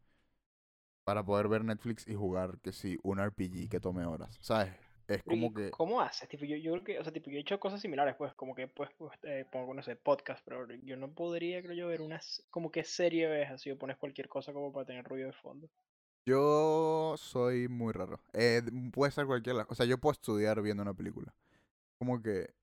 para 1.08 1.24
poder 1.24 1.48
ver 1.48 1.64
Netflix 1.64 2.06
y 2.06 2.14
jugar 2.14 2.58
que 2.60 2.70
sí, 2.70 2.98
un 3.02 3.18
RPG 3.18 3.70
que 3.70 3.80
tome 3.80 4.04
horas, 4.04 4.36
¿sabes? 4.42 4.74
Es 5.06 5.22
Pero, 5.24 5.36
¿y 5.36 5.40
como 5.40 5.54
que 5.54 5.74
¿Cómo 5.76 6.00
haces? 6.00 6.28
Tipo, 6.28 6.44
yo, 6.44 6.56
yo 6.56 6.72
creo 6.72 6.84
que, 6.84 6.98
o 6.98 7.04
sea, 7.04 7.12
tipo, 7.12 7.30
yo 7.30 7.36
he 7.36 7.40
hecho 7.40 7.60
cosas 7.60 7.80
similares, 7.80 8.16
pues, 8.16 8.34
como 8.34 8.54
que, 8.56 8.66
pues, 8.68 8.90
pues, 8.98 9.12
eh, 9.22 9.44
pongo, 9.50 9.72
no 9.74 9.82
sé, 9.82 9.94
podcast, 9.96 10.42
pero 10.44 10.66
yo 10.82 10.96
no 10.96 11.12
podría, 11.14 11.62
creo 11.62 11.74
yo, 11.74 11.86
ver 11.88 12.00
una, 12.00 12.16
s- 12.16 12.42
como 12.50 12.70
que 12.72 12.82
serie 12.84 13.28
ves 13.28 13.50
así, 13.50 13.70
o 13.70 13.78
pones 13.78 13.96
cualquier 13.96 14.28
cosa 14.28 14.52
como 14.52 14.72
para 14.72 14.86
tener 14.86 15.04
ruido 15.04 15.28
de 15.28 15.34
fondo. 15.34 15.68
yo 16.26 17.14
soy 17.18 17.68
muy 17.68 17.92
raro. 17.92 18.20
Eh, 18.32 18.62
d- 18.64 18.90
puede 18.92 19.12
ser 19.12 19.26
cualquier, 19.26 19.56
o 19.68 19.74
sea, 19.74 19.86
yo 19.86 19.98
puedo 19.98 20.12
estudiar 20.12 20.60
viendo 20.62 20.82
una 20.82 20.94
película. 20.94 21.34
Como 21.98 22.22
que 22.22 22.54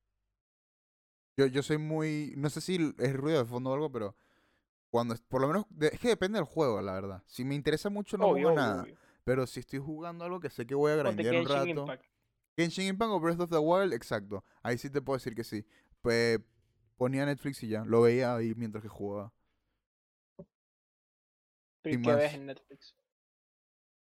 yo, 1.38 1.46
yo 1.48 1.64
soy 1.64 1.78
muy, 1.78 2.34
no 2.38 2.50
sé 2.50 2.62
si 2.62 2.93
es 2.98 3.14
ruido 3.16 3.39
de 3.39 3.46
fondo 3.46 3.72
o 3.72 3.74
algo, 3.74 3.91
pero 3.91 4.16
cuando, 4.96 5.14
por 5.28 5.41
lo 5.41 5.48
menos, 5.48 5.66
es 5.91 6.00
que 6.00 6.08
depende 6.08 6.38
del 6.38 6.46
juego, 6.46 6.82
la 6.82 6.93
verdad. 6.93 7.22
Si 7.28 7.43
me 7.43 7.54
interesa 7.54 7.89
mucho 7.89 8.18
no 8.18 8.28
Obvio, 8.28 8.48
obvio, 8.48 8.56
nada, 8.56 8.84
obvio. 8.84 8.98
pero 9.26 9.46
si 9.46 9.60
estoy 9.60 9.80
jugando 9.80 10.24
algo 10.24 10.39
que 10.39 10.50
sé 10.50 10.66
que 10.66 10.74
voy 10.74 10.93
a 10.93 10.96
grandear 10.96 11.36
un 11.36 11.46
rato. 11.46 11.68
Impact. 11.68 12.06
Genshin 12.56 12.88
Impact 12.88 13.12
o 13.12 13.20
Breath 13.20 13.41
of 13.41 13.50
the 13.50 13.58
Wild, 13.58 13.91
exacto. 13.91 14.46
Ahí 14.64 14.78
sí 14.78 14.89
te 14.89 15.02
puedo 15.02 15.18
decir 15.18 15.36
que 15.36 15.43
sí. 15.43 15.66
Pues 16.02 16.39
ponía 16.96 17.26
Netflix 17.26 17.62
y 17.64 17.68
ya, 17.68 17.84
lo 17.84 18.04
veía 18.04 18.38
ahí 18.38 18.56
mientras 18.56 18.82
que 18.82 18.88
jugaba. 18.88 19.34
Pero 21.82 21.89
¿y 21.89 21.93
Sin 21.96 22.02
¿qué 22.02 22.16
ves 22.16 22.34
en 22.34 22.46
Netflix? 22.46 22.96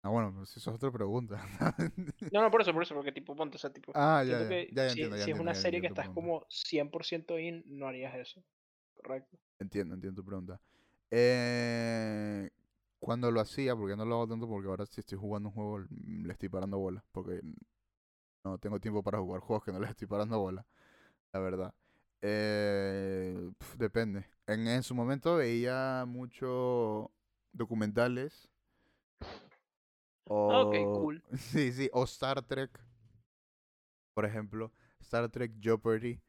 Ah, 0.05 0.11
bueno, 0.11 0.33
pues 0.33 0.57
eso 0.57 0.71
es 0.71 0.77
otra 0.77 0.93
pregunta. 0.93 1.45
No, 2.33 2.41
no, 2.41 2.53
por 2.53 2.63
eso, 2.63 2.73
por 2.73 2.85
eso, 2.85 2.95
porque 2.95 3.11
tipo, 3.11 3.35
ponte, 3.35 3.57
o 3.57 3.59
sea, 3.59 3.73
tipo, 3.73 3.91
ah, 3.97 4.23
ya, 4.25 4.37
siento 4.37 4.45
ya, 4.45 4.49
que 4.49 4.69
ya, 4.73 4.83
ya 4.85 4.91
si, 4.91 4.93
entiendo, 4.93 5.17
ya 5.17 5.25
si 5.25 5.31
es 5.33 5.41
una 5.41 5.55
serie 5.57 5.81
que 5.81 5.89
estás 5.89 6.09
como 6.11 6.47
100% 6.47 7.43
in, 7.43 7.65
no 7.67 7.89
harías 7.89 8.15
eso. 8.15 8.45
Correcto. 9.03 9.39
Entiendo, 9.59 9.95
entiendo 9.95 10.23
tu 10.23 10.27
pregunta. 10.27 10.61
Eh, 11.11 12.51
cuando 13.01 13.31
lo 13.31 13.41
hacía, 13.41 13.75
porque 13.77 13.97
no 13.97 14.05
lo 14.05 14.17
hago 14.17 14.29
tanto, 14.29 14.49
porque 14.49 14.69
ahora 14.69 14.87
si 14.87 15.01
estoy 15.01 15.19
jugando 15.19 15.49
un 15.49 15.55
juego 15.55 15.79
mm, 15.91 16.27
le 16.27 16.33
estoy 16.33 16.49
parando 16.49 16.79
bola, 16.79 17.05
porque 17.13 17.41
no 18.45 18.59
tengo 18.59 18.81
tiempo 18.81 19.03
para 19.03 19.19
jugar 19.19 19.41
juegos 19.41 19.65
que 19.65 19.73
no 19.73 19.81
les 19.81 19.91
estoy 19.91 20.07
parando 20.09 20.39
bola, 20.39 20.67
la 21.33 21.41
verdad. 21.41 21.75
Eh, 22.23 23.51
pf, 23.59 23.77
depende. 23.79 24.27
En, 24.47 24.69
en 24.69 24.83
su 24.83 24.95
momento 24.95 25.37
veía 25.37 26.05
mucho 26.07 27.13
documentales. 27.53 28.49
Ah, 30.49 30.61
ok, 30.63 30.75
O, 30.81 30.91
cool. 30.91 31.23
sí, 31.39 31.73
sí, 31.73 31.91
o 31.93 32.05
Star 32.05 32.43
Trek, 32.43 32.71
por 34.15 34.25
ejemplo. 34.27 34.73
Star 35.01 35.29
Trek 35.31 35.53
Jeopardy. 35.61 36.21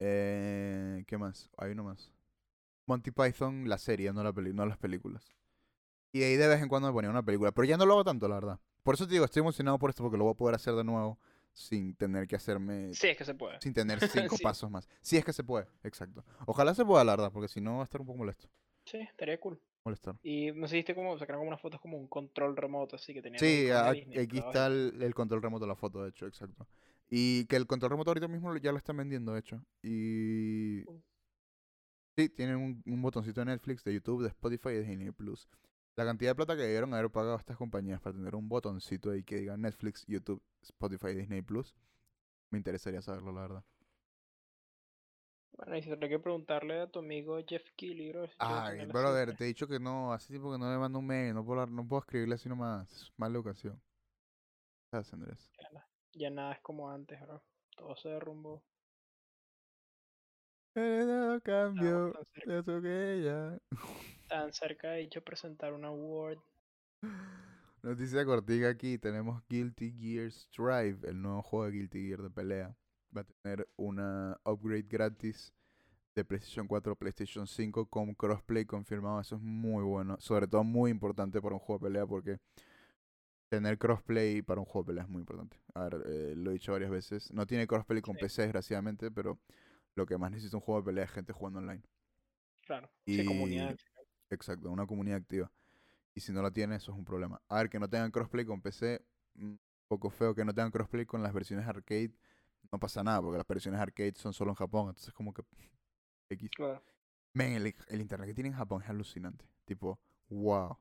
Eh, 0.00 1.04
¿qué 1.06 1.18
más? 1.18 1.50
Hay 1.56 1.72
uno 1.72 1.84
más. 1.84 2.12
Monty 2.86 3.10
Python, 3.10 3.68
la 3.68 3.78
serie, 3.78 4.12
no, 4.12 4.22
la 4.22 4.32
peli 4.32 4.52
no 4.52 4.66
las 4.66 4.76
películas. 4.78 5.24
Y 6.12 6.22
ahí 6.22 6.36
de 6.36 6.46
vez 6.48 6.62
en 6.62 6.68
cuando 6.68 6.88
me 6.88 6.94
ponía 6.94 7.10
una 7.10 7.22
película. 7.22 7.52
Pero 7.52 7.64
ya 7.66 7.76
no 7.76 7.86
lo 7.86 7.94
hago 7.94 8.04
tanto, 8.04 8.28
la 8.28 8.34
verdad. 8.36 8.60
Por 8.82 8.94
eso 8.94 9.06
te 9.06 9.12
digo, 9.14 9.24
estoy 9.24 9.40
emocionado 9.40 9.78
por 9.78 9.90
esto 9.90 10.02
porque 10.02 10.18
lo 10.18 10.24
voy 10.24 10.32
a 10.32 10.36
poder 10.36 10.54
hacer 10.54 10.74
de 10.74 10.84
nuevo 10.84 11.18
sin 11.52 11.94
tener 11.94 12.26
que 12.26 12.36
hacerme. 12.36 12.92
Sí, 12.92 13.08
es 13.08 13.16
que 13.16 13.24
se 13.24 13.34
puede. 13.34 13.60
Sin 13.60 13.72
tener 13.72 13.98
cinco 14.08 14.36
Sí. 14.36 14.42
pasos 14.42 14.70
más. 14.70 14.88
Si 15.00 15.16
es 15.16 15.24
que 15.24 15.32
se 15.32 15.42
puede, 15.42 15.66
exacto. 15.82 16.24
Ojalá 16.46 16.74
se 16.74 16.84
pueda, 16.84 17.02
la 17.04 17.12
verdad, 17.12 17.32
porque 17.32 17.48
si 17.48 17.60
no 17.60 17.76
va 17.76 17.80
a 17.82 17.84
estar 17.84 18.00
un 18.00 18.06
poco 18.06 18.18
molesto. 18.18 18.48
Sí, 18.84 18.98
estaría 18.98 19.40
cool. 19.40 19.58
Molestar. 19.84 20.16
Y 20.22 20.52
no 20.52 20.66
sé, 20.68 20.76
viste 20.76 20.94
como 20.94 21.18
sacaron 21.18 21.40
como 21.40 21.48
unas 21.48 21.60
fotos 21.60 21.80
como 21.80 21.96
un 21.98 22.06
control 22.06 22.56
remoto, 22.56 22.96
así 22.96 23.12
que 23.14 23.20
tenía 23.22 23.38
Sí, 23.38 23.70
a- 23.70 23.92
Disney 23.92 24.18
aquí 24.18 24.38
está 24.38 24.66
el, 24.66 25.00
el 25.02 25.14
control 25.14 25.42
remoto 25.42 25.64
de 25.64 25.68
la 25.68 25.76
foto, 25.76 26.02
de 26.02 26.10
hecho, 26.10 26.26
exacto. 26.26 26.66
Y 27.16 27.46
que 27.46 27.54
el 27.54 27.68
control 27.68 27.92
remoto 27.92 28.10
ahorita 28.10 28.26
mismo 28.26 28.56
ya 28.56 28.72
lo 28.72 28.78
están 28.78 28.96
vendiendo, 28.96 29.34
de 29.34 29.38
hecho. 29.38 29.64
Y 29.84 30.82
sí, 32.16 32.28
tienen 32.28 32.56
un, 32.56 32.82
un 32.84 33.02
botoncito 33.02 33.40
de 33.40 33.44
Netflix, 33.44 33.84
de 33.84 33.94
YouTube, 33.94 34.22
de 34.22 34.30
Spotify 34.30 34.70
y 34.70 34.72
de 34.72 34.82
Disney 34.82 35.12
Plus. 35.12 35.48
La 35.94 36.04
cantidad 36.04 36.32
de 36.32 36.34
plata 36.34 36.56
que 36.56 36.62
debieron 36.62 36.92
haber 36.92 37.12
pagado 37.12 37.34
a 37.34 37.38
estas 37.38 37.56
compañías 37.56 38.00
para 38.00 38.16
tener 38.16 38.34
un 38.34 38.48
botoncito 38.48 39.12
ahí 39.12 39.22
que 39.22 39.36
diga 39.36 39.56
Netflix, 39.56 40.04
YouTube, 40.08 40.42
Spotify 40.60 41.10
y 41.10 41.14
Disney 41.14 41.40
Plus, 41.40 41.76
me 42.50 42.58
interesaría 42.58 43.00
saberlo, 43.00 43.30
la 43.30 43.42
verdad. 43.42 43.64
Bueno, 45.52 45.76
y 45.76 45.82
tendré 45.82 46.08
que 46.08 46.18
preguntarle 46.18 46.80
a 46.80 46.90
tu 46.90 46.98
amigo 46.98 47.38
Jeff 47.46 47.62
Keighley, 47.76 48.10
bro. 48.10 48.26
si 48.26 48.34
Ay, 48.40 48.86
brother, 48.86 49.36
te 49.36 49.44
he 49.44 49.46
dicho 49.46 49.68
que 49.68 49.78
no, 49.78 50.12
hace 50.12 50.32
tiempo 50.32 50.50
que 50.50 50.58
no 50.58 50.68
me 50.68 50.78
mando 50.78 50.98
un 50.98 51.06
mail, 51.06 51.32
no 51.32 51.44
puedo, 51.44 51.64
no 51.64 51.86
puedo 51.86 52.00
escribirle 52.00 52.34
así 52.34 52.48
nomás, 52.48 52.90
es 52.90 53.12
mala 53.16 53.36
educación. 53.36 53.80
¿Sabes, 54.90 55.12
Andrés? 55.12 55.52
Ya 56.14 56.30
nada 56.30 56.52
es 56.54 56.60
como 56.60 56.90
antes, 56.90 57.20
bro. 57.20 57.42
Todo 57.76 57.96
se 57.96 58.08
derrumbó. 58.08 58.62
Pero 60.72 61.40
Estábamos 61.74 61.74
cambio, 61.74 62.12
cerca, 62.34 62.58
eso 62.58 62.80
que 62.82 63.22
ya. 63.24 63.58
tan 64.28 64.52
cerca 64.52 64.90
de 64.90 65.00
hecho 65.00 65.22
presentar 65.22 65.72
un 65.72 65.84
award. 65.86 66.38
Noticia 67.82 68.24
cortica 68.24 68.68
aquí, 68.70 68.98
tenemos 68.98 69.42
Guilty 69.48 69.92
Gear 69.92 70.30
Strive, 70.32 71.06
el 71.08 71.20
nuevo 71.20 71.42
juego 71.42 71.66
de 71.66 71.72
Guilty 71.72 72.08
Gear 72.08 72.22
de 72.22 72.30
pelea. 72.30 72.76
Va 73.16 73.20
a 73.20 73.24
tener 73.24 73.68
una 73.76 74.38
upgrade 74.44 74.84
gratis 74.88 75.52
de 76.14 76.24
PlayStation 76.24 76.66
4 76.66 76.92
a 76.92 76.96
PlayStation 76.96 77.46
5 77.46 77.86
con 77.86 78.14
crossplay 78.14 78.64
confirmado. 78.66 79.20
Eso 79.20 79.36
es 79.36 79.42
muy 79.42 79.84
bueno, 79.84 80.16
sobre 80.20 80.46
todo 80.48 80.64
muy 80.64 80.90
importante 80.90 81.40
para 81.42 81.54
un 81.54 81.60
juego 81.60 81.80
de 81.84 81.90
pelea 81.92 82.06
porque 82.06 82.38
tener 83.54 83.78
crossplay 83.78 84.42
para 84.42 84.60
un 84.60 84.66
juego 84.66 84.84
de 84.84 84.86
pelea 84.88 85.04
es 85.04 85.08
muy 85.10 85.20
importante. 85.20 85.56
A 85.74 85.84
ver, 85.84 86.02
eh, 86.06 86.34
lo 86.36 86.50
he 86.50 86.54
dicho 86.54 86.72
varias 86.72 86.90
veces. 86.90 87.32
No 87.32 87.46
tiene 87.46 87.66
crossplay 87.66 88.00
con 88.02 88.14
Sí. 88.16 88.22
PC, 88.22 88.42
desgraciadamente, 88.42 89.10
pero 89.10 89.38
lo 89.94 90.06
que 90.06 90.18
más 90.18 90.30
necesita 90.30 90.56
un 90.56 90.62
juego 90.62 90.80
de 90.80 90.86
pelea 90.86 91.04
es 91.04 91.10
gente 91.10 91.32
jugando 91.32 91.58
online. 91.60 91.82
Claro. 92.62 92.90
Sí, 93.06 93.24
comunidad. 93.24 93.64
Y- 93.66 93.68
al 93.72 93.78
final. 93.78 94.04
Exacto, 94.30 94.70
una 94.70 94.86
comunidad 94.86 95.18
activa. 95.18 95.52
Y 96.14 96.20
si 96.20 96.32
no 96.32 96.42
la 96.42 96.50
tiene, 96.50 96.76
eso 96.76 96.92
es 96.92 96.98
un 96.98 97.04
problema. 97.04 97.40
A 97.48 97.56
ver, 97.58 97.68
que 97.70 97.78
no 97.78 97.88
tengan 97.88 98.10
crossplay 98.10 98.44
con 98.44 98.60
PC, 98.62 99.04
un 99.36 99.60
poco 99.88 100.10
feo. 100.10 100.34
Que 100.34 100.44
no 100.44 100.54
tengan 100.54 100.70
crossplay 100.70 101.04
con 101.06 101.22
las 101.22 101.32
versiones 101.32 101.66
arcade, 101.66 102.12
no 102.72 102.78
pasa 102.78 103.02
nada, 103.04 103.20
porque 103.20 103.38
las 103.38 103.46
versiones 103.46 103.80
arcade 103.80 104.14
son 104.16 104.32
solo 104.32 104.50
en 104.52 104.56
Japón. 104.56 104.88
Entonces, 104.88 105.12
como 105.12 105.32
que. 105.34 105.42
X. 106.30 106.50
Claro. 106.56 106.82
Men, 107.34 107.52
el, 107.54 107.74
el 107.88 108.00
internet 108.00 108.28
que 108.28 108.34
tiene 108.34 108.48
en 108.50 108.56
Japón 108.56 108.82
es 108.82 108.88
alucinante. 108.88 109.44
Tipo, 109.64 109.98
wow. 110.28 110.78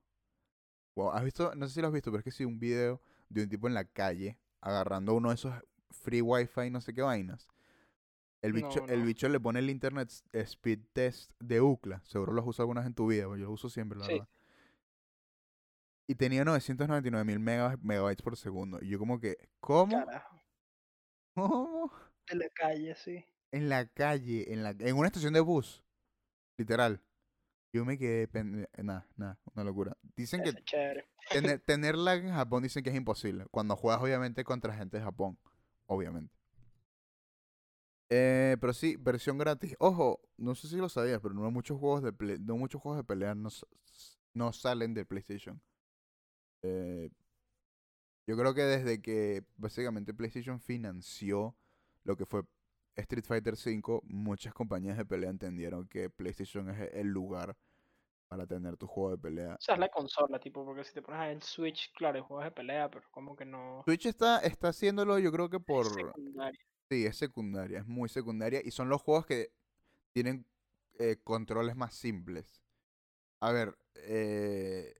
Wow. 0.95 1.11
¿Has 1.11 1.23
visto? 1.23 1.53
No 1.55 1.67
sé 1.67 1.73
si 1.75 1.81
lo 1.81 1.87
has 1.87 1.93
visto, 1.93 2.11
pero 2.11 2.19
es 2.19 2.23
que 2.25 2.31
sí, 2.31 2.45
un 2.45 2.59
video 2.59 3.01
de 3.29 3.43
un 3.43 3.49
tipo 3.49 3.67
en 3.67 3.73
la 3.73 3.85
calle 3.85 4.37
agarrando 4.61 5.13
uno 5.15 5.29
de 5.29 5.35
esos 5.35 5.53
free 5.91 6.21
wifi, 6.21 6.69
no 6.69 6.81
sé 6.81 6.93
qué 6.93 7.01
vainas. 7.01 7.47
El 8.41 8.53
bicho, 8.53 8.81
No, 8.85 8.93
el 8.93 9.03
bicho 9.03 9.29
le 9.29 9.39
pone 9.39 9.59
el 9.59 9.69
internet 9.69 10.09
s- 10.09 10.23
speed 10.33 10.79
test 10.93 11.31
de 11.39 11.61
UCLA. 11.61 12.01
Seguro 12.05 12.33
lo 12.33 12.41
has 12.41 12.47
usado 12.47 12.63
alguna 12.63 12.81
vez 12.81 12.87
en 12.87 12.93
tu 12.93 13.07
vida, 13.07 13.25
porque 13.25 13.41
yo 13.41 13.47
lo 13.47 13.53
uso 13.53 13.69
siempre, 13.69 13.97
la 13.97 14.05
Sí. 14.05 14.11
verdad. 14.13 14.27
Y 16.07 16.15
tenía 16.15 16.43
999 16.43 17.23
mil 17.25 17.39
megabytes 17.39 18.21
por 18.21 18.35
segundo. 18.35 18.79
Y 18.81 18.89
yo 18.89 18.99
como 18.99 19.19
que, 19.19 19.37
¿cómo? 19.61 19.97
Carajo. 20.05 20.41
¿Cómo? 21.33 21.91
En 22.27 22.39
la 22.39 22.49
calle, 22.49 22.95
sí. 22.95 23.25
En 23.51 23.69
la 23.69 23.87
calle, 23.87 24.51
en 24.51 24.63
la 24.63 24.71
en 24.71 24.95
una 24.97 25.07
estación 25.07 25.33
de 25.33 25.39
bus. 25.39 25.83
Literal. 26.57 27.01
Yo 27.73 27.83
me 27.85 27.97
quedé 27.97 28.27
pende- 28.29 28.69
Nada, 28.83 29.07
nada, 29.17 29.39
una 29.55 29.63
locura. 29.63 29.97
Dicen 30.15 30.43
que 30.43 30.49
Eso 30.49 30.59
tener, 31.31 31.59
tener 31.65 31.97
lag 31.97 32.19
en 32.23 32.33
Japón 32.33 32.61
dicen 32.63 32.83
que 32.83 32.91
es 32.91 32.95
imposible. 32.95 33.45
Cuando 33.51 33.75
juegas, 33.75 34.01
obviamente, 34.01 34.43
contra 34.43 34.75
gente 34.75 34.97
de 34.97 35.03
Japón. 35.03 35.37
Obviamente. 35.87 36.33
Eh, 38.09 38.57
pero 38.61 38.73
sí, 38.73 38.95
versión 38.95 39.37
gratis. 39.39 39.75
Ojo, 39.79 40.21
no 40.37 40.53
sé 40.53 40.67
si 40.67 40.77
lo 40.77 40.87
sabías, 40.87 41.19
pero 41.19 41.33
no 41.33 41.49
muchos 41.49 41.79
juegos 41.79 42.03
de 42.03 42.13
ple- 42.13 42.39
no 42.39 42.57
muchos 42.57 42.79
juegos 42.79 42.97
de 42.99 43.03
pelea 43.03 43.33
no 43.35 44.53
salen 44.53 44.93
de 44.93 45.05
PlayStation. 45.05 45.59
Eh, 46.61 47.09
yo 48.27 48.37
creo 48.37 48.53
que 48.53 48.61
desde 48.61 49.01
que 49.01 49.43
básicamente 49.57 50.13
PlayStation 50.13 50.59
financió 50.59 51.55
lo 52.03 52.15
que 52.15 52.25
fue 52.25 52.43
Street 52.95 53.25
Fighter 53.25 53.53
V, 53.53 54.01
muchas 54.03 54.53
compañías 54.53 54.97
de 54.97 55.05
pelea 55.05 55.29
entendieron 55.29 55.87
que 55.87 56.09
PlayStation 56.09 56.69
es 56.69 56.93
el 56.93 57.07
lugar 57.07 57.55
para 58.27 58.47
tener 58.47 58.77
tu 58.77 58.87
juego 58.87 59.11
de 59.11 59.17
pelea. 59.17 59.55
O 59.55 59.61
sea, 59.61 59.75
es 59.75 59.79
la 59.79 59.89
consola, 59.89 60.39
tipo, 60.39 60.65
porque 60.65 60.83
si 60.83 60.93
te 60.93 61.01
pones 61.01 61.21
a 61.21 61.31
el 61.31 61.41
Switch, 61.41 61.91
claro, 61.93 62.17
hay 62.17 62.23
juegos 62.23 62.45
de 62.45 62.51
pelea, 62.51 62.89
pero 62.89 63.05
como 63.11 63.35
que 63.35 63.45
no. 63.45 63.83
Switch 63.85 64.07
está, 64.07 64.39
está 64.39 64.69
haciéndolo, 64.69 65.19
yo 65.19 65.31
creo 65.31 65.49
que 65.49 65.57
es 65.57 65.63
por... 65.63 65.85
secundaria. 65.85 66.59
Sí, 66.89 67.05
es 67.05 67.17
secundaria, 67.17 67.79
es 67.79 67.85
muy 67.85 68.09
secundaria. 68.09 68.61
Y 68.63 68.71
son 68.71 68.89
los 68.89 69.01
juegos 69.01 69.25
que 69.25 69.51
tienen 70.11 70.45
eh, 70.99 71.17
controles 71.23 71.75
más 71.75 71.93
simples. 71.95 72.63
A 73.39 73.51
ver, 73.51 73.77
eh, 73.95 74.93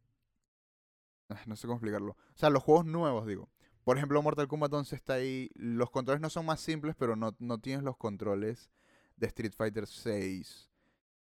ah, 1.30 1.42
no 1.46 1.56
sé 1.56 1.68
cómo 1.68 1.78
explicarlo. 1.78 2.12
O 2.12 2.38
sea, 2.38 2.50
los 2.50 2.64
juegos 2.64 2.86
nuevos, 2.86 3.26
digo. 3.28 3.50
Por 3.84 3.98
ejemplo, 3.98 4.22
Mortal 4.22 4.48
Kombat 4.48 4.74
11 4.74 4.96
está 4.96 5.14
ahí. 5.16 5.50
Los 5.56 5.90
controles 5.90 6.22
no 6.22 6.30
son 6.30 6.46
más 6.46 6.62
simples, 6.62 6.96
pero 6.98 7.16
no, 7.16 7.36
no 7.40 7.60
tienes 7.60 7.84
los 7.84 7.98
controles 7.98 8.72
de 9.18 9.28
Street 9.28 9.54
Fighter 9.56 9.88
6. 9.88 10.70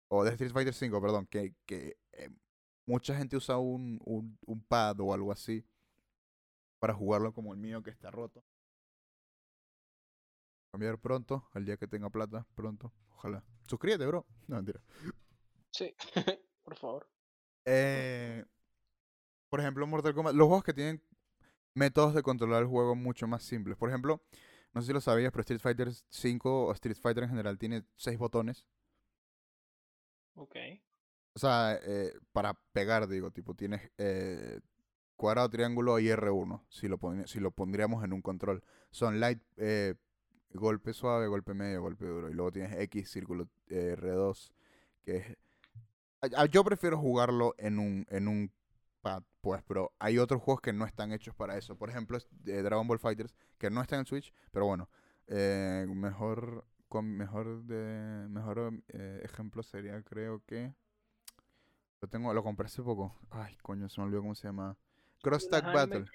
O 0.07 0.23
de 0.23 0.31
Street 0.31 0.51
Fighter 0.51 0.73
5, 0.73 1.01
perdón. 1.01 1.27
Que, 1.27 1.53
que 1.65 1.97
eh, 2.13 2.29
mucha 2.85 3.15
gente 3.15 3.35
usa 3.35 3.57
un, 3.57 3.99
un, 4.05 4.37
un 4.45 4.61
pad 4.63 4.99
o 5.01 5.13
algo 5.13 5.31
así. 5.31 5.65
Para 6.79 6.93
jugarlo 6.93 7.33
como 7.33 7.53
el 7.53 7.59
mío 7.59 7.83
que 7.83 7.89
está 7.91 8.11
roto. 8.11 8.43
Cambiar 10.71 10.97
pronto, 10.97 11.47
al 11.53 11.65
día 11.65 11.77
que 11.77 11.87
tenga 11.87 12.09
plata, 12.09 12.47
pronto. 12.55 12.91
Ojalá. 13.11 13.43
Suscríbete, 13.67 14.05
bro. 14.05 14.25
No, 14.47 14.57
mentira. 14.57 14.81
Sí, 15.71 15.93
por 16.63 16.75
favor. 16.75 17.09
Eh, 17.65 18.43
por 19.49 19.59
ejemplo, 19.59 19.85
Mortal 19.87 20.13
Kombat, 20.13 20.33
los 20.33 20.47
juegos 20.47 20.63
que 20.63 20.73
tienen 20.73 21.01
métodos 21.73 22.13
de 22.13 22.23
controlar 22.23 22.63
el 22.63 22.67
juego 22.67 22.95
mucho 22.95 23.27
más 23.27 23.43
simples. 23.43 23.77
Por 23.77 23.89
ejemplo, 23.89 24.21
no 24.73 24.81
sé 24.81 24.87
si 24.87 24.93
lo 24.93 25.01
sabías, 25.01 25.31
pero 25.31 25.41
Street 25.41 25.61
Fighter 25.61 25.91
5 26.09 26.65
o 26.65 26.71
Street 26.73 26.97
Fighter 26.99 27.23
en 27.23 27.29
general 27.29 27.57
tiene 27.57 27.83
seis 27.95 28.17
botones. 28.17 28.65
Ok. 30.35 30.55
O 31.35 31.39
sea, 31.39 31.79
eh, 31.83 32.13
para 32.31 32.53
pegar, 32.71 33.07
digo, 33.07 33.31
tipo, 33.31 33.55
tienes 33.55 33.91
eh, 33.97 34.59
cuadrado, 35.15 35.49
triángulo 35.49 35.99
y 35.99 36.07
R1, 36.07 36.63
si 36.69 36.87
lo, 36.87 36.99
si 37.25 37.39
lo 37.39 37.51
pondríamos 37.51 38.03
en 38.03 38.13
un 38.13 38.21
control. 38.21 38.63
Son 38.91 39.19
light, 39.19 39.41
eh, 39.57 39.95
golpe 40.53 40.93
suave, 40.93 41.27
golpe 41.27 41.53
medio, 41.53 41.81
golpe 41.81 42.05
duro. 42.05 42.29
Y 42.29 42.33
luego 42.33 42.51
tienes 42.51 42.79
X, 42.79 43.09
círculo 43.09 43.47
eh, 43.69 43.95
R2, 43.97 44.51
que 45.03 45.17
es... 45.17 45.37
Yo 46.51 46.63
prefiero 46.63 46.97
jugarlo 46.97 47.53
en 47.57 47.79
un, 47.79 48.05
en 48.09 48.27
un 48.27 48.51
pues, 49.41 49.61
pero 49.67 49.93
hay 49.99 50.17
otros 50.17 50.41
juegos 50.41 50.61
que 50.61 50.73
no 50.73 50.85
están 50.85 51.11
hechos 51.11 51.35
para 51.35 51.57
eso. 51.57 51.75
Por 51.75 51.89
ejemplo, 51.89 52.17
de 52.31 52.63
Dragon 52.63 52.87
Ball 52.87 52.99
Fighters, 52.99 53.35
que 53.57 53.69
no 53.69 53.81
está 53.81 53.95
en 53.95 54.01
el 54.01 54.07
Switch, 54.07 54.33
pero 54.51 54.65
bueno, 54.65 54.89
eh, 55.27 55.85
mejor, 55.89 56.65
con 56.87 57.05
mejor 57.05 57.63
de 57.63 58.27
mejor 58.29 58.73
eh, 58.89 59.21
ejemplo 59.23 59.63
sería, 59.63 60.01
creo 60.03 60.41
que 60.45 60.73
lo 62.01 62.07
tengo, 62.07 62.33
lo 62.33 62.43
compré 62.43 62.67
hace 62.67 62.81
poco. 62.81 63.15
Ay, 63.29 63.57
coño, 63.61 63.89
se 63.89 63.99
me 63.99 64.07
olvidó 64.07 64.21
cómo 64.21 64.35
se 64.35 64.47
llama. 64.47 64.77
Cross 65.21 65.49
Tag 65.49 65.73
Battle. 65.73 66.05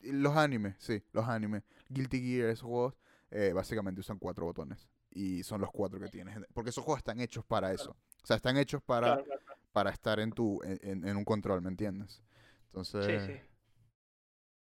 Los 0.00 0.36
animes, 0.36 0.76
sí, 0.78 1.02
los 1.12 1.26
animes. 1.26 1.62
Guilty 1.88 2.20
Gear, 2.20 2.50
esos 2.50 2.68
juegos, 2.68 2.94
eh, 3.30 3.52
básicamente 3.54 4.00
usan 4.00 4.18
cuatro 4.18 4.44
botones. 4.44 4.88
Y 5.10 5.42
son 5.42 5.60
los 5.60 5.70
cuatro 5.70 5.98
que 6.00 6.08
tienes. 6.08 6.38
Porque 6.52 6.70
esos 6.70 6.84
juegos 6.84 6.98
están 6.98 7.20
hechos 7.20 7.44
para 7.44 7.72
eso. 7.72 7.96
O 8.22 8.26
sea, 8.26 8.36
están 8.36 8.56
hechos 8.56 8.82
para, 8.82 9.06
Claro, 9.14 9.24
claro, 9.24 9.40
claro. 9.40 9.43
Para 9.74 9.90
estar 9.92 10.20
en 10.20 10.32
tu 10.32 10.62
en, 10.64 11.06
en- 11.06 11.18
un 11.18 11.26
control, 11.26 11.62
¿me 11.62 11.70
entiendes? 11.70 12.22
Entonces, 12.68 13.00
Sí, 13.00 13.34
sí. 13.34 13.40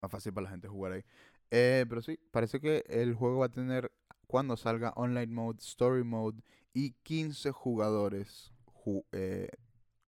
más 0.02 0.12
fácil 0.12 0.34
para 0.34 0.46
la 0.46 0.52
gente 0.52 0.68
jugar 0.68 0.94
ahí. 0.94 1.04
Eh, 1.52 1.86
pero 1.90 2.02
sí, 2.02 2.20
parece 2.32 2.60
que 2.60 2.84
el 2.88 3.14
juego 3.16 3.40
va 3.40 3.48
a 3.48 3.50
tener, 3.50 3.92
cuando 4.28 4.56
salga 4.58 4.92
Online 4.96 5.28
Mode, 5.34 5.60
Story 5.60 6.04
Mode 6.04 6.42
y 6.74 6.92
15 7.04 7.52
jugadores. 7.52 8.54
ju- 8.86 9.06
eh, 9.12 9.50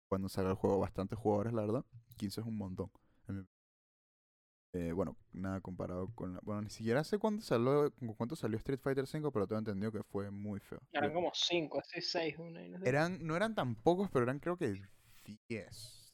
cuando 0.10 0.30
salga 0.30 0.52
el 0.52 0.58
juego, 0.58 0.80
bastantes 0.80 1.20
jugadores, 1.20 1.54
la 1.54 1.62
verdad. 1.64 1.86
15 2.18 2.42
es 2.42 2.48
un 2.48 2.58
montón. 2.58 2.92
Eh, 4.74 4.92
bueno, 4.92 5.16
nada 5.32 5.62
comparado 5.62 6.10
con... 6.16 6.34
la- 6.34 6.40
bueno, 6.44 6.62
ni 6.64 6.70
siquiera 6.70 7.04
sé 7.04 7.18
cuánto 7.20 7.44
salió, 7.44 7.92
cuánto 8.18 8.36
salió 8.36 8.58
Street 8.58 8.80
Fighter 8.82 9.06
5, 9.08 9.32
pero 9.32 9.48
tengo 9.48 9.60
entendido 9.60 9.92
que 9.92 10.04
fue 10.04 10.32
muy 10.32 10.60
feo. 10.60 10.82
Eran 10.94 11.14
como 11.14 11.32
cinco, 11.34 11.80
así 11.82 12.00
seis, 12.02 12.38
una 12.40 12.66
y 12.66 12.70
no 12.70 12.80
sé. 12.80 12.86
eran, 12.86 13.26
no 13.26 13.36
eran 13.36 13.56
tan 13.56 13.76
pocos, 13.76 14.10
pero 14.12 14.24
eran 14.24 14.40
creo 14.40 14.58
que 14.58 14.82
10. 15.50 16.14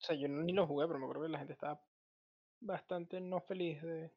O 0.00 0.04
sea, 0.04 0.14
yo 0.16 0.28
ni 0.28 0.52
lo 0.52 0.66
jugué, 0.66 0.86
pero 0.86 0.98
me 0.98 1.06
acuerdo 1.06 1.22
que 1.22 1.28
la 1.30 1.38
gente 1.38 1.54
estaba 1.54 1.80
bastante 2.60 3.20
no 3.20 3.40
feliz 3.40 3.82
de. 3.82 4.12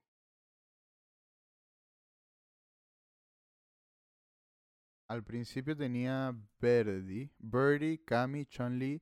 Al 5.07 5.23
principio 5.23 5.75
tenía 5.75 6.31
Birdie, 6.61 7.31
Birdie, 7.39 8.03
Kami, 8.05 8.45
Chun-Li, 8.45 9.01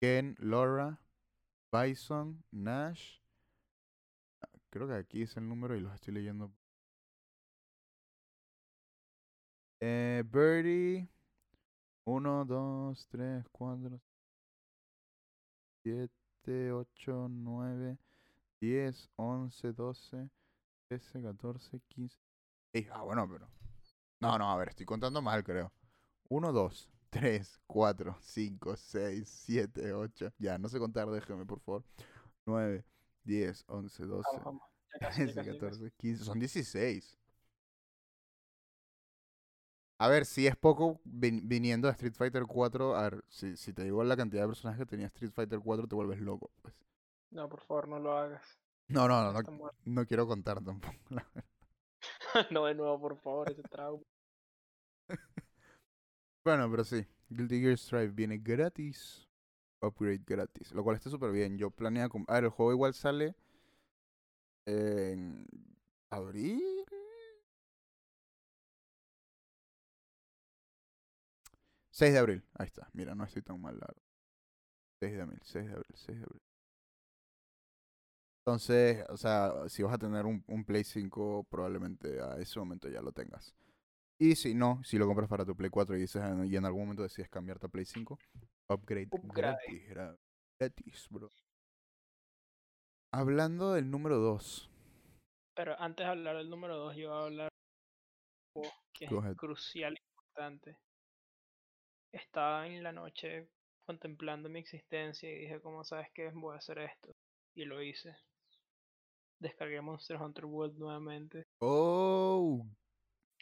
Ken, 0.00 0.36
Laura, 0.38 1.00
Bison, 1.74 2.44
Nash. 2.52 3.18
Creo 4.70 4.86
que 4.86 4.94
aquí 4.94 5.22
es 5.22 5.36
el 5.36 5.48
número 5.48 5.74
y 5.74 5.80
los 5.80 5.92
estoy 5.92 6.14
leyendo. 6.14 6.52
Eh, 9.80 10.22
Birdie. 10.24 11.08
1, 12.06 12.44
2, 12.44 13.08
3, 13.08 13.44
4, 13.50 14.00
7, 15.82 16.72
8, 16.72 17.28
9, 17.30 17.98
10, 18.60 19.10
11, 19.16 19.72
12, 19.72 20.30
13, 20.88 21.22
14, 21.22 21.80
15. 21.88 22.18
Ey, 22.74 22.88
ah, 22.92 23.02
bueno, 23.02 23.26
pero. 23.28 23.48
No, 24.20 24.38
no, 24.38 24.50
a 24.50 24.56
ver, 24.56 24.68
estoy 24.68 24.86
contando 24.86 25.22
mal, 25.22 25.42
creo. 25.42 25.72
1, 26.28 26.52
2, 26.52 26.93
3, 27.14 27.60
4, 27.68 28.16
5, 28.20 28.76
6, 28.76 29.28
7, 29.28 29.92
8. 29.92 30.32
Ya, 30.38 30.58
no 30.58 30.68
sé 30.68 30.80
contar, 30.80 31.08
déjeme, 31.08 31.46
por 31.46 31.60
favor. 31.60 31.84
9, 32.44 32.84
10, 33.22 33.64
11, 33.68 34.04
12, 34.04 34.28
Vamos, 34.32 34.44
vamos. 34.44 34.62
Casi, 35.00 35.26
ya 35.26 35.32
13, 35.32 35.34
casi, 35.34 35.46
ya 35.46 35.52
casi. 35.52 35.60
14, 35.60 35.90
15. 35.96 36.24
Son 36.24 36.38
16. 36.40 37.18
A 39.98 40.08
ver, 40.08 40.26
si 40.26 40.46
es 40.48 40.56
poco 40.56 41.00
vin- 41.04 41.42
viniendo 41.44 41.86
de 41.86 41.92
Street 41.92 42.14
Fighter 42.14 42.44
4. 42.46 42.96
A 42.96 43.02
ver, 43.02 43.24
si, 43.28 43.56
si 43.56 43.72
te 43.72 43.84
digo 43.84 44.02
la 44.02 44.16
cantidad 44.16 44.42
de 44.42 44.48
personajes 44.48 44.80
que 44.80 44.86
tenía 44.86 45.06
Street 45.06 45.30
Fighter 45.32 45.60
4, 45.60 45.86
te 45.86 45.94
vuelves 45.94 46.20
loco. 46.20 46.50
Pues. 46.62 46.74
No, 47.30 47.48
por 47.48 47.60
favor, 47.60 47.88
no 47.88 47.98
lo 48.00 48.18
hagas. 48.18 48.42
No, 48.88 49.06
no, 49.08 49.32
no, 49.32 49.40
no, 49.40 49.70
no 49.84 50.06
quiero 50.06 50.26
contar 50.26 50.62
tampoco. 50.62 50.94
la 51.10 51.24
verdad. 51.32 51.44
no 52.50 52.64
de 52.66 52.74
nuevo, 52.74 53.00
por 53.00 53.16
favor, 53.18 53.50
ese 53.50 53.62
trauma. 53.62 54.02
Bueno, 56.44 56.70
pero 56.70 56.84
sí. 56.84 57.06
Guilty 57.30 57.60
Gear 57.60 57.76
Strive 57.78 58.08
viene 58.12 58.38
gratis. 58.38 59.28
Upgrade 59.82 60.22
gratis. 60.26 60.72
Lo 60.72 60.82
cual 60.84 60.96
está 60.96 61.10
súper 61.10 61.32
bien. 61.32 61.58
Yo 61.58 61.70
planeaba... 61.70 62.08
com- 62.10 62.24
A 62.28 62.34
ver, 62.34 62.44
el 62.44 62.50
juego 62.50 62.72
igual 62.72 62.94
sale... 62.94 63.34
En... 64.66 65.46
¿Abril? 66.10 66.84
...6 71.90 72.12
de 72.12 72.18
abril. 72.18 72.44
Ahí 72.54 72.66
está. 72.66 72.90
Mira, 72.92 73.14
no 73.14 73.24
estoy 73.24 73.40
tan 73.42 73.58
mal, 73.60 73.74
la 73.78 73.86
verdad. 73.86 74.02
6 75.00 75.14
de 75.14 75.22
abril, 75.22 75.40
6 75.44 75.66
de 75.66 75.72
abril, 75.72 75.94
6 75.96 76.18
de 76.18 76.24
abril. 76.24 76.42
Entonces, 78.40 79.04
o 79.08 79.16
sea, 79.16 79.52
si 79.68 79.82
vas 79.82 79.94
a 79.94 79.98
tener 79.98 80.26
un, 80.26 80.44
un 80.48 80.64
Play 80.64 80.84
5, 80.84 81.44
probablemente 81.50 82.20
a 82.20 82.36
ese 82.38 82.58
momento 82.58 82.88
ya 82.88 83.00
lo 83.00 83.12
tengas. 83.12 83.54
Y 84.18 84.36
si 84.36 84.54
no, 84.54 84.82
si 84.84 84.96
lo 84.98 85.06
compras 85.06 85.28
para 85.28 85.44
tu 85.44 85.56
Play 85.56 85.70
4 85.70 85.96
y, 85.96 86.00
dices, 86.00 86.22
en- 86.22 86.44
y 86.46 86.56
en 86.56 86.64
algún 86.64 86.82
momento 86.82 87.02
decides 87.02 87.28
cambiarte 87.28 87.66
a 87.66 87.68
Play 87.68 87.84
5, 87.84 88.18
upgrade 88.68 89.08
Upgrade. 89.10 89.32
gratis, 89.34 89.88
gra- 89.88 90.18
gratis, 90.60 91.06
bro. 91.10 91.30
Hablando 93.12 93.72
del 93.74 93.90
número 93.90 94.18
2. 94.18 94.70
Pero 95.56 95.78
antes 95.80 96.04
de 96.04 96.10
hablar 96.10 96.36
del 96.36 96.50
número 96.50 96.76
2, 96.76 96.96
yo 96.96 97.10
voy 97.10 97.18
a 97.18 97.24
hablar 97.24 97.48
de 98.54 98.60
algo 98.62 98.72
que 98.92 99.06
Go 99.06 99.18
es 99.18 99.24
ahead. 99.24 99.36
crucial 99.36 99.94
e 99.94 100.02
importante. 100.12 100.76
Estaba 102.12 102.66
en 102.66 102.82
la 102.82 102.92
noche 102.92 103.48
contemplando 103.86 104.48
mi 104.48 104.60
existencia 104.60 105.30
y 105.30 105.40
dije, 105.40 105.60
¿cómo 105.60 105.84
sabes 105.84 106.08
qué? 106.14 106.30
Voy 106.32 106.54
a 106.54 106.58
hacer 106.58 106.78
esto. 106.78 107.12
Y 107.54 107.64
lo 107.64 107.82
hice. 107.82 108.16
Descargué 109.40 109.80
Monster 109.80 110.16
Hunter 110.20 110.44
World 110.46 110.78
nuevamente. 110.78 111.44
Oh, 111.60 112.66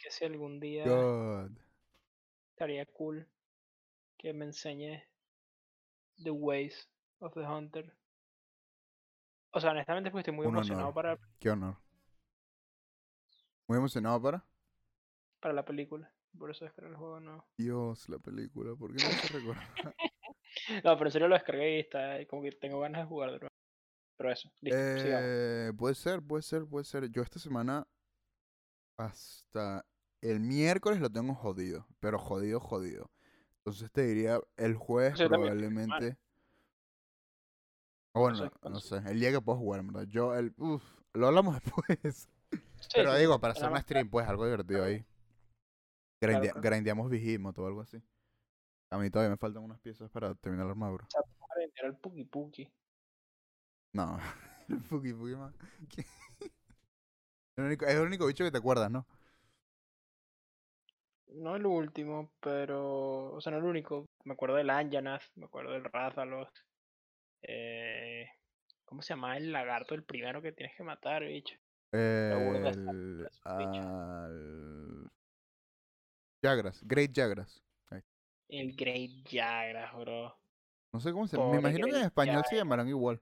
Que 0.03 0.11
si 0.11 0.25
algún 0.25 0.59
día 0.59 0.83
God. 0.85 1.51
estaría 2.51 2.85
cool 2.87 3.25
que 4.17 4.33
me 4.33 4.45
enseñe 4.45 5.01
The 6.21 6.31
Ways 6.31 6.89
of 7.19 7.33
the 7.33 7.41
Hunter. 7.41 7.93
O 9.51 9.61
sea, 9.61 9.71
honestamente, 9.71 10.11
pues 10.11 10.23
estoy 10.23 10.35
muy 10.35 10.45
Un 10.45 10.55
emocionado 10.55 10.89
honor. 10.89 10.93
para, 10.93 11.19
Qué 11.39 11.49
honor. 11.51 11.77
Muy 13.67 13.77
emocionado 13.77 14.21
para. 14.21 14.43
para 15.39 15.53
la 15.53 15.63
película. 15.63 16.11
Por 16.37 16.51
eso 16.51 16.65
descargué 16.65 16.91
el 16.91 16.97
juego 16.97 17.19
no. 17.19 17.45
Dios, 17.57 18.09
la 18.09 18.19
película. 18.19 18.75
¿Por 18.75 18.93
qué 18.95 19.03
me 19.03 19.09
hace 19.09 19.39
recordar? 19.39 19.63
No, 20.83 20.95
pero 20.95 21.05
en 21.07 21.11
serio 21.11 21.27
lo 21.27 21.33
descargué 21.33 21.77
y 21.77 21.79
está, 21.79 22.23
como 22.27 22.43
que 22.43 22.51
tengo 22.51 22.79
ganas 22.79 23.01
de 23.01 23.07
jugar 23.07 23.31
de 23.31 23.39
nuevo. 23.39 23.55
Pero 24.17 24.31
eso, 24.31 24.49
listo, 24.61 24.79
sigamos. 24.97 25.23
Eh, 25.25 25.71
puede 25.75 25.95
ser, 25.95 26.21
puede 26.21 26.43
ser, 26.43 26.65
puede 26.67 26.85
ser. 26.85 27.09
Yo 27.09 27.23
esta 27.23 27.39
semana 27.39 27.87
hasta 28.97 29.83
el 30.29 30.39
miércoles 30.39 30.99
lo 30.99 31.09
tengo 31.09 31.35
jodido, 31.35 31.85
pero 31.99 32.17
jodido, 32.17 32.59
jodido. 32.59 33.11
Entonces 33.57 33.91
te 33.91 34.03
diría 34.05 34.39
el 34.57 34.75
jueves 34.75 35.21
probablemente. 35.21 36.17
O 38.15 38.21
bueno, 38.21 38.51
no, 38.63 38.69
no 38.69 38.79
sé. 38.79 38.97
el 38.97 39.19
día 39.19 39.31
que 39.31 39.41
puedo 39.41 39.57
jugar, 39.57 39.79
en 39.79 39.87
verdad. 39.87 40.03
Yo, 40.07 40.35
el, 40.35 40.53
uf, 40.57 40.83
lo 41.13 41.27
hablamos 41.27 41.55
después. 41.63 42.29
Sí, 42.51 42.89
Pero 42.93 43.13
sí, 43.13 43.19
digo, 43.19 43.39
para 43.39 43.53
hacer 43.53 43.63
una 43.63 43.71
más 43.71 43.83
stream, 43.83 44.09
pues 44.09 44.27
algo 44.27 44.45
divertido 44.45 44.83
ahí. 44.83 45.03
Claro, 46.19 46.39
Grindea- 46.39 46.51
claro. 46.53 46.61
Grindeamos 46.69 47.09
Vigimoto 47.09 47.63
o 47.63 47.67
algo 47.67 47.81
así. 47.81 48.01
A 48.91 48.97
mí 48.97 49.09
todavía 49.09 49.31
me 49.31 49.37
faltan 49.37 49.63
unas 49.63 49.79
piezas 49.79 50.09
para 50.11 50.35
terminar 50.35 50.65
la 50.67 50.71
armadura. 50.71 51.07
El 51.81 51.95
Puki 51.97 52.23
Puki. 52.25 52.71
No, 53.93 54.17
el 54.69 54.81
Puki 54.83 55.13
Puki 55.13 55.35
más. 55.35 55.53
Es 57.55 57.95
el 57.95 58.01
único 58.07 58.25
bicho 58.25 58.43
que 58.43 58.49
te 58.51 58.57
acuerdas, 58.57 58.89
¿no? 58.89 59.05
No 61.33 61.55
el 61.55 61.65
último, 61.65 62.31
pero. 62.39 63.33
O 63.33 63.41
sea, 63.41 63.51
no 63.51 63.57
el 63.57 63.65
único. 63.65 64.05
Me 64.23 64.33
acuerdo 64.33 64.55
del 64.55 64.69
Anjanath, 64.69 65.23
me 65.35 65.45
acuerdo 65.45 65.71
del 65.71 65.83
Rathalos. 65.83 66.49
Eh, 67.41 68.27
¿Cómo 68.85 69.01
se 69.01 69.13
llama 69.13 69.37
el 69.37 69.51
lagarto, 69.51 69.95
el 69.95 70.03
primero 70.03 70.41
que 70.41 70.51
tienes 70.51 70.75
que 70.77 70.83
matar, 70.83 71.25
bicho? 71.25 71.55
El. 71.91 73.29
Al. 73.43 75.09
Jagras, 76.43 76.81
Great 76.83 77.11
Jagras. 77.15 77.63
El 78.49 78.75
Great 78.75 79.27
Jagras, 79.27 79.95
bro. 79.95 80.35
No 80.91 80.99
sé 80.99 81.11
cómo 81.11 81.27
se 81.27 81.37
Me 81.37 81.43
Pobre 81.43 81.59
imagino 81.59 81.87
que 81.87 81.97
en 81.97 82.05
español 82.05 82.43
se 82.47 82.57
llamarán 82.57 82.87
igual. 82.87 83.19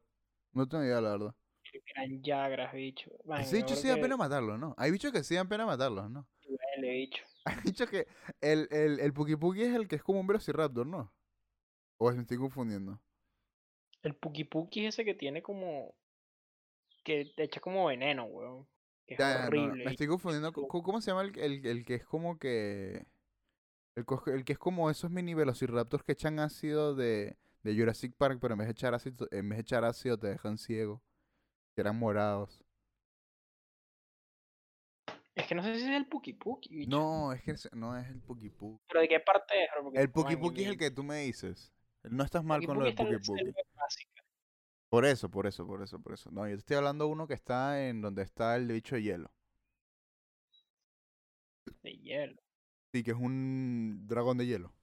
No 0.51 0.67
tengo 0.67 0.83
idea, 0.83 0.99
la 0.99 1.11
verdad. 1.11 1.35
El 1.71 1.81
Gran 1.95 2.21
Jagras, 2.21 2.73
bicho. 2.73 3.11
Man, 3.23 3.41
Ese 3.41 3.55
me 3.55 3.61
bicho 3.61 3.75
sí 3.75 3.87
da 3.87 3.95
que 3.95 4.01
pena 4.01 4.17
matarlo, 4.17 4.57
¿no? 4.57 4.75
Hay 4.77 4.91
bichos 4.91 5.13
que 5.13 5.23
sí 5.23 5.35
dan 5.35 5.47
pena 5.47 5.65
matarlos, 5.65 6.09
¿no? 6.09 6.27
duele, 6.43 6.91
bicho. 6.91 7.23
Hay 7.45 7.55
bichos 7.63 7.89
que. 7.89 8.07
El, 8.39 8.67
el, 8.71 8.99
el 8.99 9.13
Puki 9.13 9.35
Puki 9.35 9.63
es 9.63 9.75
el 9.75 9.87
que 9.87 9.95
es 9.95 10.03
como 10.03 10.19
un 10.19 10.27
Velociraptor, 10.27 10.85
¿no? 10.85 11.11
O 11.97 12.11
me 12.11 12.21
estoy 12.21 12.37
confundiendo. 12.37 12.99
El 14.03 14.15
Puki 14.15 14.43
Puki 14.43 14.85
es 14.85 14.95
ese 14.95 15.05
que 15.05 15.13
tiene 15.13 15.41
como. 15.41 15.93
que 17.03 17.31
te 17.35 17.43
echa 17.43 17.59
como 17.61 17.85
veneno, 17.85 18.25
weón. 18.25 18.67
Que 19.07 19.15
es 19.15 19.19
Ya, 19.19 19.29
ya, 19.33 19.37
no, 19.41 19.47
horrible. 19.47 19.85
me 19.85 19.91
estoy 19.91 20.07
confundiendo. 20.07 20.51
co- 20.53 20.67
¿Cómo 20.83 21.01
se 21.01 21.11
llama 21.11 21.21
el, 21.23 21.37
el, 21.37 21.65
el 21.65 21.85
que 21.85 21.95
es 21.95 22.05
como 22.05 22.37
que. 22.37 23.05
El, 23.95 24.05
el 24.33 24.45
que 24.45 24.53
es 24.53 24.59
como 24.59 24.89
esos 24.89 25.11
mini 25.11 25.33
velociraptors 25.33 26.03
que 26.03 26.13
echan 26.13 26.39
ácido 26.39 26.95
de, 26.95 27.37
de 27.63 27.75
Jurassic 27.75 28.15
Park, 28.15 28.39
pero 28.41 28.53
en 28.53 28.59
vez 28.59 28.67
de 28.67 28.71
echar 28.71 28.93
ácido, 28.93 29.27
en 29.31 29.49
vez 29.49 29.57
de 29.57 29.61
echar 29.61 29.83
ácido 29.83 30.17
te 30.17 30.27
dejan 30.27 30.57
ciego. 30.57 31.01
Que 31.75 31.81
eran 31.81 31.97
morados. 31.97 32.63
Es 35.35 35.47
que 35.47 35.55
no 35.55 35.63
sé 35.63 35.75
si 35.75 35.83
es 35.83 35.89
el 35.89 36.07
Puki 36.07 36.33
Puki. 36.33 36.87
No, 36.87 37.31
es 37.31 37.41
que 37.41 37.55
no 37.73 37.97
es 37.97 38.07
el 38.07 38.21
Puki 38.21 38.49
Puki. 38.49 38.83
Pero 38.87 39.01
de 39.01 39.07
qué 39.07 39.19
parte 39.19 39.63
es? 39.63 39.69
Porque, 39.81 39.99
El 39.99 40.11
Puki 40.11 40.35
Puki 40.35 40.63
es 40.63 40.69
el 40.69 40.77
que 40.77 40.91
tú 40.91 41.03
me 41.03 41.21
dices. 41.21 41.73
No 42.03 42.23
estás 42.23 42.43
mal 42.43 42.65
con 42.65 42.79
lo 42.79 42.85
del 42.85 42.95
Puki 42.95 43.17
Puki. 43.17 43.53
Por 44.89 45.05
eso, 45.05 45.31
por 45.31 45.47
eso, 45.47 45.65
por 45.65 45.81
eso, 45.81 46.01
por 46.01 46.13
eso. 46.13 46.29
No, 46.31 46.47
yo 46.47 46.55
te 46.55 46.59
estoy 46.59 46.75
hablando 46.75 47.05
de 47.05 47.11
uno 47.11 47.27
que 47.27 47.33
está 47.33 47.87
en 47.87 48.01
donde 48.01 48.23
está 48.23 48.57
el 48.57 48.67
bicho 48.67 48.95
de 48.95 49.03
hielo. 49.03 49.31
De 51.81 51.91
hielo. 51.93 52.41
Sí, 52.93 53.03
que 53.03 53.11
es 53.11 53.17
un 53.17 54.05
dragón 54.05 54.37
de 54.37 54.47
hielo. 54.47 54.73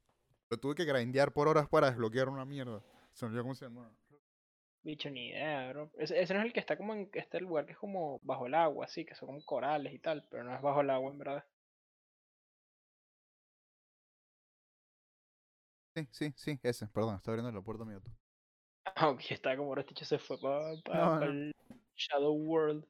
Lo 0.48 0.56
tuve 0.56 0.74
que 0.74 0.86
grindear 0.86 1.34
por 1.34 1.46
horas 1.46 1.68
para 1.68 1.88
desbloquear 1.88 2.30
una 2.30 2.46
mierda. 2.46 2.82
Se 3.12 3.26
me 3.26 3.30
olvidó 3.30 3.42
cómo 3.42 3.54
se 3.54 3.66
llama. 3.66 3.92
Bicho, 4.88 5.10
ni 5.10 5.28
idea, 5.28 5.70
bro. 5.70 5.90
Ese, 5.98 6.18
ese 6.18 6.32
no 6.32 6.40
es 6.40 6.46
el 6.46 6.54
que 6.54 6.60
está 6.60 6.78
como 6.78 6.94
en 6.94 7.10
este 7.12 7.40
lugar 7.40 7.66
que 7.66 7.72
es 7.72 7.78
como 7.78 8.20
bajo 8.22 8.46
el 8.46 8.54
agua, 8.54 8.86
así, 8.86 9.04
que 9.04 9.14
son 9.14 9.26
como 9.26 9.44
corales 9.44 9.92
y 9.92 9.98
tal, 9.98 10.26
pero 10.30 10.44
no 10.44 10.54
es 10.54 10.62
bajo 10.62 10.80
el 10.80 10.88
agua, 10.88 11.10
en 11.10 11.18
verdad. 11.18 11.44
Sí, 15.94 16.08
sí, 16.10 16.32
sí, 16.36 16.58
ese. 16.62 16.86
Perdón, 16.86 17.16
está 17.16 17.30
abriendo 17.32 17.52
la 17.52 17.60
puerta 17.60 17.82
a 17.82 17.86
mi 17.86 17.92
auto. 17.92 18.10
Aunque 18.96 19.34
está 19.34 19.54
como 19.58 19.68
ahora 19.68 19.84
este 19.86 20.06
se 20.06 20.18
fue 20.18 20.40
para 20.40 20.72
No, 20.86 21.20
no. 21.20 21.22
el 21.26 21.52
Shadow 21.94 22.32
World. 22.32 22.86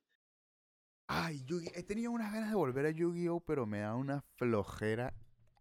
Ay, 1.08 1.42
Yugi, 1.46 1.66
he 1.74 1.82
tenido 1.82 2.12
unas 2.12 2.32
ganas 2.32 2.50
de 2.50 2.54
volver 2.54 2.86
a 2.86 2.90
Yu-Gi-Oh, 2.90 3.40
pero 3.40 3.66
me 3.66 3.80
da 3.80 3.96
una 3.96 4.22
flojera 4.36 5.14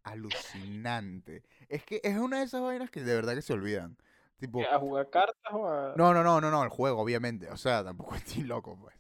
alucinante. 0.03 1.41
Es 1.67 1.83
que 1.83 1.99
es 2.03 2.15
una 2.15 2.37
de 2.39 2.43
esas 2.45 2.61
vainas 2.61 2.91
que 2.91 3.01
de 3.01 3.15
verdad 3.15 3.33
que 3.33 3.41
se 3.41 3.53
olvidan. 3.53 3.97
Tipo, 4.39 4.61
¿A 4.71 4.77
jugar 4.79 5.09
cartas 5.09 5.53
o 5.53 5.67
a.? 5.67 5.93
no, 5.95 6.13
no, 6.13 6.23
no, 6.23 6.39
no, 6.41 6.51
no, 6.51 6.63
el 6.63 6.69
juego, 6.69 7.01
obviamente. 7.01 7.49
O 7.49 7.57
sea, 7.57 7.83
tampoco 7.83 8.15
estoy 8.15 8.43
loco, 8.43 8.77
pues. 8.79 8.95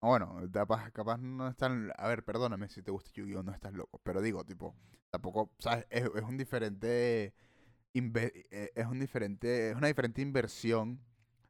Bueno, 0.00 0.38
capaz, 0.52 0.90
capaz 0.90 1.16
no 1.18 1.48
es 1.48 1.56
tan... 1.56 1.90
A 1.96 2.08
ver, 2.08 2.22
perdóname 2.24 2.68
si 2.68 2.82
te 2.82 2.90
gusta 2.90 3.10
Yu-Gi-Oh, 3.14 3.42
no 3.42 3.52
estás 3.52 3.72
loco. 3.72 3.98
Pero 4.02 4.20
digo, 4.20 4.44
tipo, 4.44 4.76
tampoco, 5.10 5.50
¿sabes? 5.58 5.86
Es, 5.88 6.04
es 6.14 6.22
un 6.22 6.36
diferente... 6.36 7.32
inve- 7.94 8.46
eh, 8.50 8.70
Es 8.74 8.86
un 8.86 9.00
diferente... 9.00 9.70
Es 9.70 9.76
una 9.76 9.86
diferente 9.86 10.20
inversión 10.20 11.00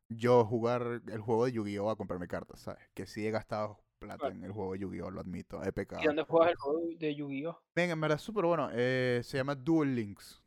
yo 0.08 0.44
jugar 0.44 1.02
el 1.08 1.20
juego 1.20 1.46
de 1.46 1.52
Yu-Gi-Oh 1.52 1.90
a 1.90 1.96
comprarme 1.96 2.28
cartas, 2.28 2.60
¿sabes? 2.60 2.88
Que 2.94 3.06
sí 3.06 3.26
he 3.26 3.32
gastado 3.32 3.80
plata 3.98 4.28
en 4.28 4.44
el 4.44 4.52
juego 4.52 4.74
de 4.74 4.78
Yu-Gi-Oh, 4.80 5.10
lo 5.10 5.20
admito, 5.20 5.60
he 5.64 5.72
pecado. 5.72 6.02
¿Y 6.02 6.06
dónde 6.06 6.22
juegas 6.22 6.50
el 6.50 6.56
juego 6.56 6.80
de 6.96 7.14
Yu-Gi-Oh? 7.16 7.60
Venga, 7.74 7.94
en 7.94 8.00
verdad 8.00 8.18
súper 8.18 8.44
bueno. 8.44 8.68
eh, 8.72 9.22
se 9.24 9.36
llama 9.38 9.56
Duel 9.56 9.96
Links. 9.96 10.40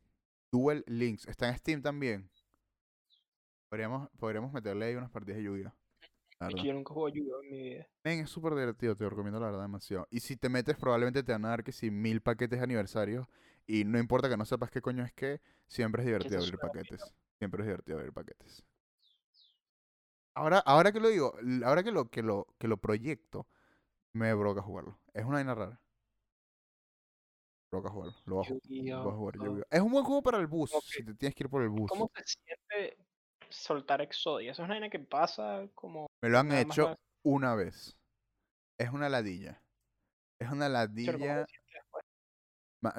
Duel 0.49 0.83
Links. 0.87 1.27
Está 1.27 1.49
en 1.49 1.57
Steam 1.57 1.81
también. 1.81 2.29
Podríamos, 3.69 4.09
podríamos 4.17 4.53
meterle 4.53 4.85
ahí 4.85 4.95
unas 4.95 5.09
partidas 5.09 5.37
de 5.37 5.43
Yu-Gi-Oh. 5.43 5.73
la 6.39 6.47
Bicho, 6.47 6.57
verdad. 6.57 6.63
yo 6.63 6.73
nunca 6.73 6.93
juego 6.93 7.09
Yu-Gi-Oh 7.09 7.43
en 7.43 7.49
mi 7.49 7.61
vida. 7.61 7.87
Men, 8.03 8.19
es 8.19 8.29
súper 8.29 8.53
divertido, 8.53 8.95
te 8.95 9.03
lo 9.03 9.09
recomiendo 9.09 9.39
la 9.39 9.47
verdad 9.47 9.61
demasiado. 9.63 10.07
Y 10.09 10.21
si 10.21 10.37
te 10.37 10.49
metes, 10.49 10.77
probablemente 10.77 11.23
te 11.23 11.31
van 11.33 11.45
a 11.45 11.49
dar 11.49 11.63
que 11.63 11.71
si 11.71 11.91
mil 11.91 12.21
paquetes 12.21 12.59
de 12.59 12.63
aniversario. 12.63 13.29
Y 13.65 13.83
no 13.83 13.99
importa 13.99 14.29
que 14.29 14.37
no 14.37 14.45
sepas 14.45 14.71
qué 14.71 14.81
coño 14.81 15.03
es 15.03 15.11
qué, 15.11 15.41
siempre 15.67 16.01
es 16.01 16.05
divertido 16.05 16.39
abrir 16.39 16.57
paquetes. 16.57 17.13
Siempre 17.37 17.61
es 17.63 17.67
divertido 17.67 17.97
abrir 17.97 18.13
paquetes. 18.13 18.63
Ahora, 20.33 20.59
ahora 20.59 20.91
que 20.91 20.99
lo 20.99 21.09
digo, 21.09 21.33
ahora 21.65 21.83
que 21.83 21.91
lo, 21.91 22.09
que 22.09 22.23
lo, 22.23 22.47
que 22.59 22.67
lo 22.67 22.77
proyecto, 22.77 23.47
me 24.13 24.31
provoca 24.33 24.61
jugarlo. 24.61 24.97
Es 25.13 25.25
una 25.25 25.35
vaina 25.35 25.55
rara. 25.55 25.81
Provoca 27.69 27.89
jugarlo. 27.89 28.15
Lo 28.25 28.41
a 28.41 28.45
jugar 28.45 29.35
Yu-Gi-Oh. 29.35 29.63
Es 29.69 29.81
un 29.81 29.91
buen 29.91 30.05
juego 30.05 30.21
para 30.21 30.37
el 30.37 30.47
bus, 30.47 30.71
si 30.85 31.03
te 31.03 31.13
tienes 31.15 31.35
que 31.35 31.43
ir 31.43 31.49
por 31.49 31.61
el 31.61 31.69
bus. 31.69 31.89
¿Cómo 31.89 32.09
se 32.15 32.23
siente 32.23 32.97
soltar 33.49 34.01
Exodia? 34.01 34.51
Eso 34.51 34.61
es 34.61 34.65
una 34.65 34.75
vaina 34.75 34.89
que 34.89 34.99
pasa 34.99 35.67
como. 35.75 36.07
Me 36.21 36.29
lo 36.29 36.39
han 36.39 36.47
más 36.47 36.57
hecho 36.61 36.97
una 37.23 37.55
vez. 37.55 37.97
Es 38.77 38.89
una 38.91 39.09
ladilla. 39.09 39.61
Es 40.39 40.51
una 40.51 40.85
Bicho, 40.87 41.13
¿cómo 41.13 41.25
ladilla. 41.25 41.47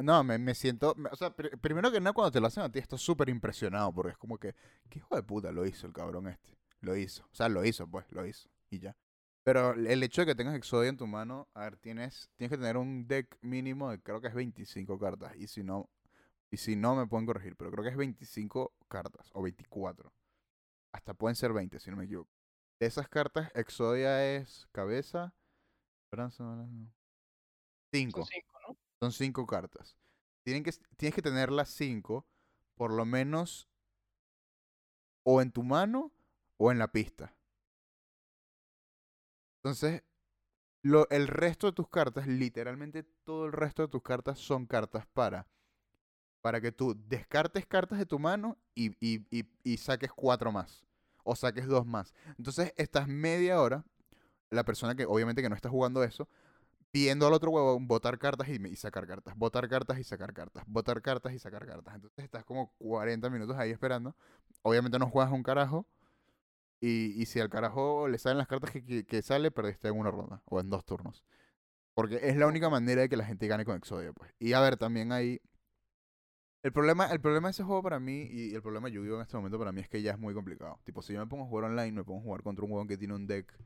No, 0.03 0.25
me, 0.25 0.39
me 0.39 0.55
siento. 0.55 0.95
me- 0.97 1.09
O 1.11 1.17
sea, 1.17 1.31
pri- 1.35 1.57
primero 1.61 1.91
que 1.93 2.01
nada, 2.01 2.13
cuando 2.13 2.33
te 2.33 2.41
lo 2.41 2.49
hacen 2.49 2.65
a 2.65 2.71
ti, 2.71 2.79
estás 2.81 3.01
súper 3.01 3.29
impresionado. 3.29 3.93
Porque 3.93 4.13
es 4.13 4.19
como 4.19 4.39
que. 4.39 4.55
¿Qué 4.91 4.99
hijo 4.99 5.15
de 5.15 5.23
puta 5.23 5.53
lo 5.53 5.65
hizo 5.67 5.87
el 5.87 5.93
cabrón 5.93 6.27
este? 6.29 6.59
Lo 6.81 6.97
hizo. 6.97 7.25
O 7.31 7.35
sea, 7.35 7.49
lo 7.49 7.65
hizo, 7.65 7.87
pues, 7.89 8.11
lo 8.11 8.27
hizo. 8.27 8.49
Y 8.71 8.81
ya. 8.81 8.97
Pero 9.45 9.73
el- 9.73 9.87
el 9.87 10.03
hecho 10.03 10.23
de 10.23 10.27
que 10.27 10.35
tengas 10.35 10.55
Exodia 10.57 10.91
en 10.91 10.97
tu 10.97 11.07
mano, 11.07 11.49
a 11.55 11.61
ver, 11.63 11.77
tienes, 11.79 12.29
tienes 12.37 12.51
que 12.51 12.59
tener 12.59 12.77
un 12.77 13.07
deck 13.07 13.39
mínimo 13.41 13.91
de 13.91 14.01
creo 14.03 14.21
que 14.21 14.29
es 14.29 14.35
25 14.35 14.99
cartas. 14.99 15.35
Y 15.37 15.47
si 15.47 15.63
no. 15.63 15.89
Y 16.51 16.57
si 16.57 16.77
no, 16.77 16.97
me 16.97 17.07
pueden 17.07 17.27
corregir. 17.27 17.57
Pero 17.57 17.71
creo 17.71 17.85
que 17.85 17.91
es 17.91 17.97
25 17.97 18.73
cartas. 18.89 19.31
O 19.33 19.43
24. 19.43 20.13
Hasta 20.93 21.15
pueden 21.15 21.37
ser 21.37 21.53
20, 21.53 21.79
si 21.81 21.91
no 21.91 21.97
me 21.97 22.05
equivoco. 22.05 22.31
De 22.81 22.87
esas 22.87 23.09
cartas, 23.09 23.51
Exodia 23.55 24.37
es 24.37 24.69
cabeza. 24.73 25.35
brazo, 26.11 26.45
brazo. 26.45 26.71
Cinco. 27.93 28.21
Son 28.21 28.27
cinco, 28.27 28.59
¿no? 28.69 28.77
Son 29.01 29.13
cinco 29.13 29.47
cartas. 29.47 29.97
Tienen 30.45 30.63
que, 30.63 30.73
tienes 30.97 31.15
que 31.15 31.23
tener 31.23 31.51
las 31.51 31.69
cinco, 31.71 32.27
por 32.77 32.93
lo 32.93 33.05
menos, 33.05 33.69
o 35.25 35.43
en 35.43 35.53
tu 35.53 35.63
mano 35.63 36.13
o 36.57 36.73
en 36.73 36.79
la 36.79 36.91
pista. 36.93 37.35
Entonces, 39.59 40.03
lo, 40.83 41.09
el 41.11 41.29
resto 41.29 41.67
de 41.67 41.73
tus 41.73 41.89
cartas, 41.89 42.27
literalmente 42.27 43.03
todo 43.25 43.47
el 43.47 43.53
resto 43.53 43.83
de 43.83 43.89
tus 43.89 44.03
cartas 44.03 44.39
son 44.39 44.67
cartas 44.67 45.07
para, 45.09 45.47
para 46.41 46.61
que 46.61 46.73
tú 46.73 46.97
descartes 47.09 47.67
cartas 47.67 47.99
de 47.99 48.07
tu 48.07 48.19
mano 48.19 48.57
y, 48.75 48.91
y, 49.01 49.27
y, 49.31 49.47
y 49.65 49.77
saques 49.77 50.13
cuatro 50.13 50.53
más. 50.53 50.85
O 51.25 51.37
saques 51.37 51.67
dos 51.67 51.87
más. 51.87 52.15
Entonces, 52.39 52.73
estás 52.77 53.07
media 53.07 53.61
hora, 53.61 53.85
la 54.51 54.65
persona 54.65 54.95
que 54.95 55.05
obviamente 55.05 55.43
que 55.43 55.49
no 55.49 55.55
está 55.55 55.69
jugando 55.69 56.03
eso, 56.03 56.29
viendo 56.93 57.27
al 57.27 57.35
otro 57.35 57.51
huevo 57.51 57.79
botar 57.81 58.19
cartas 58.19 58.49
y, 58.49 58.55
y 58.67 58.77
sacar 58.77 59.07
cartas, 59.07 59.35
botar 59.37 59.69
cartas 59.69 59.99
y 59.99 60.05
sacar 60.05 60.33
cartas, 60.33 60.65
botar 60.67 61.03
cartas 61.03 61.33
y 61.33 61.39
sacar 61.39 61.67
cartas. 61.67 61.95
Entonces 61.95 62.25
estás 62.25 62.45
como 62.45 62.73
40 62.79 63.29
minutos 63.31 63.57
ahí 63.59 63.71
esperando. 63.71 64.17
Obviamente 64.63 64.99
no 64.99 65.09
juegas 65.09 65.33
un 65.33 65.43
carajo. 65.43 65.87
Y, 66.81 67.21
y 67.21 67.27
si 67.27 67.41
al 67.41 67.51
carajo 67.51 68.07
le 68.09 68.19
salen 68.19 68.39
las 68.39 68.47
cartas 68.47 68.71
que, 68.71 68.85
que, 68.85 69.05
que 69.05 69.23
sale, 69.23 69.51
perdiste 69.51 69.89
en 69.89 69.99
una 69.99 70.11
ronda 70.11 70.43
o 70.47 70.61
en 70.61 70.71
dos 70.71 70.85
turnos. 70.85 71.25
Porque 71.95 72.21
es 72.23 72.37
la 72.37 72.47
única 72.47 72.71
manera 72.71 73.03
de 73.03 73.09
que 73.09 73.17
la 73.17 73.25
gente 73.25 73.49
gane 73.49 73.65
con 73.65 73.77
Exodia, 73.77 74.13
pues. 74.13 74.33
Y 74.39 74.53
a 74.53 74.61
ver, 74.61 74.77
también 74.77 75.11
hay. 75.11 75.41
El 76.63 76.73
problema, 76.73 77.07
el 77.13 77.21
problema 77.21 77.49
de 77.49 77.53
ese 77.53 77.63
juego 77.63 77.83
para 77.83 78.01
mí 78.01 78.23
y 78.31 78.55
el 78.55 78.63
problema 78.63 78.89
de 78.89 78.95
Yu-Gi-Oh 78.95 79.17
en 79.17 79.23
este 79.23 79.37
momento 79.37 79.59
para 79.59 79.71
mí 79.73 79.81
es 79.81 79.89
que 79.89 80.03
ya 80.03 80.13
es 80.13 80.19
muy 80.19 80.35
complicado. 80.35 80.81
Tipo, 80.85 81.03
si 81.03 81.13
yo 81.13 81.21
me 81.21 81.27
pongo 81.27 81.45
a 81.45 81.47
jugar 81.47 81.71
online, 81.71 81.93
me 81.93 82.05
pongo 82.05 82.21
a 82.21 82.23
jugar 82.25 82.43
contra 82.43 82.65
un 82.65 82.71
juego 82.73 82.87
que 82.87 82.99
tiene 82.99 83.15
un 83.15 83.27
deck 83.27 83.57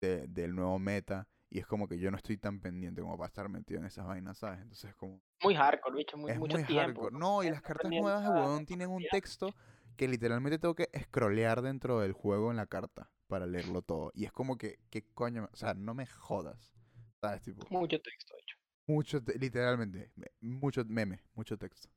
de- 0.00 0.28
del 0.28 0.54
nuevo 0.54 0.78
meta 0.78 1.26
y 1.50 1.58
es 1.58 1.66
como 1.66 1.88
que 1.88 1.98
yo 1.98 2.10
no 2.10 2.16
estoy 2.16 2.36
tan 2.38 2.60
pendiente 2.60 3.02
como 3.02 3.16
para 3.18 3.26
estar 3.26 3.48
metido 3.48 3.80
en 3.80 3.86
esas 3.86 4.06
vainas, 4.06 4.38
¿sabes? 4.38 4.60
Entonces 4.60 4.90
es 4.90 4.96
como... 4.96 5.20
Muy 5.42 5.54
hardcore, 5.54 5.96
bicho, 5.96 6.16
muy, 6.16 6.30
es 6.30 6.38
mucho 6.38 6.56
muy 6.58 6.66
tiempo. 6.66 7.02
hardcore. 7.02 7.18
No, 7.18 7.42
y 7.42 7.50
las 7.50 7.62
cartas 7.62 7.90
nuevas 7.90 8.22
de 8.22 8.28
huevón 8.28 8.64
tienen 8.66 8.90
un 8.90 9.04
texto 9.10 9.52
que 9.96 10.06
literalmente 10.06 10.58
tengo 10.58 10.74
que 10.76 10.88
scrollear 11.02 11.62
dentro 11.62 11.98
del 12.00 12.12
juego 12.12 12.50
en 12.52 12.56
la 12.58 12.66
carta 12.66 13.10
para 13.26 13.46
leerlo 13.46 13.82
todo. 13.82 14.12
Y 14.14 14.24
es 14.24 14.32
como 14.32 14.56
que, 14.56 14.78
¿qué 14.90 15.02
coño? 15.14 15.48
O 15.52 15.56
sea, 15.56 15.74
no 15.74 15.94
me 15.94 16.06
jodas. 16.06 16.72
¿Sabes? 17.20 17.42
Tipo, 17.42 17.66
Mucho 17.70 18.00
texto, 18.00 18.34
de 18.34 18.40
hecho. 18.40 18.56
mucho, 18.86 19.22
te- 19.22 19.38
literalmente, 19.38 20.10
me- 20.14 20.30
mucho 20.40 20.84
meme, 20.86 21.20
mucho 21.34 21.58
texto. 21.58 21.88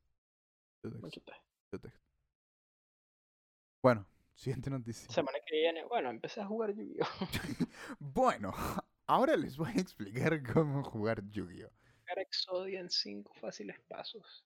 Bueno, 3.82 4.06
siguiente 4.34 4.70
noticia. 4.70 5.08
Semana 5.10 5.38
que 5.46 5.56
viene, 5.56 5.84
bueno, 5.84 6.10
empecé 6.10 6.40
a 6.40 6.46
jugar 6.46 6.74
Yu-Gi-Oh! 6.74 7.06
Bueno, 7.98 8.52
ahora 9.06 9.36
les 9.36 9.56
voy 9.56 9.72
a 9.76 9.80
explicar 9.80 10.42
cómo 10.52 10.82
jugar 10.84 11.22
Yu-Gi-Oh! 11.30 11.70
Jugar 12.00 12.18
Exodia 12.18 12.80
en 12.80 12.90
5 12.90 13.32
fáciles 13.40 13.80
pasos. 13.88 14.44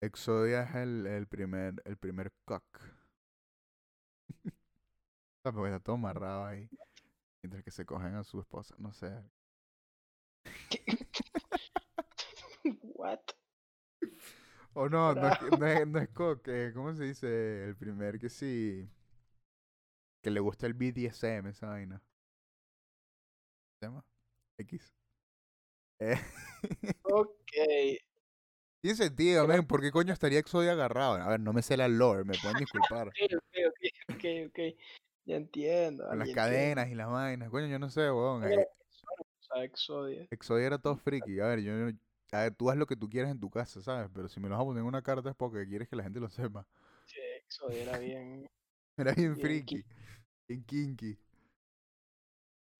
Exodia 0.00 0.62
es 0.62 0.74
el, 0.76 1.06
el 1.06 1.26
primer, 1.26 1.82
el 1.84 1.96
primer 1.96 2.32
cock. 2.44 2.64
Porque 5.42 5.70
está 5.70 5.80
todo 5.80 5.96
amarrado 5.96 6.44
ahí. 6.44 6.68
Mientras 7.42 7.64
que 7.64 7.70
se 7.70 7.86
cogen 7.86 8.14
a 8.14 8.24
su 8.24 8.40
esposa. 8.40 8.74
No 8.78 8.92
sé. 8.92 9.12
What? 12.82 13.37
O 14.80 14.88
no, 14.88 15.12
no 15.12 15.28
no 15.58 15.66
es, 15.66 15.86
no 15.88 15.98
es 15.98 16.08
cock. 16.10 16.46
eh, 16.46 16.70
¿Cómo 16.72 16.94
se 16.94 17.02
dice? 17.02 17.64
El 17.64 17.76
primer 17.76 18.16
que 18.20 18.28
sí. 18.28 18.88
Que 20.22 20.30
le 20.30 20.38
gusta 20.38 20.66
el 20.66 20.74
BDSM, 20.74 21.48
esa 21.50 21.66
vaina. 21.66 22.00
¿Se 23.80 23.86
llama? 23.86 24.04
X. 24.58 24.92
Eh, 25.98 26.14
Ok. 27.02 27.32
Tiene 28.80 28.96
sentido, 28.96 29.48
men. 29.48 29.66
¿Por 29.66 29.80
qué 29.80 29.90
coño 29.90 30.12
estaría 30.12 30.38
Exodia 30.38 30.72
agarrado? 30.72 31.14
A 31.14 31.28
ver, 31.30 31.40
no 31.40 31.52
me 31.52 31.62
sé 31.62 31.76
la 31.76 31.88
lore, 31.88 32.22
me 32.24 32.38
pueden 32.40 32.58
disculpar. 32.58 33.08
Ok, 33.20 33.54
ok, 33.66 34.14
ok, 34.14 34.24
ok. 34.48 34.58
Ya 35.24 35.36
entiendo. 35.36 36.06
Con 36.06 36.18
las 36.20 36.28
entiendo. 36.28 36.50
cadenas 36.50 36.88
y 36.88 36.94
las 36.94 37.08
vainas. 37.08 37.50
Coño, 37.50 37.66
yo 37.66 37.80
no 37.80 37.90
sé, 37.90 38.02
weón. 38.12 38.44
Eh, 38.44 38.64
Exodia. 39.56 40.28
Exodia 40.30 40.66
era 40.66 40.78
todo 40.78 40.96
friki. 40.96 41.40
A 41.40 41.46
ver, 41.48 41.60
yo, 41.62 41.72
a 42.36 42.42
ver, 42.42 42.54
tú 42.54 42.70
haz 42.70 42.76
lo 42.76 42.86
que 42.86 42.96
tú 42.96 43.08
quieras 43.08 43.30
en 43.30 43.40
tu 43.40 43.50
casa, 43.50 43.80
¿sabes? 43.80 44.10
Pero 44.14 44.28
si 44.28 44.40
me 44.40 44.48
lo 44.48 44.54
vas 44.56 44.62
a 44.62 44.66
poner 44.66 44.80
en 44.82 44.86
una 44.86 45.02
carta 45.02 45.30
es 45.30 45.36
porque 45.36 45.66
quieres 45.66 45.88
que 45.88 45.96
la 45.96 46.02
gente 46.04 46.20
lo 46.20 46.28
sepa. 46.28 46.66
Sí, 47.04 47.20
Exodia 47.44 47.82
era 47.82 47.98
bien. 47.98 48.46
Era 48.96 49.12
bien 49.14 49.34
Bien 49.34 49.36
friki. 49.36 49.84
Bien 50.48 50.64
kinky. 50.64 51.18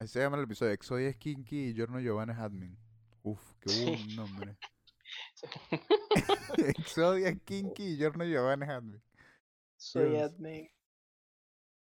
Así 0.00 0.12
se 0.14 0.20
llama 0.20 0.36
el 0.38 0.44
episodio. 0.44 0.72
Exodia 0.72 1.08
es 1.08 1.16
kinky 1.16 1.68
y 1.68 1.74
Giorno 1.74 2.00
Giovanna 2.00 2.32
es 2.32 2.38
admin. 2.40 2.76
Uf, 3.22 3.40
qué 3.60 3.70
buen 3.72 4.16
nombre. 4.16 4.58
Exodia 6.58 7.28
es 7.28 7.40
kinky 7.42 7.84
y 7.94 7.96
Giorno 7.96 8.24
Giovanna 8.24 8.66
es 8.66 8.72
admin. 8.72 9.02
Soy 9.76 10.10
Dios. 10.10 10.32
admin. 10.32 10.68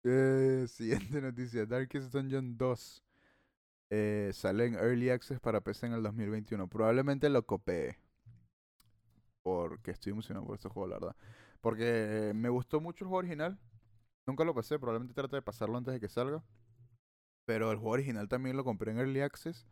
Eh, 0.04 0.66
siguiente 0.68 1.20
noticia. 1.20 1.66
Darkest 1.66 2.12
Dungeon 2.12 2.56
2 2.56 3.05
eh, 3.90 4.30
sale 4.32 4.66
en 4.66 4.74
Early 4.74 5.10
Access 5.10 5.40
para 5.40 5.60
PC 5.62 5.86
en 5.86 5.92
el 5.94 6.02
2021. 6.02 6.68
Probablemente 6.68 7.28
lo 7.30 7.44
copee. 7.46 7.98
Porque 9.42 9.92
estoy 9.92 10.12
emocionado 10.12 10.46
por 10.46 10.56
este 10.56 10.68
juego, 10.68 10.88
la 10.88 10.94
verdad. 10.98 11.16
Porque 11.60 12.30
eh, 12.30 12.34
me 12.34 12.48
gustó 12.48 12.80
mucho 12.80 13.04
el 13.04 13.08
juego 13.08 13.18
original. 13.18 13.58
Nunca 14.26 14.44
lo 14.44 14.54
pasé. 14.54 14.78
Probablemente 14.78 15.14
trate 15.14 15.36
de 15.36 15.42
pasarlo 15.42 15.78
antes 15.78 15.94
de 15.94 16.00
que 16.00 16.08
salga. 16.08 16.44
Pero 17.44 17.70
el 17.70 17.78
juego 17.78 17.92
original 17.92 18.28
también 18.28 18.56
lo 18.56 18.64
compré 18.64 18.92
en 18.92 18.98
Early 18.98 19.20
Access. 19.20 19.66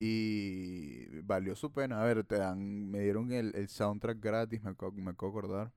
Y 0.00 1.06
valió 1.22 1.56
su 1.56 1.72
pena. 1.72 2.02
A 2.02 2.06
ver, 2.06 2.24
te 2.24 2.36
dan, 2.38 2.90
me 2.90 3.00
dieron 3.00 3.32
el, 3.32 3.54
el 3.56 3.68
soundtrack 3.68 4.20
gratis, 4.20 4.62
me 4.62 4.70
acabo, 4.70 4.92
me 4.92 5.10
acabo 5.12 5.30
acordar. 5.38 5.72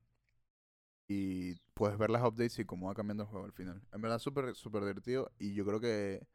Y 1.07 1.55
puedes 1.73 1.97
ver 1.97 2.09
las 2.09 2.23
updates 2.23 2.57
y 2.59 2.65
cómo 2.65 2.87
va 2.87 2.95
cambiando 2.95 3.23
el 3.23 3.29
juego 3.29 3.45
al 3.45 3.51
final. 3.53 3.81
En 3.91 4.01
verdad, 4.01 4.19
súper 4.19 4.55
súper 4.55 4.81
divertido. 4.81 5.31
Y 5.39 5.53
yo 5.53 5.65
creo 5.65 5.79
que 5.79 6.25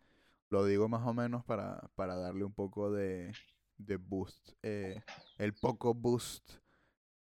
lo 0.50 0.64
digo 0.64 0.88
más 0.88 1.06
o 1.06 1.14
menos 1.14 1.44
para, 1.44 1.80
para 1.94 2.16
darle 2.16 2.44
un 2.44 2.52
poco 2.52 2.90
de, 2.92 3.32
de 3.78 3.96
boost. 3.96 4.50
eh, 4.62 5.02
el 5.38 5.54
poco 5.54 5.94
boost 5.94 6.54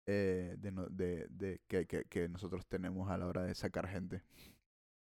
eh, 0.07 0.55
de, 0.59 0.71
de, 0.91 1.27
de 1.29 1.61
que, 1.69 1.87
que, 1.87 2.05
que 2.05 2.29
nosotros 2.29 2.67
tenemos 2.67 3.11
a 3.11 3.19
la 3.19 3.27
hora 3.27 3.43
de 3.43 3.55
sacar 3.55 3.87
gente. 3.89 4.23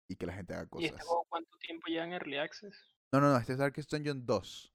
Y 0.08 0.16
que 0.16 0.26
la 0.26 0.34
gente 0.34 0.52
haga 0.54 0.64
¿Y 0.64 0.68
cosas. 0.68 0.90
este 0.90 1.02
juego 1.04 1.26
cuánto 1.30 1.56
tiempo 1.58 1.86
lleva 1.86 2.04
en 2.04 2.12
Early 2.12 2.36
Access? 2.36 2.94
No, 3.12 3.20
no, 3.20 3.32
no, 3.32 3.38
este 3.38 3.52
es 3.52 3.58
Darkest 3.58 3.90
Dungeon 3.90 4.26
2. 4.26 4.74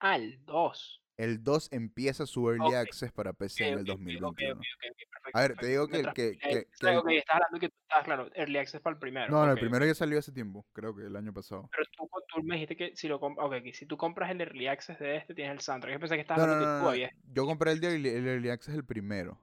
Ah, 0.00 0.16
el 0.16 0.42
2. 0.46 1.02
El 1.20 1.44
2 1.44 1.68
empieza 1.70 2.24
su 2.24 2.48
Early 2.48 2.74
Access 2.74 3.12
para 3.12 3.34
PC 3.34 3.68
en 3.68 3.78
el 3.80 3.84
2021. 3.84 4.58
perfecto. 4.58 5.30
A 5.34 5.40
ver, 5.42 5.54
te 5.56 5.66
digo 5.66 5.86
que 5.86 5.98
el 6.00 6.06
que- 6.14 6.38
que- 6.38 6.48
el- 6.50 6.58
estás 6.60 6.82
hablando 7.28 7.58
que 7.60 7.68
tú 7.68 7.74
estás, 7.82 8.04
claro, 8.04 8.30
Early 8.34 8.56
Access 8.56 8.80
para 8.80 8.94
el 8.94 8.98
primero. 9.00 9.30
No, 9.30 9.44
no, 9.44 9.52
el 9.52 9.58
primero 9.58 9.84
ya 9.84 9.94
salió 9.94 10.18
hace 10.18 10.32
tiempo, 10.32 10.64
creo 10.72 10.96
que 10.96 11.02
el 11.02 11.14
año 11.14 11.30
pasado. 11.34 11.68
Pero 11.72 11.84
tú, 11.94 12.08
tú 12.26 12.42
me 12.42 12.54
dijiste 12.54 12.74
que 12.74 12.96
si 12.96 13.06
lo 13.06 13.20
que 13.20 13.72
si 13.74 13.84
tú 13.84 13.98
compras 13.98 14.30
el 14.30 14.40
Early 14.40 14.66
Access 14.68 14.98
de 14.98 15.16
este, 15.18 15.34
tienes 15.34 15.52
el 15.52 15.60
soundtrack. 15.60 15.92
Yo 15.92 16.00
pensé 16.00 16.14
que 16.14 16.22
estabas 16.22 16.38
No, 16.46 16.52
hablando 16.54 16.66
no, 16.66 16.72
no, 16.72 16.78
tú 16.80 16.84
no, 16.84 16.90
habías. 16.90 17.12
Yo 17.34 17.44
compré 17.44 17.72
el, 17.72 17.80
de 17.80 17.88
early, 17.88 18.08
el 18.08 18.26
Early 18.26 18.48
Access 18.48 18.74
el 18.74 18.86
primero. 18.86 19.38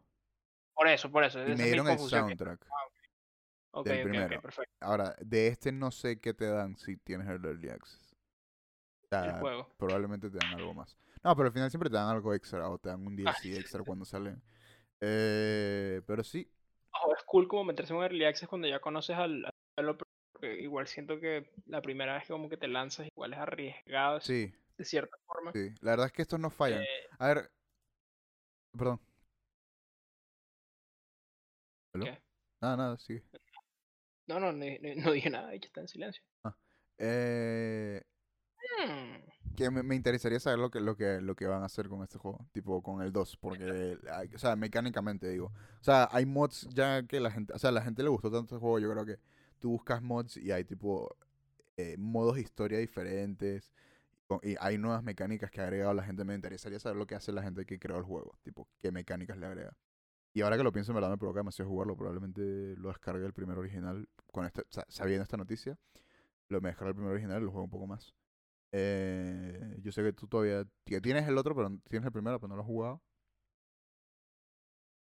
Por 0.73 0.87
eso, 0.87 1.11
por 1.11 1.23
eso. 1.25 1.39
Y 1.47 1.55
me 1.55 1.63
dieron 1.65 1.87
el 1.89 1.99
soundtrack. 1.99 2.65
Ok, 3.69 3.85
del 3.85 4.01
primero. 4.01 4.41
perfecto. 4.41 4.73
Ahora, 4.79 5.15
de 5.21 5.47
este 5.49 5.71
no 5.71 5.91
sé 5.91 6.19
qué 6.19 6.33
te 6.33 6.45
dan 6.47 6.75
si 6.75 6.97
tienes 6.97 7.27
el 7.27 7.45
Early 7.45 7.69
Access. 7.69 8.15
O 9.11 9.15
El 9.15 9.23
sea, 9.29 9.39
juego. 9.39 9.69
probablemente 9.77 10.31
te 10.31 10.39
dan 10.39 10.55
algo 10.55 10.73
más. 10.73 10.97
No, 11.27 11.35
pero 11.35 11.47
al 11.47 11.53
final 11.53 11.69
siempre 11.69 11.89
te 11.89 11.95
dan 11.97 12.07
algo 12.07 12.33
extra 12.33 12.69
o 12.69 12.77
te 12.77 12.87
dan 12.87 13.05
un 13.05 13.13
DLC 13.13 13.57
extra 13.59 13.83
cuando 13.83 14.05
salen. 14.05 14.41
Eh, 15.01 16.01
pero 16.07 16.23
sí, 16.23 16.49
Ojo, 16.93 17.15
es 17.15 17.23
cool 17.25 17.47
como 17.47 17.65
meterse 17.65 17.93
en 17.93 17.97
un 17.99 18.03
Early 18.05 18.25
Access 18.25 18.47
cuando 18.49 18.67
ya 18.67 18.79
conoces 18.79 19.17
al, 19.17 19.45
al 19.75 19.97
porque 20.31 20.61
igual 20.61 20.87
siento 20.87 21.19
que 21.19 21.49
la 21.65 21.81
primera 21.81 22.13
vez 22.13 22.23
que 22.23 22.33
como 22.33 22.49
que 22.49 22.57
te 22.57 22.67
lanzas 22.67 23.07
igual 23.07 23.33
es 23.33 23.39
arriesgado 23.39 24.19
sí, 24.21 24.53
de 24.77 24.85
cierta 24.85 25.17
forma. 25.25 25.51
sí. 25.53 25.73
La 25.81 25.91
verdad 25.91 26.05
es 26.07 26.13
que 26.13 26.21
estos 26.21 26.39
no 26.39 26.49
fallan. 26.49 26.83
Eh, 26.83 26.87
A 27.19 27.27
ver, 27.27 27.51
perdón. 28.71 28.99
¿Aló? 31.93 32.05
¿Qué? 32.05 32.17
Nada, 32.61 32.77
nada, 32.77 32.97
sigue. 32.97 33.23
no, 34.27 34.39
no, 34.39 34.51
ni- 34.53 34.79
no 34.95 35.11
dije 35.11 35.29
nada, 35.29 35.53
ella 35.53 35.65
está 35.67 35.81
en 35.81 35.87
silencio. 35.87 36.23
Eh, 36.99 38.01
Hmm, 38.79 39.21
que 39.57 39.71
me, 39.71 39.83
me 39.83 39.95
interesaría 39.95 40.39
saber 40.39 40.59
lo 40.59 40.71
que, 40.71 40.81
lo 40.81 40.97
que 40.97 41.21
lo 41.21 41.35
que 41.35 41.47
van 41.47 41.63
a 41.63 41.67
hacer 41.67 41.89
con 41.89 42.03
este 42.03 42.19
juego, 42.19 42.47
tipo 42.53 42.81
con 42.83 43.01
el 43.03 43.11
2, 43.13 43.37
porque, 43.37 43.97
o 44.35 44.39
sea, 44.39 44.55
mecánicamente 44.57 45.29
digo. 45.29 45.47
O 45.81 45.83
sea, 45.83 46.09
hay 46.13 46.25
mods 46.27 46.67
ya 46.73 47.03
que 47.07 47.19
la 47.21 47.31
gente, 47.31 47.53
o 47.53 47.59
sea, 47.59 47.71
la 47.71 47.81
gente 47.83 48.03
le 48.03 48.09
gustó 48.09 48.31
tanto 48.31 48.55
este 48.55 48.61
juego, 48.61 48.79
yo 48.79 48.91
creo 48.91 49.05
que 49.05 49.19
tú 49.59 49.71
buscas 49.71 50.01
mods 50.03 50.37
y 50.37 50.51
hay 50.53 50.65
tipo 50.65 51.17
eh, 51.77 51.97
modos 51.99 52.37
historia 52.39 52.79
diferentes 52.79 53.71
y 54.43 54.55
hay 54.59 54.77
nuevas 54.77 55.03
mecánicas 55.03 55.51
que 55.51 55.61
ha 55.61 55.65
agregado 55.65 55.93
la 55.93 56.03
gente. 56.03 56.23
Me 56.25 56.35
interesaría 56.35 56.79
saber 56.79 56.97
lo 56.97 57.07
que 57.07 57.15
hace 57.15 57.31
la 57.31 57.43
gente 57.43 57.65
que 57.65 57.79
creó 57.79 57.97
el 57.97 58.03
juego, 58.03 58.37
tipo 58.43 58.67
qué 58.79 58.91
mecánicas 58.91 59.37
le 59.37 59.45
agrega. 59.47 59.77
Y 60.33 60.41
ahora 60.41 60.57
que 60.57 60.63
lo 60.63 60.71
pienso, 60.73 60.91
en 60.93 60.95
verdad 60.97 61.11
me 61.11 61.17
provoca 61.17 61.39
demasiado 61.41 61.69
jugarlo. 61.71 61.97
Probablemente 61.97 62.75
lo 62.77 62.89
descargue 62.89 63.25
el 63.25 63.33
primer 63.33 63.57
original 63.57 64.07
con 64.31 64.45
este, 64.45 64.63
sa- 64.69 64.85
sabiendo 64.89 65.23
esta 65.23 65.37
noticia. 65.37 65.77
Lo 66.49 66.61
me 66.61 66.69
descargo 66.69 66.89
el 66.89 66.95
primer 66.95 67.13
original 67.13 67.41
y 67.41 67.45
lo 67.45 67.51
juego 67.51 67.65
un 67.65 67.71
poco 67.71 67.87
más. 67.87 68.13
Eh, 68.71 69.77
yo 69.81 69.91
sé 69.91 70.03
que 70.03 70.13
tú 70.13 70.27
todavía 70.27 70.65
que 70.85 71.01
tienes 71.01 71.27
el 71.27 71.37
otro, 71.37 71.55
pero 71.55 71.69
tienes 71.89 72.05
el 72.07 72.11
primero, 72.11 72.39
pero 72.39 72.49
no 72.49 72.55
lo 72.55 72.61
has 72.61 72.67
jugado. 72.67 73.03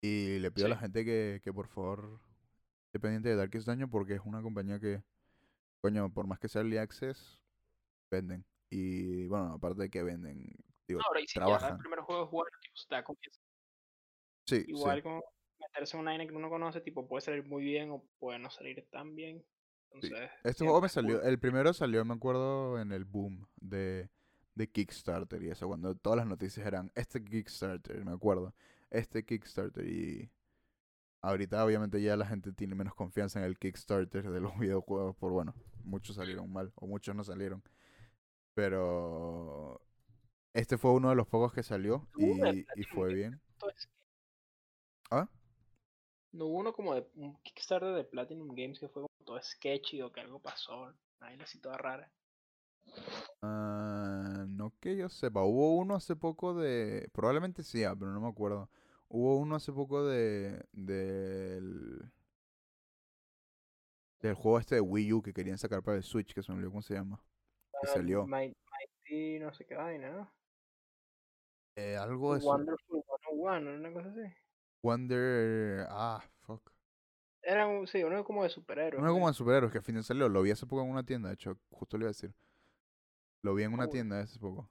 Y 0.02 0.40
le 0.40 0.52
pido 0.52 0.68
a 0.68 0.70
la 0.70 0.76
Sí. 0.76 0.82
gente 0.82 1.04
que, 1.06 1.42
que 1.44 1.52
por 1.54 1.68
favor 1.68 2.22
esté 2.88 3.00
pendiente 3.00 3.30
de 3.30 3.36
Darkest 3.36 3.68
Dungeon 3.68 3.90
porque 3.90 4.14
es 4.16 4.22
una 4.24 4.42
compañía 4.42 4.80
que, 4.80 5.04
coño, 5.82 6.12
por 6.14 6.28
más 6.28 6.40
que 6.40 6.48
sea 6.48 6.62
early 6.62 6.78
access, 6.78 7.42
venden. 8.12 8.46
Y 8.70 9.28
bueno, 9.28 9.54
aparte 9.54 9.84
de 9.84 9.90
que 9.90 10.04
venden, 10.04 10.56
digo, 10.88 11.02
no, 11.02 11.20
y 11.20 11.28
si 11.28 11.36
ya 11.36 11.40
el 11.40 11.46
trabajan. 11.46 11.78
primer 11.78 12.00
juego 12.02 12.24
es 12.24 12.30
jugar, 12.30 12.52
confianza. 13.06 13.42
Sí, 14.46 14.62
sí. 14.62 14.70
Igual 14.70 15.04
como 15.04 15.24
meterse 15.60 15.98
en 15.98 16.02
una 16.02 16.12
vaina 16.12 16.28
que 16.28 16.34
uno 16.36 16.50
conoce, 16.50 16.82
tipo, 16.82 17.08
puede 17.08 17.22
salir 17.22 17.46
muy 17.46 17.64
bien 17.64 17.92
o 17.92 18.08
puede 18.20 18.40
no 18.40 18.50
salir 18.50 18.88
tan 18.92 19.16
bien. 19.16 19.44
Entonces, 19.92 20.30
Este 20.44 20.64
juego 20.64 20.82
me 20.82 20.90
salió, 20.90 21.20
cool. 21.20 21.30
el 21.30 21.40
primero 21.40 21.74
salió, 21.74 22.04
me 22.04 22.14
acuerdo, 22.14 22.80
en 22.80 22.92
el 22.92 23.06
boom 23.06 23.48
de, 23.58 24.10
de 24.56 24.70
Kickstarter 24.70 25.42
y 25.44 25.50
eso, 25.50 25.68
cuando 25.68 25.96
todas 25.96 26.18
las 26.18 26.28
noticias 26.28 26.66
eran, 26.66 26.92
este 26.96 27.24
Kickstarter, 27.24 28.04
me 28.04 28.12
acuerdo, 28.12 28.54
este 28.90 29.26
Kickstarter 29.26 29.86
y 29.86 30.32
ahorita 31.22 31.64
obviamente 31.64 32.02
ya 32.02 32.16
la 32.16 32.26
gente 32.26 32.52
tiene 32.52 32.76
menos 32.76 32.96
confianza 32.96 33.40
en 33.40 33.46
el 33.46 33.58
Kickstarter 33.58 34.30
de 34.30 34.40
los 34.40 34.52
videojuegos, 34.60 35.16
por 35.18 35.32
bueno, 35.32 35.54
muchos 35.84 36.16
salieron 36.16 36.52
mal 36.52 36.72
o 36.76 36.88
muchos 36.88 37.16
no 37.16 37.24
salieron, 37.24 37.64
pero 38.54 39.82
este 40.54 40.78
fue 40.78 40.92
uno 40.92 41.10
de 41.10 41.16
los 41.16 41.28
pocos 41.28 41.54
que 41.54 41.64
salió 41.64 42.08
y, 42.18 42.84
fue 42.84 43.14
bien. 43.14 43.42
Entonces, 43.54 43.90
No 46.32 46.46
hubo 46.46 46.60
uno 46.60 46.74
como 46.74 46.96
de 46.96 47.06
un 47.16 47.36
Kickstarter 47.44 47.94
de 47.94 48.04
Platinum 48.06 48.50
Games 48.56 48.80
que 48.80 48.88
fue 48.88 49.06
todo 49.26 49.42
sketchy 49.42 50.02
o 50.02 50.12
que 50.12 50.22
algo 50.22 50.40
pasó. 50.40 50.94
Una 51.20 51.44
así 51.44 51.60
toda 51.60 51.78
rara. 51.78 52.12
Ah, 53.42 54.46
no 54.48 54.74
que 54.80 54.96
yo 54.96 55.10
sepa. 55.10 55.44
Hubo 55.44 55.76
uno 55.78 55.96
hace 55.96 56.16
poco 56.16 56.54
de. 56.54 57.10
Probablemente 57.12 57.64
sí, 57.64 57.84
ah, 57.84 57.96
pero 57.98 58.12
no 58.12 58.22
me 58.22 58.30
acuerdo. 58.30 58.70
Hubo 59.10 59.38
uno 59.38 59.56
hace 59.56 59.72
poco 59.74 60.06
de. 60.06 60.64
del. 60.72 62.12
Del 64.22 64.34
juego 64.36 64.60
este 64.60 64.76
de 64.76 64.82
Wii 64.82 65.14
U 65.14 65.22
que 65.22 65.34
querían 65.34 65.58
sacar 65.58 65.84
para 65.84 65.98
el 65.98 66.04
Switch, 66.04 66.34
que 66.34 66.42
se 66.42 66.52
me 66.52 66.58
olvidó 66.58 66.72
cómo 66.72 66.82
se 66.82 66.94
llama. 66.96 67.22
Que 67.82 67.88
Ah, 67.90 67.94
salió. 67.94 68.26
Might- 68.26 68.56
Mighty 69.10 69.40
no 69.40 69.54
sé 69.54 69.66
qué 69.66 69.76
vaina, 69.76 70.10
¿no? 70.12 70.32
Eh, 71.76 71.98
algo 71.98 72.34
de 72.34 72.40
eso. 72.40 72.48
Wonderful 72.48 73.04
101, 73.04 73.72
una 73.76 73.94
cosa 73.94 74.10
así. 74.10 74.34
Wonder. 74.82 75.86
Ah, 75.90 76.24
fuck. 76.46 76.72
Era 77.46 77.68
un, 77.68 77.86
sí, 77.88 78.04
uno 78.04 78.24
como 78.24 78.44
de 78.44 78.50
superhéroes. 78.50 79.02
No 79.02 79.08
es 79.08 79.14
como 79.14 79.26
¿no? 79.26 79.32
de 79.32 79.34
superhéroes 79.36 79.72
que 79.72 79.78
al 79.78 79.84
final 79.84 80.04
salió. 80.04 80.28
Lo 80.30 80.42
vi 80.42 80.52
hace 80.52 80.66
poco 80.66 80.82
en 80.84 80.90
una 80.90 81.06
tienda, 81.06 81.30
de 81.30 81.36
hecho, 81.36 81.58
justo 81.70 81.98
le 81.98 82.04
iba 82.04 82.10
a 82.10 82.14
decir. 82.14 82.34
Lo 83.44 83.54
vi 83.54 83.64
en 83.64 83.74
una 83.74 83.88
tienda 83.88 84.20
hace 84.22 84.40
poco. 84.40 84.70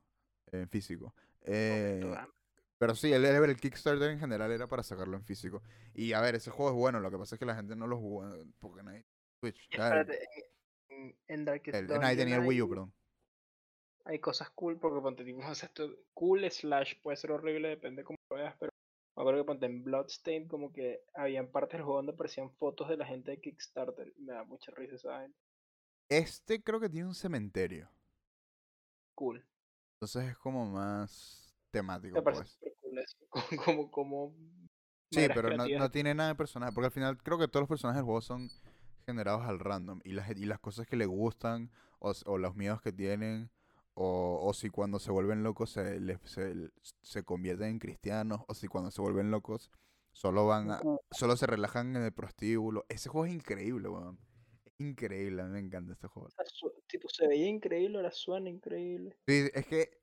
En 0.50 0.68
físico. 0.68 1.14
Eh, 1.42 2.04
Pero 2.78 2.94
sí, 2.94 3.12
el, 3.12 3.24
el 3.24 3.56
Kickstarter 3.56 4.10
en 4.10 4.18
general 4.18 4.50
era 4.50 4.66
para 4.66 4.82
sacarlo 4.82 5.16
en 5.16 5.24
físico. 5.24 5.62
Y 5.94 6.12
a 6.12 6.20
ver, 6.20 6.34
ese 6.34 6.50
juego 6.50 6.70
es 6.72 6.76
bueno, 6.76 7.00
lo 7.00 7.10
que 7.10 7.18
pasa 7.18 7.36
es 7.36 7.38
que 7.38 7.46
la 7.46 7.54
gente 7.54 7.76
no 7.76 7.86
lo 7.86 7.98
jugó 7.98 8.28
eh, 8.34 8.44
porque 8.58 8.82
nadie 8.82 9.04
Switch. 9.40 9.56
El- 9.70 9.80
Espérate, 9.80 10.28
en, 10.88 10.96
en- 11.06 11.16
en 11.28 11.44
Darkest 11.44 11.76
el- 11.76 11.86
Dungeon 11.86 12.16
tenía 12.16 12.36
el 12.36 12.46
Wii 12.46 12.62
U, 12.62 12.68
perdón. 12.68 12.92
hay 14.04 14.18
cosas 14.18 14.50
cool 14.50 14.78
porque 14.78 15.00
ponte 15.00 15.24
tipo, 15.24 15.38
o 15.48 15.54
sea, 15.54 15.68
esto 15.68 15.88
cool 16.14 16.50
slash 16.50 16.94
puede 17.02 17.16
ser 17.16 17.30
horrible, 17.30 17.68
depende 17.68 18.02
cómo 18.04 18.16
lo 18.30 18.36
veas, 18.36 18.56
pero 18.58 18.70
me 19.16 19.22
acuerdo 19.22 19.40
que 19.42 19.46
ponte 19.46 19.66
en 19.66 19.84
Bloodstained 19.84 20.48
como 20.48 20.72
que 20.72 21.04
habían 21.14 21.48
partes 21.48 21.78
del 21.78 21.84
juego 21.84 21.98
donde 21.98 22.12
aparecían 22.12 22.50
fotos 22.52 22.88
de 22.88 22.96
la 22.96 23.06
gente 23.06 23.30
de 23.30 23.40
Kickstarter 23.40 24.12
y 24.16 24.22
me 24.22 24.32
da 24.32 24.44
mucha 24.44 24.72
risa 24.72 24.96
esa 24.96 25.10
vaina. 25.10 25.34
Este 26.08 26.62
creo 26.62 26.80
que 26.80 26.88
tiene 26.88 27.08
un 27.08 27.14
cementerio. 27.14 27.88
Cool. 29.14 29.44
Entonces 29.94 30.30
es 30.30 30.38
como 30.38 30.66
más 30.66 31.56
temático, 31.70 32.14
Me 32.14 32.22
parece 32.22 32.42
pues. 32.42 32.52
súper 32.52 32.74
cool 32.82 32.98
eso. 32.98 33.16
Como, 33.64 33.90
como, 33.90 33.90
como 33.90 34.34
Sí, 35.10 35.28
pero 35.32 35.56
no, 35.56 35.66
no 35.68 35.90
tiene 35.90 36.14
nada 36.14 36.30
de 36.30 36.34
personaje. 36.34 36.72
Porque 36.72 36.86
al 36.86 36.92
final 36.92 37.16
creo 37.22 37.38
que 37.38 37.46
todos 37.48 37.62
los 37.62 37.68
personajes 37.68 37.98
del 37.98 38.04
juego 38.04 38.20
son 38.20 38.50
generados 39.06 39.42
al 39.42 39.60
random. 39.60 40.00
Y 40.04 40.12
las, 40.12 40.28
y 40.30 40.44
las 40.46 40.58
cosas 40.58 40.86
que 40.86 40.96
le 40.96 41.06
gustan, 41.06 41.70
o, 42.00 42.12
o 42.26 42.38
los 42.38 42.56
miedos 42.56 42.82
que 42.82 42.92
tienen, 42.92 43.50
o, 43.94 44.40
o 44.42 44.52
si 44.54 44.70
cuando 44.70 44.98
se 44.98 45.10
vuelven 45.10 45.42
locos 45.42 45.70
se, 45.70 46.00
les- 46.00 46.20
se, 46.24 46.54
se 47.02 47.22
convierten 47.22 47.68
en 47.68 47.78
cristianos, 47.78 48.40
o 48.48 48.54
si 48.54 48.68
cuando 48.68 48.90
se 48.90 49.00
vuelven 49.00 49.30
locos 49.30 49.70
solo 50.12 50.46
van 50.46 50.70
a, 50.70 50.80
solo 51.10 51.36
se 51.36 51.46
relajan 51.46 51.96
en 51.96 52.02
el 52.04 52.12
prostíbulo. 52.12 52.84
Ese 52.88 53.08
juego 53.08 53.26
es 53.26 53.32
increíble, 53.32 53.88
weón. 53.88 54.18
Es 54.64 54.72
increíble, 54.80 55.42
a 55.42 55.46
mí 55.46 55.52
me 55.52 55.58
encanta 55.60 55.92
este 55.92 56.06
juego. 56.08 56.28
Tipo, 56.86 57.08
se 57.08 57.26
veía 57.26 57.48
increíble, 57.48 57.96
ahora 57.98 58.10
suena 58.10 58.48
increíble. 58.48 59.16
Sí, 59.26 59.48
es 59.52 59.66
que, 59.66 59.98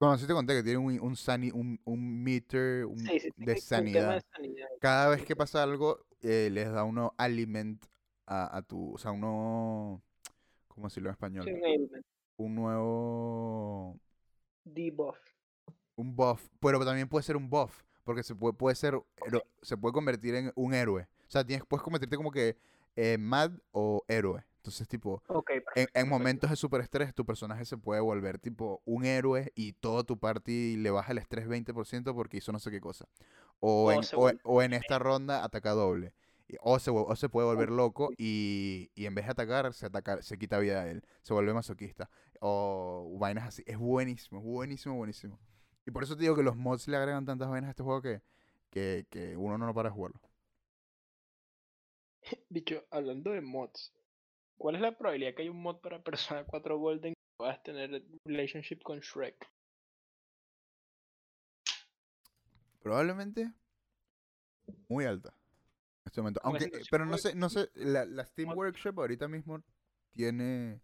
bueno, 0.00 0.16
sí 0.18 0.26
te 0.26 0.32
conté 0.32 0.54
que 0.54 0.62
tiene 0.62 0.78
un, 0.78 0.98
un, 1.00 1.14
sani- 1.16 1.52
un, 1.52 1.80
un 1.84 2.22
meter 2.24 2.84
un- 2.86 2.98
Sí, 2.98 3.20
sí, 3.20 3.30
de 3.36 3.52
un 3.52 3.58
sanidad. 3.60 4.14
de 4.16 4.22
sanidad. 4.34 4.68
Cada 4.80 5.08
vez 5.10 5.24
que 5.24 5.36
pasa 5.36 5.62
algo, 5.62 6.04
eh, 6.20 6.48
les 6.52 6.70
da 6.72 6.84
uno 6.84 7.14
aliment 7.18 7.84
a, 8.26 8.56
a 8.56 8.62
tu, 8.62 8.94
o 8.94 8.98
sea, 8.98 9.12
uno, 9.12 10.02
¿cómo 10.68 10.86
decirlo 10.88 11.08
en 11.10 11.12
Sí, 11.12 11.16
español? 11.16 11.48
un 11.54 11.64
ailment, 11.64 12.06
Un 12.36 12.54
nuevo, 12.54 13.96
debuff. 14.64 15.18
un 15.96 16.16
buff, 16.16 16.48
pero 16.60 16.84
también 16.84 17.08
puede 17.08 17.22
ser 17.22 17.36
un 17.36 17.48
buff, 17.48 17.82
porque 18.02 18.22
se 18.22 18.34
puede, 18.34 18.54
puede 18.54 18.74
ser, 18.74 19.00
hero- 19.24 19.44
se 19.62 19.76
puede 19.76 19.92
convertir 19.92 20.34
en 20.34 20.52
un 20.56 20.74
héroe. 20.74 21.02
O 21.28 21.30
sea, 21.30 21.44
tienes, 21.44 21.64
puedes 21.66 21.82
convertirte 21.82 22.16
como 22.16 22.30
que 22.32 22.56
eh, 22.96 23.16
mad 23.18 23.52
o 23.72 24.02
héroe. 24.08 24.44
Entonces, 24.56 24.88
tipo, 24.88 25.22
en, 25.74 26.08
momentos 26.08 26.48
de 26.50 26.56
super 26.56 26.80
estrés, 26.80 27.14
tu 27.14 27.24
personaje 27.26 27.64
se 27.66 27.76
puede 27.76 28.00
volver 28.00 28.38
tipo 28.38 28.80
un 28.86 29.04
héroe 29.04 29.52
y 29.54 29.74
todo 29.74 30.04
tu 30.04 30.18
party 30.18 30.76
le 30.76 30.90
baja 30.90 31.12
el 31.12 31.18
estrés 31.18 31.46
20% 31.46 32.14
porque 32.14 32.38
hizo 32.38 32.50
no 32.50 32.58
sé 32.58 32.70
qué 32.70 32.80
cosa. 32.80 33.06
O, 33.60 33.84
O 33.86 33.92
en, 33.92 34.00
o, 34.16 34.32
o 34.42 34.62
en 34.62 34.72
esta 34.72 34.98
ronda 34.98 35.44
ataca 35.44 35.72
doble. 35.72 36.14
O 36.62 36.78
se, 36.78 36.90
o 36.90 37.16
se 37.16 37.28
puede 37.28 37.46
volver 37.46 37.70
loco 37.70 38.10
y, 38.18 38.90
y 38.94 39.06
en 39.06 39.14
vez 39.14 39.24
de 39.26 39.32
atacar, 39.32 39.72
se, 39.74 39.86
ataca, 39.86 40.22
se 40.22 40.38
quita 40.38 40.58
vida 40.58 40.82
a 40.82 40.88
él. 40.90 41.02
Se 41.22 41.32
vuelve 41.34 41.52
masoquista. 41.54 42.08
O 42.46 43.16
vainas 43.18 43.48
así. 43.48 43.62
Es 43.66 43.78
buenísimo, 43.78 44.38
es 44.38 44.44
buenísimo, 44.44 44.96
buenísimo. 44.96 45.40
Y 45.86 45.90
por 45.90 46.02
eso 46.02 46.14
te 46.14 46.22
digo 46.22 46.36
que 46.36 46.42
los 46.42 46.56
mods 46.56 46.88
le 46.88 46.98
agregan 46.98 47.24
tantas 47.24 47.48
vainas 47.48 47.68
a 47.68 47.70
este 47.70 47.82
juego 47.82 48.02
que, 48.02 48.20
que, 48.68 49.06
que 49.08 49.34
uno 49.34 49.56
no 49.56 49.72
para 49.72 49.88
de 49.88 49.94
jugarlo. 49.94 50.20
Dicho, 52.50 52.84
hablando 52.90 53.30
de 53.30 53.40
mods, 53.40 53.94
¿cuál 54.58 54.74
es 54.74 54.82
la 54.82 54.98
probabilidad 54.98 55.34
que 55.34 55.42
hay 55.42 55.48
un 55.48 55.62
mod 55.62 55.80
para 55.80 56.02
Persona 56.02 56.44
4 56.44 56.78
Golden 56.78 57.14
que 57.14 57.36
puedas 57.38 57.62
tener 57.62 58.04
relationship 58.26 58.80
con 58.82 59.00
Shrek? 59.00 59.50
Probablemente 62.80 63.50
muy 64.88 65.06
alta 65.06 65.30
en 65.30 66.06
este 66.06 66.20
momento. 66.20 66.40
Aunque, 66.44 66.64
eh, 66.64 66.82
pero 66.90 67.06
no 67.06 67.16
sé, 67.16 67.34
no 67.34 67.48
sé, 67.48 67.70
la, 67.74 68.04
la 68.04 68.26
Steam 68.26 68.50
Workshop 68.54 69.00
ahorita 69.00 69.28
mismo 69.28 69.62
tiene, 70.12 70.82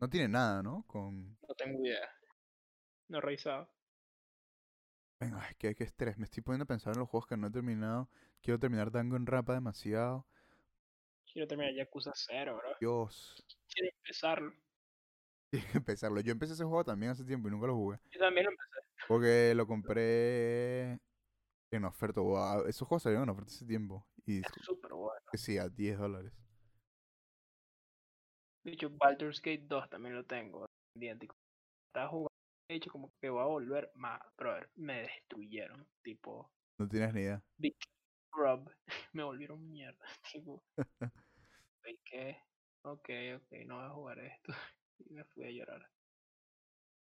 no 0.00 0.08
tiene 0.08 0.28
nada, 0.28 0.62
¿no? 0.62 0.84
Con, 0.86 1.36
No 1.48 1.54
tengo 1.56 1.84
idea. 1.84 2.08
No 3.08 3.18
he 3.18 3.20
revisado. 3.20 3.68
venga, 5.20 5.48
es 5.48 5.56
que 5.56 5.74
qué 5.74 5.84
estrés, 5.84 6.18
me 6.18 6.24
estoy 6.24 6.42
poniendo 6.42 6.64
a 6.64 6.66
pensar 6.66 6.92
en 6.94 7.00
los 7.00 7.08
juegos 7.08 7.26
que 7.26 7.36
no 7.36 7.48
he 7.48 7.50
terminado. 7.50 8.08
Quiero 8.40 8.58
terminar 8.58 8.90
Danganronpa 8.90 9.54
demasiado. 9.54 10.26
Quiero 11.32 11.46
terminar 11.48 11.74
Yakuza 11.74 12.12
0, 12.14 12.56
bro. 12.56 12.76
Dios, 12.80 13.44
Quiero 13.68 13.90
empezarlo. 13.96 14.52
que 15.50 15.78
empezarlo. 15.78 16.20
Yo 16.20 16.32
empecé 16.32 16.52
ese 16.54 16.64
juego 16.64 16.84
también 16.84 17.12
hace 17.12 17.24
tiempo 17.24 17.48
y 17.48 17.50
nunca 17.50 17.66
lo 17.66 17.74
jugué. 17.74 17.98
Yo 18.10 18.20
también 18.20 18.44
lo 18.46 18.50
empecé. 18.52 18.78
Porque 19.06 19.54
lo 19.54 19.66
compré 19.66 21.00
en 21.70 21.84
oferta. 21.84 22.20
Wow, 22.20 22.66
esos 22.66 22.86
juegos 22.86 23.02
salieron 23.02 23.24
en 23.24 23.30
oferta 23.30 23.50
hace 23.50 23.66
tiempo. 23.66 24.06
Y 24.26 24.40
Es 24.40 24.46
súper 24.62 24.92
bueno. 24.92 25.20
que 25.30 25.38
sí, 25.38 25.56
a 25.58 25.68
10 25.68 25.98
dólares. 25.98 26.32
Dicho, 28.64 28.90
Baldur's 28.90 29.40
Gate 29.40 29.64
2 29.66 29.88
también 29.88 30.14
lo 30.14 30.24
tengo. 30.24 30.66
como 30.94 31.38
Estaba 31.88 32.08
jugando. 32.08 32.28
He 32.70 32.74
dicho 32.74 32.90
como 32.90 33.10
que 33.20 33.30
voy 33.30 33.42
a 33.42 33.46
volver. 33.46 33.90
Ma, 33.94 34.20
brother, 34.36 34.68
me 34.76 35.02
destruyeron. 35.02 35.86
Tipo, 36.02 36.50
No 36.78 36.88
tienes 36.88 37.14
ni 37.14 37.20
idea. 37.22 37.42
Big 37.58 37.76
Rob. 38.32 38.70
me 39.14 39.22
volvieron 39.24 39.66
mierda. 39.70 40.04
Tipo, 40.32 40.62
¿y 41.86 41.98
qué? 42.04 42.36
Ok, 42.84 43.08
ok, 43.36 43.52
no 43.66 43.76
voy 43.76 43.84
a 43.86 43.90
jugar 43.90 44.18
esto. 44.18 44.52
Y 44.98 45.12
me 45.14 45.24
fui 45.24 45.44
a 45.44 45.50
llorar. 45.50 45.88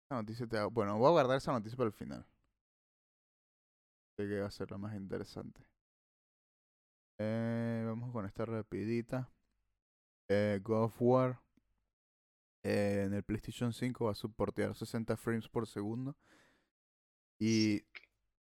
Esa 0.06 0.16
noticia 0.16 0.46
te 0.46 0.58
hago- 0.58 0.70
Bueno, 0.70 0.98
voy 0.98 1.08
a 1.08 1.10
guardar 1.10 1.36
esa 1.38 1.52
noticia 1.52 1.76
para 1.76 1.88
el 1.88 1.92
final. 1.92 2.24
Sé 4.16 4.26
que 4.28 4.40
va 4.40 4.46
a 4.48 4.50
ser 4.50 4.70
la 4.70 4.78
más 4.78 4.94
interesante. 4.96 5.62
Eh, 7.18 7.84
vamos 7.86 8.12
con 8.12 8.26
esta 8.26 8.44
rapidita. 8.44 9.30
Eh, 10.28 10.58
God 10.62 10.84
of 10.84 11.00
War. 11.02 11.38
eh, 12.62 13.04
en 13.06 13.14
el 13.14 13.22
PlayStation 13.24 13.72
5 13.72 14.06
va 14.06 14.12
a 14.12 14.14
soportear 14.14 14.74
60 14.74 15.16
frames 15.16 15.48
por 15.48 15.66
segundo. 15.66 16.16
Y 17.38 17.82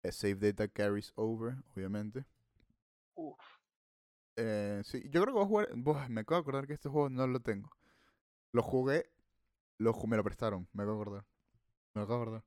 eh, 0.04 0.12
Save 0.12 0.36
Data 0.54 0.68
carries 0.68 1.12
over, 1.16 1.56
obviamente. 1.76 2.26
Uf. 3.16 3.40
Eh, 4.36 4.82
sí, 4.86 5.04
yo 5.12 5.22
creo 5.24 5.26
que 5.28 5.32
voy 5.34 5.44
a 5.44 5.48
jugar. 5.48 6.10
Me 6.10 6.22
acabo 6.22 6.38
de 6.42 6.44
acordar 6.44 6.68
que 6.68 6.74
este 6.74 6.90
juego 6.90 7.10
no 7.10 7.28
lo 7.28 7.40
tengo. 7.42 7.70
Lo 8.54 8.64
jugué, 8.64 9.10
lo, 9.80 9.94
me 10.08 10.18
lo 10.18 10.24
prestaron, 10.24 10.70
me 10.74 10.84
acabo 10.84 10.98
de 11.00 11.04
acordar. 11.04 11.26
Me 11.96 12.04
acabo 12.04 12.20
de 12.20 12.24
acordar. 12.24 12.44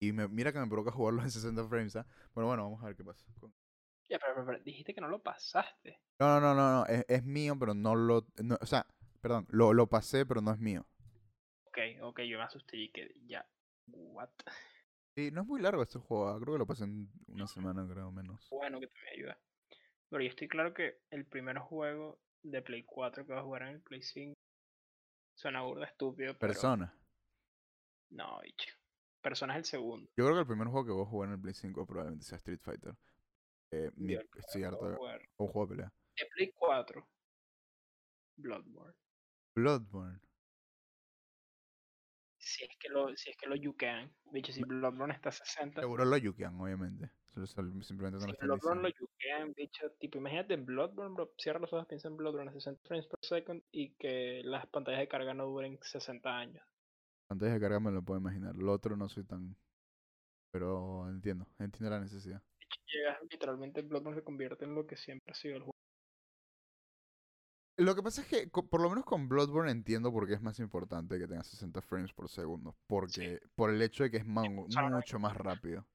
Y 0.00 0.12
me, 0.12 0.26
mira 0.28 0.52
que 0.52 0.58
me 0.58 0.66
provoca 0.68 0.90
jugarlo 0.90 1.22
en 1.22 1.30
60 1.30 1.66
frames, 1.68 1.96
¿ah? 1.96 2.06
Bueno, 2.34 2.48
bueno, 2.48 2.64
vamos 2.64 2.82
a 2.82 2.86
ver 2.86 2.96
qué 2.96 3.04
pasa. 3.04 3.24
con- 3.40 3.52
Ya, 4.08 4.18
pero, 4.18 4.34
pero, 4.34 4.46
pero, 4.46 4.58
dijiste 4.62 4.94
que 4.94 5.00
no 5.00 5.08
lo 5.08 5.22
pasaste. 5.22 6.00
No, 6.20 6.40
no, 6.40 6.40
no, 6.40 6.54
no, 6.54 6.72
no, 6.72 6.86
es, 6.86 7.04
es 7.08 7.24
mío, 7.24 7.56
pero 7.58 7.74
no 7.74 7.94
lo. 7.94 8.26
no, 8.42 8.56
o 8.60 8.66
sea, 8.66 8.86
perdón, 9.20 9.46
lo, 9.50 9.72
lo 9.72 9.88
pasé, 9.88 10.24
pero 10.24 10.40
no 10.40 10.52
es 10.52 10.58
mío. 10.58 10.86
Ok, 11.66 11.78
ok, 12.02 12.20
yo 12.20 12.38
me 12.38 12.44
asusté 12.44 12.76
y 12.76 12.90
que 12.90 13.12
ya. 13.26 13.46
What? 13.88 14.30
Sí, 15.16 15.30
no 15.30 15.40
es 15.40 15.46
muy 15.46 15.62
largo 15.62 15.82
este 15.82 15.98
juego, 15.98 16.28
ah, 16.28 16.38
creo 16.38 16.54
que 16.54 16.58
lo 16.58 16.66
pasé 16.66 16.84
en 16.84 17.08
una 17.28 17.46
semana, 17.46 17.88
creo, 17.90 18.12
menos. 18.12 18.46
Bueno 18.50 18.78
que 18.80 18.86
te 18.86 18.94
me 19.02 19.10
ayuda. 19.10 19.38
Pero 20.10 20.22
yo 20.22 20.28
estoy 20.28 20.46
claro 20.46 20.74
que 20.74 21.00
el 21.10 21.24
primer 21.24 21.58
juego 21.58 22.20
de 22.42 22.60
Play 22.60 22.84
4 22.84 23.24
que 23.24 23.32
vas 23.32 23.40
a 23.40 23.44
jugar 23.44 23.62
en 23.62 23.68
el 23.68 23.80
Play 23.80 24.02
5 24.02 24.34
suena 25.34 25.62
burda 25.62 25.86
estúpido, 25.86 26.34
pero 26.38 26.52
Persona. 26.52 26.94
no, 28.10 28.40
bicho. 28.42 28.74
Persona 29.22 29.54
es 29.54 29.58
el 29.60 29.64
segundo. 29.64 30.10
Yo 30.16 30.24
creo 30.24 30.34
que 30.34 30.40
el 30.40 30.46
primer 30.46 30.68
juego 30.68 30.86
que 30.86 30.92
voy 30.92 31.02
a 31.02 31.08
jugar 31.08 31.28
en 31.28 31.34
el 31.36 31.40
Play 31.40 31.54
5 31.54 31.86
probablemente 31.86 32.26
sea 32.26 32.36
Street 32.36 32.60
Fighter. 32.60 32.94
Eh, 33.72 33.90
mi- 33.96 34.16
que 34.16 34.64
harto 34.64 34.88
de 34.88 34.96
un 35.38 35.48
juego 35.48 35.66
de 35.66 35.74
pelea. 35.74 35.92
De 36.16 36.26
Play 36.34 36.52
4. 36.52 37.08
Bloodborne. 38.36 38.94
Bloodborne. 39.54 40.20
si 42.38 42.64
es 42.64 42.76
que 42.78 42.88
lo, 42.88 43.14
si 43.16 43.30
es 43.30 43.36
que 43.36 43.48
lo 43.48 43.56
yukean. 43.56 44.14
Bicho, 44.30 44.52
si 44.52 44.62
Bloodborne 44.62 45.14
está 45.14 45.30
a 45.30 45.32
60. 45.32 45.80
Seguro 45.80 46.04
lo 46.04 46.16
yukean, 46.16 46.60
obviamente. 46.60 47.10
Simplemente 47.44 48.18
no 48.18 48.20
Si 48.20 48.30
lo 48.30 48.36
Bloodborne 48.56 48.82
lo 48.82 48.88
yukean, 48.88 49.52
bicho, 49.52 49.90
tipo, 49.98 50.18
imagínate 50.18 50.54
en 50.54 50.64
Bloodborne, 50.64 51.14
bro, 51.14 51.32
cierra 51.36 51.58
los 51.58 51.72
ojos, 51.72 51.86
piensa 51.86 52.08
en 52.08 52.16
Bloodborne 52.16 52.50
a 52.50 52.54
60 52.54 52.80
frames 52.86 53.06
per 53.08 53.18
second 53.20 53.62
y 53.72 53.94
que 53.94 54.42
las 54.44 54.66
pantallas 54.68 55.00
de 55.00 55.08
carga 55.08 55.34
no 55.34 55.44
duren 55.46 55.78
60 55.82 56.38
años. 56.38 56.64
Antes 57.28 57.52
de 57.52 57.60
cargar 57.60 57.80
me 57.80 57.90
lo 57.90 58.02
puedo 58.02 58.20
imaginar. 58.20 58.54
Lo 58.54 58.72
otro 58.72 58.96
no 58.96 59.08
soy 59.08 59.24
tan... 59.24 59.56
Pero 60.52 61.08
entiendo, 61.10 61.46
entiendo 61.58 61.90
la 61.90 62.00
necesidad. 62.00 62.42
Llegas, 62.86 63.18
literalmente 63.30 63.82
Bloodborne 63.82 64.18
se 64.18 64.24
convierte 64.24 64.64
en 64.64 64.74
lo 64.74 64.86
que 64.86 64.96
siempre 64.96 65.32
ha 65.32 65.34
sido 65.34 65.56
el 65.56 65.62
juego. 65.62 65.72
Lo 67.78 67.94
que 67.94 68.02
pasa 68.02 68.22
es 68.22 68.28
que, 68.28 68.48
por 68.48 68.80
lo 68.80 68.88
menos 68.88 69.04
con 69.04 69.28
Bloodborne 69.28 69.70
entiendo 69.70 70.10
por 70.10 70.26
qué 70.26 70.34
es 70.34 70.40
más 70.40 70.58
importante 70.60 71.18
que 71.18 71.28
tenga 71.28 71.44
60 71.44 71.82
frames 71.82 72.12
por 72.14 72.30
segundo. 72.30 72.74
Porque, 72.86 73.40
por 73.54 73.70
el 73.70 73.82
hecho 73.82 74.02
de 74.02 74.10
que 74.10 74.16
es 74.16 74.24
mucho 74.24 75.18
más 75.18 75.36
rápido. 75.36 75.86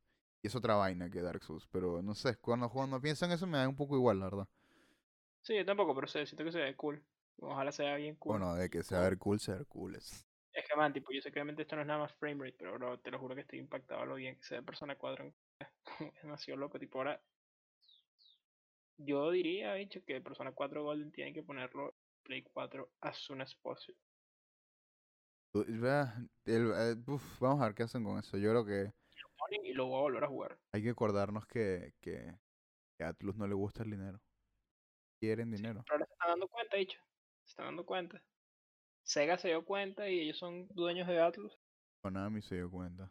Y 0.43 0.47
es 0.47 0.55
otra 0.55 0.75
vaina 0.75 1.09
que 1.09 1.21
Dark 1.21 1.43
Souls. 1.43 1.67
Pero 1.71 2.01
no 2.03 2.13
sé, 2.13 2.37
cuando, 2.37 2.69
cuando 2.69 3.01
pienso 3.01 3.25
en 3.25 3.31
eso 3.31 3.47
me 3.47 3.57
da 3.57 3.67
un 3.67 3.75
poco 3.75 3.95
igual, 3.95 4.19
la 4.19 4.25
verdad. 4.25 4.47
Sí, 5.41 5.55
yo 5.55 5.65
tampoco, 5.65 5.95
pero 5.95 6.07
sé, 6.07 6.25
siento 6.27 6.43
que 6.43 6.51
se 6.51 6.59
ve 6.59 6.75
cool. 6.75 7.03
Ojalá 7.37 7.71
sea 7.71 7.95
bien 7.95 8.15
cool. 8.15 8.37
Bueno, 8.37 8.53
de 8.53 8.69
que 8.69 8.83
sea 8.83 8.99
ver 8.99 9.17
cool, 9.17 9.39
ser 9.39 9.65
cool. 9.65 9.95
Es... 9.95 10.27
Es 10.53 10.67
que, 10.67 10.75
man, 10.75 10.93
tipo, 10.93 11.11
yo 11.11 11.21
sé 11.21 11.31
que 11.31 11.39
obviamente 11.39 11.63
esto 11.63 11.75
no 11.75 11.81
es 11.81 11.87
nada 11.87 12.01
más 12.01 12.13
frame 12.13 12.45
rate, 12.45 12.57
pero 12.59 12.73
bro, 12.73 12.99
te 12.99 13.09
lo 13.09 13.17
juro 13.17 13.33
que 13.33 13.41
estoy 13.41 13.57
impactado 13.57 14.01
a 14.01 14.05
lo 14.05 14.15
bien 14.15 14.35
que 14.35 14.43
se 14.43 14.55
ve 14.55 14.61
Persona 14.61 14.95
4. 14.95 15.33
Es 15.61 15.67
demasiado 16.23 16.59
loco, 16.59 16.79
tipo, 16.79 16.97
ahora. 16.99 17.21
Yo 18.97 19.31
diría, 19.31 19.73
bicho, 19.75 20.03
que 20.05 20.21
Persona 20.21 20.51
4 20.51 20.83
Golden 20.83 21.11
tiene 21.11 21.33
que 21.33 21.41
ponerlo 21.43 21.95
Play 22.23 22.43
4 22.43 22.91
as 23.01 23.17
soon 23.17 23.41
as 23.41 23.55
possible. 23.55 23.99
Vea, 25.53 26.15
el- 26.45 27.03
uf, 27.07 27.39
vamos 27.39 27.61
a 27.61 27.65
ver 27.65 27.75
qué 27.75 27.83
hacen 27.83 28.03
con 28.03 28.19
eso. 28.19 28.37
Yo 28.37 28.51
creo 28.51 28.65
que 28.65 28.93
Ponen 29.37 29.65
Y 29.65 29.73
lo 29.73 29.87
voy 29.87 29.97
a 29.97 30.01
volver 30.03 30.23
a 30.23 30.27
jugar. 30.27 30.59
hay 30.71 30.83
que 30.83 30.91
acordarnos 30.91 31.47
que, 31.47 31.93
que, 31.99 32.37
que 32.95 33.03
a 33.03 33.09
Atlus 33.09 33.35
no 33.37 33.47
le 33.47 33.55
gusta 33.55 33.81
el 33.83 33.89
dinero. 33.89 34.21
Quieren 35.19 35.49
dinero. 35.51 35.83
Pero 35.87 35.95
ahora 35.95 36.05
se 36.05 36.13
están 36.13 36.29
dando 36.29 36.47
cuenta, 36.47 36.77
bicho. 36.77 36.99
Se 37.43 37.49
están 37.49 37.65
dando 37.65 37.85
cuenta. 37.85 38.23
Sega 39.03 39.37
se 39.39 39.47
dio 39.47 39.65
cuenta 39.65 40.07
y 40.09 40.19
ellos 40.19 40.37
son 40.37 40.67
dueños 40.69 41.07
de 41.07 41.19
Atlus. 41.19 41.57
Konami 42.01 42.41
se 42.43 42.55
dio 42.55 42.69
cuenta. 42.69 43.09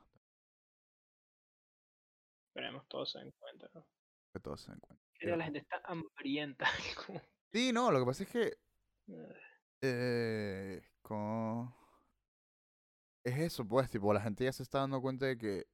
Esperemos 2.50 2.84
todos 2.88 3.12
se 3.12 3.20
den 3.20 3.30
cuenta, 3.38 3.70
¿no? 3.74 3.86
Que 4.32 4.40
todos 4.40 4.60
se 4.60 4.72
den 4.72 4.80
cuenta. 4.80 5.04
Que 5.14 5.26
la 5.26 5.32
Pero- 5.34 5.44
gente 5.44 5.58
está 5.60 5.80
hambrienta. 5.84 6.66
Sí, 7.52 7.72
no, 7.72 7.90
lo 7.90 7.98
que 7.98 8.06
pasa 8.06 8.22
es 8.22 8.28
que 8.30 8.56
eh, 9.08 9.34
Eh, 9.82 10.82
con... 11.02 11.74
Es 13.24 13.36
eso, 13.38 13.66
pues, 13.66 13.90
tipo, 13.90 14.12
la 14.14 14.20
gente 14.20 14.44
ya 14.44 14.52
se 14.52 14.62
está 14.62 14.78
dando 14.78 15.00
cuenta 15.00 15.26
de 15.26 15.36
que... 15.36 15.66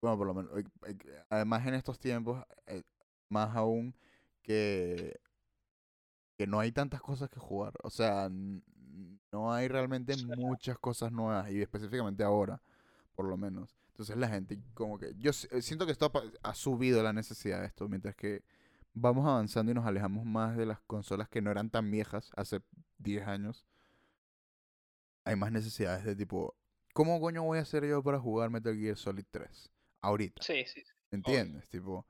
Bueno, 0.00 0.16
por 0.16 0.26
lo 0.26 0.34
menos, 0.34 0.58
eh, 0.58 0.64
eh, 0.86 1.24
además 1.28 1.66
en 1.66 1.74
estos 1.74 1.98
tiempos, 1.98 2.42
más 3.28 3.54
aún 3.56 3.94
que... 4.42 5.20
Que 6.38 6.46
no 6.46 6.60
hay 6.60 6.72
tantas 6.72 7.00
cosas 7.02 7.28
que 7.28 7.38
jugar. 7.38 7.74
O 7.82 7.90
sea, 7.90 8.28
no 8.30 9.52
hay 9.52 9.68
realmente 9.68 10.14
muchas 10.36 10.78
cosas 10.78 11.12
nuevas, 11.12 11.50
y 11.50 11.60
específicamente 11.60 12.24
ahora, 12.24 12.62
por 13.14 13.26
lo 13.28 13.36
menos. 13.36 13.76
Entonces 13.94 14.16
la 14.16 14.28
gente 14.28 14.58
como 14.74 14.98
que... 14.98 15.14
Yo 15.18 15.30
eh, 15.30 15.62
siento 15.62 15.86
que 15.86 15.92
esto 15.92 16.10
ha, 16.42 16.54
subido 16.54 17.00
la 17.04 17.12
necesidad 17.12 17.60
de 17.60 17.68
esto, 17.68 17.88
mientras 17.88 18.16
que 18.16 18.42
vamos 18.92 19.24
avanzando 19.24 19.70
y 19.70 19.74
nos 19.74 19.86
alejamos 19.86 20.24
más 20.24 20.56
de 20.56 20.66
las 20.66 20.80
consolas 20.80 21.28
que 21.28 21.40
no 21.40 21.52
eran 21.52 21.70
tan 21.70 21.88
viejas 21.92 22.32
hace 22.34 22.60
10 22.98 23.28
años. 23.28 23.64
Hay 25.24 25.36
más 25.36 25.52
necesidades 25.52 26.04
de 26.04 26.16
tipo, 26.16 26.56
¿cómo 26.92 27.20
coño 27.20 27.44
voy 27.44 27.58
a 27.58 27.62
hacer 27.62 27.86
yo 27.86 28.02
para 28.02 28.18
jugar 28.18 28.50
Metal 28.50 28.76
Gear 28.76 28.96
Solid 28.96 29.26
3? 29.30 29.70
Ahorita, 30.00 30.42
sí, 30.42 30.64
sí. 30.66 30.82
sí. 30.84 30.92
¿entiendes? 31.12 31.68
Tipo, 31.68 32.04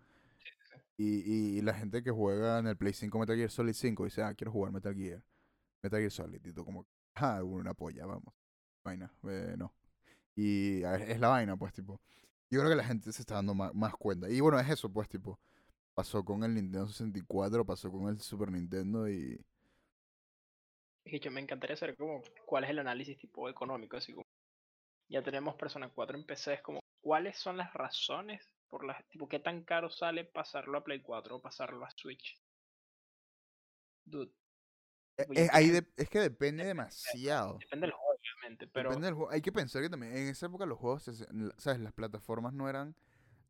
y, 0.97 1.19
y, 1.19 1.59
y 1.59 1.61
la 1.61 1.75
gente 1.75 2.03
que 2.03 2.11
juega 2.11 2.61
en 2.61 2.67
el 2.67 2.79
Play 2.79 2.95
5 2.95 3.19
Metal 3.19 3.37
Gear 3.37 3.51
Solid 3.51 3.75
5 3.75 4.05
dice, 4.05 4.23
ah, 4.23 4.33
quiero 4.33 4.53
jugar 4.53 4.73
Metal 4.73 4.95
Gear, 4.95 5.23
Metal 5.83 6.01
Gear 6.01 6.11
Solid, 6.11 6.47
y 6.47 6.53
tú 6.55 6.65
como, 6.65 6.87
ah, 7.17 7.43
una 7.43 7.75
polla, 7.75 8.07
vamos. 8.07 8.33
Vaina, 8.83 9.13
eh, 9.29 9.55
no. 9.59 9.75
Y 10.37 10.83
es 10.83 11.21
la 11.21 11.29
vaina, 11.29 11.57
pues, 11.57 11.73
tipo. 11.73 12.01
Yo 12.51 12.61
creo 12.61 12.71
que 12.71 12.77
la 12.77 12.85
gente 12.85 13.13
se 13.13 13.23
está 13.23 13.35
dando 13.37 13.55
ma- 13.55 13.73
más, 13.73 13.95
cuenta. 13.97 14.29
Y 14.31 14.41
bueno, 14.41 14.59
es 14.59 14.69
eso, 14.69 14.93
pues, 14.93 15.09
tipo. 15.09 15.39
Pasó 15.95 16.25
con 16.25 16.43
el 16.43 16.55
Nintendo 16.55 16.89
64, 16.89 17.65
pasó 17.65 17.91
con 17.91 18.09
el 18.09 18.19
Super 18.21 18.51
Nintendo 18.51 19.09
y... 19.09 19.41
Que 21.05 21.21
yo 21.21 21.31
me 21.31 21.41
encantaría 21.41 21.77
saber 21.77 21.97
como 21.97 22.23
cuál 22.47 22.65
es 22.65 22.71
el 22.71 22.79
análisis 22.81 23.17
tipo 23.19 23.49
económico, 23.49 23.97
así 23.97 24.13
como 24.13 24.25
ya 25.09 25.23
tenemos 25.23 25.55
Persona 25.55 25.91
4 25.91 26.17
en 26.17 26.25
PC, 26.25 26.55
es 26.55 26.63
como 26.63 26.81
cuáles 27.03 27.39
son 27.39 27.59
las 27.59 27.73
razones 27.75 28.49
por 28.71 28.85
las 28.87 29.07
tipo 29.11 29.29
qué 29.29 29.39
tan 29.39 29.63
caro 29.65 29.91
sale 29.91 30.25
pasarlo 30.25 30.79
a 30.79 30.83
Play 30.83 31.01
4 31.03 31.37
o 31.37 31.43
pasarlo 31.43 31.85
a 31.85 31.91
Switch. 31.91 32.35
Dude, 34.07 34.33
Eh, 35.19 35.23
eh, 35.23 35.35
que 35.35 35.49
ahí 35.53 35.69
de- 35.71 35.87
es 35.97 36.09
que 36.09 36.21
depende 36.21 36.65
demasiado. 36.65 37.59
depende 37.59 37.87
del 37.87 37.95
obviamente, 38.45 38.67
pero 38.67 38.91
Depende 38.91 39.07
del 39.07 39.15
juego. 39.15 39.31
Hay 39.31 39.41
que 39.43 39.53
pensar 39.53 39.83
que 39.83 39.91
también 39.91 40.17
en 40.17 40.29
esa 40.29 40.47
época 40.47 40.67
los 40.67 40.79
juegos, 40.79 41.05
¿sabes? 41.57 41.81
Las 41.81 41.93
plataformas 41.93 42.53
no 42.53 42.69
eran 42.69 42.95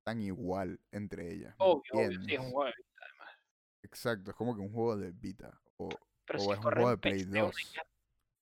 tan 0.02 0.20
igual 0.20 0.80
entre 0.92 1.32
ellas. 1.32 1.54
¿me 1.58 1.64
obvio, 1.66 1.82
obvio, 1.94 2.20
sí 2.22 2.34
es 2.34 2.40
un 2.40 2.50
juego 2.50 2.64
de 2.66 2.72
Vita, 2.76 3.00
además. 3.08 3.34
Exacto, 3.82 4.30
es 4.30 4.36
como 4.36 4.54
que 4.54 4.60
un 4.60 4.72
juego 4.72 4.96
de 4.96 5.12
Vita. 5.12 5.60
O, 5.76 5.88
Pero 6.26 6.38
o 6.38 6.42
si 6.42 6.50
es 6.52 6.58
un 6.58 6.62
juego 6.64 6.90
de 6.90 6.98
Play 6.98 7.24
PC, 7.24 7.30
uno 7.30 7.44
2. 7.46 7.72
ya- 7.74 7.82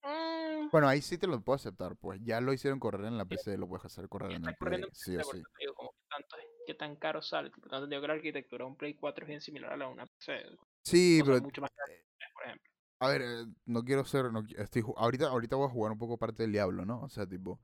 Mm, 0.05 0.67
Bueno, 0.69 0.89
ahí 0.89 1.01
sí 1.01 1.17
te 1.17 1.27
lo 1.27 1.39
puedo 1.41 1.55
aceptar, 1.55 1.95
pues 1.95 2.19
ya 2.23 2.41
lo 2.41 2.51
hicieron 2.51 2.77
correr 2.79 3.05
en 3.05 3.17
la 3.17 3.23
PC, 3.23 3.57
lo 3.57 3.69
puedes 3.69 3.85
hacer 3.85 4.09
correr 4.09 4.33
en 4.33 4.45
el 4.45 4.55
Play, 4.57 4.81
en 4.81 4.93
sí 4.93 5.15
o 5.15 5.21
por 5.21 5.37
sí. 5.37 5.43
digo, 5.59 5.73
como 5.75 5.91
que 5.91 5.97
tanto 6.09 6.35
qué 6.65 6.73
tan 6.73 6.95
caro 6.97 7.21
sale, 7.21 7.49
tipo, 7.51 7.69
tanto 7.69 7.87
digo 7.87 8.01
que 8.01 8.07
la 8.09 8.13
arquitectura 8.15 8.65
de 8.65 8.71
un 8.71 8.75
Play 8.75 8.95
4 8.95 9.23
es 9.23 9.29
bien 9.29 9.39
similar 9.39 9.71
a 9.71 9.77
la 9.77 9.85
de 9.85 9.91
una 9.93 10.05
PC, 10.05 10.43
Sí, 10.83 11.21
pero 11.23 11.39
mucho 11.41 11.61
más 11.61 11.71
caras, 11.71 11.97
por 12.33 12.43
ejemplo. 12.45 12.72
A 13.03 13.09
ver, 13.09 13.21
eh, 13.21 13.45
no 13.65 13.83
quiero 13.83 14.05
ser, 14.05 14.31
no, 14.31 14.43
estoy, 14.57 14.83
ahorita, 14.97 15.27
ahorita 15.27 15.55
voy 15.55 15.67
a 15.67 15.71
jugar 15.71 15.91
un 15.91 15.97
poco 15.97 16.17
parte 16.17 16.43
del 16.43 16.51
diablo, 16.51 16.85
¿no? 16.85 17.01
O 17.01 17.09
sea, 17.09 17.27
tipo, 17.27 17.59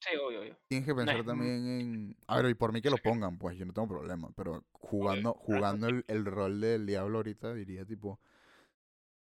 Sí, 0.00 0.16
obvio, 0.16 0.40
obvio. 0.40 0.56
tienes 0.66 0.86
que 0.86 0.94
pensar 0.94 1.24
también 1.24 1.66
en, 1.66 2.16
a 2.26 2.36
ver, 2.40 2.50
y 2.50 2.54
por 2.54 2.72
mí 2.72 2.80
que 2.80 2.88
lo 2.90 2.96
pongan, 2.98 3.38
pues 3.38 3.58
yo 3.58 3.66
no 3.66 3.72
tengo 3.74 3.88
problema, 3.88 4.30
pero 4.34 4.64
jugando, 4.72 5.34
jugando 5.34 5.88
el, 5.88 6.04
el 6.08 6.24
rol 6.24 6.60
del 6.60 6.86
diablo 6.86 7.18
ahorita 7.18 7.52
diría 7.52 7.84
tipo, 7.84 8.18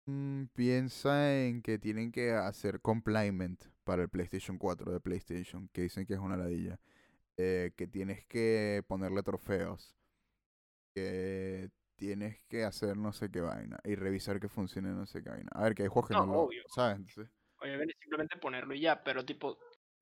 mm, 0.07 0.45
piensa 0.55 1.36
en 1.45 1.62
que 1.62 1.78
tienen 1.78 2.12
que 2.12 2.32
hacer 2.32 2.81
complement 2.81 3.61
para 3.85 4.03
el 4.03 4.09
PlayStation 4.09 4.57
4 4.59 4.93
de 4.93 5.01
PlayStation, 5.01 5.69
que 5.73 5.82
dicen 5.82 6.07
que 6.07 6.15
es 6.15 6.20
una 6.20 6.36
ladilla, 6.36 6.78
eh, 7.36 7.73
que 7.77 7.86
tienes 7.89 8.24
que 8.27 8.85
ponerle 8.86 9.23
trofeos, 9.24 9.97
que 10.95 11.70
tienes 11.99 12.41
que 12.49 12.65
hacer 12.65 12.97
no 12.97 13.12
sé 13.12 13.31
qué 13.31 13.41
vaina 13.43 13.79
y 13.85 13.95
revisar 13.97 14.41
que 14.41 14.49
funcione 14.49 14.91
no 14.91 15.07
sé 15.07 15.23
qué 15.23 15.31
vaina. 15.31 15.51
A 15.55 15.65
ver, 15.65 15.75
que 15.75 15.83
hay 15.85 15.89
juegos 15.89 16.09
que 16.11 16.15
No, 16.15 16.27
no, 16.27 16.33
lo, 16.33 16.43
obvio. 16.45 16.62
¿sabes? 16.66 16.97
Entonces, 16.99 17.31
Obviamente 17.61 17.95
simplemente 18.01 18.37
ponerlo 18.39 18.75
y 18.75 18.81
ya, 18.81 19.03
pero 19.03 19.25
tipo, 19.25 19.59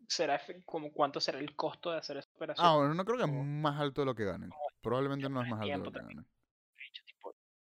será 0.08 0.40
como 0.64 0.92
cuánto 0.92 1.20
será 1.20 1.38
el 1.38 1.56
costo 1.56 1.90
de 1.90 1.98
hacer 1.98 2.18
esa 2.18 2.28
operación. 2.34 2.66
ah, 2.66 2.76
bueno, 2.76 2.94
no 2.94 3.04
creo 3.04 3.16
que 3.18 3.24
es 3.24 3.30
más 3.30 3.80
alto 3.80 4.02
de 4.02 4.06
lo 4.06 4.14
que 4.14 4.24
ganen. 4.24 4.50
como 4.50 4.68
Probablemente 4.82 5.28
no 5.28 5.40
es 5.42 5.48
más 5.48 5.60
alto 5.62 5.78
de 5.78 5.84
lo 5.84 5.92
que 5.92 6.00
ganen. 6.02 6.26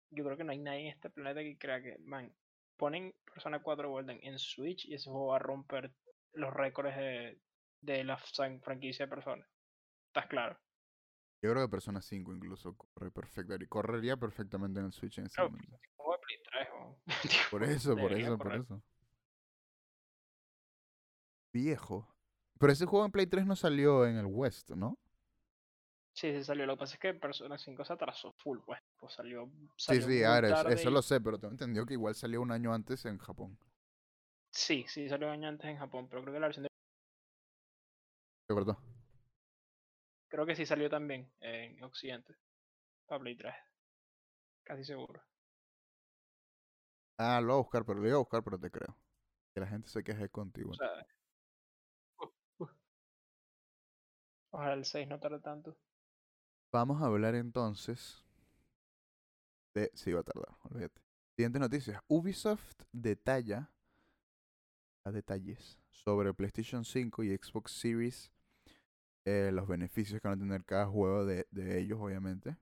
Yo 0.09 0.23
creo 0.23 0.37
que 0.37 0.43
no 0.43 0.51
hay 0.51 0.57
nadie 0.59 0.81
en 0.81 0.87
este 0.87 1.09
planeta 1.09 1.41
que 1.41 1.57
crea 1.57 1.81
que, 1.81 1.97
man, 1.99 2.33
ponen 2.77 3.13
Persona 3.31 3.61
4 3.61 3.89
Golden 3.89 4.19
en 4.23 4.39
Switch 4.39 4.85
y 4.85 4.95
ese 4.95 5.09
juego 5.09 5.27
va 5.27 5.35
a 5.37 5.39
romper 5.39 5.91
los 6.33 6.53
récords 6.53 6.95
de, 6.95 7.39
de 7.81 8.03
la 8.03 8.17
fran- 8.17 8.61
franquicia 8.61 9.05
de 9.05 9.09
Persona. 9.09 9.47
¿Estás 10.07 10.27
claro? 10.27 10.57
Yo 11.45 11.51
creo 11.51 11.67
que 11.67 11.69
Persona 11.71 12.01
5 12.01 12.33
incluso 12.33 12.75
corre 12.75 13.11
perfectamente. 13.11 13.67
Correría 13.67 14.17
perfectamente 14.17 14.79
en 14.79 14.87
el 14.87 14.91
Switch 14.93 15.19
en 15.19 15.27
ese 15.27 15.35
Claro, 15.35 15.51
momento. 15.51 15.75
Un 15.75 15.95
juego 15.95 16.11
de 16.13 16.19
Play 16.25 16.37
3, 16.43 16.67
weón. 16.73 16.95
Por 17.51 17.63
eso, 17.63 17.95
por 17.95 18.11
eso, 18.13 18.37
por 18.39 18.55
eso. 18.55 18.81
Viejo. 21.53 22.07
Pero 22.59 22.73
ese 22.73 22.85
juego 22.87 23.05
en 23.05 23.11
Play 23.11 23.27
3 23.27 23.45
no 23.45 23.55
salió 23.55 24.07
en 24.07 24.17
el 24.17 24.25
West, 24.25 24.71
¿no? 24.71 24.97
Sí, 26.13 26.31
sí 26.31 26.43
salió. 26.43 26.65
Lo 26.65 26.73
que 26.75 26.79
pasa 26.79 26.93
es 26.95 26.99
que 26.99 27.13
Persona 27.13 27.57
5 27.59 27.85
se 27.85 27.93
atrasó 27.93 28.33
full, 28.39 28.57
pues. 28.65 28.79
Pues 28.99 29.13
salió, 29.13 29.47
Sí, 29.77 29.83
salió 29.85 30.07
sí, 30.07 30.13
muy 30.15 30.23
a 30.23 30.31
ver, 30.41 30.45
es- 30.45 30.51
tarde 30.51 30.73
eso 30.73 30.89
y- 30.89 30.93
lo 30.93 31.01
sé, 31.03 31.21
pero 31.21 31.37
tengo 31.37 31.51
entendido 31.51 31.85
que 31.85 31.93
igual 31.93 32.15
salió 32.15 32.41
un 32.41 32.51
año 32.51 32.73
antes 32.73 33.05
en 33.05 33.19
Japón. 33.19 33.55
Sí, 34.51 34.85
sí, 34.87 35.07
salió 35.09 35.27
un 35.27 35.33
año 35.33 35.49
antes 35.49 35.69
en 35.69 35.77
Japón, 35.77 36.07
pero 36.09 36.21
creo 36.23 36.33
que 36.33 36.39
la 36.39 36.47
versión 36.47 36.63
de... 36.63 36.69
¿De 38.47 38.55
verdad? 38.55 38.77
Creo 40.35 40.45
que 40.45 40.55
sí 40.57 40.65
salió 40.65 40.89
también 40.89 41.31
en 41.39 41.81
Occidente. 41.81 42.35
Para 43.05 43.21
Play 43.21 43.37
3. 43.37 43.55
Casi 44.65 44.83
seguro. 44.83 45.23
Ah, 47.17 47.39
lo 47.39 47.47
voy 47.47 47.53
a 47.53 47.63
buscar, 47.63 47.85
pero 47.85 47.99
lo 48.01 48.07
iba 48.09 48.15
a 48.17 48.19
buscar, 48.19 48.43
pero 48.43 48.59
te 48.59 48.69
creo. 48.69 48.97
Que 49.53 49.61
la 49.61 49.67
gente 49.67 49.87
se 49.87 50.03
queje 50.03 50.27
contigo. 50.27 50.71
O 50.71 50.73
sea... 50.73 50.89
uh, 52.19 52.63
uh. 52.65 52.69
Ojalá 54.51 54.73
el 54.73 54.83
6 54.83 55.07
no 55.07 55.21
tarde 55.21 55.39
tanto. 55.39 55.77
Vamos 56.73 57.01
a 57.01 57.05
hablar 57.05 57.35
entonces 57.35 58.25
de... 59.73 59.89
Sí, 59.93 60.11
va 60.11 60.19
a 60.19 60.23
tardar, 60.23 60.53
olvídate. 60.63 61.01
Siguientes 61.37 61.61
noticias. 61.61 62.01
Ubisoft 62.09 62.83
detalla 62.91 63.71
a 65.05 65.11
detalles 65.11 65.79
sobre 65.91 66.33
PlayStation 66.33 66.83
5 66.83 67.23
y 67.23 67.37
Xbox 67.37 67.71
Series, 67.71 68.34
eh, 69.25 69.51
los 69.53 69.67
beneficios 69.67 70.21
que 70.21 70.27
van 70.27 70.37
a 70.39 70.41
tener 70.41 70.63
cada 70.65 70.87
juego 70.87 71.25
de, 71.25 71.47
de 71.51 71.79
ellos, 71.79 71.99
obviamente. 72.01 72.57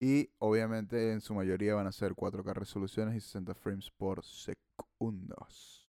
Y 0.00 0.30
obviamente 0.38 1.12
en 1.12 1.20
su 1.20 1.32
mayoría 1.34 1.74
van 1.74 1.86
a 1.86 1.92
ser 1.92 2.14
4K 2.14 2.52
resoluciones 2.54 3.14
y 3.16 3.20
60 3.20 3.54
frames 3.54 3.90
por 3.90 4.24
segundos. 4.24 5.88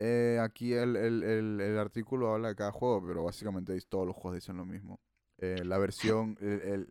Eh, 0.00 0.38
aquí 0.40 0.74
el, 0.74 0.94
el, 0.96 1.22
el, 1.24 1.60
el 1.60 1.78
artículo 1.78 2.32
habla 2.32 2.48
de 2.48 2.54
cada 2.54 2.70
juego, 2.70 3.04
pero 3.06 3.24
básicamente 3.24 3.76
todos 3.88 4.06
los 4.06 4.14
juegos 4.14 4.34
dicen 4.36 4.56
lo 4.56 4.64
mismo. 4.64 5.00
Eh, 5.38 5.62
la 5.64 5.78
versión, 5.78 6.36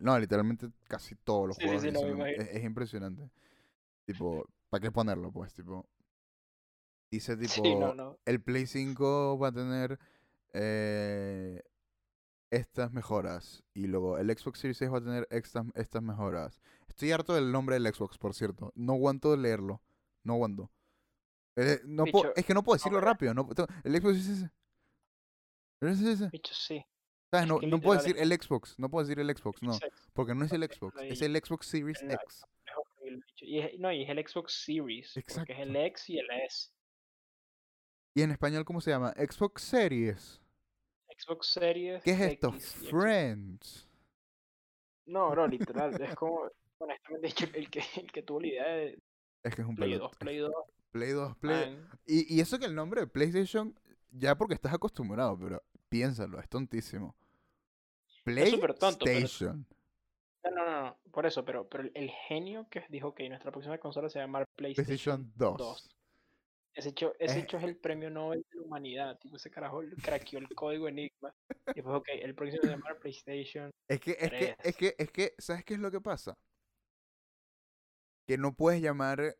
no, 0.00 0.18
literalmente 0.18 0.68
casi 0.88 1.14
todos 1.16 1.48
los 1.48 1.56
Sí, 1.56 1.64
juegos 1.64 1.82
sí, 1.82 1.90
dicen 1.90 2.18
lo. 2.18 2.26
Es, 2.26 2.48
es 2.48 2.64
impresionante. 2.64 3.30
Tipo, 4.04 4.46
¿para 4.70 4.80
qué 4.82 4.90
ponerlo? 4.90 5.30
Pues, 5.32 5.52
tipo. 5.54 5.86
Dice 7.10 7.36
tipo, 7.36 7.54
Sí, 7.62 7.74
no, 7.76 7.94
no. 7.94 8.18
el 8.26 8.40
Play 8.42 8.66
5 8.66 9.38
va 9.38 9.48
a 9.48 9.52
tener 9.52 9.98
eh, 10.52 11.62
estas 12.50 12.92
mejoras. 12.92 13.62
Y 13.74 13.86
luego 13.86 14.18
el 14.18 14.28
Xbox 14.36 14.60
Series 14.60 14.80
X 14.80 14.92
va 14.92 14.98
a 14.98 15.04
tener 15.04 15.28
estas, 15.30 15.66
estas 15.74 16.02
mejoras. 16.02 16.60
Estoy 16.88 17.12
harto 17.12 17.34
del 17.34 17.52
nombre 17.52 17.78
del 17.78 17.92
Xbox, 17.94 18.18
por 18.18 18.34
cierto. 18.34 18.72
No 18.74 18.94
aguanto 18.94 19.36
leerlo. 19.36 19.82
No 20.24 20.34
aguanto. 20.34 20.70
Eh, 21.56 21.80
no 21.84 22.04
puedo- 22.06 22.28
Bicho, 22.28 22.36
es 22.36 22.44
que 22.46 22.54
no 22.54 22.62
puedo 22.62 22.76
decirlo 22.76 22.98
ahora- 22.98 23.12
rápido. 23.12 23.34
No, 23.34 23.48
el 23.84 23.96
Xbox 24.00 24.16
Series 24.24 24.50
SS. 25.80 26.28
Bicho, 26.30 26.54
sí. 26.54 26.84
¿Sabes? 27.30 27.44
es 27.44 27.48
No, 27.48 27.58
que 27.60 27.66
no 27.66 27.80
puedo 27.80 27.98
decir 28.00 28.16
el 28.18 28.32
Xbox. 28.32 28.78
No 28.78 28.88
puedo 28.88 29.06
decir 29.06 29.20
el 29.20 29.36
Xbox, 29.36 29.62
no. 29.62 29.78
Porque 30.12 30.34
no 30.34 30.44
es 30.44 30.52
el 30.52 30.64
Xbox. 30.64 30.96
Es 31.02 31.22
el 31.22 31.36
Xbox 31.36 31.66
Series 31.66 32.02
X. 32.02 32.44
Y 33.40 33.60
es, 33.60 33.78
no, 33.78 33.92
y 33.92 34.02
es 34.02 34.10
el 34.10 34.18
Xbox 34.26 34.52
Series. 34.64 35.12
Porque 35.14 35.52
es 35.52 35.58
el 35.60 35.76
Exacto. 35.76 35.86
X 35.86 36.10
y 36.10 36.18
el 36.18 36.30
S. 36.46 36.70
¿Y 38.14 38.22
en 38.22 38.30
español 38.32 38.64
cómo 38.64 38.80
se 38.80 38.90
llama? 38.90 39.12
Xbox 39.16 39.62
Series. 39.62 40.40
Xbox 41.18 41.46
Series. 41.48 42.02
¿Qué 42.02 42.12
es 42.12 42.20
esto? 42.20 42.48
X 42.54 42.74
Friends. 42.90 43.88
No, 45.06 45.34
no, 45.34 45.46
literal. 45.46 46.00
es 46.00 46.14
como, 46.14 46.42
honestamente, 46.78 47.28
el 47.58 47.70
que, 47.70 47.80
el 47.96 48.12
que 48.12 48.22
tuvo 48.22 48.40
la 48.40 48.46
idea 48.46 48.66
de 48.68 48.98
Es 49.42 49.54
que 49.54 49.62
es 49.62 49.68
un 49.68 49.74
Play 49.74 49.92
pelot- 49.94 49.98
2, 50.00 50.16
Play 50.18 50.38
2. 50.38 50.52
Play 50.90 51.10
2, 51.12 51.36
Play. 51.36 51.78
Y, 52.06 52.34
y 52.36 52.40
eso 52.40 52.58
que 52.58 52.66
el 52.66 52.74
nombre 52.74 53.00
de 53.02 53.06
PlayStation, 53.06 53.74
ya 54.10 54.36
porque 54.36 54.54
estás 54.54 54.72
acostumbrado, 54.72 55.38
pero 55.38 55.62
piénsalo, 55.88 56.38
es 56.40 56.48
tontísimo. 56.48 57.14
PlayStation. 58.24 59.66
No, 60.44 60.50
no, 60.50 60.64
no, 60.64 60.82
no, 60.82 60.96
por 61.10 61.26
eso, 61.26 61.44
pero, 61.44 61.68
pero 61.68 61.84
el- 61.84 61.92
el 61.94 62.10
genio 62.10 62.66
que 62.70 62.84
dijo 62.88 63.14
que 63.14 63.28
nuestra 63.28 63.50
próxima 63.50 63.78
consola 63.78 64.08
se 64.08 64.18
va 64.18 64.24
a 64.24 64.26
llamar 64.26 64.46
PlayStation, 64.56 65.26
PlayStation 65.26 65.32
2. 65.36 65.58
2. 65.58 65.88
Ese 66.74 66.90
hecho, 66.90 67.12
ese 67.18 67.38
Eh. 67.38 67.42
hecho 67.42 67.56
es 67.58 67.64
el 67.64 67.76
premio 67.76 68.08
Nobel 68.10 68.44
de 68.50 68.58
la 68.60 68.66
humanidad. 68.66 69.18
Tipo, 69.18 69.36
ese 69.36 69.50
carajo 69.50 69.82
craqueó 70.02 70.38
el 70.38 70.48
código 70.50 70.88
Enigma. 70.88 71.34
Y 71.68 71.72
después, 71.74 71.96
ok, 71.96 72.08
el 72.22 72.34
próximo 72.34 72.62
se 72.62 72.68
va 72.68 72.74
a 72.74 72.76
llamar 72.76 72.98
PlayStation. 73.00 73.70
Es 73.88 74.00
que, 74.00 74.12
es 74.12 74.30
que, 74.30 74.56
es 74.62 74.76
que, 74.76 74.94
es 74.98 75.10
que, 75.10 75.34
¿sabes 75.38 75.64
qué 75.64 75.74
es 75.74 75.80
lo 75.80 75.90
que 75.90 76.00
pasa? 76.00 76.38
Que 78.26 78.38
no 78.38 78.54
puedes 78.54 78.80
llamar. 78.80 79.36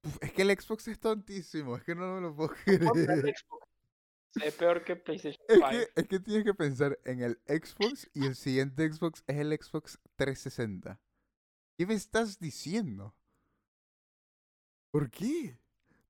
Puf, 0.00 0.18
Es 0.22 0.32
que 0.32 0.42
el 0.42 0.50
Xbox 0.58 0.88
es 0.88 0.98
tontísimo, 1.00 1.76
es 1.76 1.84
que 1.84 1.94
no 1.94 2.14
me 2.14 2.20
lo 2.20 2.34
puedo 2.34 2.50
¿Cómo 2.64 2.90
poner 2.90 3.06
creer. 3.20 3.34
Ve 4.36 4.52
peor 4.52 4.84
que 4.84 4.94
PlayStation 4.96 5.44
Es 5.48 5.56
5. 5.56 5.68
que, 5.70 5.88
es 6.00 6.08
que 6.08 6.20
tienes 6.20 6.44
que 6.44 6.54
pensar 6.54 6.98
en 7.04 7.20
el 7.22 7.40
Xbox 7.46 8.08
y 8.14 8.26
el 8.26 8.36
siguiente 8.36 8.90
Xbox 8.90 9.22
es 9.26 9.36
el 9.36 9.52
Xbox 9.60 9.98
360. 10.16 11.00
¿Qué 11.76 11.86
me 11.86 11.94
estás 11.94 12.38
diciendo? 12.38 13.14
¿Por 14.92 15.10
qué? 15.10 15.59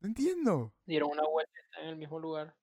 No 0.00 0.08
entiendo. 0.08 0.72
Dieron 0.86 1.10
una 1.10 1.24
vuelta 1.28 1.52
y 1.78 1.82
en 1.82 1.88
el 1.88 1.96
mismo 1.96 2.18
lugar. 2.18 2.54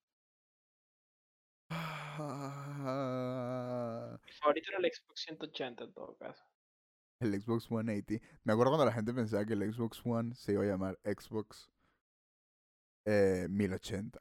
Ah, 2.90 4.18
Mi 4.26 4.32
favorito 4.34 4.70
era 4.70 4.80
el 4.80 4.92
Xbox 4.92 5.22
180 5.22 5.84
en 5.84 5.94
todo 5.94 6.16
caso. 6.18 6.44
El 7.20 7.40
Xbox 7.42 7.66
180. 7.68 8.24
Me 8.44 8.54
acuerdo 8.54 8.72
cuando 8.72 8.86
la 8.86 8.94
gente 8.94 9.14
pensaba 9.14 9.46
que 9.46 9.54
el 9.54 9.74
Xbox 9.74 10.02
One 10.06 10.36
se 10.36 10.54
iba 10.54 10.64
a 10.64 10.68
llamar 10.68 10.98
Xbox 11.04 11.70
eh, 13.06 13.48
1080. 13.50 14.20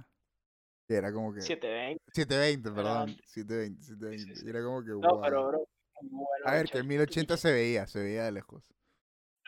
Que 0.89 0.95
era 0.95 1.13
como 1.13 1.33
que... 1.35 1.41
720. 1.41 2.03
720, 2.13 2.69
Era 2.69 2.77
perdón. 2.77 3.09
antes. 3.11 3.31
720, 3.31 3.83
Sí, 3.83 3.89
720. 3.95 4.37
sí, 4.37 4.47
Y 4.47 4.49
era 4.51 4.63
como 4.63 4.83
que, 4.83 4.91
No, 4.91 4.99
wow. 4.99 5.21
pero 5.23 5.49
bro, 5.49 5.69
bueno. 6.03 6.45
A 6.47 6.53
ver, 6.55 6.69
que 6.71 6.79
el- 6.79 6.85
1080 6.85 7.35
bicho, 7.35 7.37
se 7.43 7.53
veía, 7.53 7.87
se 7.87 8.01
veía 8.03 8.25
de 8.25 8.33
lejos. 8.33 8.73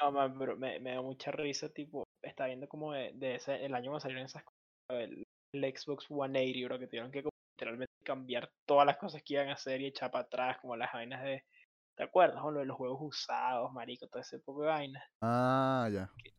No, 0.01 0.13
man, 0.13 0.39
pero 0.39 0.57
me, 0.57 0.79
me 0.81 0.95
da 0.95 1.03
mucha 1.03 1.31
risa, 1.33 1.69
tipo, 1.71 2.05
está 2.23 2.47
viendo 2.47 2.69
como 2.69 2.93
de, 2.93 3.13
de 3.15 3.37
ese, 3.37 3.65
el 3.65 3.75
año 3.75 3.91
cuando 3.91 4.01
salieron 4.01 4.27
esas 4.27 4.45
cosas, 4.45 5.03
el, 5.03 5.27
el 5.53 5.77
Xbox 5.77 6.07
180, 6.07 6.67
bro, 6.67 6.79
que 6.79 6.87
tuvieron 6.87 7.11
que 7.11 7.23
como 7.23 7.33
literalmente 7.57 7.93
cambiar 8.05 8.51
todas 8.65 8.87
las 8.87 8.97
cosas 8.97 9.23
que 9.23 9.35
iban 9.35 9.49
a 9.49 9.55
hacer 9.55 9.81
y 9.81 9.87
echar 9.87 10.11
para 10.11 10.25
atrás, 10.25 10.59
como 10.61 10.77
las 10.77 10.93
vainas 10.93 11.23
de, 11.25 11.45
¿te 11.97 12.05
acuerdas? 12.05 12.43
O 12.45 12.51
lo 12.51 12.61
de 12.61 12.67
los 12.67 12.77
juegos 12.77 13.01
usados, 13.01 13.73
marico, 13.73 14.07
todo 14.07 14.23
ese 14.23 14.39
poco 14.39 14.63
de 14.63 14.69
vainas. 14.69 15.03
Ah, 15.21 15.89
ya. 15.93 16.11
¿Te 16.23 16.33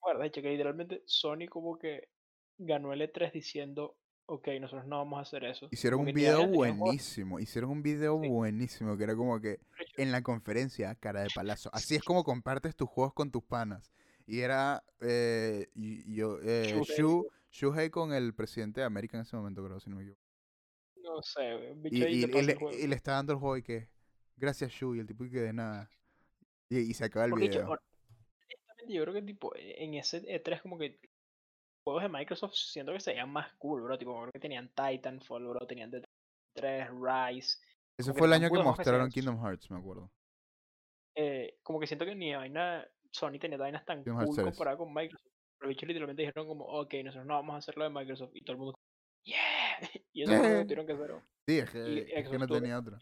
acuerdas? 0.00 0.22
De 0.22 0.26
hecho, 0.28 0.42
que 0.42 0.50
literalmente 0.50 1.02
Sony 1.06 1.46
como 1.50 1.78
que 1.78 2.08
ganó 2.56 2.92
el 2.92 3.02
E3 3.02 3.32
diciendo, 3.32 3.97
ok, 4.28 4.48
nosotros 4.60 4.86
no 4.86 4.98
vamos 4.98 5.18
a 5.18 5.22
hacer 5.22 5.44
eso. 5.44 5.68
Hicieron 5.70 6.00
un 6.00 6.06
video 6.12 6.46
buenísimo. 6.46 7.40
Hicieron 7.40 7.70
un 7.70 7.82
video 7.82 8.20
Sí. 8.20 8.28
buenísimo 8.28 8.96
que 8.96 9.04
era 9.04 9.16
como 9.16 9.40
que 9.40 9.58
en 9.96 10.12
la 10.12 10.22
conferencia, 10.22 10.94
cara 10.94 11.22
de 11.22 11.28
palazo. 11.34 11.70
Así 11.72 11.96
es 11.96 12.02
como 12.04 12.24
compartes 12.24 12.76
tus 12.76 12.88
juegos 12.88 13.14
con 13.14 13.30
tus 13.30 13.42
panas. 13.42 13.90
Y 14.26 14.40
era 14.40 14.84
eh, 15.00 15.68
y- 15.74 16.14
yo, 16.14 16.38
eh, 16.42 16.82
Shu, 16.84 17.26
Shuhei 17.50 17.88
con 17.90 18.12
el 18.12 18.34
presidente 18.34 18.80
de 18.82 18.86
América 18.86 19.16
en 19.16 19.22
ese 19.22 19.34
momento, 19.36 19.64
creo, 19.64 19.80
si 19.80 19.88
no 19.88 19.96
me 19.96 20.02
equivoco. 20.02 20.22
No 21.02 21.22
sé, 21.22 21.70
Y, 21.70 21.74
bicho 21.74 22.04
ahí 22.06 22.14
y- 22.16 22.20
te 22.20 22.26
y 22.26 22.32
pasa 22.32 22.42
le, 22.70 22.82
y 22.84 22.86
le 22.86 22.94
está 22.96 23.12
dando 23.12 23.32
el 23.32 23.38
juego 23.38 23.56
y 23.56 23.62
que, 23.62 23.88
gracias 24.36 24.70
Shu, 24.72 24.94
y 24.94 24.98
el 25.00 25.06
tipo 25.06 25.24
y 25.24 25.30
que 25.30 25.40
de 25.40 25.54
nada. 25.54 25.90
Y, 26.68 26.80
y 26.80 26.92
se 26.92 27.06
acaba 27.06 27.24
el 27.24 27.30
Porque, 27.30 27.48
video. 27.48 27.62
honestamente, 27.62 28.92
yo 28.92 29.02
creo 29.02 29.14
que 29.14 29.22
tipo 29.22 29.52
en 29.56 29.94
ese 29.94 30.20
E3 30.26 30.60
como 30.60 30.76
que 30.76 31.00
juegos 31.88 32.02
de 32.02 32.18
Microsoft 32.18 32.54
siento 32.54 32.92
que 32.92 33.00
se 33.00 33.12
veían 33.12 33.30
más 33.30 33.52
cool, 33.54 33.82
bro. 33.82 33.96
Tipo, 33.96 34.20
creo 34.20 34.32
que 34.32 34.40
tenían 34.40 34.68
Titanfall, 34.74 35.46
bro, 35.48 35.66
tenían 35.66 35.90
The 35.90 36.02
3, 36.54 36.88
Rise. 36.90 37.58
Ese 37.96 38.12
fue 38.12 38.26
el 38.26 38.34
año 38.34 38.50
que 38.50 38.62
mostraron 38.62 39.10
Kingdom 39.10 39.42
Hearts, 39.42 39.70
me 39.70 39.78
acuerdo. 39.78 40.10
eh, 41.16 41.58
como 41.62 41.80
que 41.80 41.86
siento 41.86 42.04
que 42.04 42.14
ni 42.14 42.34
vaina, 42.34 42.86
Sony 43.10 43.38
tenía 43.40 43.58
vainas 43.58 43.84
tan 43.84 44.04
Kingdom 44.04 44.24
cool 44.26 44.34
3. 44.36 44.46
comparado 44.48 44.78
con 44.78 44.92
Microsoft. 44.92 45.32
Los 45.60 45.70
bichos 45.70 45.88
literalmente 45.88 46.22
dijeron 46.22 46.46
como, 46.46 46.64
ok, 46.66 46.94
nosotros 47.04 47.26
no 47.26 47.34
vamos 47.34 47.54
a 47.54 47.58
hacer 47.58 47.76
lo 47.76 47.84
de 47.84 47.90
Microsoft. 47.90 48.30
Y 48.34 48.44
todo 48.44 48.52
el 48.52 48.58
mundo, 48.58 48.78
yeah. 49.24 49.78
Y 50.12 50.22
eso 50.22 50.32
fue 50.32 50.50
lo 50.50 50.58
que 50.58 50.64
tuvieron 50.64 50.86
que 50.86 50.92
hacer. 50.92 51.22
Sí, 51.46 51.58
es 51.58 51.70
que, 51.70 52.20
es 52.20 52.38
no 52.38 52.46
tenía 52.46 52.78
otra. 52.78 52.98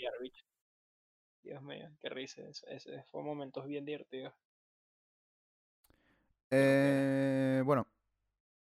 Dios 1.42 1.62
mío, 1.62 1.90
qué 2.00 2.08
risa. 2.08 2.42
Ese, 2.42 2.74
ese 2.74 3.02
fue 3.10 3.22
momentos 3.22 3.66
bien 3.66 3.84
divertidos. 3.84 4.32
Eh, 6.50 7.62
bueno, 7.64 7.86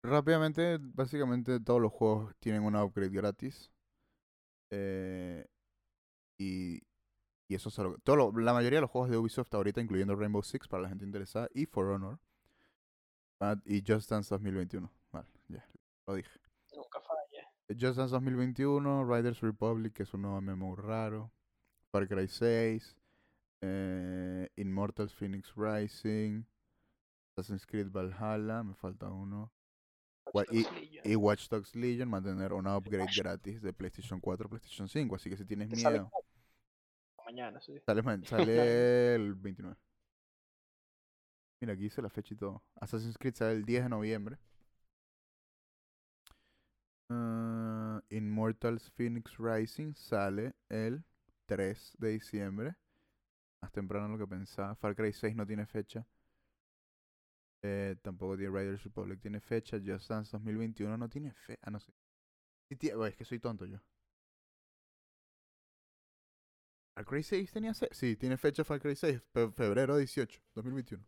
rápidamente, 0.09 0.79
básicamente 0.81 1.61
todos 1.61 1.81
los 1.81 1.93
juegos 1.93 2.35
tienen 2.41 2.63
una 2.65 2.85
upgrade 2.85 3.11
gratis. 3.11 3.71
Eh, 4.71 5.47
y, 6.39 6.83
y 7.49 7.55
eso 7.55 7.69
es 7.71 7.79
algo. 7.79 7.99
Todo 8.05 8.17
lo- 8.17 8.33
la 8.41 8.55
mayoría 8.55 8.79
de 8.79 8.83
los 8.83 8.91
juegos 8.91 9.11
de 9.11 9.19
Ubisoft 9.19 9.55
ahorita, 9.55 9.81
incluyendo 9.81 10.17
Rainbow 10.17 10.43
Six 10.43 10.69
para 10.69 10.85
la 10.85 10.89
gente 10.91 11.05
interesada, 11.05 11.49
y 11.55 11.67
For 11.67 11.87
Honor. 11.87 12.19
ah, 13.41 13.57
y 13.65 13.83
Just 13.87 14.11
Dance 14.11 14.31
2021. 14.35 14.91
Vale, 15.13 15.29
ya, 15.49 15.65
lo 16.07 16.15
dije. 16.15 16.31
Nunca 16.77 17.01
falla. 17.01 17.49
Just 17.71 17.97
Dance 17.99 18.13
2021, 18.13 19.05
Riders 19.05 19.41
Republic, 19.41 19.93
que 19.95 20.03
es 20.05 20.15
un 20.15 20.23
nuevo 20.23 20.41
MMO 20.41 20.77
raro. 20.77 21.31
Far 21.93 22.07
Cry 22.09 22.29
6. 22.29 22.97
eh, 23.63 24.49
Immortals 24.57 25.15
Phoenix 25.15 25.53
Rising. 25.57 26.45
Assassin's 27.37 27.67
Creed 27.67 27.91
Valhalla, 27.91 28.63
me 28.63 28.75
falta 28.75 29.09
uno. 29.11 29.53
Watch 30.35 30.51
Legion. 30.51 31.03
Y 31.05 31.15
Watch 31.17 31.49
Dogs 31.49 31.75
Legion 31.77 32.13
va 32.13 32.19
a 32.19 32.23
tener 32.23 32.53
una 32.53 32.77
upgrade 32.77 33.05
Watch- 33.05 33.19
gratis 33.23 33.63
de 33.63 33.73
PlayStation 33.73 34.21
4 34.21 34.47
a 34.47 34.49
PlayStation 34.51 34.89
5. 34.89 35.17
Así 35.17 35.31
que 35.31 35.37
si 35.37 35.45
tienes 35.45 35.69
Que 35.69 35.77
sale 35.77 36.01
miedo, 36.01 36.11
mañana, 37.25 37.61
sí. 37.61 37.79
sale, 37.87 38.03
sale 38.27 39.15
el 39.15 39.35
29. 39.35 39.77
Mira, 41.61 41.73
aquí 41.75 41.87
hice 41.87 42.01
la 42.03 42.09
fecha 42.11 42.35
y 42.35 42.37
todo. 42.37 42.63
Assassin's 42.81 43.19
Creed 43.19 43.35
sale 43.35 43.53
el 43.53 43.65
10 43.65 43.85
de 43.85 43.89
noviembre. 43.89 44.39
Ah, 47.11 48.01
Immortals 48.11 48.91
Phoenix 48.93 49.37
Rising 49.39 49.95
sale 49.95 50.55
el 50.69 51.05
3 51.47 51.97
de 51.99 52.09
diciembre. 52.11 52.77
Más 53.63 53.73
temprano 53.73 54.07
de 54.07 54.13
lo 54.13 54.19
que 54.19 54.27
pensaba. 54.29 54.77
Far 54.77 54.95
Cry 54.95 55.13
6 55.13 55.35
no 55.35 55.47
tiene 55.47 55.67
fecha. 55.67 56.07
Eh, 57.63 57.97
tampoco 58.03 58.37
tiene 58.37 58.57
Riders 58.57 58.85
Republic 58.85 59.21
tiene 59.21 59.41
fecha. 59.41 59.79
Just 59.85 60.09
Dance 60.09 60.31
2021 60.37 60.97
no 60.97 61.09
tiene 61.09 61.33
fecha. 61.33 61.61
Ah, 61.63 61.71
no 61.71 61.81
sé. 61.81 61.93
Sí 62.71 62.77
es 63.07 63.17
que 63.17 63.25
soy 63.25 63.39
tonto 63.41 63.65
yo. 63.67 63.79
Far 66.95 67.05
Cry 67.07 67.23
6 67.23 67.53
tenía 67.53 67.75
fe- 67.75 67.89
Sí, 67.93 68.17
tiene 68.17 68.37
fecha 68.37 68.65
Far 68.65 68.81
Cry 68.81 68.95
6. 68.97 69.23
fe- 69.33 69.51
febrero 69.53 69.97
18, 69.97 70.41
2021. 70.55 71.05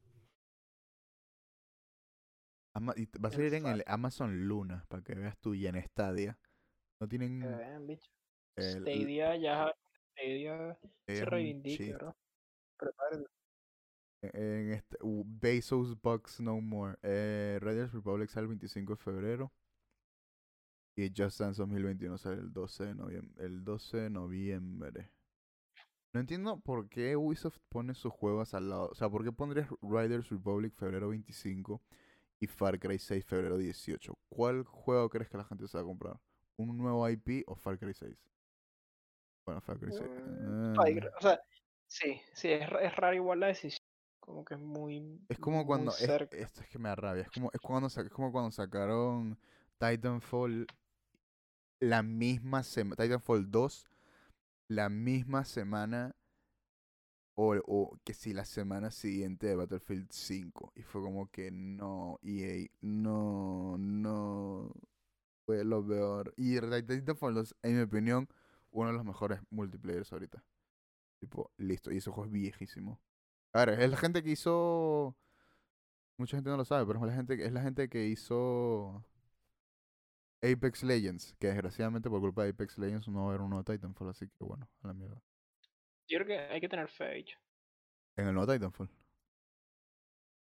Ama- 2.75 2.95
y 2.97 3.07
va 3.19 3.29
a 3.29 3.33
salir 3.33 3.53
en 3.55 3.67
el 3.67 3.83
Amazon 3.87 4.47
Luna, 4.47 4.85
para 4.89 5.03
que 5.03 5.15
veas 5.15 5.37
tú, 5.39 5.55
y 5.55 5.67
en 5.67 5.83
Stadia. 5.83 6.39
No 7.01 7.09
tienen... 7.09 7.41
Que 7.41 7.49
vean, 7.49 7.87
bicho. 7.87 8.11
el- 8.57 8.83
Stadia 8.83 9.37
ya. 9.37 9.75
Stadia 10.15 10.79
es 11.07 11.19
se 11.19 11.25
reivindica, 11.25 11.77
cheat. 11.85 11.93
¿verdad? 11.95 12.15
En 14.23 14.73
este, 14.73 14.99
uh, 15.01 15.25
Bezos 15.27 16.01
Bucks 16.01 16.41
No 16.41 16.61
More. 16.61 16.99
Eh, 17.03 17.59
Raiders 17.61 17.93
Republic 17.93 18.29
sale 18.29 18.45
el 18.45 18.49
25 18.49 18.95
de 18.95 18.97
febrero. 18.97 19.53
Y 20.97 21.11
Just 21.17 21.41
Dance 21.41 21.61
2021 21.63 22.19
sale 22.19 22.41
el 22.41 22.53
12 22.53 22.87
de 22.87 22.95
noviembre. 22.95 23.45
El 23.45 23.65
12 23.65 23.97
de 23.97 24.11
noviembre. 24.11 25.11
No 26.13 26.21
entiendo 26.21 26.61
por 26.61 26.89
qué 26.89 27.17
Ubisoft 27.17 27.59
pone 27.69 27.95
sus 27.95 28.13
juegos 28.13 28.53
al 28.55 28.69
lado. 28.69 28.89
O 28.91 28.95
sea, 28.95 29.09
¿por 29.09 29.25
qué 29.25 29.33
pondrías 29.33 29.69
Riders 29.81 30.29
Republic 30.29 30.75
febrero 30.75 31.11
25 31.11 31.81
y 32.41 32.47
Far 32.49 32.79
Cry 32.79 32.99
6 32.99 33.25
febrero 33.25 33.57
18? 33.57 34.19
¿Cuál 34.29 34.65
juego 34.65 35.09
crees 35.09 35.29
que 35.29 35.39
la 35.39 35.45
gente 35.45 35.69
se 35.69 35.79
va 35.79 35.83
a 35.83 35.87
comprar? 35.87 36.21
¿Un 36.57 36.77
nuevo 36.77 37.09
IP 37.09 37.45
o 37.47 37.55
Far 37.55 37.79
Cry 37.79 37.95
6? 37.95 38.17
Bueno, 39.47 39.61
Far 39.61 39.79
Cry 39.79 39.93
6. 39.93 40.11
Mm, 40.11 40.75
Ah. 40.79 41.11
O 41.17 41.21
sea, 41.23 41.41
sí, 41.87 42.21
sí, 42.35 42.49
es, 42.49 42.69
es 42.83 42.97
rara 42.97 43.15
igual 43.15 43.41
la 43.41 43.47
decisión. 43.47 43.90
Como 44.21 44.45
que 44.45 44.55
es 44.55 44.61
muy. 44.61 45.21
Es 45.29 45.39
como 45.39 45.67
cuando. 45.67 45.91
Es, 45.93 46.03
esto 46.03 46.61
es 46.61 46.69
que 46.69 46.79
me 46.79 46.89
da 46.89 46.95
rabia. 46.95 47.23
Es 47.23 47.31
como, 47.31 47.51
es 47.53 47.61
cuando, 47.61 47.89
es 47.89 48.11
como 48.11 48.31
cuando 48.31 48.51
sacaron 48.51 49.39
Titanfall 49.79 50.67
la 51.81 52.03
misma 52.03 52.63
semana. 52.63 52.97
Titanfall 53.03 53.51
2 53.51 53.89
la 54.69 54.89
misma 54.89 55.45
semana. 55.45 56.15
O, 57.35 57.55
o 57.67 57.99
que 58.05 58.13
si 58.13 58.35
la 58.35 58.45
semana 58.45 58.91
siguiente 58.91 59.47
de 59.47 59.57
Battlefield 59.57 60.09
5. 60.11 60.73
Y 60.77 60.83
fue 60.83 61.01
como 61.01 61.31
que 61.31 61.51
no, 61.51 62.19
EA, 62.23 62.69
no, 62.83 63.77
no. 63.79 64.71
Fue 65.47 65.65
lo 65.65 65.87
peor. 65.87 66.35
Y 66.37 66.61
Titanfall 66.61 67.35
2, 67.35 67.57
en 67.63 67.77
mi 67.77 67.83
opinión, 67.83 68.29
uno 68.71 68.89
de 68.91 68.95
los 68.95 69.05
mejores 69.05 69.41
multiplayers 69.51 70.13
ahorita. 70.13 70.45
Tipo, 71.19 71.51
listo. 71.57 71.91
Y 71.91 71.97
ese 71.97 72.11
juego 72.11 72.27
es 72.27 72.33
viejísimo. 72.33 73.01
A 73.53 73.65
ver, 73.65 73.81
es 73.81 73.91
la 73.91 73.97
gente 73.97 74.23
que 74.23 74.31
hizo. 74.31 75.17
Mucha 76.17 76.37
gente 76.37 76.51
no 76.51 76.57
lo 76.57 76.65
sabe, 76.65 76.87
pero 76.87 77.01
es 77.01 77.07
la 77.07 77.15
gente, 77.15 77.37
que- 77.37 77.47
es 77.47 77.53
la 77.53 77.63
gente 77.63 77.89
que 77.89 78.07
hizo 78.07 79.05
Apex 80.43 80.83
Legends. 80.83 81.35
Que 81.39 81.49
desgraciadamente 81.49 82.09
por 82.11 82.21
culpa 82.21 82.45
de 82.45 82.51
Apex 82.51 82.79
Legends 82.79 83.09
no 83.09 83.21
va 83.21 83.27
a 83.27 83.29
haber 83.31 83.41
un 83.41 83.51
nuevo 83.51 83.65
Titanfall, 83.65 84.11
así 84.11 84.29
que 84.29 84.45
bueno, 84.45 84.69
a 84.83 84.89
la 84.89 84.95
mierda. 84.95 85.21
Yo 86.09 86.19
creo 86.19 86.27
que 86.27 86.39
hay 86.39 86.61
que 86.61 86.69
tener 86.69 86.89
fe, 86.89 87.15
bicho. 87.15 87.39
En 88.17 88.27
el 88.29 88.35
nuevo 88.35 88.53
Titanfall, 88.53 88.89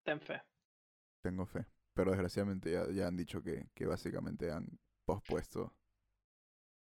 Ten 0.05 0.19
fe. 0.21 0.41
tengo 1.21 1.45
fe. 1.45 1.65
Pero 1.93 2.11
desgraciadamente 2.11 2.71
ya, 2.71 2.89
ya 2.91 3.07
han 3.07 3.17
dicho 3.17 3.43
que, 3.43 3.69
que 3.73 3.85
básicamente 3.85 4.51
han 4.51 4.67
pospuesto 5.05 5.73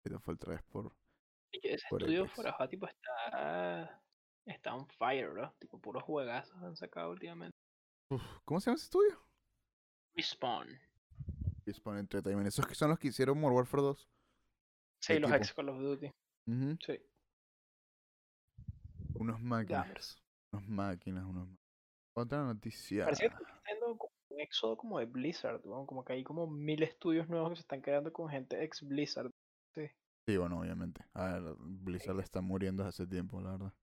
Titanfall 0.03 0.39
3 0.39 0.61
por. 0.63 0.95
Ese 1.51 1.83
Por 1.89 2.01
estudio 2.01 2.23
tipo 2.69 2.87
está. 2.87 4.01
Está 4.45 4.73
on 4.75 4.87
fire, 4.87 5.29
bro. 5.29 5.53
Tipo, 5.59 5.79
puros 5.79 6.03
juegazos 6.03 6.55
han 6.63 6.75
sacado 6.75 7.11
últimamente. 7.11 7.55
Uf, 8.09 8.23
¿Cómo 8.45 8.59
se 8.59 8.65
llama 8.69 8.75
ese 8.75 8.85
estudio? 8.85 9.25
Respawn. 10.15 10.67
Respawn 11.65 11.97
Entertainment. 11.99 12.47
Esos 12.47 12.65
que 12.65 12.73
son 12.75 12.89
los 12.89 12.99
que 12.99 13.09
hicieron 13.09 13.39
Modern 13.39 13.57
Warfare 13.57 13.83
2. 13.83 14.09
Sí, 15.01 15.13
los 15.19 15.29
Equipo. 15.31 15.35
ex 15.35 15.53
Call 15.53 15.69
of 15.69 15.79
Duty. 15.79 16.11
Sí. 16.85 16.99
Unos 19.15 19.39
máquinas. 19.41 19.83
Gamers. 19.87 20.23
Unos 20.51 20.67
máquinas, 20.67 21.25
unos 21.25 21.47
ma- 21.47 21.57
Otra 22.15 22.43
noticia. 22.43 23.05
Parece 23.05 23.29
que 23.29 23.35
teniendo 23.65 23.97
como 23.97 24.11
un 24.29 24.39
éxodo 24.41 24.77
como 24.77 24.99
de 24.99 25.05
Blizzard, 25.05 25.61
weón, 25.63 25.85
Como 25.85 26.03
que 26.03 26.13
hay 26.13 26.23
como 26.23 26.47
mil 26.47 26.81
estudios 26.83 27.29
nuevos 27.29 27.49
que 27.51 27.55
se 27.57 27.61
están 27.61 27.81
quedando 27.81 28.11
con 28.11 28.29
gente 28.29 28.63
ex 28.63 28.81
Blizzard. 28.81 29.29
Sí, 30.27 30.37
bueno, 30.37 30.59
obviamente. 30.59 31.03
A 31.13 31.25
ver, 31.39 31.55
Blizzard 31.59 32.19
está 32.19 32.41
muriendo 32.41 32.83
desde 32.83 33.03
hace 33.03 33.09
tiempo, 33.09 33.41
la 33.41 33.51
verdad. 33.51 33.73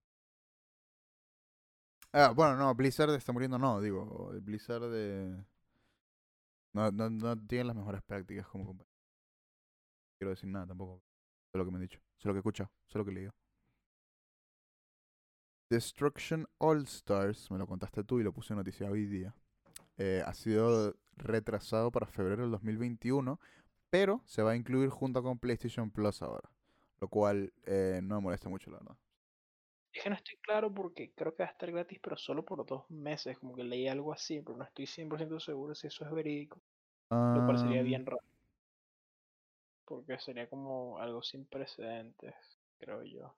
Ah, 2.13 2.31
bueno, 2.35 2.55
no, 2.57 2.73
Blizzard 2.75 3.11
está 3.15 3.31
muriendo, 3.31 3.57
no, 3.59 3.79
digo, 3.81 4.31
el 4.33 4.41
Blizzard 4.41 4.89
de... 4.89 5.43
No, 6.73 6.89
no, 6.91 7.09
no 7.09 7.37
tiene 7.45 7.65
las 7.65 7.75
mejores 7.75 8.01
prácticas 8.03 8.47
como 8.47 8.65
compañía. 8.67 8.93
Quiero 10.17 10.29
decir 10.31 10.49
nada 10.49 10.67
tampoco. 10.67 11.01
Sé 11.51 11.57
lo 11.57 11.65
que 11.65 11.71
me 11.71 11.77
han 11.77 11.81
dicho, 11.83 11.99
sé 12.17 12.27
lo 12.27 12.33
que 12.33 12.37
he 12.37 12.41
escuchado, 12.41 12.71
sé 12.87 12.97
lo 12.97 13.05
que 13.05 13.11
he 13.11 13.13
leído. 13.15 13.33
Destruction 15.69 16.47
All 16.59 16.83
Stars, 16.83 17.49
me 17.51 17.57
lo 17.57 17.67
contaste 17.67 18.03
tú 18.03 18.19
y 18.19 18.23
lo 18.23 18.31
puse 18.33 18.53
en 18.53 18.57
noticia 18.57 18.89
hoy 18.89 19.05
día. 19.05 19.33
eh, 19.97 20.23
ha 20.25 20.33
sido 20.33 20.95
retrasado 21.17 21.91
para 21.91 22.07
febrero 22.07 22.43
del 22.43 22.51
2021, 22.51 23.39
pero 23.91 24.21
se 24.25 24.43
va 24.43 24.51
a 24.53 24.57
incluir 24.57 24.89
junto 24.89 25.23
con 25.23 25.39
PlayStation 25.39 25.91
Plus 25.91 26.21
ahora. 26.23 26.51
Lo 27.01 27.09
cual 27.09 27.53
eh, 27.65 28.01
no 28.03 28.15
me 28.17 28.21
molesta 28.23 28.49
mucho, 28.49 28.71
la 28.71 28.79
verdad. 28.79 28.97
Es 29.93 30.03
que 30.03 30.09
no 30.09 30.15
estoy 30.15 30.37
claro 30.37 30.73
porque 30.73 31.11
creo 31.15 31.33
que 31.35 31.43
va 31.43 31.49
a 31.49 31.51
estar 31.51 31.71
gratis, 31.71 31.99
pero 32.01 32.17
solo 32.17 32.43
por 32.45 32.65
dos 32.65 32.89
meses. 32.89 33.37
Como 33.39 33.55
que 33.55 33.63
leí 33.63 33.87
algo 33.87 34.13
así, 34.13 34.41
pero 34.41 34.57
no 34.57 34.63
estoy 34.63 34.85
100% 34.85 35.39
seguro 35.39 35.75
si 35.75 35.87
eso 35.87 36.05
es 36.05 36.11
verídico. 36.11 36.61
Lo 37.09 37.45
cual 37.45 37.57
sería 37.57 37.79
Am, 37.79 37.85
bien 37.85 38.05
raro. 38.05 38.21
Porque 39.85 40.19
sería 40.19 40.49
como 40.49 40.99
algo 40.99 41.23
sin 41.23 41.45
precedentes, 41.45 42.35
creo 42.77 43.03
yo. 43.03 43.35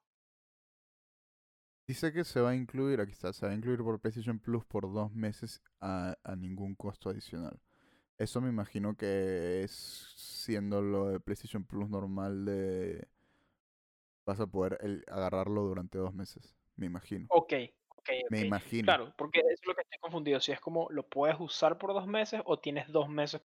Dice 1.86 2.12
que 2.12 2.24
se 2.24 2.40
va 2.40 2.50
a 2.50 2.54
incluir, 2.54 3.00
aquí 3.00 3.12
está, 3.12 3.32
se 3.32 3.46
va 3.46 3.52
a 3.52 3.54
incluir 3.54 3.80
por 3.80 4.00
PlayStation 4.00 4.38
Plus 4.38 4.64
por 4.64 4.92
dos 4.92 5.12
meses 5.12 5.60
a, 5.80 6.16
a 6.22 6.36
ningún 6.36 6.74
costo 6.76 7.10
adicional. 7.10 7.60
Eso 8.16 8.40
me 8.40 8.50
imagino 8.50 8.96
que 8.96 9.62
es 9.62 9.72
siendo 10.16 10.82
lo 10.82 11.08
de 11.08 11.20
PlayStation 11.20 11.64
Plus 11.64 11.88
normal 11.88 12.44
de... 12.44 13.08
Vas 14.30 14.38
a 14.38 14.46
poder 14.46 14.78
el- 14.82 15.04
agarrarlo 15.08 15.62
durante 15.62 15.98
dos 15.98 16.14
meses, 16.14 16.54
me 16.76 16.86
imagino. 16.86 17.26
Ok, 17.30 17.52
ok, 17.88 18.08
Me 18.30 18.38
ok. 18.38 18.46
imagino. 18.46 18.84
Claro, 18.86 19.12
porque 19.18 19.40
eso 19.40 19.48
es 19.50 19.66
lo 19.66 19.74
que 19.74 19.80
estoy 19.82 19.98
confundido. 20.00 20.38
Si 20.38 20.52
es 20.52 20.60
como 20.60 20.88
lo 20.90 21.08
puedes 21.08 21.36
usar 21.40 21.78
por 21.78 21.92
dos 21.92 22.06
meses 22.06 22.40
o 22.44 22.60
tienes 22.60 22.86
dos 22.92 23.08
meses. 23.08 23.42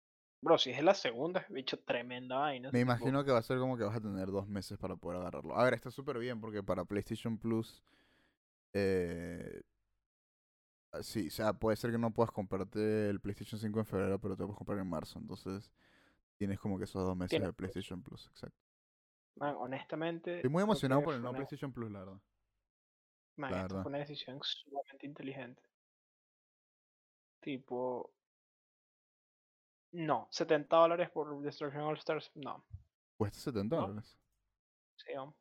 Bro, 0.40 0.56
si 0.58 0.70
es 0.70 0.80
la 0.84 0.94
segunda, 0.94 1.44
bicho 1.48 1.80
tremenda 1.80 2.36
vaina. 2.38 2.70
Me 2.70 2.78
tipo, 2.78 2.92
imagino 2.92 3.24
que 3.24 3.32
va 3.32 3.38
a 3.38 3.42
ser 3.42 3.58
como 3.58 3.76
que 3.76 3.82
vas 3.82 3.96
a 3.96 4.00
tener 4.00 4.28
dos 4.28 4.46
meses 4.46 4.78
para 4.78 4.94
poder 4.94 5.18
agarrarlo. 5.20 5.56
A 5.56 5.64
ver, 5.64 5.74
está 5.74 5.90
súper 5.90 6.18
bien 6.18 6.40
porque 6.40 6.62
para 6.62 6.84
PlayStation 6.84 7.36
Plus... 7.38 7.82
Eh, 8.72 9.62
ah, 10.92 11.02
sí, 11.02 11.28
o 11.28 11.30
sea, 11.30 11.52
puede 11.54 11.76
ser 11.76 11.90
que 11.90 11.98
no 11.98 12.12
puedas 12.12 12.30
comprarte 12.32 13.08
el 13.10 13.20
PlayStation 13.20 13.60
5 13.60 13.80
en 13.80 13.86
febrero, 13.86 14.20
pero 14.20 14.36
te 14.36 14.42
lo 14.42 14.48
puedes 14.48 14.58
comprar 14.58 14.78
en 14.78 14.88
marzo. 14.88 15.18
Entonces, 15.18 15.70
tienes 16.38 16.60
como 16.60 16.78
que 16.78 16.84
esos 16.84 17.06
dos 17.06 17.16
meses 17.16 17.30
Tienes 17.30 17.48
de 17.48 17.54
PlayStation 17.54 18.02
Plus, 18.02 18.28
exacto. 18.28 18.67
Man, 19.38 19.54
honestamente. 19.56 20.36
Estoy 20.36 20.50
muy 20.50 20.62
emocionado 20.62 21.02
por 21.02 21.14
el 21.14 21.20
nuevo 21.20 21.30
una- 21.30 21.38
PlayStation 21.38 21.72
Plus, 21.72 21.90
la 21.90 22.00
verdad. 22.00 22.20
man, 23.36 23.50
la 23.50 23.56
esto 23.62 23.68
verdad. 23.74 23.82
fue 23.82 23.90
una 23.90 23.98
decisión 23.98 24.38
sumamente 24.42 25.06
inteligente. 25.06 25.62
Tipo. 27.40 28.12
No, 29.92 30.28
70 30.30 30.76
dólares 30.76 31.10
por 31.10 31.40
Destruction 31.42 31.82
All 31.82 31.96
Stars. 31.96 32.30
No, 32.34 32.64
Cuesta 33.16 33.38
70 33.40 33.76
¿No? 33.76 33.82
dólares. 33.88 34.18
sí, 34.96 35.12
um, 35.16 35.32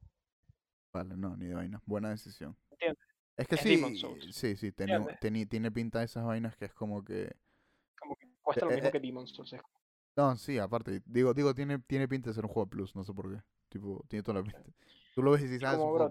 Vale, 0.94 1.16
no, 1.18 1.36
ni 1.36 1.48
de 1.48 1.54
vaina. 1.54 1.82
Buena 1.86 2.10
decisión. 2.10 2.56
Entiendo. 2.72 3.00
Es 3.36 3.48
que 3.48 3.56
Es 3.56 3.62
sí, 3.62 3.78
sí, 4.32 4.56
sí, 4.56 4.68
¿Entiendes? 4.68 5.18
teni- 5.20 5.48
tiene 5.48 5.70
pinta 5.72 6.00
de 6.00 6.06
esas 6.06 6.24
vainas 6.26 6.56
que 6.58 6.66
es 6.66 6.74
como 6.74 7.04
que... 7.04 7.36
como 8.00 8.16
que 8.16 8.28
cuesta 8.42 8.66
Eh, 8.66 8.70
lo 8.70 8.72
eh, 8.72 8.76
mismo 8.76 8.90
eh. 8.90 8.92
que 8.94 9.00
Demon's 9.00 9.30
Souls. 9.32 9.56
No, 10.16 10.36
sí, 10.38 10.58
aparte, 10.58 11.04
digo, 11.06 11.34
digo, 11.36 11.54
tiene, 11.54 11.78
tiene 11.80 12.08
pinta 12.08 12.32
de 12.32 12.34
ser 12.34 12.46
un 12.46 12.52
juego 12.52 12.68
Plus, 12.68 12.96
no 12.96 13.04
sé 13.04 13.14
por 13.14 13.32
qué. 13.32 13.44
Tipo, 13.70 14.04
tiene 14.08 14.24
toda 14.24 14.40
la 14.40 14.44
pinta. 14.44 14.64
Tú 15.14 15.24
lo 15.24 15.32
ves 15.32 15.42
y 15.42 15.48
dices, 15.48 15.62
Y 15.62 15.66
ah. 15.66 16.10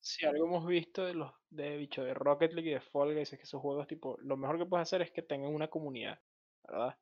Si 0.00 0.24
algo 0.24 0.46
hemos 0.46 0.66
visto 0.66 1.04
de 1.04 1.14
los 1.14 1.32
de 1.50 1.76
bicho 1.76 2.04
de 2.04 2.14
Rocket 2.14 2.52
League 2.52 2.70
y 2.70 2.74
de 2.74 2.80
Fall 2.80 3.14
Guys 3.14 3.32
es 3.32 3.38
que 3.38 3.44
esos 3.44 3.60
juegos, 3.60 3.86
tipo, 3.86 4.16
lo 4.22 4.36
mejor 4.36 4.58
que 4.58 4.66
puedes 4.66 4.82
hacer 4.82 5.02
es 5.02 5.10
que 5.10 5.22
tengan 5.22 5.52
una 5.52 5.68
comunidad, 5.68 6.20
¿verdad? 6.66 6.96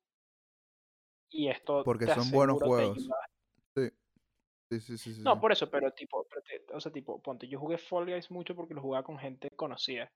Y 1.31 1.49
esto 1.49 1.83
Porque 1.85 2.07
te 2.07 2.15
son 2.15 2.31
buenos 2.31 2.63
juegos. 2.63 2.99
Sí, 4.69 4.81
sí, 4.81 4.99
sí, 4.99 5.15
sí. 5.15 5.23
No, 5.23 5.41
por 5.41 5.53
eso, 5.53 5.71
pero 5.71 5.93
tipo, 5.93 6.27
pero 6.29 6.43
te- 6.43 6.75
o 6.75 6.81
sea, 6.81 6.91
tipo, 6.91 7.21
ponte, 7.21 7.47
yo 7.47 7.61
jugué 7.61 7.79
Fall 7.79 8.07
Guys 8.07 8.31
mucho 8.31 8.57
porque 8.57 8.75
lo 8.75 8.83
jugaba 8.83 9.05
con 9.05 9.19
gente 9.19 9.51
conocida. 9.51 10.11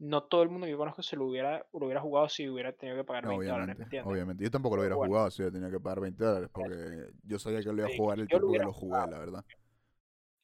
No 0.00 0.22
todo 0.22 0.42
el 0.42 0.48
mundo 0.48 0.64
que 0.64 0.70
yo 0.70 0.78
conozco 0.78 1.02
se 1.02 1.14
lo 1.14 1.26
hubiera, 1.26 1.66
lo 1.74 1.84
hubiera 1.84 2.00
jugado 2.00 2.26
si 2.30 2.48
hubiera 2.48 2.72
tenido 2.72 2.96
que 2.96 3.04
pagar 3.04 3.24
No, 3.24 3.30
20 3.30 3.46
dólares, 3.46 3.66
¿me 3.66 3.72
obviamente, 3.72 3.82
entiendes? 3.84 4.12
obviamente. 4.12 4.44
Yo 4.44 4.50
tampoco 4.50 4.76
lo 4.76 4.82
hubiera 4.82 4.96
bueno. 4.96 5.10
jugado 5.10 5.30
si 5.30 5.42
yo 5.42 5.52
tenía 5.52 5.70
que 5.70 5.78
pagar 5.78 6.00
20 6.00 6.24
dólares, 6.24 6.50
porque 6.52 7.12
yo 7.22 7.38
sabía 7.38 7.58
que 7.60 7.66
lo 7.66 7.74
iba 7.74 7.86
a 7.86 7.96
jugar 7.96 8.18
el 8.18 8.26
yo 8.26 8.38
lo 8.38 8.46
tiempo 8.46 8.46
que 8.46 8.50
hubiera 8.50 8.64
lo 8.64 8.72
jugué, 8.72 9.10
la 9.10 9.18
verdad. 9.18 9.44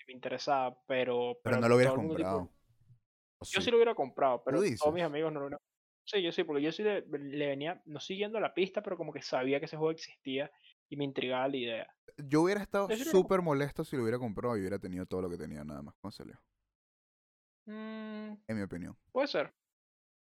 Me 0.06 0.12
interesaba, 0.12 0.78
pero... 0.86 1.38
Pero 1.42 1.58
no 1.58 1.68
lo 1.68 1.76
hubieras 1.76 1.94
tipo, 1.94 2.06
comprado. 2.06 2.50
¿O 3.38 3.44
Yo 3.44 3.60
sí? 3.60 3.62
sí 3.62 3.70
lo 3.70 3.78
hubiera 3.78 3.94
comprado, 3.94 4.42
pero 4.44 4.60
todos 4.78 4.94
mis 4.94 5.02
amigos 5.02 5.32
no 5.32 5.40
lo 5.40 5.46
hubieran. 5.46 5.60
Sí, 6.04 6.22
yo 6.22 6.30
sí, 6.30 6.44
porque 6.44 6.62
yo 6.62 6.70
sí 6.70 6.82
le, 6.84 7.00
le 7.00 7.46
venía, 7.48 7.82
no 7.86 7.98
siguiendo 7.98 8.38
la 8.38 8.54
pista, 8.54 8.82
pero 8.82 8.96
como 8.96 9.12
que 9.12 9.22
sabía 9.22 9.58
que 9.58 9.64
ese 9.64 9.76
juego 9.76 9.90
existía 9.90 10.50
y 10.88 10.96
me 10.96 11.04
intrigaba 11.04 11.48
la 11.48 11.56
idea. 11.56 11.94
Yo 12.18 12.42
hubiera 12.42 12.62
estado 12.62 12.86
hubiera 12.86 13.04
súper 13.04 13.42
molesto 13.42 13.84
si 13.84 13.96
lo 13.96 14.02
hubiera 14.02 14.18
comprado 14.18 14.56
y 14.56 14.60
hubiera 14.60 14.78
tenido 14.78 15.06
todo 15.06 15.22
lo 15.22 15.30
que 15.30 15.36
tenía 15.36 15.64
nada 15.64 15.82
más 15.82 15.94
cuando 16.00 16.12
salió. 16.12 16.38
Mm, 17.66 18.32
En 18.48 18.56
mi 18.56 18.62
opinión, 18.62 18.97
puede 19.12 19.26
ser, 19.28 19.52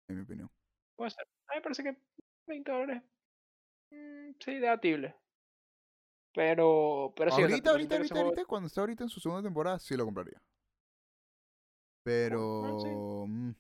en 0.08 0.18
mi 0.18 0.22
opinión. 0.24 0.50
puede 0.96 1.12
ser. 1.12 1.24
A 1.48 1.54
mí 1.54 1.58
me 1.58 1.62
parece 1.62 1.84
que 1.84 1.98
20 2.48 2.72
dólares 2.72 3.04
Mm, 3.92 4.32
sí, 4.40 4.54
debatible. 4.60 5.16
Pero, 6.34 7.12
pero 7.16 7.32
sí, 7.32 7.42
ahorita, 7.42 7.72
ahorita, 7.72 7.96
ahorita, 7.96 8.14
juego- 8.14 8.26
ahorita, 8.30 8.46
cuando 8.46 8.68
está 8.68 8.82
ahorita 8.82 9.04
en 9.04 9.10
su 9.10 9.20
segunda 9.20 9.42
temporada, 9.42 9.80
sí 9.80 9.98
lo 9.98 10.06
compraría. 10.06 10.40
bueno, 12.06 12.80
sí. 12.80 12.88
Pero. 12.88 13.26
mm, 13.28 13.52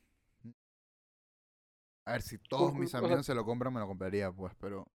A 2.05 2.11
ver, 2.13 2.21
si 2.21 2.37
todos 2.39 2.73
mis 2.75 2.89
o 2.93 2.97
sea- 2.99 2.99
amigos 2.99 3.25
se 3.25 3.33
lo 3.35 3.43
compran, 3.45 3.73
me 3.73 3.79
lo 3.79 3.87
compraría, 3.87 4.31
pues, 4.31 4.53
pero. 4.59 4.85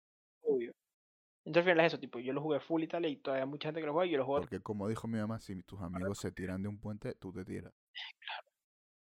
obvio. 0.43 0.73
Entonces 1.45 1.69
al 1.69 1.75
final 1.75 1.87
es 1.87 1.93
eso, 1.93 2.01
tipo, 2.01 2.19
yo 2.21 2.33
lo 2.33 2.41
jugué 2.41 2.61
full 2.61 2.83
y 2.85 2.89
tal, 2.89 3.05
y 3.07 3.17
todavía 3.17 3.45
hay 3.45 3.51
mucha 3.51 3.69
gente 3.69 3.81
que 3.81 3.87
lo 3.87 3.93
juega 3.93 4.07
y 4.07 4.11
yo 4.13 4.19
lo 4.19 4.25
juego. 4.25 4.41
Porque 4.43 4.61
como 4.61 4.89
dijo 4.89 5.07
mi 5.09 5.19
mamá, 5.19 5.39
si 5.41 5.63
tus 5.65 5.81
amigos 5.83 6.19
se 6.19 6.31
tiran 6.33 6.63
de 6.63 6.69
un 6.69 6.79
puente, 6.79 7.15
tú 7.17 7.33
te 7.33 7.45
tiras. 7.45 7.73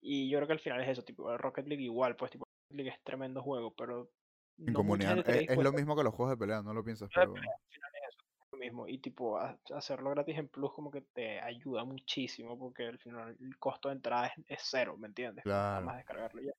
Y 0.08 0.30
yo 0.30 0.38
creo 0.38 0.46
que 0.48 0.54
al 0.54 0.60
final 0.60 0.82
es 0.82 0.90
eso, 0.90 1.04
tipo, 1.04 1.36
Rocket 1.36 1.66
League 1.68 1.84
igual, 1.84 2.16
pues, 2.16 2.30
tipo, 2.30 2.46
Rocket 2.46 2.78
League 2.78 2.92
es 2.92 3.04
tremendo 3.04 3.42
juego, 3.42 3.74
pero. 3.74 4.12
En 4.60 4.68
no 4.68 4.74
comunidad. 4.74 5.18
estaría 5.18 5.42
Es, 5.42 5.50
es 5.50 5.58
lo 5.58 5.74
mismo 5.74 5.96
que 5.96 6.04
los 6.04 6.14
juegos 6.14 6.36
de 6.36 6.38
pelea, 6.38 6.62
no 6.62 6.74
lo 6.76 6.84
piensas, 6.84 7.10
pero. 7.14 7.34
al 7.34 7.42
final 7.42 7.92
es 7.96 8.02
eso, 8.10 8.20
es 8.40 8.52
lo 8.52 8.58
mismo. 8.60 8.88
Y 8.88 9.00
tipo, 9.00 9.40
hacerlo 9.40 10.12
gratis 10.12 10.38
en 10.38 10.48
Plus 10.48 10.72
como 10.74 10.92
que 10.92 11.02
te 11.02 11.40
ayuda 11.42 11.84
muchísimo, 11.86 12.58
porque 12.58 12.86
al 12.86 13.00
final 13.00 13.36
el 13.40 13.58
costo 13.58 13.90
de 13.90 13.96
entrada 13.96 14.28
es, 14.28 14.34
es 14.48 14.60
cero, 14.64 14.96
¿me 14.96 15.08
entiendes? 15.08 15.44
Nada 15.44 15.72
Claro. 15.72 15.86
más 15.88 15.98
descargarlo 15.98 16.42
ya. 16.44 16.52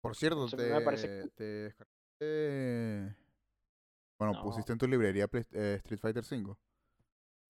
Por 0.00 0.16
cierto, 0.16 0.44
Entonces, 0.44 0.68
mí 0.68 0.74
me 0.74 0.80
parece 0.80 1.08
te, 1.08 1.30
te 1.30 1.44
descargaste. 1.44 3.16
Bueno, 4.18 4.34
No. 4.34 4.42
pusiste 4.42 4.72
en 4.72 4.78
tu 4.78 4.88
librería 4.88 5.28
Play- 5.28 5.46
eh, 5.52 5.74
Street 5.78 6.00
Fighter 6.00 6.24
5. 6.24 6.58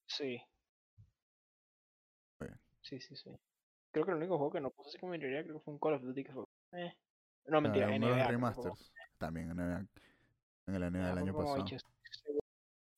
Sí. 0.07 0.43
Sí, 2.83 3.01
sí, 3.01 3.17
sí. 3.17 3.31
Creo 3.93 4.07
que 4.07 4.11
el 4.13 4.17
único 4.17 4.39
juego 4.39 4.53
que 4.53 4.61
no 4.61 4.71
puse 4.71 4.89
así 4.89 4.99
como 4.99 5.11
mayoría 5.11 5.43
creo 5.43 5.57
que 5.59 5.65
fue 5.65 5.75
un 5.75 5.81
Call 5.81 5.95
of 5.95 6.03
Duty 6.03 6.25
que 6.25 6.33
fue. 6.33 6.45
Eh. 6.73 6.97
No, 7.47 7.61
mentira, 7.61 7.87
los 7.89 7.99
NBA. 7.99 8.27
que 8.27 8.33
remasters. 8.33 8.93
También 9.19 9.51
en, 9.51 9.57
NBA 9.57 9.87
en 10.67 10.75
el 10.75 10.93
NBA 10.93 11.05
Ah, 11.05 11.09
del 11.09 11.19
año 11.19 11.33
como 11.33 11.45
pasado. 11.45 11.65
dicho, 11.65 11.77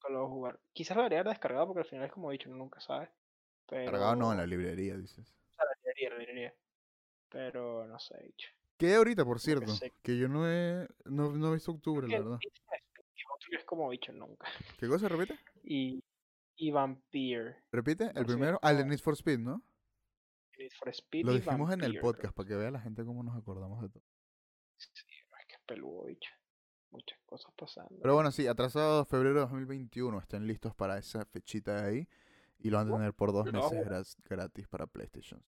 que 0.06 0.12
lo 0.12 0.20
voy 0.20 0.26
a 0.26 0.30
jugar. 0.30 0.60
Quizás 0.72 0.96
lo 0.96 1.02
debería 1.02 1.20
haber 1.20 1.32
descargado 1.32 1.66
porque 1.66 1.80
al 1.80 1.86
final 1.86 2.06
es 2.06 2.12
como 2.12 2.30
dicho, 2.30 2.48
uno 2.48 2.58
nunca 2.58 2.80
sabe. 2.80 3.10
Pero. 3.66 3.90
Cargado 3.90 4.16
no, 4.16 4.32
en 4.32 4.38
la 4.38 4.46
librería, 4.46 4.96
dices. 4.96 5.18
O 5.28 5.54
sea, 5.56 5.64
la 5.64 5.74
librería, 5.82 6.10
la 6.10 6.18
librería. 6.18 6.54
Pero 7.28 7.86
no 7.86 7.98
sé, 7.98 8.16
dicho. 8.22 8.48
¿Qué 8.76 8.94
ahorita, 8.94 9.24
por 9.24 9.40
cierto? 9.40 9.72
sé. 9.72 9.92
Que 10.02 10.16
yo 10.16 10.28
no 10.28 10.48
he, 10.48 10.86
no, 11.06 11.32
no 11.32 11.48
he 11.48 11.54
visto 11.54 11.72
octubre, 11.72 12.06
la 12.06 12.18
verdad. 12.18 12.38
es 13.50 13.64
como 13.64 13.90
dicho 13.90 14.12
nunca. 14.12 14.46
¿Qué 14.78 14.86
cosa 14.88 15.08
repite? 15.08 15.38
Y. 15.64 16.04
Y 16.56 16.70
Vampire. 16.70 17.64
Repite, 17.72 18.12
el 18.14 18.26
primero, 18.26 18.60
al 18.62 18.76
de 18.76 18.84
Need 18.84 19.00
for 19.00 19.14
Speed, 19.14 19.40
¿no? 19.40 19.60
Need 20.64 20.72
for 20.78 20.88
Speed 20.88 21.26
Lo 21.26 21.32
dijimos 21.34 21.70
en 21.72 21.84
el 21.84 21.98
podcast 22.00 22.34
para 22.34 22.48
que 22.48 22.56
vea 22.56 22.70
la 22.70 22.80
gente 22.80 23.04
cómo 23.04 23.22
nos 23.22 23.36
acordamos 23.36 23.82
de 23.82 23.90
todo. 23.90 24.02
Sí, 24.78 24.88
es 24.94 25.04
que 25.46 25.54
es 25.54 25.60
peludo, 25.66 26.04
bicho. 26.04 26.30
Muchas 26.90 27.18
cosas 27.26 27.52
pasando. 27.56 27.94
Pero 28.00 28.14
bueno, 28.14 28.30
sí, 28.30 28.46
atrasado 28.46 29.04
febrero 29.04 29.34
de 29.34 29.40
2021. 29.40 30.18
Estén 30.20 30.46
listos 30.46 30.74
para 30.74 30.96
esa 30.96 31.26
fechita 31.26 31.82
de 31.82 31.88
ahí. 31.88 32.08
Y 32.58 32.70
lo 32.70 32.78
van 32.78 32.88
a 32.88 32.96
tener 32.96 33.14
por 33.14 33.32
dos 33.32 33.52
no. 33.52 33.70
meses 33.70 34.16
gratis 34.24 34.66
para 34.68 34.86
PlayStation. 34.86 35.44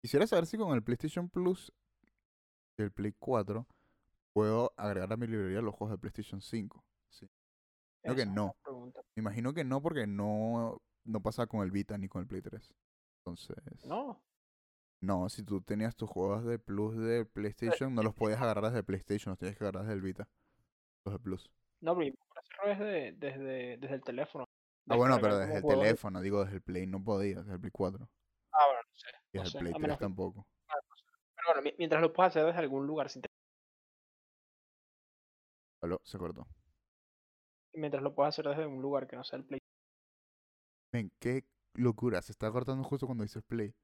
Quisiera 0.00 0.26
saber 0.26 0.46
si 0.46 0.56
con 0.58 0.74
el 0.74 0.82
PlayStation 0.82 1.28
Plus 1.28 1.72
y 2.76 2.82
el 2.82 2.90
Play 2.90 3.14
4 3.20 3.68
puedo 4.32 4.72
agregar 4.76 5.12
a 5.12 5.16
mi 5.16 5.28
librería 5.28 5.60
los 5.60 5.74
juegos 5.76 5.92
de 5.92 5.98
PlayStation 5.98 6.40
5. 6.40 6.84
Sí. 7.10 7.30
creo 8.02 8.16
que 8.16 8.26
no. 8.26 8.56
Me 9.14 9.20
imagino 9.20 9.54
que 9.54 9.62
no 9.62 9.80
porque 9.80 10.08
no, 10.08 10.82
no 11.04 11.22
pasa 11.22 11.46
con 11.46 11.62
el 11.62 11.70
Vita 11.70 11.96
ni 11.98 12.08
con 12.08 12.22
el 12.22 12.26
Play 12.26 12.42
3. 12.42 12.74
Entonces... 13.24 13.56
No, 13.86 14.20
No, 15.00 15.28
si 15.28 15.42
tú 15.44 15.60
tenías 15.62 15.94
tus 15.96 16.10
juegos 16.10 16.44
de 16.44 16.58
Plus 16.58 16.96
de 16.96 17.24
PlayStation, 17.24 17.94
no 17.94 18.02
los 18.02 18.14
podías 18.14 18.40
agarrar 18.40 18.64
desde 18.64 18.82
PlayStation, 18.82 19.30
los 19.32 19.38
tienes 19.38 19.56
que 19.56 19.64
agarrar 19.64 19.82
desde 19.84 19.94
el 19.94 20.02
Vita. 20.02 20.28
Los 21.04 21.14
de 21.14 21.18
Plus. 21.20 21.50
no, 21.80 21.96
pero 21.96 22.14
hacerlo 22.36 22.84
desde, 22.84 23.12
desde, 23.12 23.76
desde 23.78 23.94
el 23.94 24.02
teléfono. 24.02 24.44
Ah, 24.88 24.96
bueno, 24.96 25.18
pero 25.20 25.38
desde 25.38 25.56
el 25.56 25.62
de- 25.62 25.68
teléfono, 25.68 26.20
digo, 26.20 26.42
desde 26.44 26.56
el 26.56 26.62
Play 26.62 26.86
no 26.86 27.02
podía, 27.02 27.38
desde 27.38 27.54
el 27.54 27.60
Play 27.60 27.70
4. 27.72 28.08
Ah, 28.52 28.66
bueno, 28.66 28.80
no 28.82 28.96
sé. 28.96 29.08
Y 29.32 29.36
no 29.38 29.42
desde 29.44 29.52
sé, 29.52 29.58
el 29.58 29.62
Play 29.62 29.70
a 29.72 29.74
3 29.74 29.82
menos 29.82 29.98
que- 29.98 30.04
tampoco. 30.04 30.46
Pero 31.36 31.46
bueno, 31.48 31.62
mi- 31.62 31.74
mientras 31.78 32.02
lo 32.02 32.12
puedas 32.12 32.32
hacer 32.32 32.46
desde 32.46 32.58
algún 32.60 32.86
lugar 32.86 33.08
sin 33.10 33.22
Aló, 35.80 36.00
se 36.04 36.18
cortó. 36.18 36.46
mientras 37.74 38.02
lo 38.02 38.14
puedas 38.14 38.34
hacer 38.34 38.46
desde 38.48 38.66
un 38.66 38.80
lugar 38.82 39.06
que 39.08 39.16
no 39.16 39.24
sea 39.24 39.38
el 39.38 39.44
Play. 39.44 39.58
Ven, 40.92 41.10
qué 41.18 41.44
locura, 41.74 42.22
se 42.22 42.32
está 42.32 42.50
cortando 42.50 42.84
justo 42.84 43.06
cuando 43.06 43.24
dices 43.24 43.42
Play. 43.42 43.74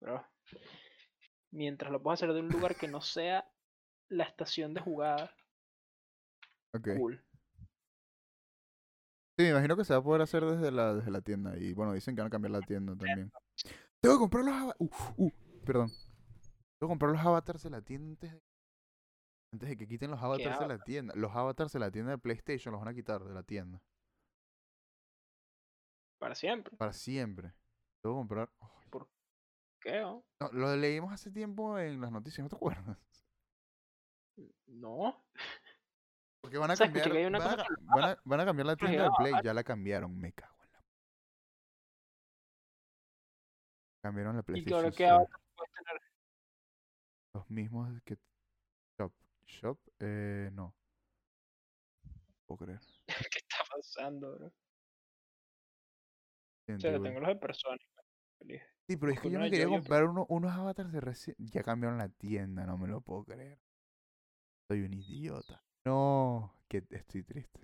Pero 0.00 0.26
mientras 1.50 1.90
lo 1.90 2.02
puedas 2.02 2.22
hacer 2.22 2.34
de 2.34 2.40
un 2.40 2.48
lugar 2.48 2.76
que 2.76 2.88
no 2.88 3.00
sea 3.00 3.50
la 4.08 4.24
estación 4.24 4.74
de 4.74 4.80
jugada, 4.80 5.34
Ok. 6.74 6.88
cool. 6.98 7.24
Sí, 9.38 9.44
me 9.44 9.50
imagino 9.50 9.76
que 9.76 9.84
se 9.84 9.92
va 9.92 9.98
a 10.00 10.02
poder 10.02 10.22
hacer 10.22 10.44
desde 10.44 10.70
la, 10.70 10.94
desde 10.94 11.10
la 11.10 11.20
tienda. 11.20 11.58
Y 11.58 11.74
bueno, 11.74 11.92
dicen 11.92 12.14
que 12.14 12.22
van 12.22 12.28
a 12.28 12.30
cambiar 12.30 12.52
la 12.52 12.62
tienda 12.62 12.96
también. 12.96 13.30
Tengo 14.00 14.16
que 14.16 14.20
comprar 14.20 14.44
los 14.44 14.54
avatars. 14.54 14.80
Uh, 14.80 15.24
uh, 15.26 15.32
perdón. 15.64 15.88
Tengo 15.88 16.80
que 16.80 16.86
comprar 16.86 17.12
los 17.12 17.20
avatars 17.20 17.62
de 17.62 17.70
la 17.70 17.82
tienda 17.82 18.10
antes 18.12 18.32
de, 18.32 18.42
antes 19.52 19.68
de 19.68 19.76
que 19.76 19.88
quiten 19.88 20.10
los 20.10 20.22
avatars 20.22 20.58
de 20.58 20.68
la 20.68 20.78
tienda. 20.78 21.14
Los 21.16 21.34
avatars 21.34 21.72
de 21.72 21.78
la 21.80 21.90
tienda 21.90 22.12
de 22.12 22.18
PlayStation 22.18 22.72
los 22.72 22.80
van 22.80 22.88
a 22.88 22.94
quitar 22.94 23.24
de 23.24 23.34
la 23.34 23.42
tienda. 23.42 23.82
Para 26.18 26.34
siempre. 26.34 26.76
Para 26.76 26.92
siempre. 26.92 27.52
Que 28.02 28.08
comprar. 28.08 28.50
Ay, 28.60 28.68
¿Qué? 29.80 30.02
oh? 30.02 30.24
no, 30.40 30.48
lo 30.52 30.76
leímos 30.76 31.12
hace 31.12 31.30
tiempo 31.30 31.78
en 31.78 32.00
las 32.00 32.10
noticias, 32.10 32.42
¿no 32.42 32.48
te 32.48 32.56
acuerdas? 32.56 32.98
No. 34.66 35.24
Porque 36.40 36.58
van 36.58 36.70
a 36.70 36.74
O 36.74 36.76
sea, 36.76 36.86
escuché 36.86 37.04
cambiar. 37.04 37.32
van, 37.32 37.34
a, 37.36 37.44
cosa 37.44 37.56
ca- 37.56 37.66
van 37.94 38.04
a- 38.10 38.18
van 38.24 38.40
a 38.40 38.44
cambiar 38.44 38.66
la 38.66 38.76
tienda 38.76 39.04
de 39.04 39.10
Play. 39.18 39.32
a- 39.34 39.42
Ya 39.42 39.54
la 39.54 39.62
cambiaron, 39.64 40.18
me 40.18 40.32
cago 40.32 40.56
en 40.64 40.72
la. 40.72 40.82
Cambiaron 44.02 44.34
la 44.36 44.40
Y 44.40 44.44
que 44.44 44.52
PlayStation. 44.52 44.78
ahora 45.10 45.26
que 45.26 45.32
puedes 45.56 45.72
tener. 45.72 46.02
Los 47.34 47.50
mismos 47.50 48.02
que 48.04 48.18
Shop. 48.98 49.12
Shop, 49.46 49.78
eh, 50.00 50.50
no. 50.52 50.74
Puedo 52.46 52.64
creer. 52.64 52.80
¿Qué 53.30 53.38
está 53.38 53.58
pasando, 53.70 54.34
bro? 54.36 54.52
O 56.68 56.78
sea, 56.80 56.92
tengo 57.00 57.20
los 57.20 57.28
de. 57.28 58.62
Sí, 58.88 58.96
pero 58.96 59.12
es 59.12 59.20
que 59.20 59.30
yo 59.30 59.38
me 59.40 59.50
quería 59.50 59.66
comprar 59.68 60.04
uno- 60.04 60.26
unos 60.28 60.52
avatars 60.52 60.92
de 60.92 61.00
Resident 61.00 61.50
Ya 61.50 61.62
cambiaron 61.62 61.98
la 61.98 62.08
tienda, 62.08 62.66
no 62.66 62.78
me 62.78 62.88
lo 62.88 63.00
puedo 63.00 63.24
creer. 63.24 63.58
Soy 64.68 64.82
un 64.82 64.94
idiota. 64.94 65.62
No, 65.84 66.54
que 66.68 66.84
estoy 66.90 67.22
triste. 67.22 67.60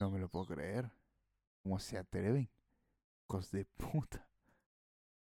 No 0.00 0.10
me 0.10 0.18
lo 0.18 0.28
puedo 0.28 0.46
creer. 0.46 0.90
¿Cómo 1.62 1.78
se 1.78 1.98
atreven? 1.98 2.50
Hijos 3.28 3.50
de 3.50 3.64
puta. 3.64 4.26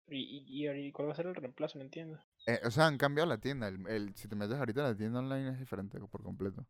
Y, 0.07 0.43
y, 0.47 0.69
y 0.69 0.91
¿cuál 0.91 1.07
va 1.07 1.13
a 1.13 1.15
ser 1.15 1.27
el 1.27 1.35
reemplazo? 1.35 1.77
No 1.77 1.83
entiendo. 1.83 2.19
Eh, 2.47 2.59
o 2.63 2.71
sea, 2.71 2.87
han 2.87 2.97
cambiado 2.97 3.27
la 3.29 3.39
tienda. 3.39 3.67
El, 3.67 3.87
el- 3.87 4.15
si 4.15 4.27
te 4.27 4.35
metes 4.35 4.57
ahorita 4.57 4.81
en 4.81 4.87
la 4.87 4.95
tienda 4.95 5.19
online 5.19 5.49
es 5.49 5.59
diferente 5.59 5.99
por 5.99 6.21
completo. 6.23 6.65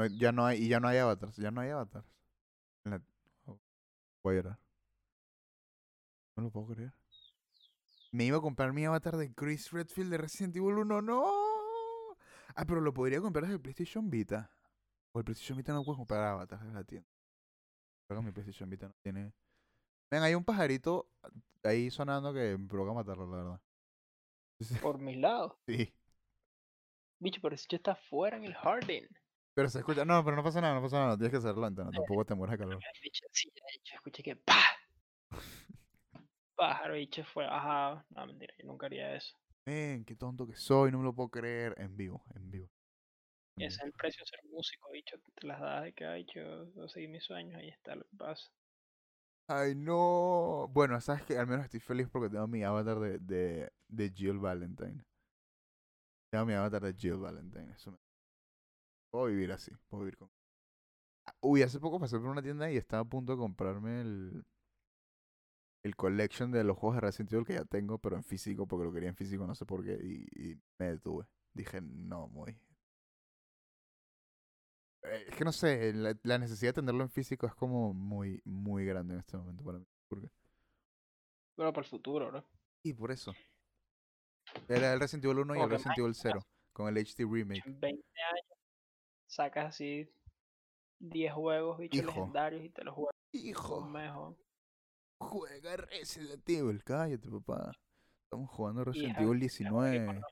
No 0.00 0.06
ya 0.06 0.32
no 0.32 0.46
hay, 0.46 0.62
y 0.64 0.68
ya 0.68 0.80
no 0.80 0.88
hay 0.88 0.96
avatars, 0.96 1.36
ya 1.36 1.50
no 1.50 1.60
hay 1.60 1.68
avatars. 1.70 2.06
En 2.84 2.92
la- 2.92 3.02
oh, 3.44 3.60
voy 4.22 4.32
a 4.34 4.36
llorar. 4.38 4.58
No 6.36 6.44
lo 6.44 6.50
puedo 6.50 6.68
creer. 6.68 6.94
Me 8.12 8.24
iba 8.24 8.38
a 8.38 8.40
comprar 8.40 8.72
mi 8.72 8.84
avatar 8.86 9.18
de 9.18 9.32
Chris 9.34 9.70
Redfield 9.70 10.10
de 10.10 10.16
Resident 10.16 10.56
Evil 10.56 10.78
1, 10.78 11.02
no. 11.02 11.24
Ah, 12.54 12.64
pero 12.66 12.80
lo 12.80 12.94
podría 12.94 13.20
comprar 13.20 13.42
desde 13.44 13.56
el 13.56 13.60
PlayStation 13.60 14.08
Vita. 14.08 14.50
O 15.12 15.18
el 15.18 15.24
PlayStation 15.24 15.58
Vita 15.58 15.74
no 15.74 15.84
puede 15.84 15.98
comprar 15.98 16.22
avatars 16.24 16.62
en 16.62 16.74
la 16.74 16.84
tienda. 16.84 17.08
Creo 18.08 18.20
que 18.20 18.26
mi 18.26 18.32
PlayStation 18.32 18.70
Vita 18.70 18.88
no 18.88 18.94
tiene. 19.02 19.34
Ven, 20.10 20.22
hay 20.22 20.34
un 20.34 20.44
pajarito 20.44 21.10
ahí 21.62 21.90
sonando 21.90 22.32
que 22.32 22.56
me 22.56 22.66
provoca 22.66 22.94
matarlo, 22.94 23.30
la 23.30 23.36
verdad. 23.36 23.60
Por 24.80 24.98
mis 24.98 25.18
lados. 25.18 25.52
Sí. 25.66 25.94
Bicho, 27.18 27.40
pero 27.42 27.54
si 27.54 27.66
yo 27.68 27.76
está 27.76 27.94
fuera 27.94 28.38
en 28.38 28.44
el 28.44 28.54
Harding. 28.54 29.06
Pero 29.60 29.68
se 29.68 29.78
escucha. 29.80 30.06
No, 30.06 30.24
pero 30.24 30.36
no 30.36 30.42
pasa 30.42 30.62
nada, 30.62 30.74
no 30.74 30.80
pasa 30.80 30.98
nada. 30.98 31.16
Tienes 31.18 31.32
que 31.32 31.36
hacerlo 31.36 31.60
lento, 31.60 31.84
no, 31.84 31.90
tampoco 31.90 32.24
te 32.24 32.34
mueres 32.34 32.58
de 32.58 32.64
calor. 32.64 32.82
Sí, 33.30 33.52
yo 33.84 33.94
escuché 33.94 34.22
que 34.22 34.34
¡pah! 34.36 34.54
Pájaro, 36.56 36.94
bicho, 36.94 37.22
fue 37.24 37.44
bajado. 37.44 38.02
No, 38.08 38.26
mentira, 38.26 38.54
yo 38.58 38.66
nunca 38.66 38.86
haría 38.86 39.14
eso. 39.14 39.36
Ven, 39.66 40.06
qué 40.06 40.16
tonto 40.16 40.46
que 40.46 40.56
soy, 40.56 40.90
no 40.90 40.98
me 40.98 41.04
lo 41.04 41.14
puedo 41.14 41.28
creer. 41.28 41.74
En 41.76 41.94
vivo, 41.94 42.24
en 42.34 42.50
vivo. 42.50 42.70
en 43.56 43.66
Ese 43.66 43.76
es 43.80 43.84
el 43.84 43.92
precio 43.92 44.22
de 44.24 44.28
ser 44.30 44.40
músico, 44.50 44.90
bicho. 44.92 45.18
Te 45.34 45.46
las 45.46 45.60
das 45.60 45.82
de 45.84 45.92
que, 45.92 46.24
yo, 46.34 46.72
yo 46.72 46.88
seguí 46.88 47.08
mis 47.08 47.24
sueños, 47.24 47.60
ahí 47.60 47.68
está 47.68 47.94
lo 47.94 48.04
que 48.04 48.16
pasa. 48.16 48.50
Ay, 49.46 49.74
no. 49.74 50.68
Bueno, 50.70 50.98
sabes 51.02 51.22
que 51.24 51.36
al 51.36 51.46
menos 51.46 51.66
estoy 51.66 51.80
feliz 51.80 52.08
porque 52.10 52.30
tengo 52.30 52.46
mi 52.46 52.62
avatar 52.62 52.98
de, 52.98 53.18
de, 53.18 53.70
de 53.88 54.10
Jill 54.10 54.38
Valentine. 54.38 55.04
Tengo 56.30 56.46
mi 56.46 56.54
avatar 56.54 56.82
de 56.82 56.94
Jill 56.94 57.18
Valentine. 57.18 57.74
Eso 57.74 57.90
me... 57.90 57.98
Puedo 59.10 59.26
vivir 59.26 59.52
así, 59.52 59.70
puedo 59.88 60.04
vivir 60.04 60.16
con. 60.18 60.30
Ah, 61.26 61.34
Uy, 61.40 61.62
hace 61.62 61.80
poco 61.80 62.00
pasé 62.00 62.18
por 62.18 62.28
una 62.28 62.42
tienda 62.42 62.70
y 62.70 62.76
estaba 62.76 63.02
a 63.02 63.04
punto 63.08 63.32
de 63.32 63.38
comprarme 63.38 64.00
el. 64.02 64.44
el 65.82 65.96
collection 65.96 66.50
de 66.50 66.64
los 66.64 66.76
juegos 66.76 66.96
de 66.96 67.00
Resident 67.02 67.32
Evil 67.32 67.46
que 67.46 67.54
ya 67.54 67.64
tengo, 67.64 67.98
pero 67.98 68.16
en 68.16 68.24
físico, 68.24 68.66
porque 68.66 68.84
lo 68.84 68.92
quería 68.92 69.08
en 69.10 69.16
físico, 69.16 69.46
no 69.46 69.54
sé 69.54 69.64
por 69.66 69.84
qué, 69.84 69.98
y, 70.02 70.50
y 70.52 70.60
me 70.78 70.86
detuve. 70.92 71.26
Dije, 71.54 71.80
no, 71.80 72.28
muy. 72.28 72.58
Eh, 75.02 75.26
Es 75.28 75.36
que 75.36 75.44
no 75.44 75.52
sé, 75.52 75.92
la, 75.94 76.14
la 76.22 76.38
necesidad 76.38 76.70
de 76.70 76.80
tenerlo 76.82 77.02
en 77.02 77.10
físico 77.10 77.46
es 77.46 77.54
como 77.54 77.92
muy, 77.94 78.40
muy 78.44 78.84
grande 78.84 79.14
en 79.14 79.20
este 79.20 79.36
momento 79.36 79.64
para 79.64 79.78
mí. 79.78 79.86
¿Por 80.08 80.20
qué? 80.22 80.28
Bueno, 81.56 81.72
para 81.72 81.84
el 81.84 81.90
futuro, 81.90 82.32
¿no? 82.32 82.44
Y 82.82 82.92
por 82.94 83.10
eso. 83.10 83.34
Era 84.68 84.92
el 84.94 85.00
Resident 85.00 85.24
Evil 85.26 85.38
1 85.40 85.56
y 85.56 85.60
el 85.60 85.70
Resident 85.70 85.98
Evil 85.98 86.14
0, 86.14 86.40
con 86.72 86.88
el 86.88 86.96
HD 87.04 87.24
remake. 87.30 87.66
En 87.66 87.78
20 87.80 88.04
años 88.32 88.49
sacas 89.30 89.66
así 89.68 90.12
10 90.98 91.32
juegos, 91.32 91.78
bichos 91.78 92.00
Hijo. 92.00 92.06
legendarios 92.08 92.64
y 92.64 92.70
te 92.70 92.84
los 92.84 92.94
juegas 92.94 93.14
Hijo, 93.32 93.80
mejor. 93.88 94.36
juega 95.18 95.76
Resident 95.76 96.48
Evil, 96.48 96.82
cállate, 96.82 97.30
papá. 97.30 97.72
Estamos 98.24 98.50
jugando 98.50 98.84
Resident 98.84 99.16
Evil 99.18 99.18
ya 99.18 99.26
jugué 99.26 99.38
19. 99.38 100.06
con 100.06 100.22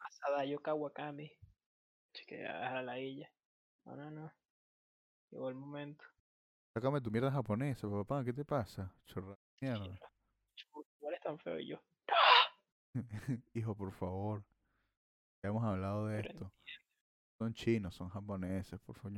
Asadayo 0.00 0.60
Kawakami. 0.60 1.30
Che, 2.12 2.24
que 2.26 2.46
a 2.46 2.82
la 2.82 2.98
isla. 2.98 3.28
No, 3.84 3.96
no, 3.96 4.10
no. 4.10 4.32
Llegó 5.30 5.48
el 5.50 5.54
momento. 5.54 6.04
Sácame 6.74 7.00
tu 7.00 7.10
mierda 7.10 7.30
japonesa, 7.30 7.88
papá, 7.88 8.24
¿qué 8.24 8.32
te 8.32 8.44
pasa? 8.44 8.92
Chorra 9.06 9.36
mierda. 9.60 9.98
Igual 11.00 11.14
es 11.14 11.20
tan 11.20 11.38
feo 11.38 11.58
y 11.58 11.68
yo. 11.68 11.80
Hijo, 13.54 13.74
por 13.74 13.92
favor. 13.92 14.42
Ya 15.42 15.50
hemos 15.50 15.64
hablado 15.64 16.06
de 16.06 16.22
Pero 16.22 16.30
esto. 16.30 16.52
Son 17.38 17.52
chinos, 17.52 17.94
son 17.94 18.08
japoneses, 18.08 18.80
por. 18.80 18.98
Que 19.00 19.10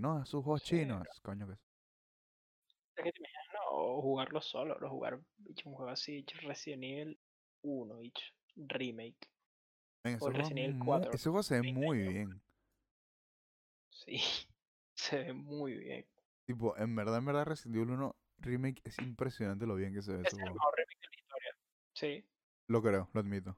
no, 0.00 0.24
sus 0.26 0.44
juegos 0.44 0.62
Sí, 0.62 0.76
chinos, 0.76 1.06
coño 1.22 1.46
que. 1.46 1.54
Es 1.54 3.04
que 3.04 3.12
te 3.12 3.18
imaginas, 3.18 3.44
no, 3.54 3.60
o 3.70 4.02
jugarlo 4.02 4.40
solo, 4.40 4.78
no 4.78 4.90
jugar 4.90 5.20
bicho, 5.38 5.68
un 5.68 5.74
juego 5.74 5.90
así, 5.90 6.16
bicho, 6.16 6.36
Resident 6.42 6.84
Evil 6.84 7.18
1, 7.62 7.98
bicho, 7.98 8.26
remake. 8.56 9.28
O 10.20 10.30
Resident 10.30 10.58
Evil 10.58 10.74
mu- 10.76 10.84
4, 10.84 11.12
ese 11.12 11.28
juego 11.30 11.42
se 11.42 11.54
ve 11.54 11.60
20 11.62 11.80
muy 11.80 11.98
bien. 11.98 12.42
Sí, 13.90 14.18
se 14.94 15.24
ve 15.24 15.32
muy 15.32 15.74
bien. 15.78 16.06
Tipo, 16.46 16.76
en 16.76 16.94
verdad, 16.94 17.18
en 17.18 17.24
verdad, 17.26 17.46
Resident 17.46 17.76
Evil 17.76 17.90
1 17.90 18.16
Remake 18.38 18.82
es 18.84 18.98
impresionante 18.98 19.66
lo 19.66 19.74
bien 19.74 19.94
que 19.94 20.02
se 20.02 20.12
ve 20.12 20.20
Es 20.22 20.28
ese 20.28 20.36
el 20.36 20.42
juego. 20.42 20.54
mejor 20.54 20.74
remake 20.76 21.00
de 21.00 21.08
la 21.08 21.16
historia. 21.16 21.56
Sí, 21.94 22.28
Lo 22.68 22.82
creo, 22.82 23.08
lo 23.12 23.20
admito. 23.20 23.56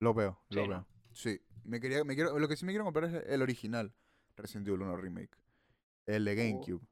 Lo 0.00 0.14
veo, 0.14 0.40
lo 0.50 0.66
¿no? 0.66 0.86
Sí, 1.18 1.40
me 1.64 1.80
quería, 1.80 2.04
me 2.04 2.14
quiero, 2.14 2.38
lo 2.38 2.46
que 2.46 2.54
sí 2.56 2.64
me 2.64 2.70
quiero 2.70 2.84
comprar 2.84 3.06
es 3.12 3.24
el 3.26 3.42
original 3.42 3.92
Resident 4.36 4.68
Evil 4.68 4.82
1 4.82 4.96
Remake. 4.96 5.36
El 6.06 6.24
de 6.24 6.32
Uh. 6.32 6.36
GameCube. 6.36 6.86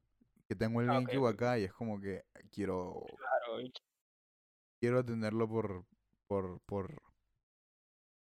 Que 0.48 0.56
tengo 0.56 0.80
el 0.80 0.90
Ah, 0.90 0.94
GameCube 0.94 1.28
acá 1.28 1.58
y 1.60 1.64
es 1.64 1.72
como 1.72 2.00
que 2.00 2.24
quiero, 2.50 3.06
claro, 3.16 3.62
quiero 4.80 5.04
tenerlo 5.04 5.48
por, 5.48 5.84
por, 6.26 6.60
por, 6.62 7.02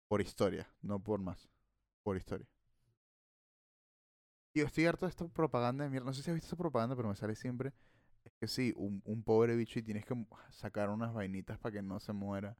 por 0.07 0.21
historia, 0.21 0.67
no 0.81 1.01
por 1.01 1.19
más. 1.21 1.49
Por 2.03 2.17
historia. 2.17 2.47
Yo 4.53 4.65
estoy 4.65 4.85
harto 4.85 5.05
de 5.05 5.09
esta 5.11 5.27
propaganda 5.27 5.83
de 5.83 5.89
mierda. 5.89 6.05
No 6.05 6.13
sé 6.13 6.21
si 6.23 6.29
has 6.29 6.35
visto 6.35 6.47
esa 6.47 6.55
propaganda, 6.57 6.95
pero 6.95 7.09
me 7.09 7.15
sale 7.15 7.35
siempre. 7.35 7.73
Es 8.25 8.33
que 8.39 8.47
sí, 8.47 8.73
un, 8.75 9.01
un 9.05 9.23
pobre 9.23 9.55
bicho 9.55 9.79
y 9.79 9.83
tienes 9.83 10.05
que 10.05 10.15
sacar 10.51 10.89
unas 10.89 11.13
vainitas 11.13 11.57
para 11.59 11.73
que 11.73 11.81
no 11.81 11.99
se 11.99 12.13
muera. 12.13 12.57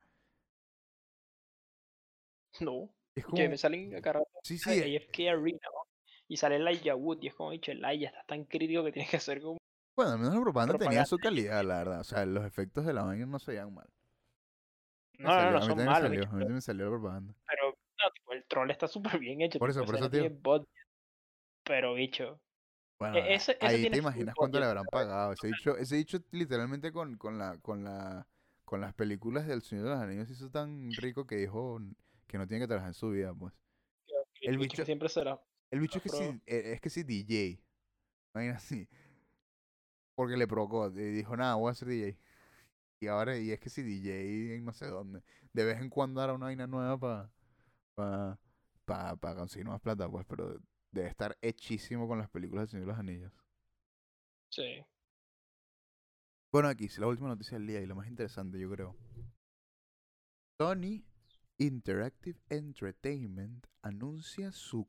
No, 2.61 2.89
Es 3.19 3.33
que 3.33 3.49
me 3.49 3.57
salen 3.57 3.95
acá 3.95 4.13
rato 4.13 4.27
Sí, 4.43 4.57
de 4.57 4.73
sí, 4.73 4.79
eh, 4.79 4.97
AFK 4.97 5.29
Arena, 5.29 5.59
¿no? 5.73 5.89
Y 6.27 6.37
sale 6.37 6.55
Elijah 6.57 6.95
Wood 6.95 7.19
y 7.21 7.27
es 7.27 7.33
como 7.35 7.51
dicho, 7.51 7.71
el 7.71 7.83
Elijah 7.83 8.07
está 8.09 8.23
tan 8.23 8.45
crítico 8.45 8.83
que 8.83 8.91
tienes 8.91 9.09
que 9.11 9.17
hacer 9.17 9.41
como 9.41 9.57
Bueno, 9.95 10.11
al 10.11 10.19
menos 10.19 10.35
la 10.35 10.41
propaganda 10.41 10.77
tenía 10.77 11.05
su 11.05 11.19
calidad, 11.19 11.63
la 11.63 11.77
verdad. 11.79 11.99
O 12.01 12.03
sea, 12.03 12.25
los 12.25 12.45
efectos 12.45 12.85
de 12.85 12.93
la 12.93 13.03
vaina 13.03 13.25
no 13.25 13.39
se 13.39 13.51
veían 13.51 13.73
mal. 13.73 13.87
No, 15.17 15.29
no, 15.29 15.51
no, 15.51 15.57
a 15.57 15.59
mí 15.59 15.65
son 15.65 15.85
malos, 15.85 16.09
salió, 16.09 16.23
a 16.23 16.35
mí 16.35 16.45
me 16.53 16.61
salió 16.61 16.85
la 16.85 16.91
propaganda. 16.91 17.33
pero 17.45 17.69
no, 17.69 18.11
tipo, 18.13 18.33
el 18.33 18.45
troll 18.45 18.71
está 18.71 18.87
súper 18.87 19.19
bien 19.19 19.41
hecho. 19.41 19.59
Por 19.59 19.69
eso, 19.69 19.83
por 19.85 19.95
eso, 19.95 20.09
tío. 20.09 20.21
tiene 20.21 20.35
budget, 20.41 20.67
pero 21.63 21.93
bicho, 21.95 22.39
Bueno, 22.97 23.17
E- 23.17 23.35
ese- 23.35 23.57
ese 23.59 23.65
ahí 23.67 23.89
te 23.89 23.97
imaginas 23.97 24.35
cuánto 24.35 24.59
le 24.59 24.65
habrán 24.65 24.85
pagado. 24.87 25.33
Ese 25.33 25.47
dicho, 25.47 25.77
ese 25.77 25.95
dicho 25.97 26.19
literalmente 26.31 26.91
con, 26.91 27.17
con 27.17 27.37
la, 27.37 27.57
con 27.57 27.83
la, 27.83 28.27
con 28.65 28.81
las 28.81 28.93
películas 28.93 29.47
del 29.47 29.61
Señor 29.61 29.85
de 29.85 29.89
los 29.91 29.99
Anillos 29.99 30.29
hizo 30.29 30.49
tan 30.49 30.95
rico 30.95 31.25
que 31.25 31.35
dijo 31.35 31.79
que 32.29 32.37
no 32.37 32.47
tiene 32.47 32.63
que 32.63 32.67
trabajar 32.67 32.91
en 32.91 32.93
su 32.93 33.09
vida, 33.09 33.33
pues. 33.33 33.53
el 34.41 34.51
El 34.51 34.57
bicho 34.59 34.77
que 34.77 34.85
siempre 34.85 35.09
será. 35.09 35.41
El 35.71 35.79
bicho 35.79 35.97
es 35.97 36.03
que 36.03 36.09
sí, 36.09 36.23
eh, 36.45 36.73
es 36.73 36.81
que 36.81 36.89
sí 36.89 37.03
DJ. 37.03 37.61
Vaina 38.33 38.55
así. 38.55 38.87
Porque 40.15 40.37
le 40.37 40.47
provocó. 40.47 40.87
Y 40.89 41.11
dijo, 41.11 41.35
nada, 41.35 41.55
voy 41.55 41.71
a 41.71 41.75
ser 41.75 41.87
DJ. 41.87 42.17
Y 43.01 43.07
ahora, 43.07 43.37
y 43.37 43.51
es 43.51 43.59
que 43.59 43.69
sí, 43.69 43.81
DJ 43.81 44.55
en 44.55 44.65
no 44.65 44.73
sé 44.73 44.87
dónde. 44.87 45.23
De 45.53 45.65
vez 45.65 45.79
en 45.79 45.89
cuando 45.89 46.21
hará 46.21 46.33
una 46.33 46.45
vaina 46.45 46.67
nueva 46.67 46.97
para 46.99 47.29
pa, 47.95 48.39
pa, 48.85 49.15
pa 49.15 49.35
conseguir 49.35 49.67
más 49.67 49.81
plata, 49.81 50.07
pues. 50.09 50.25
Pero 50.27 50.59
debe 50.91 51.07
estar 51.07 51.35
hechísimo 51.41 52.07
con 52.07 52.19
las 52.19 52.29
películas 52.29 52.63
del 52.63 52.69
Señor 52.69 52.85
de 52.85 52.91
los 52.91 52.99
Anillos. 52.99 53.33
Sí. 54.51 54.85
Bueno, 56.51 56.67
aquí, 56.67 56.87
la 56.97 57.07
última 57.07 57.29
noticia 57.29 57.57
del 57.57 57.67
día 57.67 57.81
y 57.81 57.85
lo 57.85 57.95
más 57.95 58.07
interesante, 58.07 58.59
yo 58.59 58.69
creo. 58.69 58.95
Sony 60.59 61.08
Interactive 61.59 62.39
Entertainment 62.49 63.65
anuncia 63.81 64.51
su. 64.51 64.87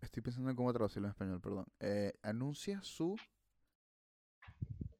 Estoy 0.00 0.22
pensando 0.22 0.50
en 0.50 0.56
cómo 0.56 0.72
traducirlo 0.72 1.06
en 1.08 1.10
español, 1.12 1.40
perdón. 1.40 1.66
Eh, 1.80 2.12
anuncia 2.22 2.82
su. 2.82 3.16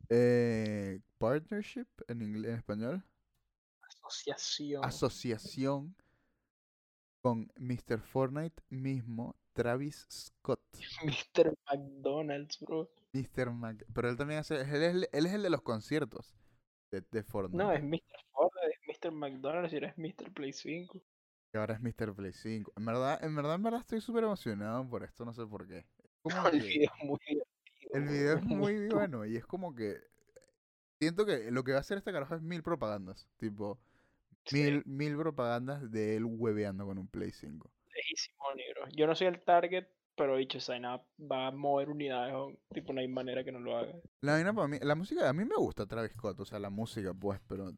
eh, 0.08 1.00
partnership 1.18 1.86
en, 2.08 2.22
inglés, 2.22 2.52
en 2.52 2.56
español. 2.58 3.04
Asociación. 3.82 4.84
Asociación 4.84 5.96
con 7.22 7.50
Mr. 7.56 8.00
Fortnite 8.00 8.62
mismo, 8.68 9.34
Travis 9.52 10.06
Scott. 10.10 10.60
Mr. 11.04 11.56
McDonald's, 11.70 12.60
bro. 12.60 12.88
Mr. 13.12 13.50
Mac. 13.50 13.84
Pero 13.92 14.10
él 14.10 14.16
también 14.16 14.40
hace. 14.40 14.60
Él 14.60 14.82
es, 14.82 14.94
el- 14.94 15.08
él 15.12 15.26
es 15.26 15.32
el 15.32 15.42
de 15.42 15.50
los 15.50 15.62
conciertos 15.62 16.36
de, 16.92 17.00
de 17.10 17.22
Fortnite. 17.24 17.64
No, 17.64 17.72
es 17.72 17.82
Mr. 17.82 18.00
Es 19.06 19.12
Mr. 19.12 19.18
McDonald's 19.18 19.72
y 19.72 19.76
eres 19.76 19.96
Mr. 19.98 20.32
Play 20.32 20.52
5. 20.52 21.00
Que 21.52 21.58
ahora 21.58 21.74
es 21.74 21.80
Mr. 21.80 22.14
Play 22.14 22.32
5. 22.32 22.72
En 22.76 22.84
verdad, 22.84 23.22
en 23.24 23.34
verdad, 23.34 23.54
en 23.54 23.62
verdad 23.62 23.80
estoy 23.80 24.00
súper 24.00 24.24
emocionado 24.24 24.88
por 24.88 25.02
esto, 25.04 25.24
no 25.24 25.32
sé 25.34 25.46
por 25.46 25.66
qué. 25.66 25.86
Es 26.24 26.34
el 26.52 26.60
video 26.60 26.90
es 26.94 27.04
muy 27.04 27.18
divertido. 27.26 27.46
el 27.92 28.04
video 28.08 28.36
es 28.36 28.42
muy 28.44 28.88
bueno 28.88 29.24
y 29.26 29.36
es 29.36 29.46
como 29.46 29.74
que 29.74 29.96
siento 31.00 31.26
que 31.26 31.50
lo 31.50 31.64
que 31.64 31.72
va 31.72 31.78
a 31.78 31.80
hacer 31.80 31.98
este 31.98 32.12
carajo 32.12 32.34
es 32.34 32.42
mil 32.42 32.62
propagandas, 32.62 33.28
tipo 33.38 33.78
Sí, 34.44 34.62
mil, 34.62 34.82
mil 34.86 35.16
propagandas 35.16 35.90
de 35.90 36.16
él 36.16 36.24
hueveando 36.24 36.86
con 36.86 36.98
un 36.98 37.08
Play 37.08 37.32
5. 37.32 37.70
lejísimo, 37.94 38.54
negro. 38.54 38.86
Yo 38.94 39.06
no 39.06 39.14
soy 39.14 39.26
el 39.26 39.40
target, 39.42 39.86
pero 40.16 40.36
dicho, 40.36 40.58
esa 40.58 40.72
vaina 40.72 41.02
va 41.20 41.48
a 41.48 41.50
mover 41.50 41.90
unidades. 41.90 42.34
Tipo, 42.72 42.92
no 42.92 43.00
hay 43.00 43.08
manera 43.08 43.44
que 43.44 43.52
no 43.52 43.60
lo 43.60 43.76
haga. 43.76 43.94
La 44.20 44.52
para 44.54 44.68
mí, 44.68 44.78
la 44.80 44.94
música, 44.94 45.28
a 45.28 45.32
mí 45.32 45.44
me 45.44 45.56
gusta 45.56 45.86
Travis 45.86 46.12
Scott, 46.12 46.38
o 46.40 46.44
sea, 46.44 46.58
la 46.58 46.70
música 46.70 47.12
pues, 47.14 47.40
pero 47.48 47.72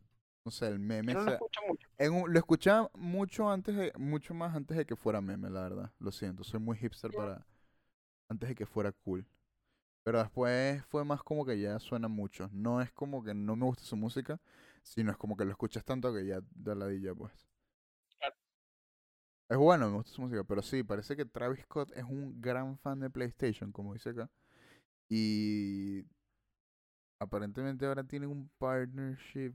no 0.48 0.52
sé, 0.52 0.66
el 0.66 0.78
meme 0.78 1.12
no 1.12 1.22
lo 1.22 1.32
escucho 1.32 1.60
mucho. 1.68 1.88
en 1.98 2.12
un- 2.14 2.32
lo 2.32 2.38
escuchaba 2.38 2.90
mucho 2.94 3.50
antes 3.50 3.76
de, 3.76 3.92
mucho 3.98 4.32
más 4.34 4.54
antes 4.56 4.76
de 4.78 4.86
que 4.86 4.96
fuera 4.96 5.20
meme, 5.20 5.50
la 5.50 5.62
verdad. 5.62 5.92
Lo 5.98 6.10
siento, 6.10 6.42
soy 6.44 6.60
muy 6.60 6.76
hipster 6.78 7.12
para 7.12 7.46
antes 8.30 8.48
de 8.48 8.54
que 8.54 8.66
fuera 8.66 8.92
cool. 8.92 9.26
Pero 10.04 10.20
después 10.20 10.84
fue 10.86 11.04
más 11.04 11.22
como 11.22 11.44
que 11.44 11.60
ya 11.60 11.78
suena 11.78 12.08
mucho. 12.08 12.48
No 12.52 12.80
es 12.80 12.90
como 12.92 13.22
que 13.22 13.34
no 13.34 13.56
me 13.56 13.66
gusta 13.66 13.84
su 13.84 13.96
música, 13.96 14.40
sino 14.82 15.10
es 15.12 15.18
como 15.18 15.36
que 15.36 15.44
lo 15.44 15.50
escuchas 15.50 15.84
tanto 15.84 16.14
que 16.14 16.26
ya 16.26 16.40
da 16.54 16.74
ladilla, 16.74 17.14
pues. 17.14 17.32
Claro. 18.18 18.36
Es 19.50 19.56
bueno, 19.58 19.88
me 19.90 19.96
gusta 19.96 20.12
su 20.12 20.22
música, 20.22 20.44
pero 20.44 20.62
sí, 20.62 20.82
parece 20.82 21.16
que 21.16 21.24
Travis 21.26 21.60
Scott 21.62 21.90
es 21.96 22.04
un 22.04 22.40
gran 22.40 22.78
fan 22.78 23.00
de 23.00 23.10
PlayStation, 23.10 23.72
como 23.72 23.94
dice 23.94 24.10
acá. 24.10 24.30
Y 25.08 26.04
aparentemente 27.20 27.86
ahora 27.86 28.04
tienen 28.04 28.30
un 28.30 28.48
partnership 28.58 29.52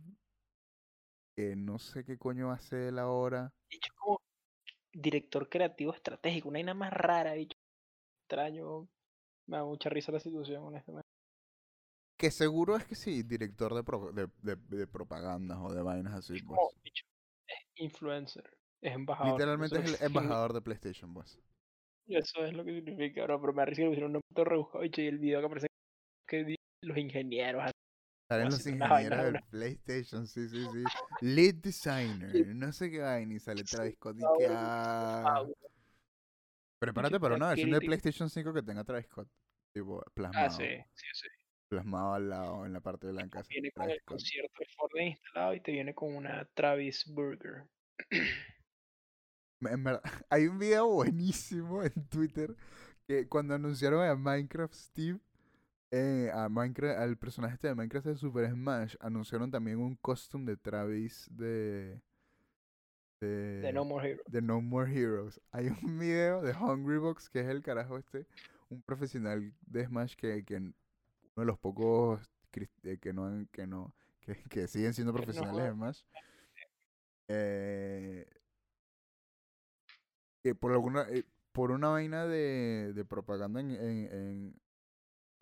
que 1.35 1.55
no 1.55 1.79
sé 1.79 2.03
qué 2.05 2.17
coño 2.17 2.51
hace 2.51 2.89
él 2.89 2.99
ahora. 2.99 3.53
Dicho 3.69 3.91
como 3.97 4.19
director 4.93 5.49
creativo 5.49 5.93
estratégico, 5.93 6.49
una 6.49 6.57
vaina 6.57 6.73
más 6.73 6.93
rara, 6.93 7.33
dicho. 7.33 7.57
Extraño. 8.23 8.87
Me 9.47 9.57
da 9.57 9.65
mucha 9.65 9.89
risa 9.89 10.11
la 10.11 10.19
situación, 10.19 10.63
honestamente. 10.63 11.07
Que 12.17 12.31
seguro 12.31 12.77
es 12.77 12.85
que 12.85 12.95
sí, 12.95 13.23
director 13.23 13.73
de, 13.73 13.83
pro- 13.83 14.11
de, 14.13 14.29
de, 14.41 14.55
de 14.55 14.87
propagandas 14.87 15.57
o 15.61 15.73
de 15.73 15.81
vainas 15.81 16.13
así, 16.13 16.33
Es 16.33 16.43
pues. 16.43 16.57
como, 16.57 16.69
es 17.47 17.57
influencer, 17.75 18.57
es 18.81 18.93
embajador. 18.93 19.39
Literalmente 19.39 19.79
es 19.79 19.85
el 20.01 20.07
embajador 20.07 20.53
de 20.53 20.61
PlayStation, 20.61 21.13
pues. 21.13 21.37
Eso 22.07 22.45
es 22.45 22.53
lo 22.53 22.63
que 22.65 22.73
significa, 22.75 23.23
bro, 23.23 23.39
pero 23.41 23.53
me 23.53 23.65
risa 23.65 23.81
que 23.81 23.87
pusieron 23.87 24.09
un 24.11 24.13
nombre 24.13 24.27
todo 24.33 24.45
rebuscado, 24.45 24.83
dicho, 24.83 25.01
y 25.01 25.07
el 25.07 25.19
video 25.19 25.39
que 25.39 25.45
aparece 25.45 25.67
que 26.27 26.55
los 26.81 26.97
ingenieros. 26.97 27.72
Salen 28.33 28.49
los 28.49 28.65
ingenieros 28.67 29.23
del 29.23 29.43
PlayStation, 29.49 30.27
sí, 30.27 30.47
sí, 30.49 30.65
sí. 30.71 30.83
Lead 31.21 31.55
designer, 31.55 32.47
no 32.47 32.71
sé 32.71 32.89
qué 32.89 32.99
vaina, 32.99 33.33
y 33.35 33.39
sale 33.39 33.63
Travis 33.63 33.95
Scott 33.95 34.17
y 34.19 34.23
ah, 34.23 34.29
que... 34.37 34.47
ah. 34.49 35.23
ah, 35.27 35.45
Prepárate 36.79 37.19
para 37.19 37.35
una 37.35 37.49
versión 37.49 37.71
de. 37.71 37.79
PlayStation 37.79 38.29
5 38.29 38.53
que 38.53 38.63
tenga 38.63 38.83
Travis 38.83 39.05
Scott. 39.05 39.27
tipo 39.73 40.01
Ah, 40.01 40.11
plasmado, 40.13 40.49
sí, 40.51 40.65
sí, 40.93 41.05
sí. 41.13 41.27
plasmado 41.69 42.13
al 42.15 42.29
lado 42.29 42.65
en 42.65 42.73
la 42.73 42.79
parte 42.81 43.07
blanca. 43.07 43.39
así, 43.39 43.53
Viene 43.53 43.71
con 43.71 43.89
el 43.89 43.97
Scott. 43.99 44.05
concierto 44.05 44.53
de 44.59 44.65
Fortnite 44.75 45.05
instalado 45.09 45.53
y 45.53 45.61
te 45.61 45.71
viene 45.71 45.93
con 45.93 46.15
una 46.15 46.45
Travis 46.53 47.05
Burger. 47.07 47.65
En 49.61 49.83
verdad, 49.83 50.01
hay 50.29 50.47
un 50.47 50.59
video 50.59 50.87
buenísimo 50.87 51.83
en 51.83 52.07
Twitter 52.09 52.55
que 53.07 53.27
cuando 53.27 53.53
anunciaron 53.55 54.05
a 54.05 54.15
Minecraft 54.15 54.73
Steve, 54.73 55.19
eh, 55.95 56.31
a 56.33 56.49
Minecraft, 56.49 56.97
al 56.99 57.17
personaje 57.17 57.53
este 57.53 57.67
de 57.67 57.75
Minecraft 57.75 58.07
de 58.07 58.15
Super 58.15 58.49
Smash, 58.49 58.95
anunciaron 58.99 59.51
también 59.51 59.77
un 59.77 59.95
costume 59.95 60.45
de 60.51 60.57
Travis 60.57 61.27
de 61.29 62.01
de, 63.21 63.61
De 63.61 63.71
No 63.73 63.85
More 63.85 64.09
Hero. 64.09 64.23
de 64.27 64.41
No 64.41 64.59
More 64.61 64.91
Heroes. 64.91 65.39
Hay 65.51 65.67
un 65.67 65.99
video 65.99 66.41
de 66.41 66.53
Hungrybox, 66.53 67.29
que 67.29 67.41
es 67.41 67.47
el 67.47 67.61
carajo 67.61 67.97
este, 67.97 68.25
un 68.69 68.81
profesional 68.81 69.53
de 69.61 69.85
Smash 69.85 70.15
que, 70.15 70.43
que 70.43 70.55
uno 70.57 70.73
de 71.37 71.45
los 71.45 71.57
pocos 71.59 72.27
eh, 72.83 72.97
que 72.99 73.13
no 73.13 73.25
han- 73.27 73.47
que 73.51 73.65
no 73.67 73.93
que, 74.21 74.35
que 74.49 74.67
siguen 74.67 74.93
siendo 74.93 75.13
no 75.13 75.17
profesionales 75.17 75.63
de. 75.63 75.71
Smash. 75.71 76.01
Eh, 77.29 78.25
que 80.43 80.55
por 80.55 80.71
alguna 80.73 81.05
eh, 81.09 81.23
por 81.53 81.71
una 81.71 81.89
vaina 81.89 82.25
de, 82.25 82.91
de 82.93 83.05
propaganda 83.05 83.61
en, 83.61 83.71
en, 83.71 84.11
en 84.11 84.61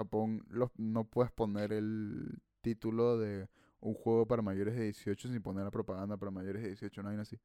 Japón 0.04 0.46
los, 0.50 0.70
no 0.78 1.06
puedes 1.06 1.32
poner 1.32 1.74
el 1.74 2.42
título 2.62 3.18
de 3.18 3.48
un 3.80 3.94
juego 3.94 4.28
para 4.28 4.42
mayores 4.42 4.76
de 4.76 4.84
18 4.84 5.30
sin 5.30 5.42
poner 5.42 5.64
la 5.64 5.72
propaganda 5.72 6.18
para 6.18 6.32
mayores 6.32 6.62
de 6.62 6.70
18, 6.70 7.04
no 7.04 7.10
hay 7.10 7.18
así. 7.18 7.40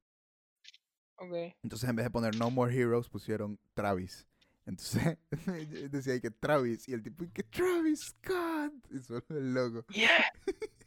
Ok. 1.16 1.32
Entonces 1.62 1.88
en 1.88 1.96
vez 1.96 2.04
de 2.04 2.10
poner 2.10 2.36
No 2.36 2.50
More 2.50 2.74
Heroes 2.74 3.08
pusieron 3.08 3.58
Travis. 3.74 4.26
Entonces 4.66 5.18
decía 5.90 6.20
que 6.20 6.30
Travis 6.30 6.88
y 6.88 6.92
el 6.92 7.02
tipo 7.02 7.24
que 7.32 7.42
Travis 7.44 8.00
Scott 8.08 8.74
y 8.90 8.98
solo 8.98 9.24
el 9.30 9.54
logo. 9.54 9.86
Yeah. 9.88 10.10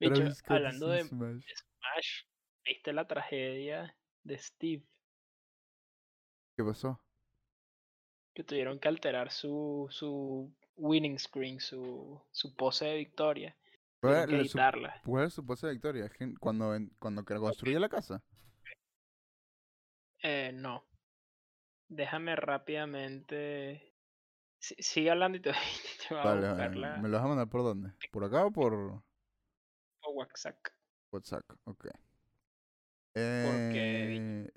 Bicho, 0.00 0.22
hablando 0.46 0.88
de. 0.88 1.04
Smash, 1.04 2.24
¿viste 2.64 2.92
la 2.92 3.06
tragedia 3.06 3.94
de 4.24 4.38
Steve? 4.38 4.86
¿Qué 6.56 6.64
pasó? 6.64 7.00
Que 8.40 8.44
tuvieron 8.44 8.78
que 8.78 8.88
alterar 8.88 9.30
su, 9.30 9.86
su 9.90 10.50
winning 10.76 11.18
screen, 11.18 11.60
su, 11.60 12.18
su 12.32 12.56
pose 12.56 12.86
de 12.86 12.96
victoria. 12.96 13.54
¿Cuál 14.00 14.14
Tuvieron 14.14 14.26
que 14.28 14.34
era 14.36 14.44
su- 14.46 14.58
editarla. 14.58 15.02
cuál 15.04 15.22
era 15.24 15.30
su 15.30 15.44
pose 15.44 15.66
de 15.66 15.72
victoria? 15.74 16.06
Es 16.06 16.12
cuando, 16.40 16.74
cuando 16.98 17.22
construye 17.24 17.78
la 17.78 17.90
casa. 17.90 18.22
Eh, 20.22 20.52
no. 20.54 20.84
Déjame 21.88 22.36
rápidamente. 22.36 23.92
Si- 24.58 24.76
sigue 24.82 25.10
hablando 25.10 25.38
y 25.38 25.42
te, 25.42 25.52
te 26.08 26.14
voy 26.14 26.20
a 26.20 26.24
Vale, 26.24 26.48
buscar 26.48 26.70
vale, 26.70 26.76
la 26.76 26.96
¿me 27.02 27.08
lo 27.08 27.16
vas 27.18 27.24
a 27.24 27.28
mandar 27.28 27.48
por 27.48 27.62
dónde? 27.62 27.92
¿Por 28.10 28.24
acá 28.24 28.46
o 28.46 28.50
por 28.52 29.02
por 30.02 30.14
WhatsApp. 30.14 30.58
WhatsApp? 31.12 31.44
Ok. 31.64 31.86
Eh, 33.14 33.42
porque 33.42 34.52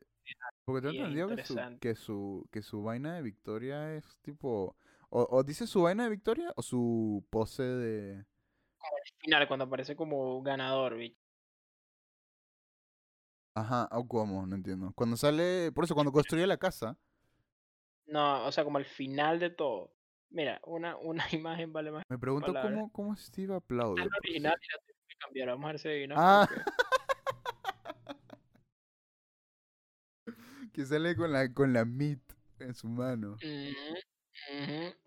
tengo 0.66 0.80
bien 0.82 0.96
entendido 0.96 1.28
que 1.36 1.44
su, 1.46 1.56
que, 1.80 1.96
su, 1.96 2.48
que 2.52 2.62
su 2.62 2.84
vaina 2.84 3.16
de 3.16 3.22
victoria 3.22 3.96
es 3.96 4.18
tipo... 4.22 4.76
O, 5.10 5.28
o 5.30 5.44
dice 5.44 5.68
su 5.68 5.84
vaina 5.84 6.06
de 6.06 6.10
victoria 6.10 6.52
o 6.56 6.62
su 6.62 7.26
pose 7.30 7.64
de... 7.64 8.16
Al 8.18 9.18
final, 9.20 9.48
cuando 9.48 9.66
aparece 9.66 9.96
como 9.96 10.42
ganador, 10.42 10.96
bicho. 10.98 11.20
Ajá, 13.56 13.88
o 13.92 14.08
cómo, 14.08 14.46
no 14.48 14.56
entiendo. 14.56 14.92
Cuando 14.96 15.16
sale... 15.16 15.72
Por 15.72 15.84
eso, 15.84 15.94
cuando 15.94 16.12
construye 16.12 16.48
la 16.48 16.58
casa... 16.58 16.98
No, 18.06 18.46
o 18.46 18.52
sea, 18.52 18.64
como 18.66 18.78
al 18.80 18.86
final 18.86 19.40
de 19.40 19.50
todo. 19.50 19.94
Mira, 20.30 20.60
una, 20.66 20.98
una 20.98 21.24
imagen 21.32 21.72
vale 21.72 21.92
más 21.92 22.04
Me 22.10 22.18
pregunto 22.18 22.48
palabras. 22.48 22.74
cómo, 22.74 22.92
cómo 22.92 23.16
Steve 23.16 23.56
aplaude. 23.56 24.02
porque- 24.02 24.18
original 24.30 24.56
que 24.60 25.16
cambiar. 25.20 25.48
Vamos 25.50 25.66
a 25.66 25.68
ver 25.70 25.80
si 25.80 26.14
Ah. 26.16 26.48
Que 30.74 30.86
sale 30.86 31.16
con 31.16 31.32
la, 31.32 31.54
con 31.54 31.72
la 31.72 31.86
meat 31.86 32.20
en 32.60 32.74
su 32.74 32.88
mano. 32.88 33.38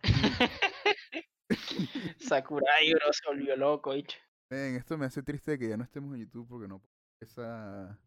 Sakurai, 2.21 2.95
bro, 2.95 3.13
se 3.13 3.27
volvió 3.27 3.57
loco, 3.57 3.93
bicho. 3.93 4.17
Ven, 4.49 4.77
esto 4.77 4.97
me 4.97 5.07
hace 5.07 5.23
triste 5.23 5.59
que 5.59 5.69
ya 5.69 5.77
no 5.77 5.83
estemos 5.83 6.15
en 6.15 6.21
YouTube 6.21 6.47
porque 6.49 6.69
no 6.69 6.81
esa 7.21 7.99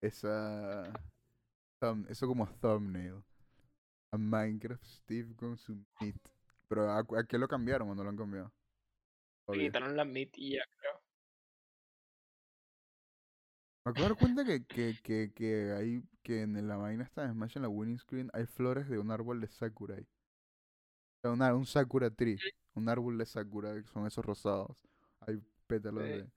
esa 0.00 0.92
thumb- 1.80 2.08
eso 2.10 2.26
como 2.26 2.48
thumbnail 2.60 3.22
a 4.12 4.18
Minecraft 4.18 4.84
Steve 4.84 5.36
con 5.36 5.56
su 5.56 5.84
meat. 6.00 6.16
Pero 6.68 6.90
¿a, 6.90 7.06
qué 7.28 7.38
lo 7.38 7.46
cambiaron 7.46 7.90
o 7.90 7.94
no 7.94 8.02
lo 8.02 8.10
han 8.10 8.16
cambiado? 8.16 8.52
Le 9.48 9.66
quitaron 9.66 9.96
la 9.96 10.04
mit 10.04 10.36
y 10.36 10.56
ya, 10.56 10.64
creo. 10.76 11.01
Me 13.84 13.90
acabo 13.90 14.04
de 14.04 14.08
dar 14.10 14.18
cuenta 14.18 14.44
que, 14.44 14.64
que, 14.64 14.94
que, 15.02 15.32
que 15.34 15.72
hay 15.72 16.02
que 16.22 16.42
en 16.42 16.68
la 16.68 16.76
vaina 16.76 17.02
esta 17.02 17.22
de 17.26 17.32
Smash 17.32 17.56
en 17.56 17.62
la 17.62 17.68
winning 17.68 17.98
screen 17.98 18.30
hay 18.32 18.46
flores 18.46 18.88
de 18.88 18.98
un 18.98 19.10
árbol 19.10 19.40
de 19.40 19.48
Sakurai. 19.48 20.02
O 20.02 20.06
sea, 21.22 21.30
una- 21.32 21.54
un 21.54 21.66
Sakura 21.66 22.10
tree, 22.10 22.38
un 22.74 22.88
árbol 22.88 23.18
de 23.18 23.26
Sakura, 23.26 23.74
que 23.74 23.88
son 23.88 24.06
esos 24.06 24.24
rosados. 24.24 24.76
Hay 25.20 25.40
pétalos 25.66 26.04
Sí. 26.04 26.10
de 26.10 26.30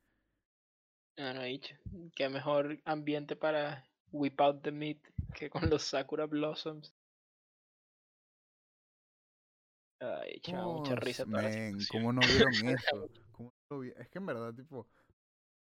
No, 1.18 1.34
no, 1.34 1.42
bicho. 1.44 1.76
Qué 2.16 2.30
mejor 2.30 2.80
ambiente 2.84 3.36
para 3.36 3.86
whip 4.12 4.40
out 4.42 4.62
the 4.64 4.72
meat 4.72 4.98
que 5.34 5.50
con 5.50 5.70
los 5.70 5.84
Sakura 5.84 6.26
Blossoms. 6.26 6.94
Ay, 10.02 10.42
da 10.52 10.64
mucha 10.66 10.96
risa 10.96 11.24
situación. 11.24 11.80
¿cómo 11.90 12.12
no 12.12 12.22
vieron 12.22 12.54
eso? 12.70 13.10
¿Cómo 13.32 13.50
no 13.70 13.78
lo 13.78 13.80
vi- 13.82 13.94
Es 13.98 14.10
que 14.10 14.18
en 14.20 14.26
verdad, 14.26 14.54
tipo, 14.54 14.88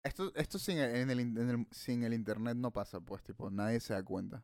esto, 0.04 0.32
esto 0.36 0.60
sin 0.60 0.78
el, 0.78 0.96
en 0.96 1.10
el, 1.10 1.20
in- 1.20 1.38
en 1.38 1.50
el- 1.50 1.68
sin 1.72 2.04
el 2.04 2.14
internet 2.14 2.56
no 2.56 2.72
pasa, 2.72 3.00
pues, 3.02 3.24
tipo, 3.24 3.50
nadie 3.50 3.80
se 3.80 3.94
da 3.94 4.04
cuenta. 4.04 4.44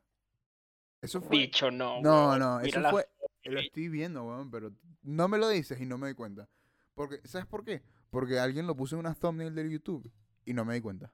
Eso 1.02 1.22
fue... 1.22 1.38
Bicho, 1.38 1.72
no. 1.72 2.02
No, 2.02 2.30
weón. 2.30 2.40
no, 2.40 2.56
Mira 2.58 2.68
eso 2.70 2.80
la 2.80 2.90
fue... 2.92 3.08
Lo 3.44 3.60
estoy 3.60 3.90
viendo, 3.90 4.24
weón, 4.24 4.50
pero 4.50 4.72
no 5.04 5.28
me 5.28 5.38
lo 5.38 5.48
dices 5.50 5.80
y 5.80 5.86
no 5.86 5.98
me 6.00 6.08
di 6.08 6.14
cuenta. 6.16 6.50
Porque, 6.96 7.20
¿sabes 7.28 7.46
por 7.46 7.64
qué? 7.64 7.84
Porque 8.10 8.40
alguien 8.40 8.66
lo 8.66 8.76
puso 8.76 8.96
en 8.96 9.02
una 9.02 9.14
thumbnail 9.14 9.54
de 9.54 9.70
YouTube 9.70 10.12
y 10.46 10.54
no 10.54 10.66
me 10.66 10.74
di 10.74 10.82
cuenta. 10.82 11.14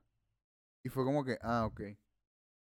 Y 0.83 0.89
fue 0.89 1.03
como 1.03 1.25
que, 1.25 1.37
ah, 1.41 1.65
ok. 1.65 1.81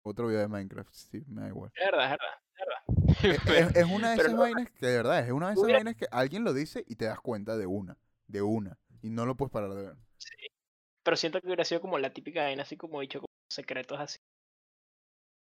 Otro 0.02 0.28
video 0.28 0.40
de 0.40 0.48
Minecraft, 0.48 0.92
sí, 0.94 1.24
me 1.26 1.42
da 1.42 1.48
igual. 1.48 1.72
Es 1.74 1.84
verdad, 1.90 2.04
es 2.04 2.10
verdad, 2.10 3.38
es 3.42 3.46
verdad. 3.46 3.76
Es, 3.76 3.84
una 3.90 4.10
de 4.12 4.16
esas 4.22 4.36
vainas 4.36 4.70
que 4.70 4.86
de 4.86 4.96
verdad 4.96 5.26
es 5.26 5.32
una 5.32 5.48
de 5.48 5.52
esas 5.54 5.64
Hubiera- 5.64 5.78
vainas 5.78 5.96
que 5.96 6.06
alguien 6.10 6.44
lo 6.44 6.52
dice 6.54 6.84
y 6.86 6.94
te 6.94 7.06
das 7.06 7.20
cuenta 7.20 7.56
de 7.56 7.66
una, 7.66 7.98
de 8.28 8.42
una, 8.42 8.78
y 9.02 9.10
no 9.10 9.26
lo 9.26 9.36
puedes 9.36 9.50
parar 9.52 9.70
de 9.70 9.82
ver. 9.82 9.96
Pero 11.08 11.16
siento 11.16 11.40
que 11.40 11.46
hubiera 11.46 11.64
sido 11.64 11.80
como 11.80 11.98
la 11.98 12.12
típica 12.12 12.42
vaina, 12.42 12.64
así 12.64 12.76
como 12.76 13.00
dicho, 13.00 13.20
como 13.20 13.32
secretos 13.50 13.98
así. 13.98 14.18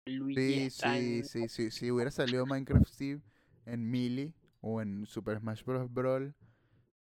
Luigi 0.04 0.68
Sí, 0.68 0.70
sí, 0.70 1.22
sí, 1.24 1.48
sí, 1.48 1.70
si 1.70 1.90
hubiera 1.90 2.10
salido 2.10 2.44
Minecraft 2.44 2.86
Steve 2.86 3.22
en 3.64 3.90
Melee 3.90 4.34
o 4.60 4.82
en 4.82 5.06
Super 5.06 5.38
Smash 5.38 5.64
Bros. 5.64 5.90
Brawl, 5.90 6.34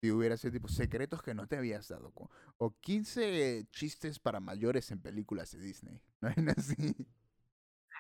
si 0.01 0.09
hubiera 0.09 0.35
sido 0.35 0.51
tipo 0.51 0.67
secretos 0.67 1.21
que 1.21 1.35
no 1.35 1.45
te 1.45 1.57
habías 1.57 1.87
dado 1.89 2.11
o 2.57 2.75
15 2.79 3.67
chistes 3.69 4.17
para 4.17 4.39
mayores 4.39 4.89
en 4.89 4.99
películas 4.99 5.51
de 5.51 5.59
Disney. 5.59 6.01
No 6.21 6.29
hay 6.29 6.35
nada 6.37 6.55
así. 6.57 6.95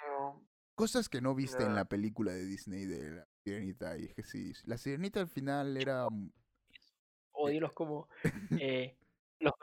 No, 0.07 0.43
Cosas 0.73 1.09
que 1.09 1.21
no 1.21 1.35
viste 1.35 1.61
en 1.61 1.75
la 1.75 1.85
película 1.85 2.31
de 2.31 2.43
Disney 2.43 2.87
de 2.87 3.17
la 3.17 3.27
Sirenita. 3.43 3.99
Y 3.99 4.05
es 4.05 4.15
que 4.15 4.23
sí, 4.23 4.51
la 4.65 4.79
Sirenita 4.79 5.19
al 5.19 5.27
final 5.27 5.77
era... 5.77 6.09
mm, 6.09 6.31
Odiolos 7.33 7.73
como 7.73 8.07
eh, 8.59 8.97
los 9.43 9.53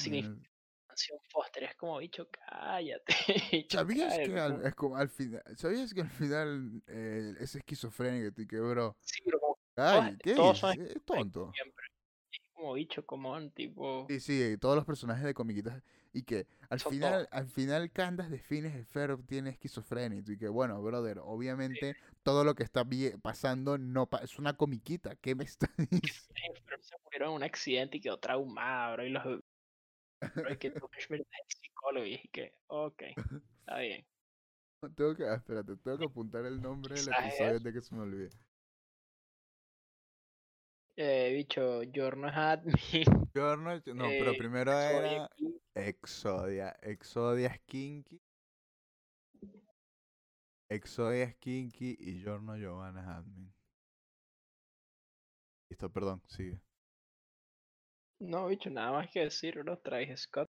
significados 0.00 0.40
de 0.40 0.48
Mansión 0.88 1.18
Foster. 1.30 1.64
Es 1.64 1.74
como, 1.76 1.98
bicho, 1.98 2.28
cállate. 2.30 3.14
bicho, 3.52 3.78
¿Sabías 3.78 4.14
cállate, 4.14 4.32
que 4.32 4.40
al, 4.40 4.66
es 4.66 4.74
como 4.74 4.96
al 4.96 5.08
final, 5.08 5.42
¿sabías 5.56 5.94
que 5.94 6.00
al 6.00 6.10
final 6.10 6.82
eh, 6.86 7.34
es 7.40 7.54
esquizofrénico 7.54 8.40
y 8.40 8.46
que 8.46 8.60
bro? 8.60 8.96
Sí, 9.00 9.20
pero 9.24 9.38
como 9.40 9.58
Ay, 9.76 10.16
¿qué 10.22 10.34
todos 10.34 10.58
son 10.58 10.72
dices? 10.72 10.96
Es 10.96 11.04
tonto. 11.04 11.52
siempre. 11.54 11.84
Es 12.32 12.40
como 12.52 12.72
bicho, 12.72 13.06
como 13.06 13.50
tipo. 13.50 14.06
Sí, 14.08 14.20
sí, 14.20 14.56
todos 14.58 14.74
los 14.74 14.84
personajes 14.84 15.24
de 15.24 15.34
comiquitas 15.34 15.82
y 16.18 16.22
que 16.24 16.46
al 16.68 16.80
final, 16.80 17.28
al 17.30 17.48
final 17.48 17.92
Candas 17.92 18.30
define 18.30 18.72
que 18.72 18.84
Ferb 18.84 19.24
tiene 19.26 19.50
esquizofrenia 19.50 20.22
y 20.26 20.36
que 20.36 20.48
bueno, 20.48 20.82
brother, 20.82 21.18
obviamente 21.22 21.96
todo 22.22 22.44
lo 22.44 22.54
que 22.54 22.64
está 22.64 22.84
pasando 23.22 23.78
no 23.78 24.06
pa- 24.08 24.18
es 24.18 24.38
una 24.38 24.56
comiquita, 24.56 25.14
¿qué 25.16 25.34
me 25.34 25.44
estás 25.44 25.70
diciendo? 25.90 26.60
Pero 26.66 26.82
se 26.82 26.96
murieron 27.04 27.30
en 27.30 27.34
un 27.36 27.42
accidente 27.42 27.96
y 27.98 28.00
quedó 28.00 28.18
traumado, 28.18 28.94
bro, 28.94 29.04
y 29.06 29.10
los 29.10 29.24
bro, 29.24 30.52
y 30.52 30.56
que 30.58 30.70
tú 30.70 30.88
es 30.96 31.10
el 31.10 31.26
psicólogo 31.46 32.06
y 32.06 32.18
que, 32.32 32.52
ok, 32.68 33.02
está 33.60 33.78
bien. 33.78 34.06
Tengo 34.96 35.14
que, 35.16 35.24
ah, 35.24 35.34
espérate, 35.36 35.76
tengo 35.76 35.98
que 35.98 36.04
apuntar 36.04 36.44
el 36.46 36.60
nombre 36.60 36.96
del 36.96 37.08
episodio 37.08 37.56
es? 37.56 37.62
de 37.62 37.72
que 37.72 37.80
se 37.80 37.94
me 37.94 38.02
olvide. 38.02 38.30
Eh, 41.00 41.32
bicho, 41.32 41.84
Giorno 41.92 42.26
had 42.26 42.64
me. 42.64 42.72
Giorno, 43.32 43.80
no, 43.94 44.08
pero 44.08 44.32
eh, 44.32 44.36
primero 44.36 44.72
era 44.72 45.30
Exodia, 45.72 46.76
Exodia 46.82 47.54
Skinky. 47.54 48.20
Exodia 50.68 51.30
Skinky 51.30 51.96
y 52.00 52.20
Giorno 52.20 52.56
Giovanna 52.56 53.16
Admin. 53.16 53.54
Listo, 55.70 55.88
perdón, 55.88 56.20
sigue. 56.26 56.60
No, 58.18 58.48
bicho, 58.48 58.68
nada 58.68 58.90
más 58.90 59.08
que 59.08 59.20
decir, 59.20 59.56
bro. 59.62 59.78
Travis 59.78 60.22
Scott. 60.22 60.48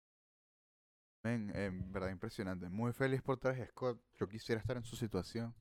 Men, 1.22 1.54
en 1.54 1.92
verdad 1.92 2.10
impresionante. 2.10 2.68
Muy 2.68 2.92
feliz 2.92 3.22
por 3.22 3.38
Travis 3.38 3.68
Scott. 3.68 4.02
Yo 4.18 4.26
quisiera 4.26 4.60
estar 4.60 4.76
en 4.76 4.84
su 4.84 4.96
situación. 4.96 5.54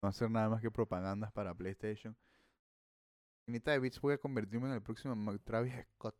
No 0.00 0.08
hacer 0.08 0.30
nada 0.30 0.48
más 0.48 0.62
que 0.62 0.70
propagandas 0.70 1.30
para 1.30 1.54
PlayStation. 1.54 2.16
Finita 3.44 3.72
de 3.72 3.78
Beats 3.78 4.00
voy 4.00 4.14
a 4.14 4.18
convertirme 4.18 4.68
en 4.68 4.74
el 4.74 4.82
próximo 4.82 5.38
Travis 5.44 5.74
Scott. 5.94 6.16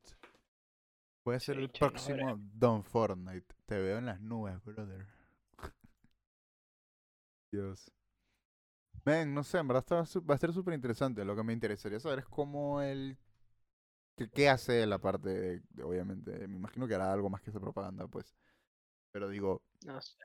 Voy 1.24 1.36
a 1.36 1.40
ser 1.40 1.56
el 1.56 1.70
próximo 1.70 2.38
Don 2.38 2.84
Fortnite. 2.84 3.54
Te 3.66 3.78
veo 3.78 3.98
en 3.98 4.06
las 4.06 4.20
nubes, 4.20 4.62
brother. 4.62 5.06
Dios. 7.50 7.90
Men, 9.06 9.34
no 9.34 9.42
sé, 9.44 9.58
en 9.58 9.68
verdad 9.68 9.84
va 10.28 10.34
a 10.34 10.38
ser 10.38 10.52
súper 10.52 10.74
interesante. 10.74 11.24
Lo 11.24 11.36
que 11.36 11.42
me 11.42 11.52
interesaría 11.52 12.00
saber 12.00 12.20
es 12.20 12.26
cómo 12.26 12.80
él... 12.82 13.16
¿Qué, 14.16 14.28
qué 14.30 14.48
hace 14.48 14.82
él 14.82 14.92
aparte 14.92 15.28
de, 15.28 15.62
de- 15.70 15.82
obviamente? 15.82 16.46
Me 16.46 16.56
imagino 16.56 16.86
que 16.86 16.94
hará 16.94 17.12
algo 17.12 17.30
más 17.30 17.40
que 17.42 17.50
esa 17.50 17.60
propaganda, 17.60 18.06
pues. 18.06 18.34
Pero 19.12 19.28
digo, 19.28 19.62
No 19.86 20.00
sé. 20.00 20.16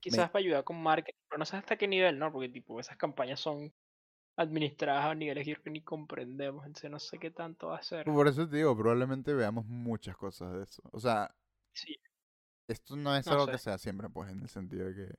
Quizás 0.00 0.30
para 0.30 0.40
ayudar 0.40 0.64
con 0.64 0.80
marketing, 0.82 1.18
pero 1.28 1.38
no 1.38 1.44
sé 1.44 1.56
hasta 1.56 1.76
qué 1.76 1.88
nivel, 1.88 2.18
¿no? 2.18 2.32
Porque 2.32 2.48
tipo, 2.48 2.78
esas 2.78 2.96
campañas 2.96 3.40
son 3.40 3.72
administradas 4.38 5.04
a 5.06 5.14
niveles 5.14 5.44
que 5.44 5.56
que 5.56 5.70
ni 5.70 5.82
comprendemos, 5.82 6.64
entonces 6.64 6.90
no 6.90 6.98
sé 6.98 7.18
qué 7.18 7.30
tanto 7.30 7.68
va 7.68 7.76
a 7.78 7.82
ser. 7.82 8.04
por 8.04 8.28
eso 8.28 8.48
te 8.48 8.56
digo, 8.56 8.76
probablemente 8.76 9.34
veamos 9.34 9.66
muchas 9.66 10.16
cosas 10.16 10.52
de 10.54 10.62
eso. 10.62 10.82
O 10.92 11.00
sea, 11.00 11.34
Sí, 11.72 11.96
esto 12.68 12.96
no 12.96 13.14
es 13.16 13.26
No 13.26 13.32
algo 13.32 13.46
sé. 13.46 13.52
que 13.52 13.58
sea 13.58 13.78
siempre, 13.78 14.08
pues, 14.10 14.30
en 14.30 14.40
el 14.42 14.48
sentido 14.48 14.86
de 14.86 14.94
que... 14.94 15.14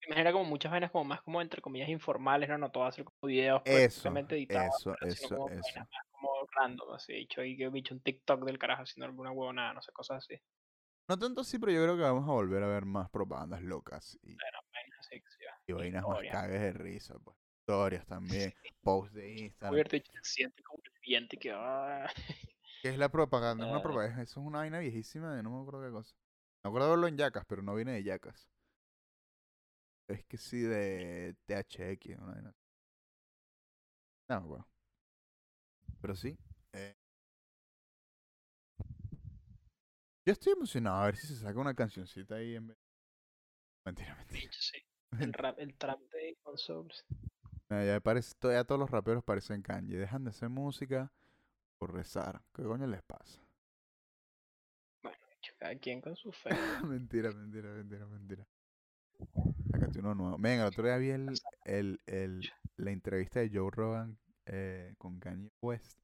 genera 0.00 0.32
como 0.32 0.44
muchas 0.44 0.70
vainas 0.72 0.90
como 0.90 1.04
más 1.04 1.22
como 1.22 1.40
entre 1.40 1.60
comillas 1.62 1.88
informales, 1.88 2.48
no, 2.48 2.58
no 2.58 2.70
todo 2.70 2.82
va 2.84 2.88
a 2.88 2.92
ser 2.92 3.04
como 3.04 3.28
videos 3.28 3.62
perfectamente 3.62 4.34
editados, 4.34 4.82
eso, 4.82 4.96
eso, 5.06 5.28
como 5.34 5.46
eso. 5.48 5.62
vainas 5.62 5.88
más 5.90 6.06
como 6.10 6.30
random, 6.56 6.92
así, 6.94 7.12
dicho, 7.14 7.42
y 7.44 7.56
que 7.56 7.64
he 7.64 7.70
dicho 7.70 7.94
un 7.94 8.00
TikTok 8.00 8.44
del 8.44 8.58
carajo 8.58 8.82
haciendo 8.82 9.06
alguna 9.06 9.30
huevonada, 9.30 9.72
no 9.74 9.82
sé, 9.82 9.92
cosas 9.92 10.18
así. 10.18 10.34
No 11.08 11.18
tanto 11.18 11.42
así, 11.42 11.58
pero 11.58 11.72
yo 11.72 11.82
creo 11.82 11.96
que 11.96 12.02
vamos 12.02 12.28
a 12.28 12.32
volver 12.32 12.62
a 12.62 12.68
ver 12.68 12.84
más 12.84 13.10
propagandas 13.10 13.62
locas 13.62 14.18
y, 14.22 14.34
Bueno, 14.34 14.58
vainas 14.72 14.98
así, 15.00 15.22
sí, 15.38 15.44
y 15.66 15.72
vainas 15.72 16.06
más 16.06 16.22
cagues 16.30 16.60
de 16.60 16.72
risa, 16.72 17.18
pues. 17.18 17.36
Historias 17.62 18.04
también, 18.06 18.52
posts 18.82 19.14
de 19.14 19.34
Instagram. 19.34 19.84
Siente 20.22 20.62
como 20.64 20.82
el 21.04 21.28
que 21.28 21.52
ah, 21.52 22.10
¿Qué 22.82 22.88
es 22.88 22.98
la 22.98 23.08
propaganda? 23.08 23.64
Es 23.66 23.70
una 23.70 23.82
propaganda. 23.82 24.20
Eso 24.22 24.40
es 24.40 24.46
una 24.46 24.58
vaina 24.58 24.80
viejísima 24.80 25.36
de 25.36 25.44
no 25.44 25.50
me 25.50 25.60
acuerdo 25.60 25.86
qué 25.86 25.92
cosa. 25.92 26.12
Me 26.64 26.68
acuerdo 26.68 26.88
de 26.88 26.92
verlo 26.94 27.06
en 27.06 27.16
Yacas, 27.16 27.44
pero 27.46 27.62
no 27.62 27.76
viene 27.76 27.92
de 27.92 28.02
Yacas. 28.02 28.48
Es 30.08 30.24
que 30.24 30.36
sí 30.38 30.60
de 30.60 31.36
THX, 31.46 32.18
una 32.18 32.32
vaina. 32.32 32.54
No 34.28 34.40
me 34.40 34.44
acuerdo. 34.44 34.68
Pero 36.00 36.16
sí. 36.16 36.36
eh. 36.72 36.96
Yo 40.26 40.32
estoy 40.32 40.54
emocionado 40.54 40.96
a 41.00 41.06
ver 41.06 41.16
si 41.16 41.28
se 41.28 41.36
saca 41.36 41.60
una 41.60 41.74
cancioncita 41.74 42.34
ahí 42.34 42.56
en 42.56 42.66
vez. 42.66 42.78
Mentira, 43.84 44.16
mentira. 44.16 44.50
sí. 44.52 44.78
El 45.20 45.32
rap, 45.32 45.58
el 45.58 45.76
trap 45.76 46.00
de 46.10 46.38
consoles. 46.42 47.04
Mira, 47.72 47.86
ya, 47.86 48.00
parece, 48.00 48.34
ya 48.42 48.64
todos 48.64 48.78
los 48.78 48.90
raperos 48.90 49.24
parecen 49.24 49.62
Kanye. 49.62 49.96
Dejan 49.96 50.24
de 50.24 50.30
hacer 50.30 50.50
música 50.50 51.10
por 51.78 51.94
rezar. 51.94 52.42
¿Qué 52.54 52.62
coño 52.62 52.86
les 52.86 53.02
pasa? 53.02 53.40
Bicho, 55.02 55.54
Cada 55.58 55.74
quien 55.76 56.02
con 56.02 56.14
su 56.16 56.30
fe. 56.32 56.50
mentira, 56.86 57.32
mentira, 57.32 57.70
mentira, 57.72 58.06
mentira. 58.06 58.46
Sácate 59.70 60.00
uno 60.00 60.14
nuevo. 60.14 60.36
Venga, 60.38 60.62
el 60.64 60.68
otro 60.68 60.84
día 60.84 60.98
vi 60.98 61.10
el, 61.10 61.32
el, 61.64 61.98
el, 62.06 62.52
la 62.76 62.90
entrevista 62.90 63.40
de 63.40 63.50
Joe 63.50 63.70
Rogan 63.70 64.18
eh, 64.44 64.94
con 64.98 65.18
Kanye 65.18 65.50
West. 65.62 65.98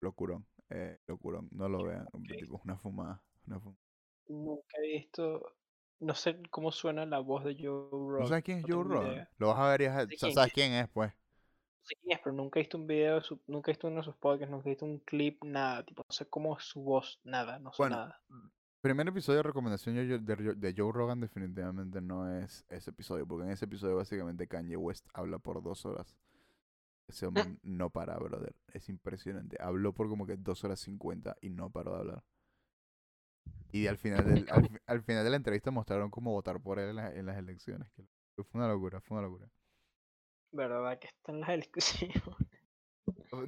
Locurón, 0.00 0.44
eh, 0.70 0.98
locurón. 1.06 1.48
No 1.52 1.68
lo 1.68 1.84
vean, 1.84 2.08
hombre, 2.12 2.34
Ok. 2.34 2.40
tipo, 2.40 2.56
es 2.58 2.64
una 2.64 2.76
fumada. 2.76 3.22
Una 3.46 3.60
fumada. 3.60 3.80
Nunca 4.28 4.76
he 4.78 4.88
visto. 4.88 5.54
No 6.04 6.14
sé 6.14 6.36
cómo 6.50 6.70
suena 6.70 7.06
la 7.06 7.18
voz 7.18 7.44
de 7.44 7.54
Joe 7.54 7.88
Rogan. 7.90 8.22
¿No 8.22 8.28
sabes 8.28 8.44
quién 8.44 8.58
es 8.58 8.64
no 8.68 8.74
Joe 8.74 8.84
Rogan? 8.84 9.28
Lo 9.38 9.48
vas 9.48 9.58
a 9.58 9.68
ver 9.70 9.82
y 9.82 10.16
sabes 10.16 10.52
es. 10.52 10.52
quién 10.54 10.72
es, 10.72 10.88
pues. 10.88 11.12
No 11.82 11.86
sé 11.86 11.94
quién 12.02 12.12
es, 12.16 12.20
pero 12.24 12.34
nunca 12.34 12.58
he 12.58 12.62
visto 12.62 12.76
un 12.76 12.86
video, 12.88 13.14
de 13.14 13.20
su- 13.22 13.40
nunca 13.46 13.70
he 13.70 13.74
visto 13.74 13.86
uno 13.86 13.98
de 13.98 14.04
sus 14.04 14.16
podcasts, 14.16 14.50
nunca 14.50 14.68
he 14.68 14.72
visto 14.72 14.84
un 14.86 14.98
clip, 14.98 15.42
nada. 15.44 15.84
Tipo, 15.84 16.02
no 16.08 16.12
sé 16.12 16.26
cómo 16.26 16.58
es 16.58 16.64
su 16.64 16.82
voz, 16.82 17.20
nada, 17.24 17.58
no 17.60 17.72
sé 17.72 17.80
Bueno, 17.82 17.96
nada. 17.96 18.20
Primer 18.82 19.08
episodio 19.08 19.38
de 19.38 19.42
recomendación 19.44 19.96
de 19.96 20.74
Joe 20.76 20.92
Rogan 20.92 21.20
definitivamente 21.20 22.00
no 22.00 22.30
es 22.30 22.64
ese 22.70 22.90
episodio, 22.90 23.26
porque 23.26 23.46
en 23.46 23.52
ese 23.52 23.66
episodio 23.66 23.96
básicamente 23.96 24.48
Kanye 24.48 24.76
West 24.76 25.06
habla 25.14 25.38
por 25.38 25.62
dos 25.62 25.86
horas. 25.86 26.16
Ese 27.08 27.26
hombre 27.26 27.44
no 27.62 27.90
para, 27.90 28.16
brother. 28.18 28.54
Es 28.72 28.88
impresionante. 28.90 29.56
Habló 29.60 29.94
por 29.94 30.08
como 30.08 30.26
que 30.26 30.36
dos 30.36 30.64
horas 30.64 30.80
cincuenta 30.80 31.36
y 31.40 31.50
no 31.50 31.70
paró 31.70 31.92
de 31.94 31.98
hablar. 32.00 32.24
Y 33.72 33.86
al 33.88 33.98
final, 33.98 34.24
del, 34.24 34.46
al, 34.50 34.80
al 34.86 35.02
final 35.02 35.24
de 35.24 35.30
la 35.30 35.36
entrevista 35.36 35.70
mostraron 35.70 36.10
cómo 36.10 36.30
votar 36.32 36.60
por 36.60 36.78
él 36.78 36.90
en, 36.90 36.96
la- 36.96 37.12
en 37.12 37.26
las 37.26 37.36
elecciones. 37.38 37.90
que 37.94 38.44
fue 38.44 38.60
una 38.60 38.68
locura, 38.68 39.00
fue 39.00 39.18
una 39.18 39.26
locura. 39.26 39.48
¿Verdad 40.52 40.98
que 41.00 41.08
están 41.08 41.40
las 41.40 41.48
elecciones? 41.50 42.22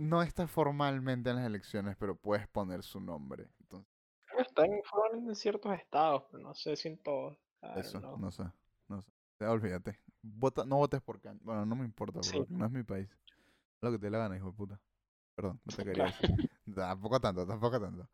No 0.01 0.23
está 0.23 0.47
formalmente 0.49 1.31
en 1.31 1.37
las 1.37 1.47
elecciones, 1.47 1.97
pero 1.97 2.17
puedes 2.17 2.49
poner 2.49 2.83
su 2.83 3.01
nombre. 3.01 3.49
Entonces, 3.61 3.89
Están 4.39 4.69
fueron 4.85 5.29
en 5.29 5.35
ciertos 5.37 5.73
estados, 5.79 6.25
pero 6.31 6.43
no 6.43 6.55
sé 6.55 6.77
si 6.77 6.89
en 6.89 6.99
todos. 6.99 7.39
Don't 7.63 7.79
eso, 7.79 8.01
no 8.19 8.31
sé, 8.31 8.45
no 8.89 9.03
sé. 9.03 9.11
Ya, 9.41 9.51
olvídate. 9.51 10.01
Vota, 10.23 10.65
no 10.65 10.77
votes 10.77 11.01
por 11.03 11.21
Kanye. 11.21 11.41
Bueno, 11.43 11.65
no 11.65 11.77
me 11.77 11.85
importa, 11.85 12.23
Sí. 12.23 12.37
porque 12.37 12.53
no 12.55 12.67
es 12.67 12.73
mi 12.73 12.83
país. 12.83 13.09
Lo 13.81 13.93
que 13.93 13.99
te 13.99 14.11
la 14.11 14.19
gana, 14.19 14.37
hijo 14.37 14.47
de 14.51 14.57
puta. 14.57 14.81
Perdón, 15.37 15.61
no 15.65 15.77
te 15.77 15.85
quería 15.85 16.05
decir. 16.21 16.51
Tampoco 16.75 17.21
tanto, 17.21 17.47
tampoco 17.47 17.81
tanto. 17.81 18.09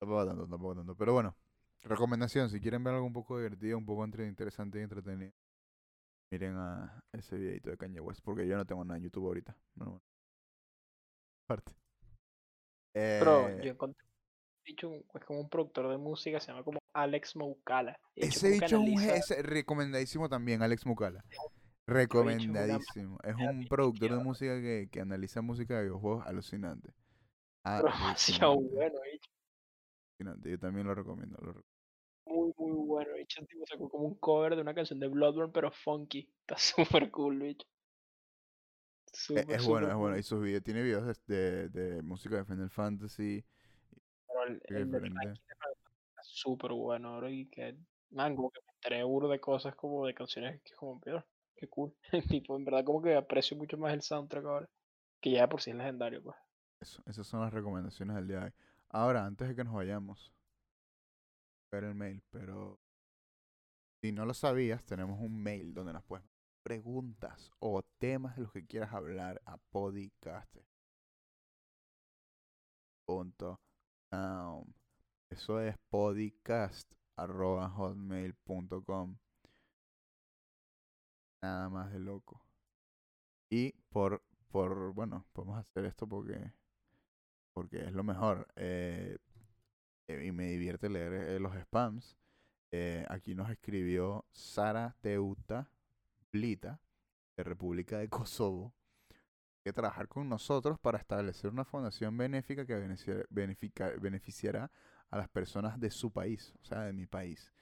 Tampoco 0.00 0.26
tanto, 0.26 0.46
tampoco 0.46 0.74
tanto. 0.76 0.94
Pero 0.96 1.12
bueno, 1.12 1.36
recomendación, 1.82 2.50
si 2.50 2.60
quieren 2.60 2.84
ver 2.84 2.94
algo 2.94 3.06
un 3.06 3.12
poco 3.12 3.36
divertido, 3.38 3.78
un 3.78 3.86
poco 3.86 4.04
interesante 4.28 4.78
y 4.78 4.82
entretenido, 4.82 5.32
miren 6.30 6.56
a 6.56 7.00
ese 7.12 7.36
videito 7.36 7.70
de 7.70 7.76
Kanye 7.76 8.00
West, 8.00 8.20
porque 8.24 8.46
yo 8.46 8.56
no 8.56 8.64
tengo 8.66 8.84
nada 8.84 8.98
en 8.98 9.04
YouTube 9.04 9.26
ahorita. 9.26 9.56
No. 9.76 10.00
Aparte. 11.46 11.72
Pero 12.94 13.48
Eh, 13.48 13.60
yo 13.64 13.70
encontré 13.72 14.04
es 15.14 15.24
como 15.24 15.40
un 15.40 15.48
productor 15.48 15.88
de 15.88 15.96
música, 15.96 16.40
se 16.40 16.48
llama 16.52 16.62
como 16.62 16.78
Alex 16.94 17.34
el 18.16 18.28
ese 18.28 18.56
es 18.56 18.72
un 18.72 18.80
analiza- 18.80 19.14
ese- 19.16 19.42
recomendadísimo 19.42 20.28
también, 20.28 20.62
Alex 20.62 20.84
Mukala. 20.84 21.24
es 21.30 21.38
Recomendadísimo. 21.86 23.18
Es 23.24 23.34
un 23.34 23.66
productor 23.66 24.10
de 24.10 24.24
música 24.24 24.60
que, 24.60 24.88
que 24.92 25.00
analiza 25.00 25.40
música 25.40 25.76
de 25.76 25.84
videojuegos 25.84 26.26
alucinante. 26.26 26.92
Demasiado 28.44 28.60
bueno, 28.60 28.98
bicho. 29.10 29.30
Yo 30.18 30.58
también 30.58 30.86
lo 30.86 30.94
recomiendo. 30.94 31.36
Lo 31.40 31.64
Muy, 32.26 32.52
muy 32.56 32.86
bueno, 32.86 33.14
bicho. 33.14 33.44
Tipo 33.46 33.64
sacó 33.66 33.88
como 33.88 34.04
un 34.04 34.14
cover 34.16 34.56
de 34.56 34.62
una 34.62 34.74
canción 34.74 34.98
de 34.98 35.08
Bloodborne, 35.08 35.52
pero 35.52 35.70
funky. 35.70 36.28
Está 36.40 36.58
súper 36.58 37.10
cool, 37.10 37.38
bicho. 37.38 37.66
Eh, 37.66 39.10
Súper, 39.12 39.50
Es 39.50 39.66
bueno, 39.66 39.88
es 39.88 39.94
bueno. 39.94 40.18
Y 40.18 40.22
sus 40.22 40.42
videos, 40.42 40.62
tiene 40.62 40.82
videos 40.82 41.06
de, 41.26 41.68
de, 41.68 41.68
de 41.68 42.02
música 42.02 42.36
de 42.36 42.44
Final 42.44 42.70
Fantasy. 42.70 43.44
Pero 44.26 44.44
el, 44.44 44.62
el 44.68 44.90
de 44.90 45.08
está 45.08 46.22
súper 46.22 46.72
bueno, 46.72 47.16
bro. 47.18 47.30
Y 47.30 47.46
que, 47.46 47.76
man, 48.10 48.36
como 48.36 48.50
que 48.50 48.60
me 48.66 48.72
enteré 48.72 49.28
de 49.28 49.40
cosas 49.40 49.74
como 49.74 50.06
de 50.06 50.14
canciones 50.14 50.60
que 50.62 50.74
como, 50.74 51.00
pero, 51.00 51.24
qué 51.56 51.68
cool. 51.68 51.94
tipo, 52.28 52.56
en 52.56 52.64
verdad, 52.64 52.84
como 52.84 53.00
que 53.02 53.14
aprecio 53.14 53.56
mucho 53.56 53.78
más 53.78 53.94
el 53.94 54.02
soundtrack 54.02 54.44
ahora. 54.44 54.68
Que 55.20 55.32
ya 55.32 55.42
de 55.42 55.48
por 55.48 55.60
sí 55.60 55.70
es 55.70 55.76
legendario, 55.76 56.22
pues. 56.22 56.36
Eso, 56.80 57.02
esas 57.06 57.26
son 57.26 57.40
las 57.40 57.52
recomendaciones 57.52 58.14
del 58.16 58.28
día 58.28 58.38
de 58.38 58.44
hoy. 58.46 58.52
Ahora, 58.90 59.26
antes 59.26 59.48
de 59.48 59.54
que 59.54 59.64
nos 59.64 59.74
vayamos, 59.74 60.32
ver 61.70 61.84
el 61.84 61.94
mail, 61.94 62.22
pero 62.30 62.78
si 64.02 64.12
no 64.12 64.24
lo 64.24 64.34
sabías, 64.34 64.84
tenemos 64.84 65.20
un 65.20 65.42
mail 65.42 65.74
donde 65.74 65.92
nos 65.92 66.04
puedes 66.04 66.24
preguntas 66.62 67.50
o 67.60 67.82
temas 67.98 68.36
de 68.36 68.42
los 68.42 68.52
que 68.52 68.66
quieras 68.66 68.92
hablar 68.92 69.40
a 69.46 69.56
podcast. 69.56 70.54
Punto 73.06 73.58
com. 74.10 74.64
Eso 75.30 75.60
es 75.60 75.76
podcast 75.90 76.90
arroba 77.16 77.68
hotmail.com. 77.70 79.16
Nada 81.42 81.68
más 81.68 81.92
de 81.92 81.98
loco. 82.00 82.42
Y 83.50 83.72
por, 83.88 84.22
por, 84.50 84.92
bueno, 84.92 85.26
podemos 85.32 85.58
hacer 85.58 85.84
esto 85.86 86.06
porque, 86.06 86.52
porque 87.58 87.84
es 87.84 87.92
lo 87.92 88.04
mejor. 88.04 88.46
eh, 88.56 89.18
eh, 90.08 90.26
y 90.26 90.32
me 90.32 90.46
divierte 90.48 90.88
leer 90.90 91.12
eh, 91.14 91.40
los 91.40 91.54
spams. 91.56 92.16
Eh, 92.72 93.06
aquí 93.10 93.34
nos 93.34 93.50
escribió 93.50 94.24
Sara 94.32 94.96
Teuta 95.02 95.70
Blita, 96.32 96.80
de 97.36 97.44
República 97.44 97.98
de 97.98 98.08
Kosovo, 98.10 98.74
que 99.64 99.72
trabajar 99.72 100.08
con 100.08 100.28
nosotros 100.28 100.78
para 100.80 100.98
establecer 100.98 101.50
una 101.50 101.64
fundación 101.64 102.16
benéfica 102.16 102.66
que 102.66 102.74
beneficia- 103.30 103.94
beneficiará 104.00 104.70
a 105.10 105.18
las 105.18 105.28
personas 105.28 105.80
de 105.80 105.90
su 105.90 106.12
país, 106.12 106.54
o 106.62 106.64
sea, 106.66 106.82
de 106.82 106.92
mi 106.92 107.06
país. 107.06 107.52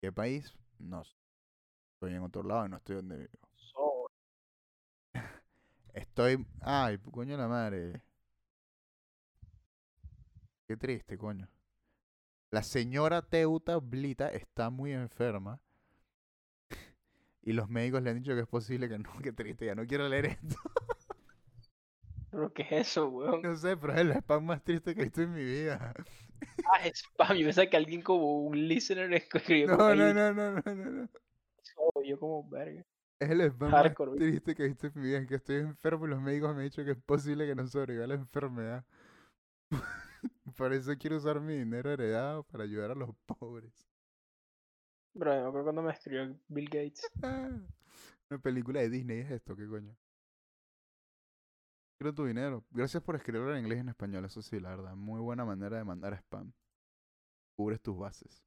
¿Qué 0.00 0.12
país? 0.12 0.54
No. 0.78 1.02
Estoy 1.94 2.14
en 2.14 2.22
otro 2.22 2.42
lado 2.42 2.66
y 2.66 2.70
no 2.70 2.76
estoy 2.78 2.96
donde 2.96 3.16
vivo. 3.18 3.38
Estoy. 5.94 6.46
Ay, 6.60 6.98
coño 6.98 7.36
la 7.36 7.48
madre. 7.48 8.02
Qué 10.72 10.78
triste, 10.78 11.18
coño. 11.18 11.50
La 12.50 12.62
señora 12.62 13.20
Teuta 13.20 13.76
Blita 13.76 14.30
está 14.30 14.70
muy 14.70 14.92
enferma. 14.92 15.60
Y 17.42 17.52
los 17.52 17.68
médicos 17.68 18.02
le 18.02 18.08
han 18.08 18.16
dicho 18.16 18.34
que 18.34 18.40
es 18.40 18.46
posible 18.46 18.88
que 18.88 18.98
no. 18.98 19.10
Qué 19.22 19.34
triste, 19.34 19.66
ya 19.66 19.74
no 19.74 19.86
quiero 19.86 20.08
leer 20.08 20.24
esto. 20.24 20.56
¿Pero 22.30 22.54
qué 22.54 22.62
es 22.62 22.72
eso, 22.88 23.06
weón? 23.08 23.42
No 23.42 23.54
sé, 23.54 23.76
pero 23.76 23.92
es 23.92 23.98
el 23.98 24.12
spam 24.12 24.46
más 24.46 24.64
triste 24.64 24.94
que 24.94 25.02
he 25.02 25.04
visto 25.04 25.20
en 25.20 25.34
mi 25.34 25.44
vida. 25.44 25.92
Ah, 26.64 26.88
spam. 26.94 27.36
Yo 27.36 27.44
pensaba 27.44 27.66
que 27.66 27.76
alguien 27.76 28.00
como 28.00 28.44
un 28.46 28.66
listener 28.66 29.12
escribió 29.12 29.66
No, 29.66 29.94
no, 29.94 30.14
no, 30.14 30.32
no, 30.32 30.52
no, 30.52 30.74
no, 30.74 30.90
no. 30.90 31.08
"Oh", 31.76 32.02
Yo 32.02 32.18
como, 32.18 32.48
verga. 32.48 32.82
Es 33.20 33.28
el 33.28 33.42
spam 33.42 33.70
Hardcore, 33.72 34.12
más 34.12 34.20
triste 34.20 34.54
que 34.54 34.62
he 34.64 34.68
visto 34.68 34.86
en 34.86 34.92
mi 34.96 35.02
vida. 35.02 35.18
Es 35.18 35.28
que 35.28 35.34
estoy 35.34 35.56
enfermo 35.56 36.06
y 36.06 36.08
los 36.08 36.22
médicos 36.22 36.54
me 36.54 36.62
han 36.62 36.68
dicho 36.70 36.82
que 36.82 36.92
es 36.92 36.96
posible 37.04 37.46
que 37.46 37.54
no 37.54 37.66
sobreviva 37.66 38.06
la 38.06 38.14
enfermedad. 38.14 38.86
Por 40.56 40.72
eso 40.72 40.92
quiero 40.98 41.16
usar 41.16 41.40
mi 41.40 41.54
dinero 41.58 41.90
heredado 41.90 42.44
para 42.44 42.64
ayudar 42.64 42.90
a 42.90 42.94
los 42.94 43.10
pobres. 43.26 43.86
Bro, 45.14 45.30
me 45.30 45.38
acuerdo 45.40 45.62
cuando 45.64 45.82
me 45.82 45.92
escribió 45.92 46.36
Bill 46.48 46.66
Gates. 46.68 47.10
Una 48.30 48.38
película 48.40 48.80
de 48.80 48.88
Disney 48.90 49.18
es 49.20 49.30
esto, 49.30 49.54
¿qué 49.56 49.66
coño? 49.68 49.94
Quiero 51.98 52.14
tu 52.14 52.24
dinero. 52.24 52.64
Gracias 52.70 53.02
por 53.02 53.14
escribirlo 53.16 53.52
en 53.54 53.60
inglés 53.60 53.78
y 53.78 53.80
en 53.82 53.88
español, 53.90 54.24
eso 54.24 54.42
sí, 54.42 54.58
la 54.58 54.70
verdad. 54.70 54.94
Muy 54.96 55.20
buena 55.20 55.44
manera 55.44 55.76
de 55.76 55.84
mandar 55.84 56.14
spam. 56.14 56.52
Cubres 57.56 57.80
tus 57.80 57.96
bases. 57.96 58.42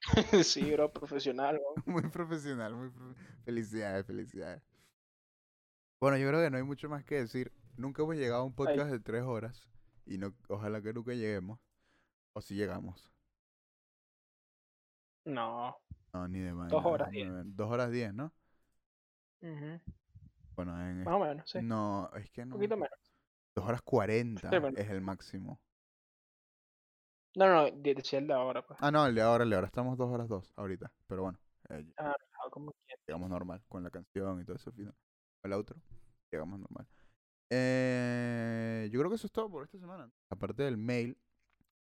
sí, 0.44 0.70
bro, 0.72 0.92
profesional, 0.92 1.58
weón. 1.60 1.82
Muy 2.02 2.10
profesional, 2.10 2.74
muy 2.74 2.88
profe- 2.88 3.16
Felicidades, 3.44 4.06
felicidades. 4.06 4.62
Bueno, 6.00 6.16
yo 6.18 6.28
creo 6.28 6.40
que 6.42 6.50
no 6.50 6.56
hay 6.58 6.62
mucho 6.62 6.88
más 6.88 7.04
que 7.04 7.16
decir. 7.16 7.52
Nunca 7.76 8.02
hemos 8.02 8.14
llegado 8.16 8.42
a 8.42 8.44
un 8.44 8.54
podcast 8.54 8.90
de 8.90 9.00
tres 9.00 9.22
horas. 9.24 9.68
Y 10.06 10.18
no, 10.18 10.34
ojalá 10.48 10.80
que 10.80 10.92
nunca 10.92 11.12
lleguemos. 11.12 11.58
O 12.32 12.40
si 12.40 12.54
llegamos. 12.54 13.10
No. 15.24 15.76
No, 16.12 16.28
ni 16.28 16.38
de 16.40 16.52
vaina. 16.52 16.68
Dos 16.68 16.84
horas 16.84 17.10
diez. 17.10 17.28
Dos 17.56 17.70
horas 17.70 17.90
diez, 17.90 18.14
¿no? 18.14 18.32
Bueno, 20.54 20.80
en 20.88 21.04
Más 21.04 21.14
o 21.14 21.18
menos, 21.18 21.50
sí. 21.50 21.58
No, 21.62 22.10
es 22.14 22.30
que 22.30 22.42
Un 22.42 22.48
no. 22.50 22.54
poquito 22.56 22.76
menos. 22.76 22.98
Dos 23.54 23.64
horas 23.66 23.82
cuarenta 23.82 24.50
Sí, 24.50 24.58
bueno. 24.58 24.78
es 24.78 24.88
el 24.90 25.00
máximo. 25.00 25.60
No, 27.36 27.48
no, 27.48 27.64
de- 27.70 27.94
decía 27.94 28.18
el 28.18 28.26
de 28.26 28.32
ahora, 28.32 28.66
pues. 28.66 28.78
Ah, 28.82 28.90
no, 28.90 29.06
el 29.06 29.14
de 29.14 29.20
ahora, 29.22 29.44
el 29.44 29.50
de 29.50 29.56
ahora. 29.56 29.66
Estamos 29.66 29.98
dos 29.98 30.08
horas 30.10 30.28
dos 30.28 30.52
ahorita. 30.56 30.90
Pero 31.06 31.22
bueno, 31.22 31.38
eh, 31.68 31.86
Ah, 31.98 32.14
como 32.50 32.72
llegamos 33.06 33.28
normal 33.28 33.62
con 33.68 33.82
la 33.82 33.90
canción 33.90 34.40
y 34.40 34.44
todo 34.44 34.56
eso. 34.56 34.72
final. 34.72 34.94
El 35.42 35.52
outro, 35.52 35.76
llegamos 36.30 36.58
normal. 36.60 36.86
Eh, 37.50 38.88
yo 38.92 38.98
creo 38.98 39.10
que 39.10 39.16
eso 39.16 39.26
es 39.26 39.32
todo 39.32 39.50
por 39.50 39.64
esta 39.64 39.78
semana. 39.78 40.10
Aparte 40.30 40.62
del 40.62 40.76
mail, 40.76 41.16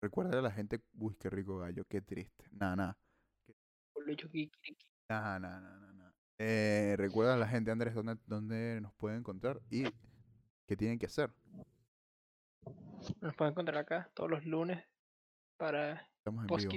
recuerda 0.01 0.39
a 0.39 0.43
la 0.43 0.51
gente, 0.51 0.83
uy, 0.95 1.15
qué 1.17 1.31
rico 1.31 1.59
gallo, 1.59 1.85
qué 1.89 2.01
triste. 2.01 2.49
Nada, 2.51 2.77
nada. 2.77 2.99
Nada, 5.09 5.39
nada, 5.39 5.61
nada, 5.61 5.93
nada. 5.93 6.15
Eh, 6.39 6.95
recuerda 6.99 7.35
a 7.35 7.39
la 7.39 7.49
gente, 7.49 7.71
Andrés, 7.71 7.95
dónde, 7.95 8.19
dónde 8.27 8.81
nos 8.81 8.93
pueden 8.95 9.21
encontrar 9.21 9.61
y 9.71 9.85
qué 10.67 10.77
tienen 10.77 10.99
que 10.99 11.07
hacer. 11.07 11.33
Nos 13.21 13.35
pueden 13.37 13.53
encontrar 13.53 13.79
acá 13.79 14.11
todos 14.15 14.31
los 14.31 14.45
lunes 14.45 14.85
para 15.57 16.09
Estamos 16.19 16.45
en 16.45 16.57
vivo. 16.57 16.73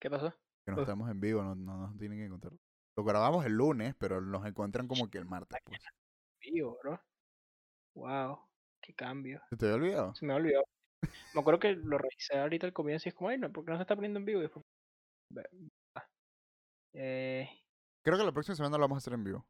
¿Qué 0.00 0.10
pasó? 0.10 0.30
Que 0.64 0.72
no 0.72 0.78
Uf. 0.78 0.82
estamos 0.82 1.10
en 1.10 1.20
vivo, 1.20 1.42
no, 1.42 1.54
no 1.54 1.76
nos 1.76 1.98
tienen 1.98 2.18
que 2.18 2.24
encontrar. 2.24 2.54
Lo 2.96 3.04
grabamos 3.04 3.44
el 3.44 3.52
lunes, 3.52 3.94
pero 3.98 4.20
nos 4.20 4.44
encuentran 4.46 4.88
como 4.88 5.08
que 5.10 5.18
el 5.18 5.24
martes, 5.24 5.60
pues. 5.64 5.78
Vivo, 6.40 6.78
bro. 6.82 7.00
Wow, 7.98 8.38
qué 8.80 8.94
cambio. 8.94 9.42
¿Se 9.50 9.56
te 9.56 9.66
había 9.66 9.76
olvidado? 9.76 10.14
Se 10.14 10.24
me 10.24 10.34
olvidó. 10.34 10.62
Me 11.34 11.40
acuerdo 11.40 11.58
que 11.60 11.74
lo 11.74 11.98
revisé 11.98 12.38
ahorita 12.38 12.66
al 12.66 12.72
comienzo 12.72 13.08
y 13.08 13.10
es 13.10 13.14
como, 13.14 13.30
ay, 13.30 13.38
no, 13.38 13.50
¿por 13.52 13.64
qué 13.64 13.72
no 13.72 13.76
se 13.76 13.82
está 13.82 13.96
poniendo 13.96 14.18
en 14.20 14.24
vivo? 14.24 14.38
Y 14.38 14.42
después, 14.42 14.64
ve-. 15.30 15.48
Eh, 16.94 17.48
Creo 18.04 18.16
que 18.16 18.24
la 18.24 18.32
próxima 18.32 18.54
semana 18.56 18.76
lo 18.78 18.82
vamos 18.84 18.96
a 18.96 18.98
hacer 18.98 19.14
en 19.14 19.24
vivo. 19.24 19.46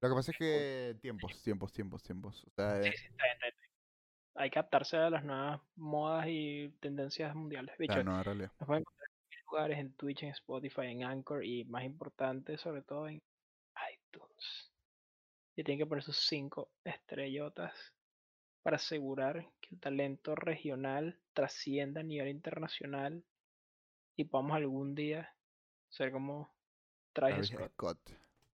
Lo 0.00 0.08
que 0.08 0.14
pasa 0.14 0.30
es 0.30 0.38
que 0.38 0.96
tiempos, 1.02 1.42
tiempos, 1.42 1.72
tiempos, 1.72 2.02
tiempos. 2.02 2.44
O 2.44 2.50
sea, 2.54 2.82
sí, 2.82 2.88
eh, 2.88 2.92
sí, 2.96 3.06
está 3.06 3.24
bien, 3.24 3.34
está 3.34 3.46
bien. 3.46 3.54
Hay 4.36 4.50
que 4.50 4.58
adaptarse 4.60 4.96
a 4.96 5.10
las 5.10 5.24
nuevas 5.24 5.60
modas 5.74 6.26
y 6.28 6.68
tendencias 6.80 7.34
mundiales. 7.34 7.74
la 7.76 7.76
Bicho, 7.78 8.04
nueva 8.04 8.22
realidad. 8.22 8.52
nos 8.60 8.66
pueden 8.68 8.82
encontrar 8.82 9.08
en 9.10 9.28
mil 9.30 9.44
lugares, 9.50 9.78
en 9.78 9.92
Twitch, 9.94 10.22
en 10.22 10.28
Spotify, 10.30 10.82
en 10.86 11.02
Anchor 11.02 11.44
y 11.44 11.64
más 11.64 11.82
importante, 11.82 12.56
sobre 12.58 12.82
todo 12.82 13.08
en 13.08 13.20
iTunes. 13.92 14.70
Y 15.58 15.64
tienen 15.64 15.84
que 15.84 15.88
poner 15.88 16.04
sus 16.04 16.18
cinco 16.18 16.70
estrellotas 16.84 17.74
para 18.62 18.76
asegurar 18.76 19.50
que 19.60 19.74
el 19.74 19.80
talento 19.80 20.36
regional 20.36 21.20
trascienda 21.32 22.00
a 22.00 22.04
nivel 22.04 22.28
internacional 22.28 23.24
y 24.14 24.22
podamos 24.26 24.54
algún 24.54 24.94
día 24.94 25.34
ser 25.88 26.12
como 26.12 26.54
Travis 27.12 27.48
Scott. 27.48 27.72
Scott. 27.72 27.98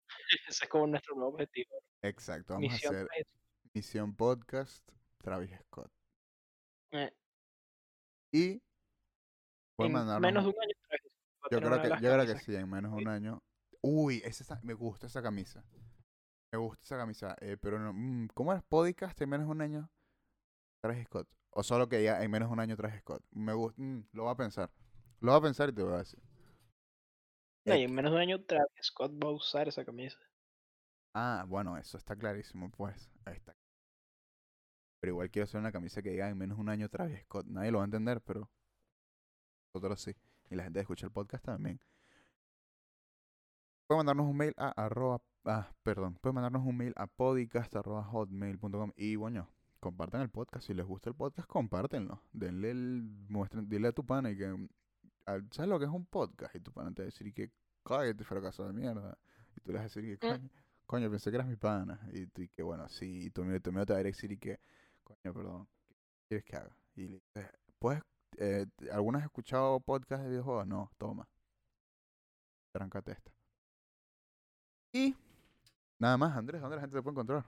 Ese 0.48 0.64
es 0.64 0.70
como 0.70 0.86
nuestro 0.86 1.14
nuevo 1.14 1.32
objetivo. 1.32 1.76
Exacto, 2.00 2.54
vamos 2.54 2.72
Misión 2.72 2.94
a 2.94 2.96
hacer 2.96 3.06
Travis 3.08 3.26
Misión 3.74 4.16
Podcast 4.16 4.90
Travis 5.18 5.50
Scott. 5.66 5.92
Eh, 6.92 7.12
Y 8.32 8.62
voy 9.76 9.92
a 9.94 10.16
en 10.16 10.20
menos 10.22 10.44
de 10.44 10.48
un 10.48 10.56
año 10.58 10.74
Travis 10.88 11.12
Scott 11.12 11.52
Yo 11.52 11.60
creo 11.60 11.82
que, 11.82 12.02
yo 12.02 12.12
creo 12.14 12.26
que 12.26 12.40
sí, 12.40 12.56
en 12.56 12.70
menos 12.70 12.96
de 12.96 13.02
un 13.02 13.08
año. 13.08 13.42
Uy, 13.82 14.22
esa 14.24 14.58
me 14.62 14.72
gusta 14.72 15.06
esa 15.06 15.22
camisa. 15.22 15.62
Me 16.54 16.58
gusta 16.58 16.84
esa 16.84 16.96
camisa. 16.96 17.34
eh, 17.40 17.56
pero 17.60 17.80
no, 17.80 17.92
mm, 17.92 18.28
¿cómo 18.32 18.52
es 18.52 18.62
podcast 18.62 19.20
en 19.20 19.28
menos 19.28 19.48
de 19.48 19.50
un 19.50 19.60
año? 19.60 19.90
Travis 20.80 21.04
Scott. 21.06 21.28
O 21.50 21.64
solo 21.64 21.88
que 21.88 22.00
ya 22.04 22.22
en 22.22 22.30
menos 22.30 22.48
de 22.48 22.52
un 22.52 22.60
año 22.60 22.76
Travis 22.76 23.00
Scott. 23.00 23.24
Me 23.32 23.52
gusta. 23.52 23.82
lo 24.12 24.22
voy 24.22 24.32
a 24.32 24.36
pensar. 24.36 24.70
Lo 25.18 25.32
voy 25.32 25.38
a 25.40 25.42
pensar 25.42 25.70
y 25.70 25.72
te 25.72 25.82
voy 25.82 25.94
a 25.94 25.98
decir. 25.98 26.22
No, 27.64 27.74
y 27.74 27.80
Eh, 27.80 27.84
en 27.86 27.92
menos 27.92 28.12
de 28.12 28.16
un 28.18 28.22
año 28.22 28.44
Travis 28.44 28.68
Scott 28.82 29.12
va 29.20 29.30
a 29.30 29.32
usar 29.32 29.66
esa 29.66 29.84
camisa. 29.84 30.16
Ah, 31.12 31.44
bueno, 31.48 31.76
eso 31.76 31.98
está 31.98 32.14
clarísimo, 32.14 32.70
pues. 32.70 33.10
Ahí 33.24 33.34
está. 33.34 33.56
Pero 35.00 35.14
igual 35.14 35.32
quiero 35.32 35.44
hacer 35.46 35.58
una 35.58 35.72
camisa 35.72 36.02
que 36.02 36.10
diga 36.10 36.28
en 36.28 36.38
menos 36.38 36.56
de 36.56 36.60
un 36.62 36.68
año 36.68 36.88
Travis 36.88 37.20
Scott. 37.22 37.46
Nadie 37.46 37.72
lo 37.72 37.78
va 37.78 37.84
a 37.84 37.86
entender, 37.86 38.20
pero 38.20 38.48
nosotros 39.74 40.00
sí. 40.00 40.14
Y 40.50 40.54
la 40.54 40.62
gente 40.62 40.76
que 40.76 40.82
escucha 40.82 41.06
el 41.06 41.12
podcast 41.12 41.44
también. 41.44 41.80
Pueden 43.88 43.98
mandarnos 44.06 44.26
un 44.26 44.36
mail 44.36 44.54
a 44.56 44.68
arroba, 44.84 45.20
ah, 45.44 45.70
perdón, 45.82 46.14
pueden 46.20 46.34
mandarnos 46.36 46.66
un 46.66 46.76
mail 46.76 46.92
a 46.96 47.06
podcast 47.06 47.74
arroba 47.76 48.02
hotmail.com 48.04 48.92
y 48.96 49.16
bueno, 49.16 49.48
compartan 49.80 50.22
el 50.22 50.30
podcast. 50.30 50.66
Si 50.66 50.74
les 50.74 50.86
gusta 50.86 51.10
el 51.10 51.16
podcast, 51.16 51.48
compártenlo. 51.48 52.22
Denle 52.32 52.70
el, 52.70 53.02
muestren, 53.28 53.68
dile 53.68 53.88
a 53.88 53.92
tu 53.92 54.04
pana 54.04 54.30
y 54.30 54.36
que, 54.36 54.68
¿sabes 55.50 55.68
lo 55.68 55.78
que 55.78 55.84
es 55.86 55.90
un 55.90 56.06
podcast? 56.06 56.54
Y 56.54 56.60
tu 56.60 56.72
pana 56.72 56.92
te 56.92 57.02
va 57.02 57.04
a 57.04 57.06
decir 57.10 57.32
que, 57.34 57.50
cállate, 57.84 58.24
fracaso 58.24 58.66
de 58.66 58.72
mierda. 58.72 59.18
Y 59.56 59.60
tú 59.60 59.72
le 59.72 59.78
vas 59.78 59.82
a 59.82 60.00
decir 60.00 60.18
que, 60.18 60.26
Mm. 60.26 60.30
coño, 60.30 60.50
coño, 60.86 61.10
pensé 61.10 61.30
que 61.30 61.36
eras 61.36 61.48
mi 61.48 61.56
pana. 61.56 62.00
Y 62.12 62.26
tú 62.26 62.42
y 62.42 62.48
que, 62.48 62.62
bueno, 62.62 62.88
sí, 62.88 63.26
y 63.26 63.30
tu 63.30 63.42
amigo, 63.42 63.60
tu 63.60 63.70
amigo 63.70 63.86
te 63.86 63.92
va 63.92 63.98
a 63.98 64.02
decir 64.02 64.32
y 64.32 64.38
que, 64.38 64.58
coño, 65.02 65.34
perdón, 65.34 65.68
¿qué 65.88 66.26
quieres 66.28 66.44
que 66.44 66.56
haga? 66.56 66.76
Y 66.96 67.08
le 67.08 67.14
dices, 67.34 67.50
¿puedes, 67.78 68.02
eh, 68.38 68.66
¿alguna 68.92 69.18
has 69.18 69.24
escuchado 69.24 69.80
podcast 69.80 70.22
de 70.22 70.30
videojuegos? 70.30 70.66
No, 70.66 70.90
toma. 70.98 71.28
Trancate 72.72 73.12
esta. 73.12 73.32
Y 74.92 75.14
nada 75.98 76.16
más, 76.16 76.36
Andrés, 76.36 76.60
¿dónde 76.60 76.76
la 76.76 76.82
gente 76.82 76.96
te 76.96 77.02
puede 77.02 77.14
encontrar? 77.14 77.44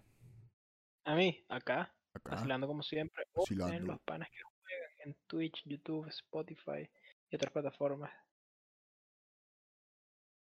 A 1.05 1.15
mí, 1.15 1.45
acá, 1.49 1.93
Acá. 2.15 2.31
vacilando 2.37 2.67
como 2.67 2.83
siempre, 2.83 3.25
o 3.35 3.45
en 3.51 3.87
los 3.87 4.01
panas 4.01 4.29
que 4.31 4.39
juegan 4.43 4.91
en 5.05 5.17
Twitch, 5.27 5.63
YouTube, 5.65 6.09
Spotify 6.09 6.89
y 7.31 7.37
otras 7.37 7.53
plataformas. 7.53 8.11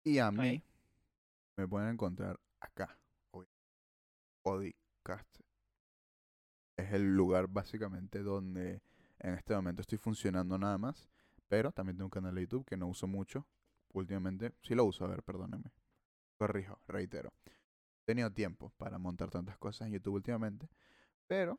Y 0.03 0.19
a 0.19 0.32
mí 0.32 0.40
Ahí. 0.48 0.64
me 1.57 1.68
pueden 1.68 1.90
encontrar 1.90 2.40
acá. 2.60 2.98
hoy. 3.32 3.48
Podcast. 4.44 5.40
Es 6.78 6.91
el 6.94 7.15
lugar 7.15 7.48
básicamente 7.48 8.23
donde 8.23 8.82
en 9.19 9.34
este 9.36 9.53
momento 9.53 9.82
estoy 9.82 9.98
funcionando 9.99 10.57
nada 10.57 10.78
más. 10.78 11.07
Pero 11.48 11.72
también 11.72 11.98
tengo 11.98 12.06
un 12.06 12.11
canal 12.11 12.34
de 12.34 12.41
YouTube 12.41 12.65
que 12.65 12.78
no 12.78 12.88
uso 12.88 13.07
mucho. 13.07 13.45
Últimamente, 13.94 14.53
sí 14.64 14.73
lo 14.73 14.86
uso, 14.86 15.03
a 15.06 15.10
ver, 15.10 15.22
perdónenme. 15.22 15.72
Corrijo, 16.38 16.80
reitero. 16.88 17.34
Tenido 18.11 18.29
tiempo 18.29 18.73
para 18.75 18.97
montar 18.97 19.29
tantas 19.29 19.57
cosas 19.57 19.88
en 19.88 19.93
YouTube 19.93 20.15
últimamente. 20.15 20.67
Pero 21.27 21.57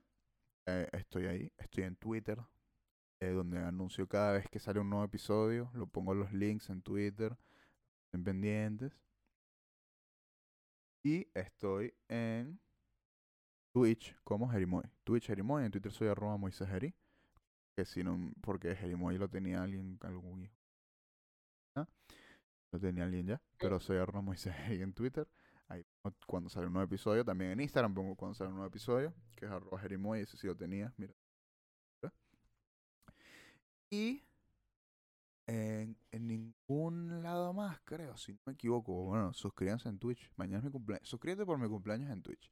eh, 0.67 0.87
estoy 0.93 1.25
ahí, 1.25 1.51
estoy 1.57 1.85
en 1.85 1.97
Twitter, 1.97 2.39
eh, 3.21 3.31
donde 3.31 3.57
anuncio 3.57 4.07
cada 4.07 4.33
vez 4.33 4.47
que 4.51 4.59
sale 4.59 4.79
un 4.79 4.91
nuevo 4.91 5.03
episodio. 5.03 5.71
Lo 5.73 5.87
pongo 5.87 6.15
los 6.15 6.31
links 6.35 6.69
en 6.69 6.83
Twitter. 6.83 7.35
Estén 8.05 8.23
pendientes. 8.23 8.93
Y 11.03 11.27
estoy 11.33 11.95
en 12.09 12.61
Twitch 13.73 14.15
como 14.23 14.47
Jerimoy. 14.51 14.85
Twitch 15.05 15.29
Jerimoy, 15.29 15.65
en 15.65 15.71
Twitter 15.71 15.91
soy 15.91 16.09
arroba 16.09 16.37
Moisés 16.37 16.69
Jeri, 16.69 16.95
Que 17.75 17.87
si 17.87 18.05
no, 18.05 18.31
porque 18.43 18.77
Jerimoy 18.77 19.17
lo 19.17 19.31
tenía 19.31 19.63
alguien, 19.63 19.99
algún 20.03 20.43
hijo. 20.43 20.59
¿Ah? 21.77 21.89
Lo 22.73 22.79
tenía 22.79 23.05
alguien 23.05 23.27
ya, 23.27 23.43
pero 23.59 23.81
soy 23.81 23.97
arroba 23.97 24.21
Moisés 24.21 24.55
Jeri 24.55 24.83
en 24.83 24.93
Twitter. 24.93 25.27
Ahí 25.69 25.85
pongo 26.03 26.17
cuando 26.27 26.51
sale 26.51 26.67
un 26.67 26.75
nuevo 26.75 26.87
episodio. 26.87 27.25
También 27.25 27.53
en 27.53 27.61
Instagram 27.61 27.95
pongo 27.95 28.15
cuando 28.17 28.35
sale 28.35 28.49
un 28.51 28.57
nuevo 28.57 28.69
episodio, 28.69 29.15
que 29.37 29.47
es 29.47 29.51
arroba 29.51 29.79
jerimoy, 29.81 30.21
ese 30.21 30.37
sí 30.37 30.47
lo 30.47 30.57
tenía, 30.57 30.93
mira. 30.97 31.15
Y 33.91 34.23
en, 35.47 35.97
en 36.11 36.27
ningún 36.27 37.23
lado 37.23 37.53
más, 37.53 37.79
creo, 37.85 38.17
si 38.17 38.33
no 38.33 38.39
me 38.47 38.53
equivoco. 38.55 38.93
Bueno, 39.05 39.33
suscríbanse 39.35 39.89
en 39.89 39.99
Twitch. 39.99 40.31
Mañana 40.37 40.59
es 40.59 40.65
mi 40.65 40.71
cumpleaños. 40.71 41.09
Suscríbete 41.09 41.45
por 41.45 41.59
mi 41.59 41.69
cumpleaños 41.69 42.11
en 42.11 42.23
Twitch. 42.23 42.51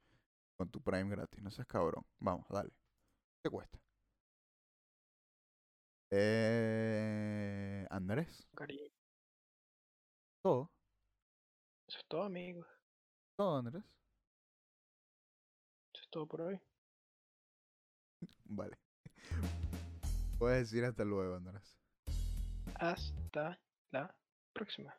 Con 0.57 0.69
tu 0.71 0.81
Prime 0.83 1.09
gratis. 1.11 1.43
No 1.43 1.51
seas 1.51 1.67
cabrón. 1.67 2.05
Vamos, 2.19 2.47
dale. 2.51 2.71
¿Qué 2.71 3.43
te 3.45 3.51
cuesta? 3.51 3.79
Eh, 6.13 7.87
Andrés, 7.91 8.47
Cariño. 8.55 8.91
todo. 10.43 10.71
Eso 11.89 11.99
es 11.99 12.05
todo, 12.09 12.23
amigos. 12.25 12.67
Todo, 13.41 13.57
Andrés. 13.57 13.83
Eso 15.95 16.03
es 16.03 16.11
todo 16.11 16.27
por 16.27 16.43
hoy. 16.43 16.61
Vale. 18.45 18.77
Puedes 20.39 20.71
decir 20.71 20.85
hasta 20.85 21.07
luego, 21.07 21.37
Andrés. 21.37 21.75
Hasta 22.75 23.59
la 23.93 24.15
próxima. 24.53 24.95